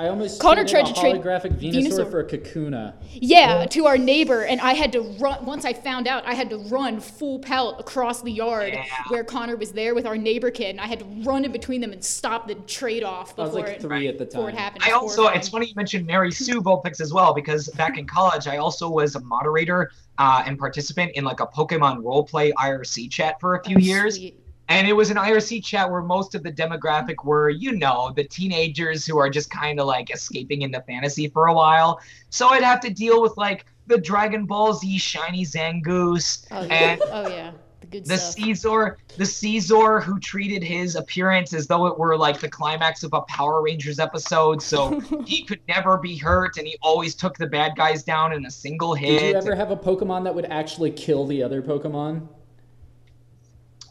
I 0.00 0.08
almost 0.08 0.40
Connor 0.40 0.64
traded 0.66 0.94
tried 0.96 1.12
a 1.12 1.14
to 1.14 1.20
trade 1.20 1.42
holographic 1.50 1.58
Venusaur, 1.60 2.06
Venusaur. 2.06 2.10
for 2.10 2.20
a 2.20 2.24
Kakuna. 2.26 2.94
Yeah, 3.12 3.66
to 3.66 3.86
our 3.86 3.98
neighbor, 3.98 4.44
and 4.44 4.58
I 4.58 4.72
had 4.72 4.92
to 4.92 5.02
run. 5.20 5.44
Once 5.44 5.66
I 5.66 5.74
found 5.74 6.08
out, 6.08 6.24
I 6.26 6.32
had 6.32 6.48
to 6.50 6.56
run 6.56 7.00
full 7.00 7.38
pelt 7.38 7.78
across 7.78 8.22
the 8.22 8.32
yard 8.32 8.72
Yeah. 8.72 8.84
where 9.08 9.24
Connor 9.24 9.56
was 9.58 9.72
there 9.72 9.94
with 9.94 10.06
our 10.06 10.16
neighbor 10.16 10.50
kid, 10.50 10.70
and 10.70 10.80
I 10.80 10.86
had 10.86 11.00
to 11.00 11.04
run 11.22 11.44
in 11.44 11.52
between 11.52 11.82
them 11.82 11.92
and 11.92 12.02
stop 12.02 12.48
the 12.48 12.54
trade 12.54 13.04
off 13.04 13.38
I 13.38 13.42
was 13.42 13.50
before 13.50 13.66
like 13.66 13.76
it 13.76 13.82
three 13.82 14.08
at 14.08 14.16
the 14.16 14.24
before 14.24 14.48
it 14.48 14.54
happened. 14.56 14.84
I 14.86 14.92
also, 14.92 15.16
horrifying. 15.22 15.38
it's 15.38 15.48
funny 15.50 15.66
you 15.66 15.74
mentioned 15.76 16.06
Mary 16.06 16.32
Sue 16.32 16.62
Vulpix 16.62 17.02
as 17.02 17.12
well, 17.12 17.34
because 17.34 17.68
back 17.76 17.98
in 17.98 18.06
college, 18.06 18.48
I 18.48 18.56
also 18.56 18.88
was 18.88 19.16
a 19.16 19.20
moderator 19.20 19.90
uh, 20.16 20.42
and 20.46 20.58
participant 20.58 21.12
in 21.14 21.24
like 21.24 21.40
a 21.40 21.46
Pokemon 21.46 21.98
roleplay 22.02 22.52
IRC 22.54 23.10
chat 23.10 23.38
for 23.38 23.56
a 23.56 23.64
few 23.64 23.76
Oh, 23.76 23.80
years. 23.80 24.16
sweet. 24.16 24.39
And 24.70 24.86
it 24.86 24.92
was 24.92 25.10
an 25.10 25.16
IRC 25.16 25.64
chat 25.64 25.90
where 25.90 26.00
most 26.00 26.36
of 26.36 26.44
the 26.44 26.52
demographic 26.52 27.24
were, 27.24 27.50
you 27.50 27.72
know, 27.72 28.12
the 28.14 28.22
teenagers 28.22 29.04
who 29.04 29.18
are 29.18 29.28
just 29.28 29.50
kind 29.50 29.80
of 29.80 29.86
like 29.86 30.14
escaping 30.14 30.62
into 30.62 30.80
fantasy 30.82 31.28
for 31.28 31.48
a 31.48 31.54
while. 31.54 32.00
So 32.30 32.50
I'd 32.50 32.62
have 32.62 32.78
to 32.82 32.90
deal 32.90 33.20
with 33.20 33.36
like 33.36 33.66
the 33.88 33.98
Dragon 33.98 34.46
Ball 34.46 34.72
Z 34.72 34.98
shiny 34.98 35.44
Zangoose 35.44 36.46
Oh 36.52 36.62
yeah. 36.62 36.72
and 36.72 37.02
oh 37.10 37.28
yeah. 37.28 37.50
The 37.80 37.86
good 37.88 38.04
the 38.06 38.16
stuff. 38.16 38.34
Caesar, 38.34 38.98
the 39.16 39.26
Caesar 39.26 39.98
who 39.98 40.20
treated 40.20 40.62
his 40.62 40.94
appearance 40.94 41.52
as 41.52 41.66
though 41.66 41.86
it 41.86 41.98
were 41.98 42.16
like 42.16 42.38
the 42.38 42.48
climax 42.48 43.02
of 43.02 43.12
a 43.12 43.22
Power 43.22 43.62
Rangers 43.62 43.98
episode, 43.98 44.62
so 44.62 45.00
he 45.26 45.44
could 45.46 45.60
never 45.66 45.96
be 45.96 46.16
hurt, 46.16 46.58
and 46.58 46.66
he 46.66 46.76
always 46.80 47.16
took 47.16 47.36
the 47.38 47.46
bad 47.46 47.74
guys 47.74 48.04
down 48.04 48.32
in 48.34 48.46
a 48.46 48.50
single 48.50 48.94
hit. 48.94 49.18
Did 49.18 49.30
you 49.30 49.36
ever 49.36 49.54
have 49.56 49.70
a 49.72 49.76
Pokemon 49.76 50.24
that 50.24 50.34
would 50.34 50.44
actually 50.44 50.90
kill 50.90 51.26
the 51.26 51.42
other 51.42 51.60
Pokemon? 51.62 52.28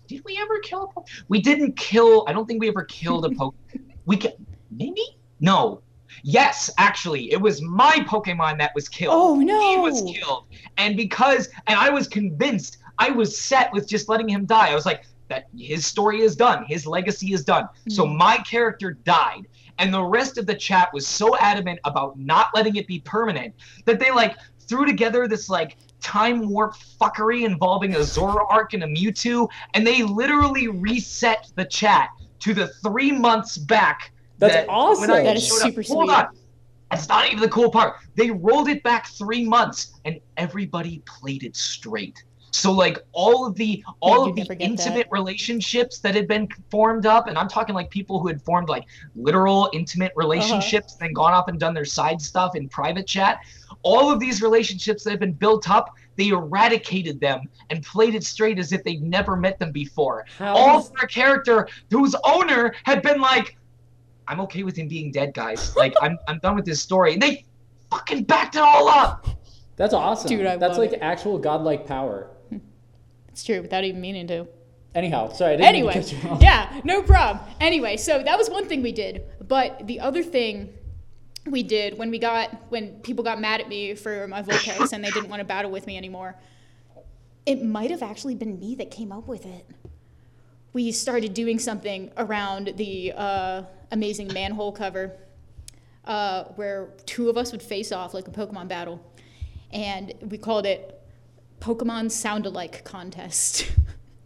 Did 0.10 0.24
we 0.26 0.38
ever 0.42 0.58
kill? 0.60 0.84
A 0.84 0.88
po- 0.88 1.06
we 1.28 1.40
didn't 1.40 1.78
kill. 1.78 2.26
I 2.28 2.34
don't 2.34 2.48
think 2.48 2.60
we 2.60 2.68
ever 2.68 2.84
killed 2.86 3.26
a 3.26 3.30
Pokemon. 3.30 3.54
we 4.08 4.18
ca- 4.18 4.34
maybe 4.72 5.04
no. 5.40 5.82
Yes, 6.24 6.72
actually, 6.80 7.32
it 7.32 7.40
was 7.40 7.62
my 7.62 8.04
Pokemon 8.08 8.58
that 8.58 8.72
was 8.74 8.90
killed. 8.90 9.14
Oh, 9.16 9.36
no. 9.36 9.60
He 9.70 9.78
was 9.78 10.02
killed, 10.12 10.46
and 10.78 10.98
because 10.98 11.48
and 11.68 11.80
I 11.80 11.90
was 11.92 12.08
convinced. 12.08 12.78
I 12.98 13.12
was 13.12 13.38
set 13.40 13.72
with 13.72 13.88
just 13.88 14.10
letting 14.10 14.28
him 14.28 14.46
die. 14.46 14.72
I 14.72 14.76
was 14.76 14.86
like, 14.86 15.04
that 15.30 15.46
his 15.56 15.86
story 15.86 16.22
is 16.22 16.36
done. 16.36 16.66
His 16.68 16.88
legacy 16.88 17.32
is 17.34 17.46
done. 17.46 17.70
So 17.88 18.04
Mm. 18.06 18.18
my 18.18 18.38
character 18.38 18.94
died, 19.04 19.48
and 19.78 19.94
the 19.94 20.04
rest 20.04 20.40
of 20.40 20.48
the 20.48 20.56
chat 20.56 20.90
was 20.92 21.08
so 21.08 21.38
adamant 21.38 21.80
about 21.86 22.18
not 22.20 22.48
letting 22.56 22.76
it 22.78 22.88
be 22.88 23.00
permanent 23.02 23.54
that 23.86 24.00
they 24.00 24.10
like 24.10 24.36
threw 24.68 24.86
together 24.88 25.28
this 25.28 25.48
like 25.48 25.78
time 26.02 26.50
warp 26.50 26.76
fuckery 27.02 27.46
involving 27.46 27.96
a 27.96 28.00
Zoroark 28.00 28.74
and 28.74 28.84
a 28.84 28.88
Mewtwo, 28.88 29.50
and 29.74 29.86
they 29.86 30.04
literally 30.04 30.68
reset 30.68 31.52
the 31.56 31.66
chat 31.66 32.10
to 32.40 32.54
the 32.54 32.68
three 32.84 33.12
months 33.12 33.58
back. 33.58 34.12
That's 34.38 34.54
that- 34.54 34.70
awesome. 34.70 35.10
when 35.12 35.24
That 35.26 35.36
is 35.38 35.46
showed 35.46 35.56
up- 35.68 35.74
super 35.76 35.84
Hold 35.94 36.10
on. 36.10 36.28
That's 36.92 37.08
not 37.08 37.28
even 37.28 37.40
the 37.40 37.50
cool 37.50 37.70
part. 37.70 37.98
They 38.16 38.32
rolled 38.32 38.68
it 38.68 38.82
back 38.82 39.08
three 39.08 39.46
months, 39.46 39.94
and 40.06 40.20
everybody 40.38 41.04
played 41.06 41.44
it 41.44 41.56
straight. 41.56 42.24
So 42.52 42.72
like 42.72 42.98
all 43.12 43.46
of 43.46 43.54
the 43.54 43.84
all 44.00 44.24
you'd 44.26 44.30
of 44.32 44.36
the 44.38 44.42
never 44.42 44.56
get 44.56 44.60
that. 44.60 44.66
intimate 44.88 45.08
relationships 45.12 46.00
that 46.00 46.16
had 46.16 46.28
been 46.28 46.48
formed 46.72 47.06
up, 47.06 47.28
and 47.28 47.38
I'm 47.38 47.48
talking 47.48 47.76
like 47.76 47.92
people 47.92 48.20
who 48.20 48.28
had 48.28 48.42
formed 48.42 48.70
like 48.70 48.86
literal 49.16 49.70
intimate 49.72 50.14
Uh-huh. 50.14 50.20
relationships, 50.22 50.96
then 50.96 51.14
gone 51.14 51.32
off 51.32 51.48
and 51.48 51.60
done 51.60 51.76
their 51.76 51.86
side 51.86 52.20
stuff 52.20 52.56
in 52.56 52.68
private 52.68 53.06
chat. 53.06 53.40
All 53.84 54.12
of 54.12 54.20
these 54.20 54.42
relationships 54.42 55.04
that 55.04 55.12
have 55.12 55.20
been 55.20 55.34
built 55.34 55.70
up, 55.70 55.96
they 56.18 56.30
eradicated 56.30 57.20
them 57.20 57.44
and 57.70 57.84
played 57.84 58.14
it 58.16 58.24
straight 58.24 58.60
as 58.60 58.74
if 58.74 58.84
they'd 58.84 59.02
never 59.02 59.36
met 59.38 59.58
them 59.60 59.72
before. 59.72 60.26
How 60.38 60.56
All 60.56 60.80
does- 60.82 60.90
for 60.92 61.06
a 61.06 61.08
character 61.08 61.68
whose 61.90 62.16
owner 62.26 62.74
had 62.84 63.02
been 63.02 63.22
like, 63.22 63.58
I'm 64.28 64.42
okay 64.42 64.64
with 64.64 64.76
him 64.78 64.88
being 64.88 65.12
dead, 65.12 65.34
guys. 65.34 65.74
Like 65.78 65.94
I'm 66.02 66.18
I'm 66.28 66.40
done 66.40 66.56
with 66.56 66.66
this 66.66 66.82
story. 66.82 67.14
And 67.14 67.22
they 67.22 67.46
fucking 67.90 68.24
backed 68.26 68.56
it 68.56 68.62
all 68.62 68.88
up. 68.90 69.28
That's 69.76 69.94
awesome. 69.94 70.28
Dude, 70.28 70.46
I 70.46 70.58
That's 70.58 70.72
love 70.78 70.80
like 70.90 70.94
it. 70.94 71.00
actual 71.02 71.38
godlike 71.40 71.88
power. 71.88 72.28
It's 73.30 73.44
true, 73.44 73.62
without 73.62 73.86
even 73.86 74.02
meaning 74.02 74.28
to. 74.28 74.46
Anyhow, 74.94 75.32
sorry. 75.32 75.54
I 75.54 75.58
didn't 75.58 75.86
mean 75.86 75.92
to 75.94 76.00
Anyway, 76.16 76.32
you 76.34 76.38
yeah, 76.42 76.82
no 76.84 77.02
problem. 77.02 77.46
Anyway, 77.62 77.96
so 77.96 78.22
that 78.22 78.38
was 78.38 78.50
one 78.50 78.68
thing 78.68 78.82
we 78.82 78.92
did. 78.92 79.24
But 79.48 79.88
the 79.88 80.00
other 80.02 80.22
thing 80.24 80.74
we 81.52 81.64
did 81.64 81.98
when 81.98 82.12
we 82.12 82.20
got 82.20 82.50
when 82.70 83.00
people 83.02 83.24
got 83.24 83.40
mad 83.40 83.62
at 83.62 83.70
me 83.70 83.96
for 83.96 84.28
my 84.28 84.42
Vulpix 84.42 84.94
and 84.94 85.04
they 85.04 85.10
didn't 85.12 85.30
want 85.30 85.40
to 85.40 85.46
battle 85.46 85.72
with 85.72 85.88
me 85.88 85.98
anymore, 85.98 86.36
it 87.46 87.64
might 87.64 87.92
have 87.92 88.04
actually 88.04 88.36
been 88.36 88.60
me 88.60 88.76
that 88.76 88.92
came 88.92 89.12
up 89.12 89.28
with 89.28 89.46
it. 89.46 89.66
We 90.74 90.92
started 90.92 91.34
doing 91.34 91.58
something 91.60 92.12
around 92.18 92.74
the 92.78 93.14
uh, 93.14 93.64
amazing 93.92 94.32
manhole 94.34 94.72
cover, 94.72 95.14
uh, 96.06 96.44
where 96.56 96.90
two 97.06 97.30
of 97.30 97.38
us 97.38 97.52
would 97.52 97.64
face 97.64 97.92
off 97.92 98.14
like 98.14 98.28
a 98.28 98.32
Pokemon 98.32 98.68
battle, 98.68 99.04
and 99.72 100.14
we 100.30 100.38
called 100.38 100.66
it 100.66 101.02
Pokemon 101.60 102.12
Sound 102.12 102.46
Alike 102.46 102.84
Contest. 102.84 103.72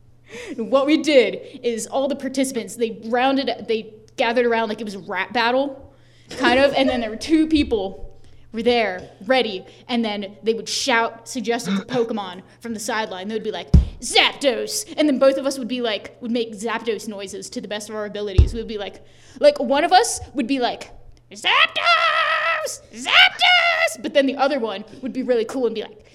what 0.58 0.86
we 0.86 1.02
did 1.02 1.60
is 1.64 1.88
all 1.88 2.08
the 2.08 2.16
participants 2.16 2.76
they 2.76 3.00
rounded 3.06 3.66
they 3.68 3.94
gathered 4.18 4.46
around 4.46 4.70
like 4.70 4.82
it 4.82 4.84
was 4.84 4.96
a 4.96 5.00
rap 5.00 5.32
battle 5.34 5.93
kind 6.32 6.60
of 6.60 6.74
and 6.74 6.88
then 6.90 7.02
there 7.02 7.10
were 7.10 7.16
two 7.16 7.48
people 7.48 8.10
were 8.52 8.64
there 8.64 9.10
ready 9.26 9.66
and 9.88 10.06
then 10.06 10.38
they 10.44 10.54
would 10.54 10.70
shout 10.70 11.28
suggestions 11.28 11.80
of 11.80 11.88
pokemon 11.88 12.42
from 12.60 12.74
the 12.74 12.80
sideline 12.80 13.28
they 13.28 13.34
would 13.36 13.44
be 13.44 13.52
like 13.52 13.72
zapdos 14.00 14.92
and 14.98 15.08
then 15.08 15.18
both 15.20 15.38
of 15.38 15.46
us 15.46 15.58
would 15.58 15.68
be 15.68 15.82
like 15.82 16.16
would 16.22 16.32
make 16.32 16.54
zapdos 16.54 17.08
noises 17.08 17.50
to 17.50 17.60
the 17.62 17.68
best 17.68 17.90
of 17.90 17.96
our 17.96 18.06
abilities 18.06 18.54
we 18.54 18.60
would 18.60 18.68
be 18.68 18.78
like 18.78 19.04
like 19.40 19.60
one 19.60 19.84
of 19.84 19.92
us 19.92 20.20
would 20.34 20.48
be 20.48 20.60
like 20.60 20.92
zapdos 21.32 22.82
zapdos 22.94 24.02
but 24.02 24.14
then 24.14 24.26
the 24.26 24.36
other 24.36 24.60
one 24.60 24.84
would 25.02 25.14
be 25.14 25.24
really 25.24 25.46
cool 25.46 25.66
and 25.66 25.76
be 25.76 25.82
like 25.82 26.06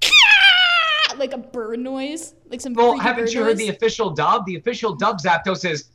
"Caw!" 0.00 1.16
like 1.18 1.32
a 1.32 1.38
bird 1.38 1.78
noise 1.80 2.34
like 2.50 2.60
some 2.60 2.74
Well, 2.74 2.98
haven't 2.98 3.32
you 3.32 3.40
heard 3.42 3.58
noise. 3.58 3.58
the 3.58 3.68
official 3.68 4.10
dub? 4.10 4.46
The 4.46 4.56
official 4.56 4.94
dub 4.94 5.18
Zapdos 5.20 5.68
is 5.68 5.88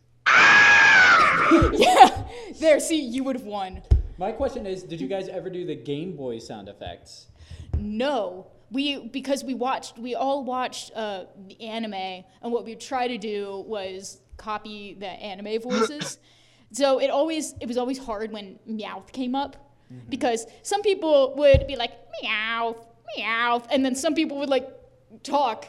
yeah. 1.73 2.23
There, 2.59 2.79
see, 2.79 3.01
you 3.01 3.23
would 3.23 3.35
have 3.35 3.45
won. 3.45 3.81
My 4.17 4.31
question 4.31 4.65
is, 4.65 4.83
did 4.83 4.99
you 4.99 5.07
guys 5.07 5.27
ever 5.27 5.49
do 5.49 5.65
the 5.65 5.75
Game 5.75 6.15
Boy 6.15 6.39
sound 6.39 6.67
effects? 6.67 7.27
No. 7.77 8.47
We 8.71 9.07
because 9.07 9.43
we 9.43 9.55
watched 9.55 9.97
we 9.97 10.13
all 10.13 10.43
watched 10.43 10.91
uh, 10.95 11.23
the 11.47 11.59
anime 11.59 11.93
and 11.93 12.51
what 12.51 12.65
we 12.65 12.71
would 12.71 12.79
try 12.79 13.07
to 13.07 13.17
do 13.17 13.63
was 13.65 14.21
copy 14.37 14.95
the 14.99 15.07
anime 15.07 15.59
voices. 15.59 16.19
so 16.71 16.99
it 16.99 17.09
always 17.09 17.55
it 17.61 17.67
was 17.67 17.77
always 17.77 17.97
hard 17.97 18.31
when 18.31 18.59
Meowth 18.69 19.11
came 19.11 19.33
up 19.33 19.69
because 20.07 20.45
some 20.61 20.81
people 20.81 21.33
would 21.35 21.65
be 21.67 21.75
like 21.75 21.91
Meowth, 22.23 22.85
Meowth, 23.17 23.65
and 23.71 23.83
then 23.83 23.95
some 23.95 24.13
people 24.13 24.37
would 24.37 24.49
like 24.49 24.69
talk. 25.23 25.65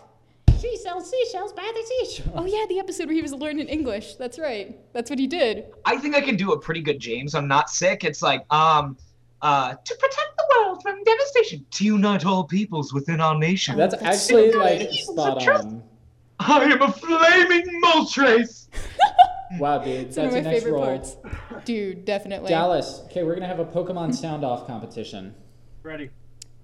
She 0.61 0.77
sells 0.77 1.11
seashells 1.11 1.53
by 1.53 1.71
the 1.75 1.83
seashore. 1.83 2.33
Oh 2.37 2.45
yeah, 2.45 2.67
the 2.69 2.79
episode 2.79 3.07
where 3.07 3.15
he 3.15 3.23
was 3.23 3.33
learning 3.33 3.69
English. 3.69 4.17
That's 4.17 4.39
right. 4.39 4.79
That's 4.93 5.09
what 5.09 5.19
he 5.19 5.27
did. 5.27 5.67
I 5.85 5.97
think 5.97 6.15
I 6.15 6.21
can 6.21 6.37
do 6.37 6.53
a 6.53 6.59
pretty 6.61 6.83
good 6.83 6.99
James. 6.99 7.35
I'm 7.35 7.49
not 7.49 7.71
sick. 7.71 8.05
It's 8.05 8.21
like, 8.23 8.45
um, 8.53 8.99
uh, 9.43 9.75
to 9.75 9.95
protect 9.95 10.37
the 10.37 10.45
world 10.57 10.83
from 10.83 11.03
devastation, 11.05 11.65
to 11.71 11.85
unite 11.85 12.27
all 12.27 12.45
peoples 12.45 12.93
within 12.93 13.21
our 13.21 13.39
nation. 13.39 13.77
That's 13.77 13.95
that's 13.95 14.31
actually 14.31 14.53
so 14.53 14.59
like 14.59 14.91
spot 14.93 15.49
on. 15.49 15.83
I 16.41 16.65
am 16.65 16.83
a 16.83 16.93
flaming 16.93 17.83
Moltres. 17.83 18.69
Wow, 19.59 19.79
dude, 19.79 20.07
that's 20.07 20.17
one 20.17 20.27
of 20.27 20.33
your 20.33 20.43
my 20.45 20.51
next 20.51 20.63
favorite 20.63 20.79
role. 20.79 20.85
parts. 20.85 21.17
Dude, 21.65 22.05
definitely. 22.05 22.51
Dallas, 22.51 23.01
okay, 23.07 23.25
we're 23.25 23.35
gonna 23.35 23.49
have 23.49 23.59
a 23.59 23.65
Pokemon 23.65 24.15
sound 24.15 24.45
off 24.45 24.65
competition. 24.65 25.35
Ready. 25.83 26.11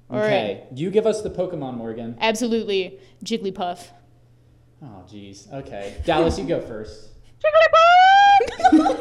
All 0.08 0.18
right. 0.18 0.28
Okay, 0.28 0.66
you 0.74 0.90
give 0.90 1.06
us 1.06 1.22
the 1.22 1.30
Pokemon, 1.30 1.74
Morgan. 1.76 2.16
Absolutely, 2.20 3.00
Jigglypuff. 3.24 3.88
Oh, 4.82 5.04
jeez. 5.10 5.52
Okay, 5.52 6.00
Dallas, 6.04 6.38
you 6.38 6.44
go 6.44 6.60
first. 6.60 7.10
Jigglypuff! 8.72 8.98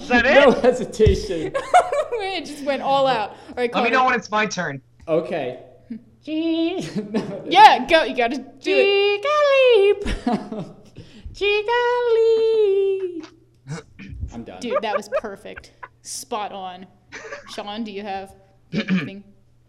Is 0.00 0.08
that 0.08 0.26
it? 0.26 0.34
No 0.34 0.52
hesitation. 0.52 1.52
it 2.12 2.44
just 2.44 2.64
went 2.64 2.82
all 2.82 3.06
out. 3.06 3.30
All 3.30 3.54
right, 3.56 3.72
Let 3.74 3.84
me 3.84 3.90
know 3.90 4.04
when 4.04 4.14
it's 4.14 4.30
my 4.30 4.46
turn. 4.46 4.80
Okay. 5.06 5.60
No, 6.26 7.44
Yeah, 7.48 7.86
go. 7.88 8.02
You 8.04 8.14
gotta 8.14 8.36
do 8.36 8.76
it. 8.76 10.04
Jigglypuff. 10.04 10.74
Jiggly. 11.32 13.26
I'm 14.34 14.44
done. 14.44 14.60
Dude, 14.60 14.82
that 14.82 14.94
was 14.94 15.08
perfect. 15.20 15.72
Spot 16.02 16.52
on. 16.52 16.86
Sean, 17.54 17.82
do 17.82 17.90
you 17.90 18.02
have 18.02 18.34
anything? 18.74 19.24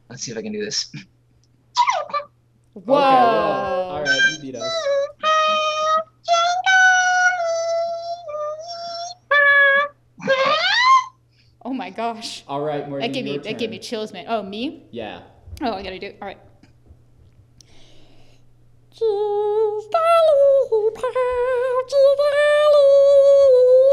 Let's 0.09 0.23
see 0.23 0.31
if 0.31 0.37
I 0.37 0.41
can 0.41 0.51
do 0.51 0.63
this. 0.63 0.91
Whoa. 2.73 2.95
Okay, 2.95 3.15
well, 3.15 3.91
all 3.91 4.03
right, 4.03 4.21
you 4.31 4.39
beat 4.39 4.55
us. 4.55 4.73
Oh 11.61 11.73
my 11.73 11.89
gosh. 11.89 12.43
All 12.47 12.61
right, 12.61 12.87
Morgan. 12.87 13.07
That 13.07 13.13
gave 13.13 13.25
me 13.25 13.33
your 13.33 13.43
that 13.43 13.57
gave 13.59 13.69
me 13.69 13.79
chills, 13.79 14.11
man. 14.11 14.25
Oh, 14.27 14.41
me? 14.41 14.87
Yeah. 14.91 15.21
Oh, 15.61 15.73
I 15.73 15.83
gotta 15.83 15.99
do 15.99 16.07
it. 16.07 16.17
All 16.21 16.27
right. 16.27 16.37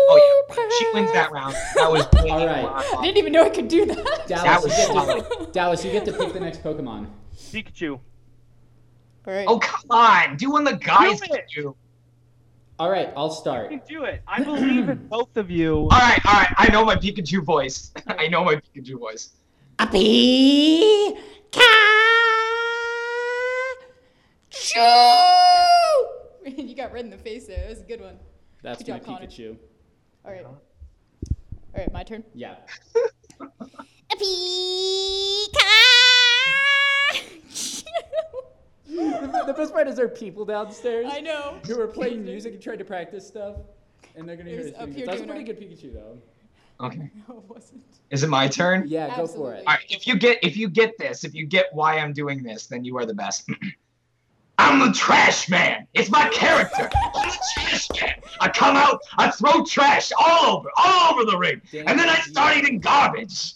Oh 0.08 0.44
yeah, 0.48 0.68
she 0.78 0.90
wins 0.94 1.12
that 1.12 1.30
round. 1.32 1.54
That 1.74 1.90
was 1.90 2.02
All 2.30 2.46
right. 2.46 2.64
I 2.98 3.02
didn't 3.02 3.16
even 3.18 3.32
know 3.32 3.44
I 3.44 3.50
could 3.50 3.68
do 3.68 3.86
that. 3.86 4.24
Dallas, 4.28 4.64
was 4.64 4.72
you 4.72 4.78
get 4.78 4.86
solid. 4.88 5.24
to, 5.30 5.52
Dallas, 5.52 5.84
you 5.84 5.90
get 5.92 6.04
to 6.04 6.12
pick 6.12 6.32
the 6.32 6.40
next 6.40 6.62
Pokemon. 6.62 7.08
Pikachu. 7.36 7.92
All 9.26 9.32
right. 9.34 9.46
Oh 9.48 9.58
come 9.58 9.90
on, 9.90 10.36
do 10.36 10.50
one 10.50 10.64
the 10.64 10.74
guys 10.76 11.20
Do 11.20 11.26
can 11.26 11.36
it. 11.36 11.46
do. 11.54 11.76
All 12.78 12.90
right, 12.90 13.10
I'll 13.16 13.30
start. 13.30 13.72
You 13.72 13.78
start. 13.78 13.88
can 13.88 13.96
do 13.96 14.04
it. 14.04 14.22
I 14.28 14.42
believe 14.42 14.88
in 14.88 15.06
both 15.10 15.36
of 15.36 15.50
you. 15.50 15.76
All 15.78 15.88
right, 15.88 16.20
all 16.26 16.34
right. 16.34 16.54
I 16.58 16.68
know 16.70 16.84
my 16.84 16.94
Pikachu 16.96 17.42
voice. 17.42 17.92
I 18.06 18.28
know 18.28 18.44
my 18.44 18.56
Pikachu 18.56 18.98
voice. 18.98 19.30
A 19.78 19.86
Pikachu. 19.86 21.16
you 26.46 26.74
got 26.76 26.92
red 26.92 27.04
in 27.04 27.10
the 27.10 27.18
face 27.18 27.46
there. 27.46 27.60
That 27.60 27.70
was 27.70 27.80
a 27.80 27.84
good 27.84 28.00
one. 28.00 28.18
That's 28.62 28.82
Good 28.82 28.92
my 28.92 28.98
job, 28.98 29.06
Connor. 29.06 29.56
Pikachu. 30.26 30.28
All 30.28 30.32
right. 30.32 30.46
All 30.46 31.80
right, 31.82 31.92
my 31.92 32.02
turn. 32.02 32.24
Yeah. 32.34 32.56
A 34.12 34.16
the, 38.88 39.42
the 39.46 39.52
best 39.52 39.72
part 39.72 39.88
is 39.88 39.96
there 39.96 40.06
are 40.06 40.08
people 40.08 40.44
downstairs 40.44 41.06
I 41.10 41.20
know. 41.20 41.58
who 41.66 41.80
are 41.80 41.86
playing 41.88 42.24
music 42.24 42.54
and 42.54 42.62
trying 42.62 42.78
to 42.78 42.84
practice 42.84 43.26
stuff, 43.26 43.56
and 44.14 44.28
they're 44.28 44.36
gonna 44.36 44.50
hear 44.50 44.60
It 44.60 44.64
was 44.64 44.74
up 44.74 44.80
doing 44.80 44.92
here 44.94 45.06
this. 45.06 45.14
That's 45.14 45.22
a 45.22 45.26
doing 45.26 45.44
pretty 45.46 45.60
good 45.60 45.78
Pikachu 45.78 45.92
though. 45.94 46.18
Okay. 46.86 47.10
No, 47.28 47.38
it 47.38 47.48
wasn't. 47.48 47.82
Is 48.10 48.22
it 48.22 48.28
my 48.28 48.46
turn? 48.48 48.84
Yeah, 48.86 49.08
go 49.08 49.14
for 49.14 49.22
Absolutely. 49.22 49.56
it. 49.56 49.64
All 49.66 49.74
right. 49.74 49.84
If 49.88 50.06
you 50.06 50.16
get 50.16 50.38
if 50.42 50.56
you 50.56 50.68
get 50.68 50.96
this, 50.98 51.24
if 51.24 51.34
you 51.34 51.46
get 51.46 51.66
why 51.72 51.98
I'm 51.98 52.12
doing 52.12 52.42
this, 52.42 52.66
then 52.66 52.84
you 52.84 52.96
are 52.98 53.06
the 53.06 53.14
best. 53.14 53.48
I'm 54.58 54.78
the 54.78 54.92
trash 54.92 55.48
man. 55.48 55.86
It's 55.94 56.10
my 56.10 56.28
character. 56.30 56.88
I'm 56.94 57.28
the 57.28 57.38
trash 57.54 57.88
man. 58.00 58.14
I 58.40 58.48
come 58.48 58.76
out, 58.76 59.00
I 59.18 59.30
throw 59.30 59.64
trash 59.64 60.12
all 60.18 60.56
over, 60.56 60.70
all 60.76 61.12
over 61.12 61.30
the 61.30 61.36
ring, 61.36 61.60
and 61.72 61.98
then 61.98 62.08
I 62.08 62.16
start 62.20 62.56
eating 62.56 62.80
garbage. 62.80 63.54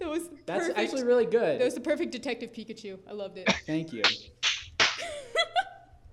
That 0.00 0.08
was 0.08 0.28
That's 0.46 0.68
perfect. 0.68 0.78
actually 0.78 1.04
really 1.04 1.26
good. 1.26 1.60
That 1.60 1.64
was 1.64 1.74
the 1.74 1.80
perfect 1.80 2.12
Detective 2.12 2.52
Pikachu. 2.52 2.98
I 3.08 3.12
loved 3.12 3.38
it. 3.38 3.52
Thank 3.66 3.92
you. 3.92 4.02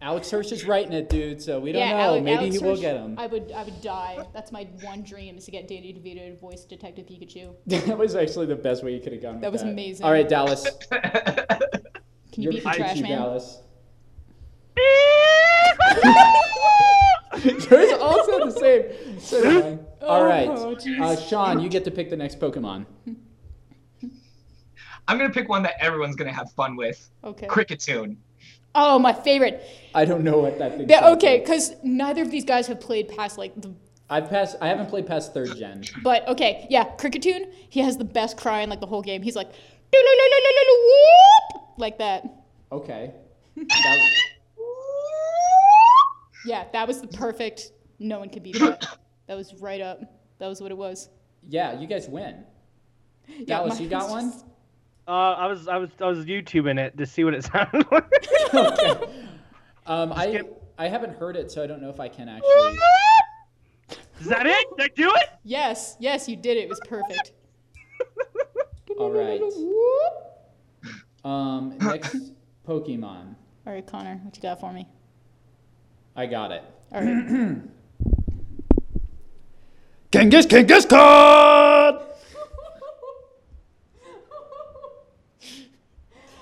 Alex 0.02 0.30
Hirsch 0.30 0.52
is 0.52 0.66
writing 0.66 0.94
it, 0.94 1.10
dude. 1.10 1.42
So 1.42 1.60
we 1.60 1.72
don't 1.72 1.82
yeah, 1.82 1.94
know. 1.94 2.16
Ale- 2.16 2.22
Maybe 2.22 2.38
Alex 2.38 2.56
he 2.56 2.64
will 2.64 2.72
Hirsch, 2.72 2.82
get 2.82 2.98
him. 2.98 3.16
I 3.18 3.28
would, 3.28 3.52
I 3.52 3.64
would 3.64 3.82
die. 3.82 4.26
That's 4.34 4.52
my 4.52 4.68
one 4.82 5.04
dream 5.04 5.38
is 5.38 5.46
to 5.46 5.52
get 5.52 5.68
Danny 5.68 5.94
DeVito 5.94 6.34
to 6.34 6.40
voice 6.40 6.66
Detective 6.66 7.06
Pikachu. 7.06 7.56
that 7.68 7.98
was 7.98 8.16
actually 8.16 8.46
the 8.46 8.56
best 8.56 8.84
way 8.84 8.94
you 8.94 9.00
could 9.00 9.14
have 9.14 9.22
gone. 9.22 9.40
That 9.40 9.52
with 9.52 9.64
was 9.64 9.72
amazing. 9.72 10.06
All 10.06 10.12
right, 10.12 10.28
Dallas. 10.28 10.68
Can 10.92 11.02
you 12.36 12.44
Your 12.44 12.52
beat 12.52 12.64
the 12.64 12.70
Pikachu, 12.70 12.76
trash 12.76 13.00
man? 13.00 13.12
Dallas. 13.12 13.62
Yours 17.44 17.92
also 18.00 18.46
the 18.46 18.52
same. 18.52 19.20
So 19.20 19.42
annoying. 19.50 19.86
All 20.02 20.24
right, 20.24 20.48
Oh, 20.50 20.76
uh, 21.02 21.16
Sean, 21.18 21.60
you 21.60 21.70
get 21.70 21.84
to 21.86 21.92
pick 21.92 22.10
the 22.10 22.16
next 22.18 22.40
Pokemon. 22.40 22.86
I'm 25.08 25.18
gonna 25.18 25.30
pick 25.34 25.50
one 25.50 25.64
that 25.64 25.74
everyone's 25.80 26.16
gonna 26.16 26.34
have 26.34 26.52
fun 26.54 26.76
with. 26.76 27.10
Okay. 27.24 27.48
Kricketune. 27.48 28.18
Oh, 28.76 29.00
my 29.00 29.14
favorite. 29.14 29.64
I 29.96 30.06
don't 30.06 30.24
know 30.24 30.38
what 30.40 30.60
that 30.60 30.78
thing. 30.78 30.88
That- 30.88 31.00
sounds 31.02 31.16
okay, 31.18 31.34
like. 31.36 31.46
because 31.46 31.76
neither 31.84 32.22
of 32.22 32.32
these 32.32 32.46
guys 32.46 32.68
have 32.68 32.80
played 32.80 33.10
past 33.10 33.38
like 33.38 33.60
the. 33.60 33.74
I've 34.10 34.30
passed. 34.30 34.56
I 34.62 34.68
haven't 34.68 34.88
played 34.88 35.06
past 35.08 35.34
third 35.34 35.56
gen. 35.58 35.84
But 36.04 36.28
okay, 36.30 36.68
yeah, 36.70 36.86
Kricketune. 36.96 37.52
He 37.70 37.82
has 37.82 37.98
the 37.98 38.06
best 38.06 38.38
cry 38.38 38.62
in 38.62 38.70
like 38.70 38.80
the 38.80 38.86
whole 38.86 39.02
game. 39.02 39.22
He's 39.22 39.36
like, 39.36 39.50
whoop, 39.94 41.62
like 41.78 41.98
that. 41.98 42.24
Okay. 42.72 43.14
That- 43.56 44.10
Yeah, 46.46 46.66
that 46.74 46.88
was 46.88 47.02
the 47.02 47.08
perfect. 47.08 47.72
No 48.00 48.20
one 48.20 48.30
could 48.30 48.44
beat 48.44 48.60
that. 48.60 48.86
That 49.28 49.36
was 49.36 49.54
right 49.56 49.82
up. 49.82 50.00
That 50.40 50.48
was 50.48 50.62
what 50.62 50.72
it 50.72 50.78
was. 50.78 51.10
yeah, 51.48 51.80
you 51.80 51.88
guys 51.88 52.08
win. 52.08 52.44
Yeah, 53.28 53.46
Dallas, 53.46 53.80
you 53.80 53.90
got 53.90 54.04
was 54.04 54.12
one? 54.12 54.32
just- 54.32 54.46
Uh, 55.08 55.12
I 55.34 55.48
was 55.48 55.68
I 55.68 55.78
was 55.78 55.90
I 56.00 56.06
was 56.06 56.26
YouTubing 56.26 56.80
it 56.80 56.98
to 56.98 57.06
see 57.06 57.24
what 57.24 57.34
it 57.34 57.44
sounded 57.52 57.86
like. 57.92 58.28
okay. 58.54 59.14
Um, 59.86 60.12
I 60.14 60.28
Skip. 60.30 60.64
I 60.78 60.88
haven't 60.88 61.18
heard 61.18 61.36
it, 61.36 61.50
so 61.52 61.64
I 61.64 61.68
don't 61.68 61.82
know 61.82 61.90
if 61.90 62.00
I 62.00 62.08
can 62.08 62.30
actually. 62.30 62.78
Is 64.20 64.28
that 64.28 64.46
it? 64.46 64.68
Did 64.78 64.92
I 64.92 64.94
do 64.96 65.12
it? 65.16 65.30
Yes, 65.44 65.96
yes, 66.00 66.28
you 66.30 66.36
did 66.36 66.58
it. 66.58 66.62
It 66.62 66.70
was 66.70 66.80
perfect. 66.88 67.32
All 69.00 69.12
right. 69.12 69.42
Um, 71.24 71.78
next 71.80 72.16
Pokemon. 72.68 73.36
All 73.66 73.74
right, 73.74 73.86
Connor, 73.86 74.20
what 74.24 74.36
you 74.36 74.42
got 74.42 74.60
for 74.60 74.72
me? 74.74 74.88
I 76.18 76.26
got 76.26 76.52
it. 76.52 76.64
All 76.92 77.02
right. 77.04 77.58
Genghis 80.12 80.46
Genghis 80.48 80.86
Khan! 80.86 82.00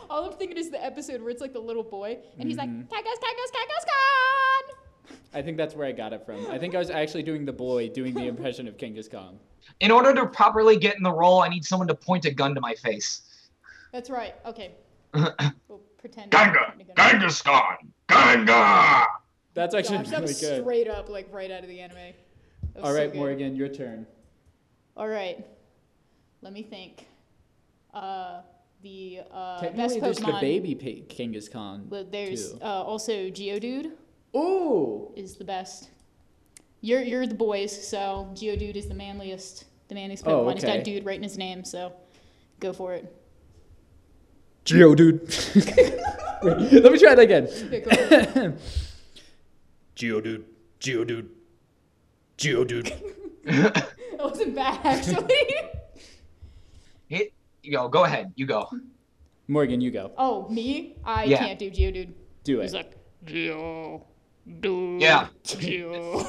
All 0.09 0.25
I'm 0.25 0.33
thinking 0.33 0.57
is 0.57 0.69
the 0.69 0.83
episode 0.83 1.19
where 1.21 1.29
it's 1.29 1.41
like 1.41 1.51
the 1.51 1.59
little 1.59 1.83
boy, 1.83 2.17
and 2.39 2.47
he's 2.47 2.57
like, 2.57 2.69
Mm-hmm. 2.69 2.81
Kangas, 2.83 3.19
Kangas, 3.19 3.51
Kangas, 3.51 3.85
Khan! 3.85 4.63
I 5.33 5.41
think 5.41 5.57
that's 5.57 5.75
where 5.75 5.85
I 5.87 5.91
got 5.91 6.13
it 6.13 6.25
from. 6.25 6.45
I 6.49 6.57
think 6.57 6.73
I 6.75 6.77
was 6.77 6.89
actually 6.89 7.23
doing 7.23 7.43
the 7.43 7.51
boy 7.51 7.89
doing 7.89 8.13
the 8.13 8.27
impression 8.27 8.69
of 8.69 8.77
Genghis 8.77 9.09
Khan. 9.09 9.37
In 9.81 9.91
order 9.91 10.13
to 10.13 10.25
properly 10.27 10.77
get 10.77 10.95
in 10.95 11.03
the 11.03 11.11
role, 11.11 11.41
I 11.41 11.49
need 11.49 11.65
someone 11.65 11.87
to 11.89 11.95
point 11.95 12.23
a 12.25 12.31
gun 12.31 12.55
to 12.55 12.61
my 12.61 12.75
face. 12.75 13.49
That's 13.91 14.09
right. 14.09 14.35
Okay. 14.45 14.71
We'll 15.67 15.79
pretend. 15.97 16.33
I'm 16.35 16.53
Ganga, 16.53 16.73
pointing. 16.77 16.95
Genghis 16.95 17.41
Khan, 17.41 17.91
Ganga. 18.07 19.07
That's 19.55 19.73
actually 19.73 19.97
Gosh, 19.99 20.09
that 20.09 20.15
really 20.19 20.27
was 20.33 20.41
good. 20.41 20.61
straight 20.61 20.87
up, 20.87 21.09
like 21.09 21.27
right 21.31 21.49
out 21.49 21.63
of 21.63 21.69
the 21.69 21.79
anime. 21.79 22.13
All 22.83 22.93
right, 22.93 23.11
so. 23.11 23.17
Morgan, 23.17 23.55
your 23.55 23.69
turn. 23.69 24.05
All 24.95 25.07
right. 25.07 25.43
Let 26.41 26.53
me 26.53 26.61
think. 26.61 27.07
Uh, 27.93 28.41
the 28.83 29.21
uh, 29.31 29.61
best 29.61 29.63
Technically, 29.63 29.99
there's 30.01 30.17
the 30.19 30.37
baby 30.41 30.75
pa- 30.75 31.13
Genghis 31.15 31.49
Khan. 31.49 31.87
But 31.89 32.11
there's 32.11 32.53
uh, 32.61 32.65
also 32.65 33.29
Geodude 33.29 33.91
Ooh. 34.35 35.11
is 35.15 35.37
the 35.37 35.45
best. 35.45 35.89
You're 36.81 37.01
you're 37.01 37.25
the 37.25 37.33
boys, 37.33 37.87
so 37.87 38.29
Geodude 38.33 38.75
is 38.75 38.87
the 38.87 38.93
manliest, 38.93 39.65
the 39.87 39.95
manliest 39.95 40.25
Pokemon. 40.25 40.51
Oh, 40.51 40.53
He's 40.53 40.63
got 40.63 40.83
dude 40.83 41.05
right 41.05 41.15
in 41.15 41.23
his 41.23 41.37
name, 41.37 41.63
so 41.63 41.93
go 42.59 42.73
for 42.73 42.93
it. 42.93 43.11
Geodude. 44.65 45.21
Wait, 46.43 46.83
let 46.83 46.91
me 46.91 46.99
try 46.99 47.15
that 47.15 47.19
again. 47.19 47.47
Yeah, 47.71 47.79
go 47.79 47.89
for 47.89 48.41
it. 48.41 48.59
Geodude. 49.95 50.43
Geodude. 50.79 51.27
Geodude. 52.37 52.91
that 53.45 53.87
wasn't 54.19 54.55
bad 54.55 54.79
actually. 54.85 55.35
Hit, 57.07 57.33
you 57.63 57.71
go. 57.71 57.87
Go 57.87 58.03
ahead. 58.03 58.33
You 58.35 58.45
go. 58.45 58.67
Morgan, 59.47 59.79
you 59.79 59.91
go. 59.91 60.11
oh, 60.17 60.47
me? 60.49 60.95
I 61.05 61.25
Yeah. 61.25 61.37
can't 61.37 61.59
do 61.59 61.69
Geodude. 61.69 62.13
Do 62.43 62.59
He's 62.61 62.73
it. 62.73 62.77
like 62.77 62.97
Geo, 63.25 64.05
dude. 64.59 65.01
Yeah. 65.01 65.27
Geo. 65.43 66.23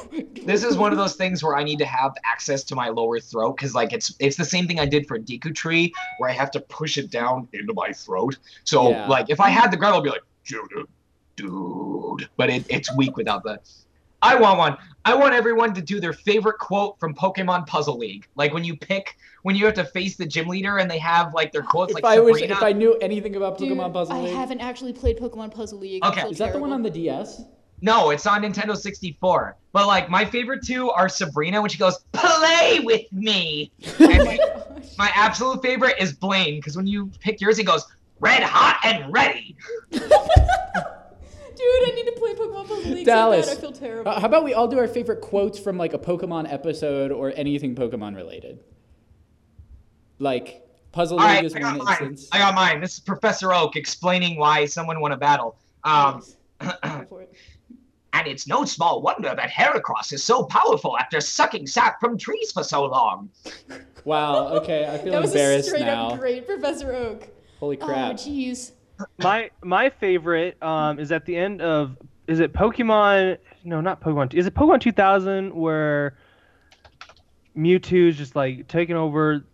This 0.44 0.62
is 0.64 0.76
one 0.76 0.92
of 0.92 0.98
those 0.98 1.16
things 1.16 1.42
where 1.42 1.56
I 1.56 1.64
need 1.64 1.78
to 1.78 1.84
have 1.86 2.14
access 2.24 2.62
to 2.64 2.74
my 2.74 2.88
lower 2.88 3.18
throat 3.20 3.56
because, 3.56 3.74
like, 3.74 3.92
it's 3.92 4.14
it's 4.18 4.36
the 4.36 4.44
same 4.44 4.66
thing 4.66 4.78
I 4.78 4.86
did 4.86 5.06
for 5.08 5.18
Deku 5.18 5.54
Tree, 5.54 5.92
where 6.18 6.30
I 6.30 6.32
have 6.34 6.50
to 6.52 6.60
push 6.60 6.98
it 6.98 7.10
down 7.10 7.48
into 7.52 7.72
my 7.74 7.92
throat. 7.92 8.36
So, 8.64 8.90
Yeah. 8.90 9.08
like, 9.08 9.28
if 9.30 9.40
I 9.40 9.48
had 9.50 9.70
the 9.70 9.76
growl, 9.76 9.94
I'd 9.98 10.04
be 10.04 10.10
like, 10.10 10.22
dude, 10.46 10.86
dude, 11.36 12.28
but 12.36 12.50
it, 12.50 12.64
it's 12.68 12.94
weak 12.96 13.16
without 13.16 13.42
the. 13.44 13.60
I 14.22 14.34
want 14.34 14.58
one. 14.58 14.76
I 15.04 15.14
want 15.14 15.34
everyone 15.34 15.74
to 15.74 15.82
do 15.82 16.00
their 16.00 16.12
favorite 16.12 16.58
quote 16.58 16.98
from 16.98 17.14
Pokemon 17.14 17.66
Puzzle 17.66 17.98
League. 17.98 18.26
Like 18.34 18.52
when 18.52 18.64
you 18.64 18.76
pick, 18.76 19.16
when 19.42 19.54
you 19.54 19.64
have 19.66 19.74
to 19.74 19.84
face 19.84 20.16
the 20.16 20.26
gym 20.26 20.48
leader 20.48 20.78
and 20.78 20.90
they 20.90 20.98
have 20.98 21.34
like 21.34 21.52
their 21.52 21.62
quotes 21.62 21.90
If 21.90 22.02
like 22.02 22.04
I 22.04 22.18
was, 22.18 22.38
Sabrina. 22.38 22.54
if 22.54 22.62
I 22.62 22.72
knew 22.72 22.94
anything 22.94 23.36
about 23.36 23.58
Dude, 23.58 23.68
Pokemon 23.68 23.92
Puzzle 23.92 24.20
League, 24.20 24.34
I 24.34 24.38
haven't 24.38 24.60
actually 24.60 24.92
played 24.92 25.18
Pokemon 25.18 25.54
Puzzle 25.54 25.78
League. 25.78 26.04
Okay. 26.04 26.22
feel 26.22 26.30
is 26.30 26.38
that 26.38 26.54
the 26.54 26.58
one 26.58 26.72
on 26.72 26.82
the 26.82 26.90
DS? 26.90 27.42
No, 27.82 28.10
it's 28.10 28.26
on 28.26 28.42
Nintendo 28.42 28.74
64. 28.74 29.56
But 29.72 29.86
like 29.86 30.08
my 30.08 30.24
favorite 30.24 30.64
two 30.64 30.90
are 30.90 31.08
Sabrina 31.08 31.60
when 31.60 31.68
she 31.70 31.78
goes, 31.78 31.98
"Play 32.12 32.80
with 32.82 33.12
me," 33.12 33.70
oh 34.00 34.10
and 34.10 34.24
my, 34.24 34.38
my 34.96 35.10
absolute 35.14 35.62
favorite 35.62 35.96
is 36.00 36.14
Blaine 36.14 36.56
because 36.56 36.76
when 36.76 36.86
you 36.86 37.10
pick 37.20 37.40
yours, 37.40 37.58
he 37.58 37.64
goes, 37.64 37.84
"Red 38.18 38.42
hot 38.42 38.80
and 38.82 39.12
ready." 39.12 39.56
Dude, 41.56 41.88
I 41.88 41.92
need 41.94 42.04
to 42.04 42.12
play 42.12 42.34
Pokemon 42.34 42.68
Puzzle 42.68 42.92
League 42.92 43.06
Dallas. 43.06 43.46
so 43.46 43.52
bad. 43.52 43.58
I 43.58 43.60
feel 43.60 43.72
terrible. 43.72 44.10
Uh, 44.10 44.20
how 44.20 44.26
about 44.26 44.44
we 44.44 44.54
all 44.54 44.68
do 44.68 44.78
our 44.78 44.88
favorite 44.88 45.20
quotes 45.20 45.58
from 45.58 45.76
like 45.78 45.94
a 45.94 45.98
Pokemon 45.98 46.52
episode 46.52 47.10
or 47.12 47.32
anything 47.36 47.74
Pokemon 47.74 48.14
related? 48.14 48.60
Like 50.18 50.66
Puzzle 50.92 51.18
All 51.18 51.26
League 51.26 51.36
right, 51.36 51.44
is 51.44 51.54
I 51.54 51.60
got 51.60 51.76
one 51.76 51.84
mine. 51.86 51.96
instance. 52.02 52.28
I 52.32 52.38
got 52.38 52.54
mine. 52.54 52.80
This 52.80 52.94
is 52.94 53.00
Professor 53.00 53.52
Oak 53.52 53.76
explaining 53.76 54.38
why 54.38 54.64
someone 54.66 55.00
won 55.00 55.12
a 55.12 55.16
battle. 55.16 55.56
Um, 55.84 56.22
Go 56.60 57.18
it. 57.18 57.32
And 58.12 58.26
it's 58.26 58.46
no 58.46 58.64
small 58.64 59.02
wonder 59.02 59.34
that 59.36 59.50
Heracross 59.50 60.10
is 60.14 60.24
so 60.24 60.44
powerful 60.44 60.96
after 60.98 61.20
sucking 61.20 61.66
sap 61.66 62.00
from 62.00 62.16
trees 62.16 62.50
for 62.50 62.62
so 62.64 62.86
long. 62.86 63.28
Wow. 64.06 64.48
Okay, 64.56 64.88
I 64.90 64.96
feel 65.02 65.12
That 65.12 65.20
was 65.20 65.32
a 65.32 65.34
embarrassed 65.34 65.68
straight 65.68 65.84
now. 65.84 66.08
up 66.08 66.18
great 66.18 66.46
Professor 66.46 66.94
Oak. 66.94 67.28
Holy 67.60 67.76
crap! 67.76 68.12
Oh, 68.12 68.14
jeez. 68.14 68.72
My 69.18 69.50
my 69.62 69.90
favorite 69.90 70.60
um, 70.62 70.98
is 70.98 71.12
at 71.12 71.24
the 71.26 71.36
end 71.36 71.60
of 71.60 71.96
is 72.26 72.40
it 72.40 72.52
Pokemon? 72.52 73.38
No, 73.64 73.80
not 73.80 74.00
Pokemon. 74.00 74.34
Is 74.34 74.46
it 74.46 74.54
Pokemon 74.54 74.80
2000 74.80 75.54
where 75.54 76.16
Mewtwo's 77.56 78.16
just 78.16 78.36
like 78.36 78.68
taking 78.68 78.96
over? 78.96 79.44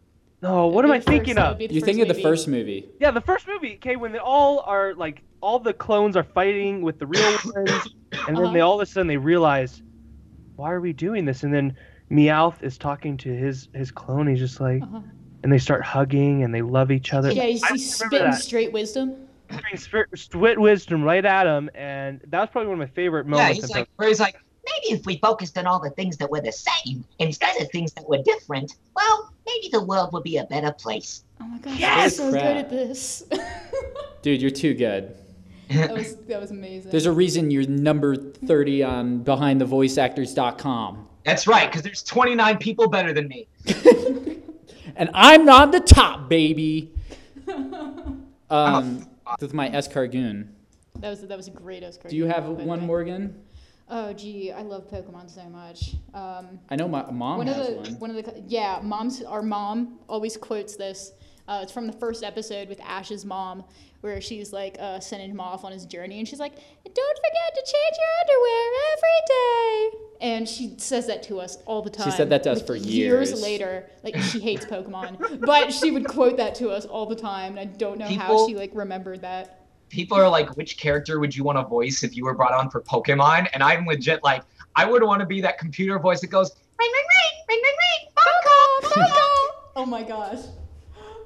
Oh, 0.43 0.67
what 0.67 0.85
am 0.85 0.91
I 0.91 0.97
It'd 0.97 1.07
be 1.07 1.13
the 1.13 1.19
thinking 1.19 1.35
first- 1.37 1.47
of? 1.47 1.57
it'd 1.57 1.59
be 1.59 1.67
the 1.69 1.75
You're 1.75 1.81
first 1.81 1.87
thinking 1.87 2.11
of 2.11 2.17
the 2.17 2.23
first 2.23 2.49
movie. 2.49 2.89
Yeah, 3.01 3.11
the 3.13 3.21
first 3.21 3.47
movie. 3.47 3.75
Okay, 3.77 3.97
when 3.97 4.13
they 4.13 4.19
all 4.19 4.61
are 4.61 4.95
like 4.95 5.23
all 5.41 5.59
the 5.59 5.73
clones 5.73 6.17
are 6.17 6.25
fighting 6.25 6.83
with 6.83 6.99
the 6.99 7.07
real 7.07 7.23
ones, 7.55 7.71
and 8.27 8.37
then 8.37 8.45
Uh-huh. 8.45 8.53
they 8.53 8.61
all 8.61 8.75
of 8.75 8.81
a 8.81 8.87
sudden 8.87 9.07
they 9.07 9.17
realize, 9.17 9.83
why 10.57 10.73
are 10.73 10.81
we 10.81 10.93
doing 10.93 11.25
this? 11.25 11.43
And 11.45 11.53
then 11.55 11.77
Meowth 12.11 12.63
is 12.63 12.77
talking 12.77 13.17
to 13.19 13.29
his 13.29 13.69
his 13.75 13.91
clone. 13.91 14.27
He's 14.27 14.39
just 14.41 14.61
like, 14.61 14.83
Uh-huh. 14.83 15.01
and 15.45 15.53
they 15.53 15.59
start 15.59 15.83
hugging 15.85 16.43
and 16.43 16.53
they 16.55 16.63
love 16.63 16.91
each 16.91 17.13
other. 17.15 17.31
Yeah, 17.33 17.45
he's, 17.45 17.63
I 17.63 17.69
he's 17.73 17.95
spitting 17.95 18.31
that. 18.31 18.41
straight 18.43 18.73
wisdom. 18.73 19.15
Spitting 19.53 19.79
spit- 19.79 20.07
Spit 20.15 20.59
wisdom 20.59 21.03
right 21.03 21.25
at 21.25 21.47
him, 21.47 21.71
and 21.75 22.21
that 22.29 22.41
was 22.41 22.49
probably 22.51 22.69
one 22.69 22.81
of 22.81 22.89
my 22.89 22.95
favorite 22.95 23.27
yeah, 23.27 23.31
moments. 23.31 23.61
he's 23.61 23.71
like, 23.71 23.89
where 23.97 24.09
he's 24.09 24.21
like, 24.21 24.37
Maybe 24.65 25.01
if 25.01 25.07
we 25.07 25.19
focused 25.19 25.59
on 25.59 25.67
all 25.67 25.81
the 25.81 25.91
things 25.91 26.17
that 26.19 26.31
were 26.31 26.41
the 26.41 26.53
same 26.53 27.05
instead 27.19 27.61
of 27.61 27.69
things 27.73 27.93
that 27.95 28.09
were 28.09 28.23
different, 28.23 28.77
well, 28.95 29.33
maybe 29.45 29.69
the 29.73 29.83
world 29.83 30.13
would 30.13 30.23
be 30.23 30.37
a 30.37 30.45
better 30.45 30.71
place. 30.71 31.25
Oh 31.41 31.47
my 31.47 31.59
gosh, 31.59 31.81
Yes! 31.81 32.21
I'm 32.21 32.27
so 32.27 32.31
good 32.31 32.57
at 32.57 32.71
this. 32.71 33.25
Dude, 34.23 34.41
you're 34.41 34.53
too 34.53 34.75
good. 34.75 35.17
that 35.71 35.93
was 35.93 36.17
that 36.29 36.41
was 36.41 36.53
amazing. 36.53 36.93
There's 36.93 37.07
a 37.07 37.13
reason 37.13 37.51
you're 37.51 37.67
number 37.67 38.15
30 38.15 38.85
on 38.85 39.25
BehindTheVoiceActors.com. 39.25 41.09
that's 41.25 41.47
right, 41.49 41.69
because 41.69 41.83
there's 41.83 42.03
29 42.05 42.59
people 42.59 42.89
better 42.89 43.13
than 43.13 43.27
me. 43.27 43.49
And 44.95 45.11
I'm 45.15 45.45
not 45.47 45.73
the 45.73 45.81
top, 45.81 46.29
baby. 46.29 46.93
Um, 48.51 49.09
with 49.41 49.55
my 49.55 49.69
Escargoon. 49.71 50.49
that 50.99 51.09
was 51.11 51.23
that 51.27 51.37
was 51.37 51.49
a 51.49 51.53
great 51.53 51.83
Oscar. 51.85 52.09
Do 52.09 52.17
you 52.17 52.27
have 52.27 52.47
one, 52.49 52.81
Morgan? 52.81 53.43
Oh 53.89 54.13
gee, 54.13 54.53
I 54.53 54.63
love 54.63 54.89
Pokemon 54.89 55.31
so 55.31 55.45
much. 55.49 55.95
Um, 56.15 56.61
I 56.71 56.77
know 56.77 56.89
my 56.89 57.11
mom 57.11 57.39
one 57.39 57.49
of 57.49 57.57
has 57.57 57.67
the 57.69 57.75
one. 57.75 57.99
one 57.99 58.11
of 58.11 58.17
the 58.17 58.43
yeah, 58.47 58.81
mom's 58.83 59.23
our 59.23 59.43
mom 59.43 59.99
always 60.09 60.37
quotes 60.37 60.77
this. 60.77 61.13
Uh, 61.49 61.61
it's 61.63 61.73
from 61.73 61.87
the 61.87 61.93
first 61.93 62.23
episode 62.23 62.69
with 62.69 62.81
Ash's 62.81 63.25
mom, 63.25 63.65
where 64.01 64.21
she's 64.21 64.53
like 64.53 64.77
uh, 64.79 65.01
sending 65.01 65.31
him 65.31 65.41
off 65.41 65.65
on 65.65 65.73
his 65.73 65.85
journey, 65.87 66.19
and 66.19 66.27
she's 66.29 66.39
like, 66.41 66.55
"Don't 66.55 67.19
forget 67.19 67.55
to 67.55 67.63
change 67.65 67.97
your 67.99 68.37
underwear 68.37 68.73
every 68.93 69.21
day." 69.29 69.99
And 70.21 70.49
she 70.49 70.75
says 70.79 71.09
that 71.09 71.25
to 71.25 71.41
us 71.41 71.59
all 71.67 71.83
the 71.83 71.91
time. 71.91 72.05
She 72.11 72.17
said 72.17 72.31
that 72.31 72.45
to 72.45 72.53
us 72.53 72.59
Like, 72.59 72.67
for 72.69 72.77
years. 72.77 73.31
years. 73.31 73.43
later. 73.43 73.91
Like 74.05 74.17
she 74.17 74.39
hates 74.49 74.65
Pokemon, 74.65 75.41
but 75.45 75.73
she 75.73 75.91
would 75.91 76.07
quote 76.07 76.37
that 76.37 76.55
to 76.57 76.71
us 76.71 76.85
all 76.87 77.07
the 77.07 77.17
time, 77.17 77.59
and 77.59 77.61
I 77.61 77.65
don't 77.65 77.99
know 77.99 78.07
how 78.07 78.47
she 78.47 78.55
like 78.55 78.71
remembered 78.75 79.23
that. 79.23 79.59
People 79.89 80.17
are 80.17 80.29
like, 80.29 80.57
which 80.57 80.79
character 80.79 81.21
would 81.21 81.37
you 81.37 81.45
want 81.45 81.59
to 81.59 81.65
voice 81.65 82.03
if 82.03 82.17
you 82.17 82.25
were 82.25 82.35
brought 82.35 82.55
on 82.55 82.71
for 82.71 82.81
Pokemon? 82.81 83.49
And 83.53 83.63
I'm 83.63 83.85
legit 83.85 84.25
like, 84.25 84.43
I 84.75 84.87
would 84.91 85.03
want 85.03 85.21
to 85.21 85.27
be 85.27 85.43
that 85.43 85.59
computer 85.59 85.99
voice 85.99 86.23
that 86.23 86.29
goes, 86.29 86.51
ring, 86.79 86.91
ring, 86.91 87.05
ring, 87.13 87.45
ring, 87.49 87.61
ring, 87.63 87.75
ring, 87.83 88.13
Pokemon, 88.17 89.07
Pokemon. 89.07 89.49
Oh 89.77 89.85
my 89.87 90.03
gosh, 90.03 90.39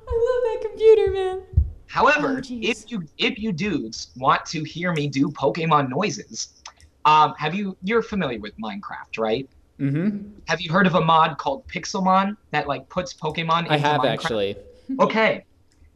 I 0.09 0.13
love 0.13 0.63
that 0.63 0.69
computer, 0.69 1.11
man. 1.11 1.43
However, 1.87 2.39
Oh, 2.45 2.49
if 2.49 2.91
you 2.91 3.05
if 3.19 3.39
you 3.39 3.53
dudes 3.53 4.09
want 4.17 4.45
to 4.47 4.63
hear 4.65 4.93
me 4.93 5.09
do 5.09 5.29
Pokemon 5.31 5.89
noises, 5.89 6.63
um, 7.05 7.35
have 7.39 7.55
you 7.55 7.77
you're 7.83 8.03
familiar 8.03 8.39
with 8.41 8.57
Minecraft, 8.59 9.19
right? 9.19 9.49
Mm-hmm. 9.81 10.29
Have 10.47 10.61
you 10.61 10.71
heard 10.71 10.87
of 10.87 10.95
a 10.95 11.01
mod 11.01 11.39
called 11.39 11.67
Pixelmon 11.69 12.37
that 12.51 12.67
like 12.67 12.89
puts 12.89 13.13
Pokemon 13.15 13.61
into 13.61 13.73
I 13.73 13.77
have 13.79 14.01
Minecraft? 14.01 14.13
actually. 14.13 14.57
Okay. 15.01 15.45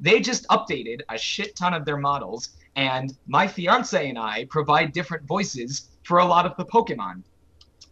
They 0.00 0.18
just 0.18 0.48
updated 0.48 1.02
a 1.10 1.16
shit 1.16 1.54
ton 1.54 1.74
of 1.74 1.84
their 1.84 1.96
models, 1.98 2.48
and 2.74 3.16
my 3.28 3.46
fiance 3.46 4.08
and 4.08 4.18
I 4.18 4.46
provide 4.46 4.92
different 4.92 5.24
voices 5.26 5.90
for 6.02 6.18
a 6.18 6.24
lot 6.24 6.44
of 6.44 6.56
the 6.56 6.64
Pokemon. 6.64 7.22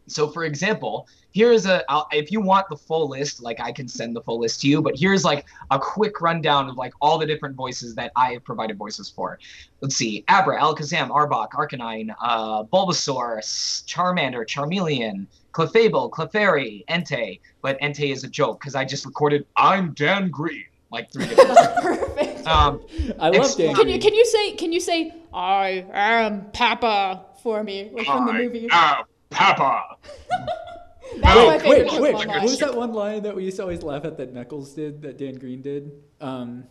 So, 0.08 0.26
for 0.28 0.44
example, 0.44 1.06
here's 1.38 1.66
a. 1.66 1.84
I'll, 1.88 2.08
if 2.10 2.32
you 2.32 2.40
want 2.40 2.68
the 2.68 2.76
full 2.76 3.08
list, 3.08 3.40
like 3.40 3.60
I 3.60 3.70
can 3.70 3.86
send 3.86 4.16
the 4.16 4.22
full 4.22 4.40
list 4.40 4.60
to 4.62 4.68
you, 4.68 4.82
but 4.82 4.98
here's 4.98 5.24
like 5.24 5.46
a 5.70 5.78
quick 5.78 6.20
rundown 6.20 6.68
of 6.68 6.76
like 6.76 6.92
all 7.00 7.16
the 7.16 7.26
different 7.26 7.54
voices 7.54 7.94
that 7.94 8.10
I 8.16 8.32
have 8.32 8.44
provided 8.44 8.76
voices 8.76 9.08
for. 9.08 9.38
Let's 9.80 9.94
see: 9.94 10.24
Abra, 10.28 10.60
Alakazam, 10.60 11.10
Arbok, 11.10 11.50
Arcanine, 11.50 12.12
uh, 12.20 12.64
Bulbasaur, 12.64 13.38
S- 13.38 13.84
Charmander, 13.86 14.44
Charmeleon, 14.46 15.26
Clefable, 15.52 16.10
Clefairy, 16.10 16.84
Entei. 16.86 17.40
But 17.62 17.80
Entei 17.80 18.12
is 18.12 18.24
a 18.24 18.28
joke 18.28 18.60
because 18.60 18.74
I 18.74 18.84
just 18.84 19.06
recorded 19.06 19.46
"I'm 19.56 19.94
Dan 19.94 20.30
Green" 20.30 20.64
like 20.90 21.12
three 21.12 21.28
different 21.28 21.56
times. 21.56 21.82
Perfect. 21.82 22.46
Um, 22.48 22.80
I 23.20 23.28
love 23.28 23.44
Ex- 23.44 23.54
Dan. 23.54 23.74
Can 23.76 23.88
you 23.88 24.00
can 24.00 24.14
you 24.14 24.26
say 24.26 24.52
can 24.52 24.72
you 24.72 24.80
say 24.80 25.14
I 25.32 25.86
am 25.92 26.50
Papa 26.50 27.26
for 27.44 27.62
me 27.62 27.90
like 27.92 28.06
from 28.06 28.26
the 28.26 28.32
movie? 28.32 28.68
am 28.72 29.04
Papa. 29.30 29.96
That's 31.16 31.22
my 31.22 31.46
Wait, 31.46 31.62
favorite 31.62 31.78
wait, 31.78 31.86
Pokemon 31.90 32.00
wait. 32.02 32.14
line. 32.14 32.28
What 32.28 32.42
was 32.42 32.58
that 32.58 32.74
one 32.74 32.92
line 32.92 33.22
that 33.22 33.34
we 33.34 33.44
used 33.44 33.56
to 33.56 33.62
always 33.62 33.82
laugh 33.82 34.04
at 34.04 34.16
that 34.18 34.32
Knuckles 34.32 34.72
did, 34.74 35.02
that 35.02 35.18
Dan 35.18 35.34
Green 35.34 35.62
did? 35.62 35.92
Um, 36.20 36.64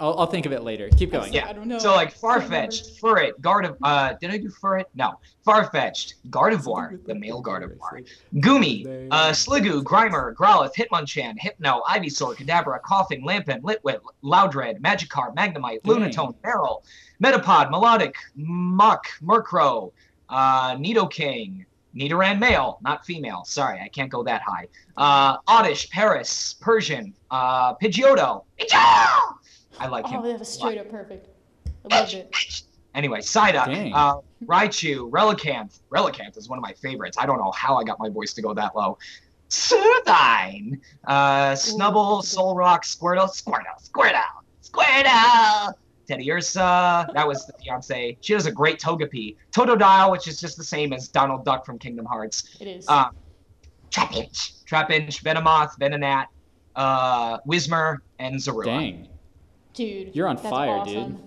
I'll, 0.00 0.20
I'll 0.20 0.26
think 0.26 0.46
of 0.46 0.52
it 0.52 0.62
later. 0.62 0.88
Keep 0.90 1.10
going. 1.10 1.32
yeah. 1.32 1.48
I 1.48 1.52
don't 1.52 1.66
know. 1.66 1.78
So 1.78 1.92
like 1.94 2.12
far-fetched, 2.12 3.02
remember. 3.02 3.20
Farfetch'd, 3.20 3.32
Furret, 3.32 3.32
Gardev. 3.40 3.76
Uh, 3.82 4.12
did 4.20 4.30
I 4.30 4.38
do 4.38 4.48
Furret? 4.48 4.84
No. 4.94 5.18
Farfetch'd, 5.44 6.14
Gardevoir, 6.30 7.04
the 7.04 7.14
male 7.16 7.42
Gardevoir, 7.42 8.06
Goomy, 8.36 9.08
uh, 9.10 9.30
Sliggoo, 9.30 9.82
Grimer, 9.82 10.34
Growlithe, 10.34 10.74
Hitmonchan, 10.74 11.36
Hypno, 11.38 11.82
Ivysaur, 11.88 12.36
Kadabra, 12.36 12.80
Koffing, 12.82 13.24
Lampent, 13.24 13.62
Litwick, 13.62 13.98
Loudred, 14.22 14.80
Magikarp, 14.80 15.34
Magnemite, 15.34 15.82
Dang. 15.82 15.96
Lunatone, 15.96 16.34
Feral, 16.42 16.84
Metapod, 17.20 17.70
Melodic, 17.70 18.14
Muk, 18.36 19.04
Murkrow, 19.20 19.90
uh, 20.28 20.76
Nidoking, 20.76 21.64
Nidoran 21.94 22.38
male, 22.38 22.78
not 22.82 23.04
female. 23.04 23.44
Sorry, 23.44 23.80
I 23.80 23.88
can't 23.88 24.10
go 24.10 24.22
that 24.24 24.42
high. 24.42 24.68
Uh, 24.96 25.38
Oddish, 25.46 25.88
Paras, 25.90 26.54
Persian, 26.60 27.14
uh, 27.30 27.74
Pidgeotto. 27.74 28.44
Pidgeotto! 28.60 29.34
I 29.80 29.86
like 29.88 30.06
him. 30.06 30.20
Oh, 30.20 30.28
that 30.28 30.38
was 30.38 30.48
straight 30.48 30.78
up 30.78 30.90
perfect. 30.90 31.28
I 31.90 31.96
loved 31.96 32.14
it. 32.14 32.62
Anyway, 32.94 33.20
Psyduck, 33.20 33.66
Dang. 33.66 33.92
uh, 33.94 34.16
Raichu, 34.44 35.10
Relicanth. 35.10 35.80
Relicanth 35.90 36.36
is 36.36 36.48
one 36.48 36.58
of 36.58 36.62
my 36.62 36.72
favorites. 36.72 37.16
I 37.18 37.26
don't 37.26 37.38
know 37.38 37.52
how 37.52 37.76
I 37.76 37.84
got 37.84 37.98
my 37.98 38.08
voice 38.08 38.32
to 38.34 38.42
go 38.42 38.54
that 38.54 38.74
low. 38.74 38.98
Surdine, 39.48 40.80
uh, 41.06 41.52
Snubbull, 41.52 42.20
that's 42.20 42.34
a 42.34 42.36
Solrock, 42.38 42.80
Squirtle, 42.82 43.30
Squirtle, 43.30 43.78
Squirtle, 43.82 44.22
Squirtle. 44.62 45.47
Teddiursa, 46.08 47.12
that 47.12 47.26
was 47.26 47.46
the 47.46 47.52
fiance. 47.62 48.16
She 48.20 48.32
does 48.32 48.46
a 48.46 48.52
great 48.52 48.80
Togepi. 48.80 49.36
Totodile, 49.52 50.10
which 50.10 50.26
is 50.26 50.40
just 50.40 50.56
the 50.56 50.64
same 50.64 50.92
as 50.92 51.08
Donald 51.08 51.44
Duck 51.44 51.66
from 51.66 51.78
Kingdom 51.78 52.06
Hearts. 52.06 52.56
It 52.60 52.66
is. 52.68 52.86
Uh, 52.88 53.10
Trapinch, 53.90 54.64
Trapinch, 54.64 55.22
Venomoth, 55.22 55.78
Venonat, 55.78 56.26
uh, 56.76 57.38
Whismur, 57.40 57.98
and 58.18 58.36
Zorua. 58.36 58.64
Dang. 58.64 59.08
dude. 59.74 60.14
You're 60.14 60.28
on 60.28 60.36
that's 60.36 60.48
fire, 60.48 60.70
awesome. 60.70 61.12
dude. 61.14 61.22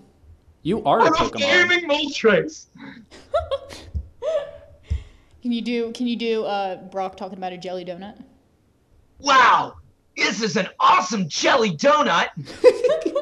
You 0.62 0.84
are 0.84 1.00
a 1.00 1.04
I 1.04 1.08
love 1.08 1.32
Pokemon. 1.32 1.38
gaming 1.38 1.88
Moltres. 1.88 2.66
Can 5.42 5.50
you 5.50 5.60
do 5.60 5.90
can 5.90 6.06
you 6.06 6.14
do 6.14 6.44
uh 6.44 6.76
Brock 6.84 7.16
talking 7.16 7.36
about 7.36 7.52
a 7.52 7.58
jelly 7.58 7.84
donut? 7.84 8.22
Wow, 9.18 9.74
this 10.16 10.40
is 10.40 10.56
an 10.56 10.68
awesome 10.78 11.28
jelly 11.28 11.70
donut. 11.76 12.28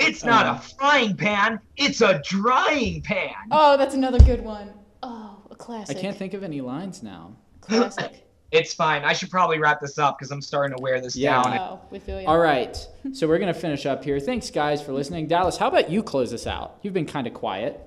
It's 0.00 0.24
not 0.24 0.46
Um, 0.46 0.56
a 0.56 0.58
frying 0.60 1.16
pan, 1.16 1.60
it's 1.76 2.00
a 2.00 2.20
drying 2.24 3.02
pan. 3.02 3.34
Oh, 3.50 3.76
that's 3.76 3.94
another 3.94 4.18
good 4.20 4.42
one. 4.42 4.72
Oh, 5.02 5.36
I 5.50 5.54
Classic. 5.54 5.96
I 5.96 6.00
can't 6.00 6.16
think 6.16 6.34
of 6.34 6.42
any 6.42 6.60
lines 6.60 7.02
now. 7.02 7.32
Classic. 7.60 8.26
It's 8.52 8.74
fine. 8.74 9.04
I 9.04 9.12
should 9.12 9.30
probably 9.30 9.60
wrap 9.60 9.80
this 9.80 9.96
up 9.96 10.18
because 10.18 10.32
I'm 10.32 10.42
starting 10.42 10.76
to 10.76 10.82
wear 10.82 11.00
this 11.00 11.14
Yeah. 11.14 11.40
down. 11.40 11.56
oh, 11.58 11.80
we 11.92 12.00
feel 12.00 12.20
you. 12.20 12.26
All 12.26 12.38
right. 12.40 12.76
So 13.12 13.28
we're 13.28 13.38
going 13.38 13.54
to 13.54 13.60
finish 13.60 13.86
up 13.86 14.02
here. 14.02 14.18
Thanks, 14.18 14.50
guys, 14.50 14.82
for 14.82 14.92
listening. 14.92 15.28
Dallas, 15.28 15.56
how 15.56 15.68
about 15.68 15.88
you 15.88 16.02
close 16.02 16.34
us 16.34 16.48
out? 16.48 16.78
You've 16.82 16.92
been 16.92 17.06
kind 17.06 17.28
of 17.28 17.32
quiet. 17.32 17.80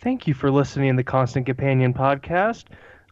Thank 0.00 0.26
you 0.26 0.34
for 0.34 0.50
listening 0.50 0.90
to 0.94 0.96
the 0.96 1.04
Constant 1.04 1.46
Companion 1.46 1.94
podcast. 1.94 2.64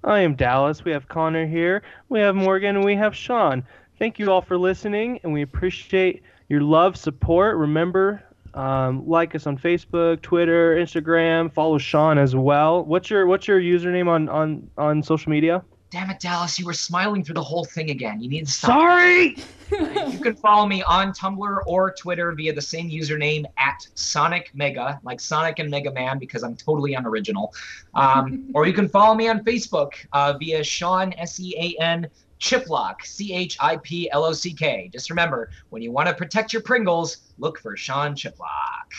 I 0.02 0.22
am 0.22 0.34
Dallas. 0.34 0.84
We 0.84 0.90
have 0.90 1.06
Connor 1.08 1.46
here. 1.46 1.82
We 2.08 2.18
have 2.18 2.34
Morgan 2.34 2.74
and 2.74 2.84
we 2.84 2.96
have 2.96 3.14
Sean. 3.14 3.64
Thank 4.00 4.18
you 4.18 4.32
all 4.32 4.42
for 4.42 4.58
listening, 4.58 5.20
and 5.22 5.32
we 5.32 5.42
appreciate 5.42 6.24
your 6.48 6.60
love, 6.60 6.96
support. 6.96 7.56
Remember, 7.56 8.22
um, 8.54 9.06
like 9.06 9.34
us 9.34 9.46
on 9.46 9.58
Facebook, 9.58 10.22
Twitter, 10.22 10.76
Instagram. 10.76 11.52
Follow 11.52 11.78
Sean 11.78 12.18
as 12.18 12.36
well. 12.36 12.84
What's 12.84 13.10
your 13.10 13.26
What's 13.26 13.48
your 13.48 13.60
username 13.60 14.08
on 14.08 14.28
on 14.28 14.70
on 14.78 15.02
social 15.02 15.30
media? 15.30 15.64
Damn 15.90 16.10
it, 16.10 16.18
Dallas! 16.18 16.58
You 16.58 16.66
were 16.66 16.72
smiling 16.72 17.22
through 17.22 17.34
the 17.34 17.42
whole 17.42 17.64
thing 17.64 17.90
again. 17.90 18.20
You 18.20 18.28
need 18.28 18.46
to 18.46 18.52
stop. 18.52 18.70
Sorry. 18.70 19.36
You 19.70 20.20
can 20.20 20.36
follow 20.36 20.66
me 20.66 20.82
on 20.84 21.12
Tumblr 21.12 21.58
or 21.66 21.94
Twitter 21.98 22.30
via 22.32 22.52
the 22.52 22.62
same 22.62 22.88
username 22.88 23.44
at 23.56 23.88
Sonic 23.94 24.50
Mega, 24.54 25.00
like 25.02 25.18
Sonic 25.18 25.58
and 25.58 25.70
Mega 25.70 25.90
Man, 25.90 26.18
because 26.18 26.44
I'm 26.44 26.54
totally 26.54 26.94
unoriginal. 26.94 27.52
Um, 27.94 28.50
or 28.54 28.66
you 28.66 28.72
can 28.72 28.88
follow 28.88 29.14
me 29.14 29.28
on 29.28 29.42
Facebook 29.42 29.94
uh, 30.12 30.34
via 30.38 30.62
Sean 30.62 31.12
S 31.14 31.40
E 31.40 31.56
A 31.58 31.82
N 31.82 32.08
Chiplock 32.44 33.02
C 33.06 33.32
H 33.32 33.56
I 33.58 33.78
P 33.78 34.10
L 34.10 34.22
O 34.22 34.34
C 34.34 34.52
K. 34.52 34.90
Just 34.92 35.08
remember, 35.08 35.48
when 35.70 35.80
you 35.80 35.90
want 35.90 36.08
to 36.08 36.14
protect 36.14 36.52
your 36.52 36.60
Pringles, 36.60 37.18
look 37.38 37.58
for 37.58 37.74
Sean 37.74 38.14
Chiplock. 38.14 38.92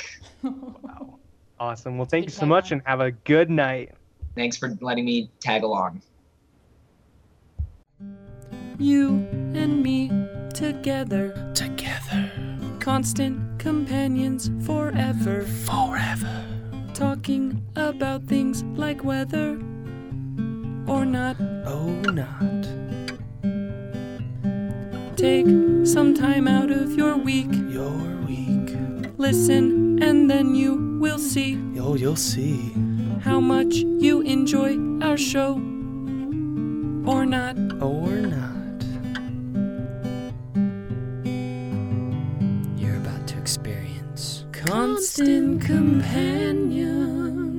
wow. 0.44 1.20
Awesome. 1.58 1.98
Well, 1.98 2.06
thank 2.06 2.26
you 2.26 2.32
so 2.32 2.46
much, 2.46 2.66
tagline. 2.66 2.72
and 2.74 2.82
have 2.86 3.00
a 3.00 3.12
good 3.12 3.50
night. 3.50 3.94
Thanks 4.36 4.58
for 4.58 4.76
letting 4.82 5.06
me 5.06 5.30
tag 5.40 5.64
along. 5.64 6.02
You 8.78 9.26
and 9.56 9.82
me 9.82 10.10
together, 10.54 11.52
Together. 11.54 12.30
constant 12.82 13.58
companions 13.58 14.52
forever. 14.66 15.44
Forever. 15.64 16.46
Talking 16.94 17.64
about 17.78 18.24
things 18.26 18.64
like 18.76 19.06
weather 19.06 19.52
or 20.88 21.06
not. 21.06 21.38
Oh, 21.66 21.88
not. 22.12 22.65
Take 25.16 25.48
some 25.86 26.14
time 26.14 26.48
out 26.48 26.70
of 26.72 26.92
your 26.94 27.16
week, 27.18 27.48
Your 27.72 27.96
week. 28.28 28.76
listen, 29.18 29.98
and 30.04 30.30
then 30.30 30.54
you 30.56 30.98
will 31.00 31.18
see 31.18 31.58
Oh, 31.80 31.96
you'll 31.96 32.16
see. 32.18 32.74
how 33.22 33.40
much 33.40 33.76
you 33.76 34.22
enjoy 34.22 34.78
our 35.02 35.18
show 35.18 35.54
or 37.06 37.26
not. 37.26 37.56
Or 37.82 38.12
not. 38.12 38.84
You're 42.78 42.98
about 42.98 43.26
to 43.28 43.38
experience 43.38 44.46
Constant 44.52 45.62
companion. 45.62 47.55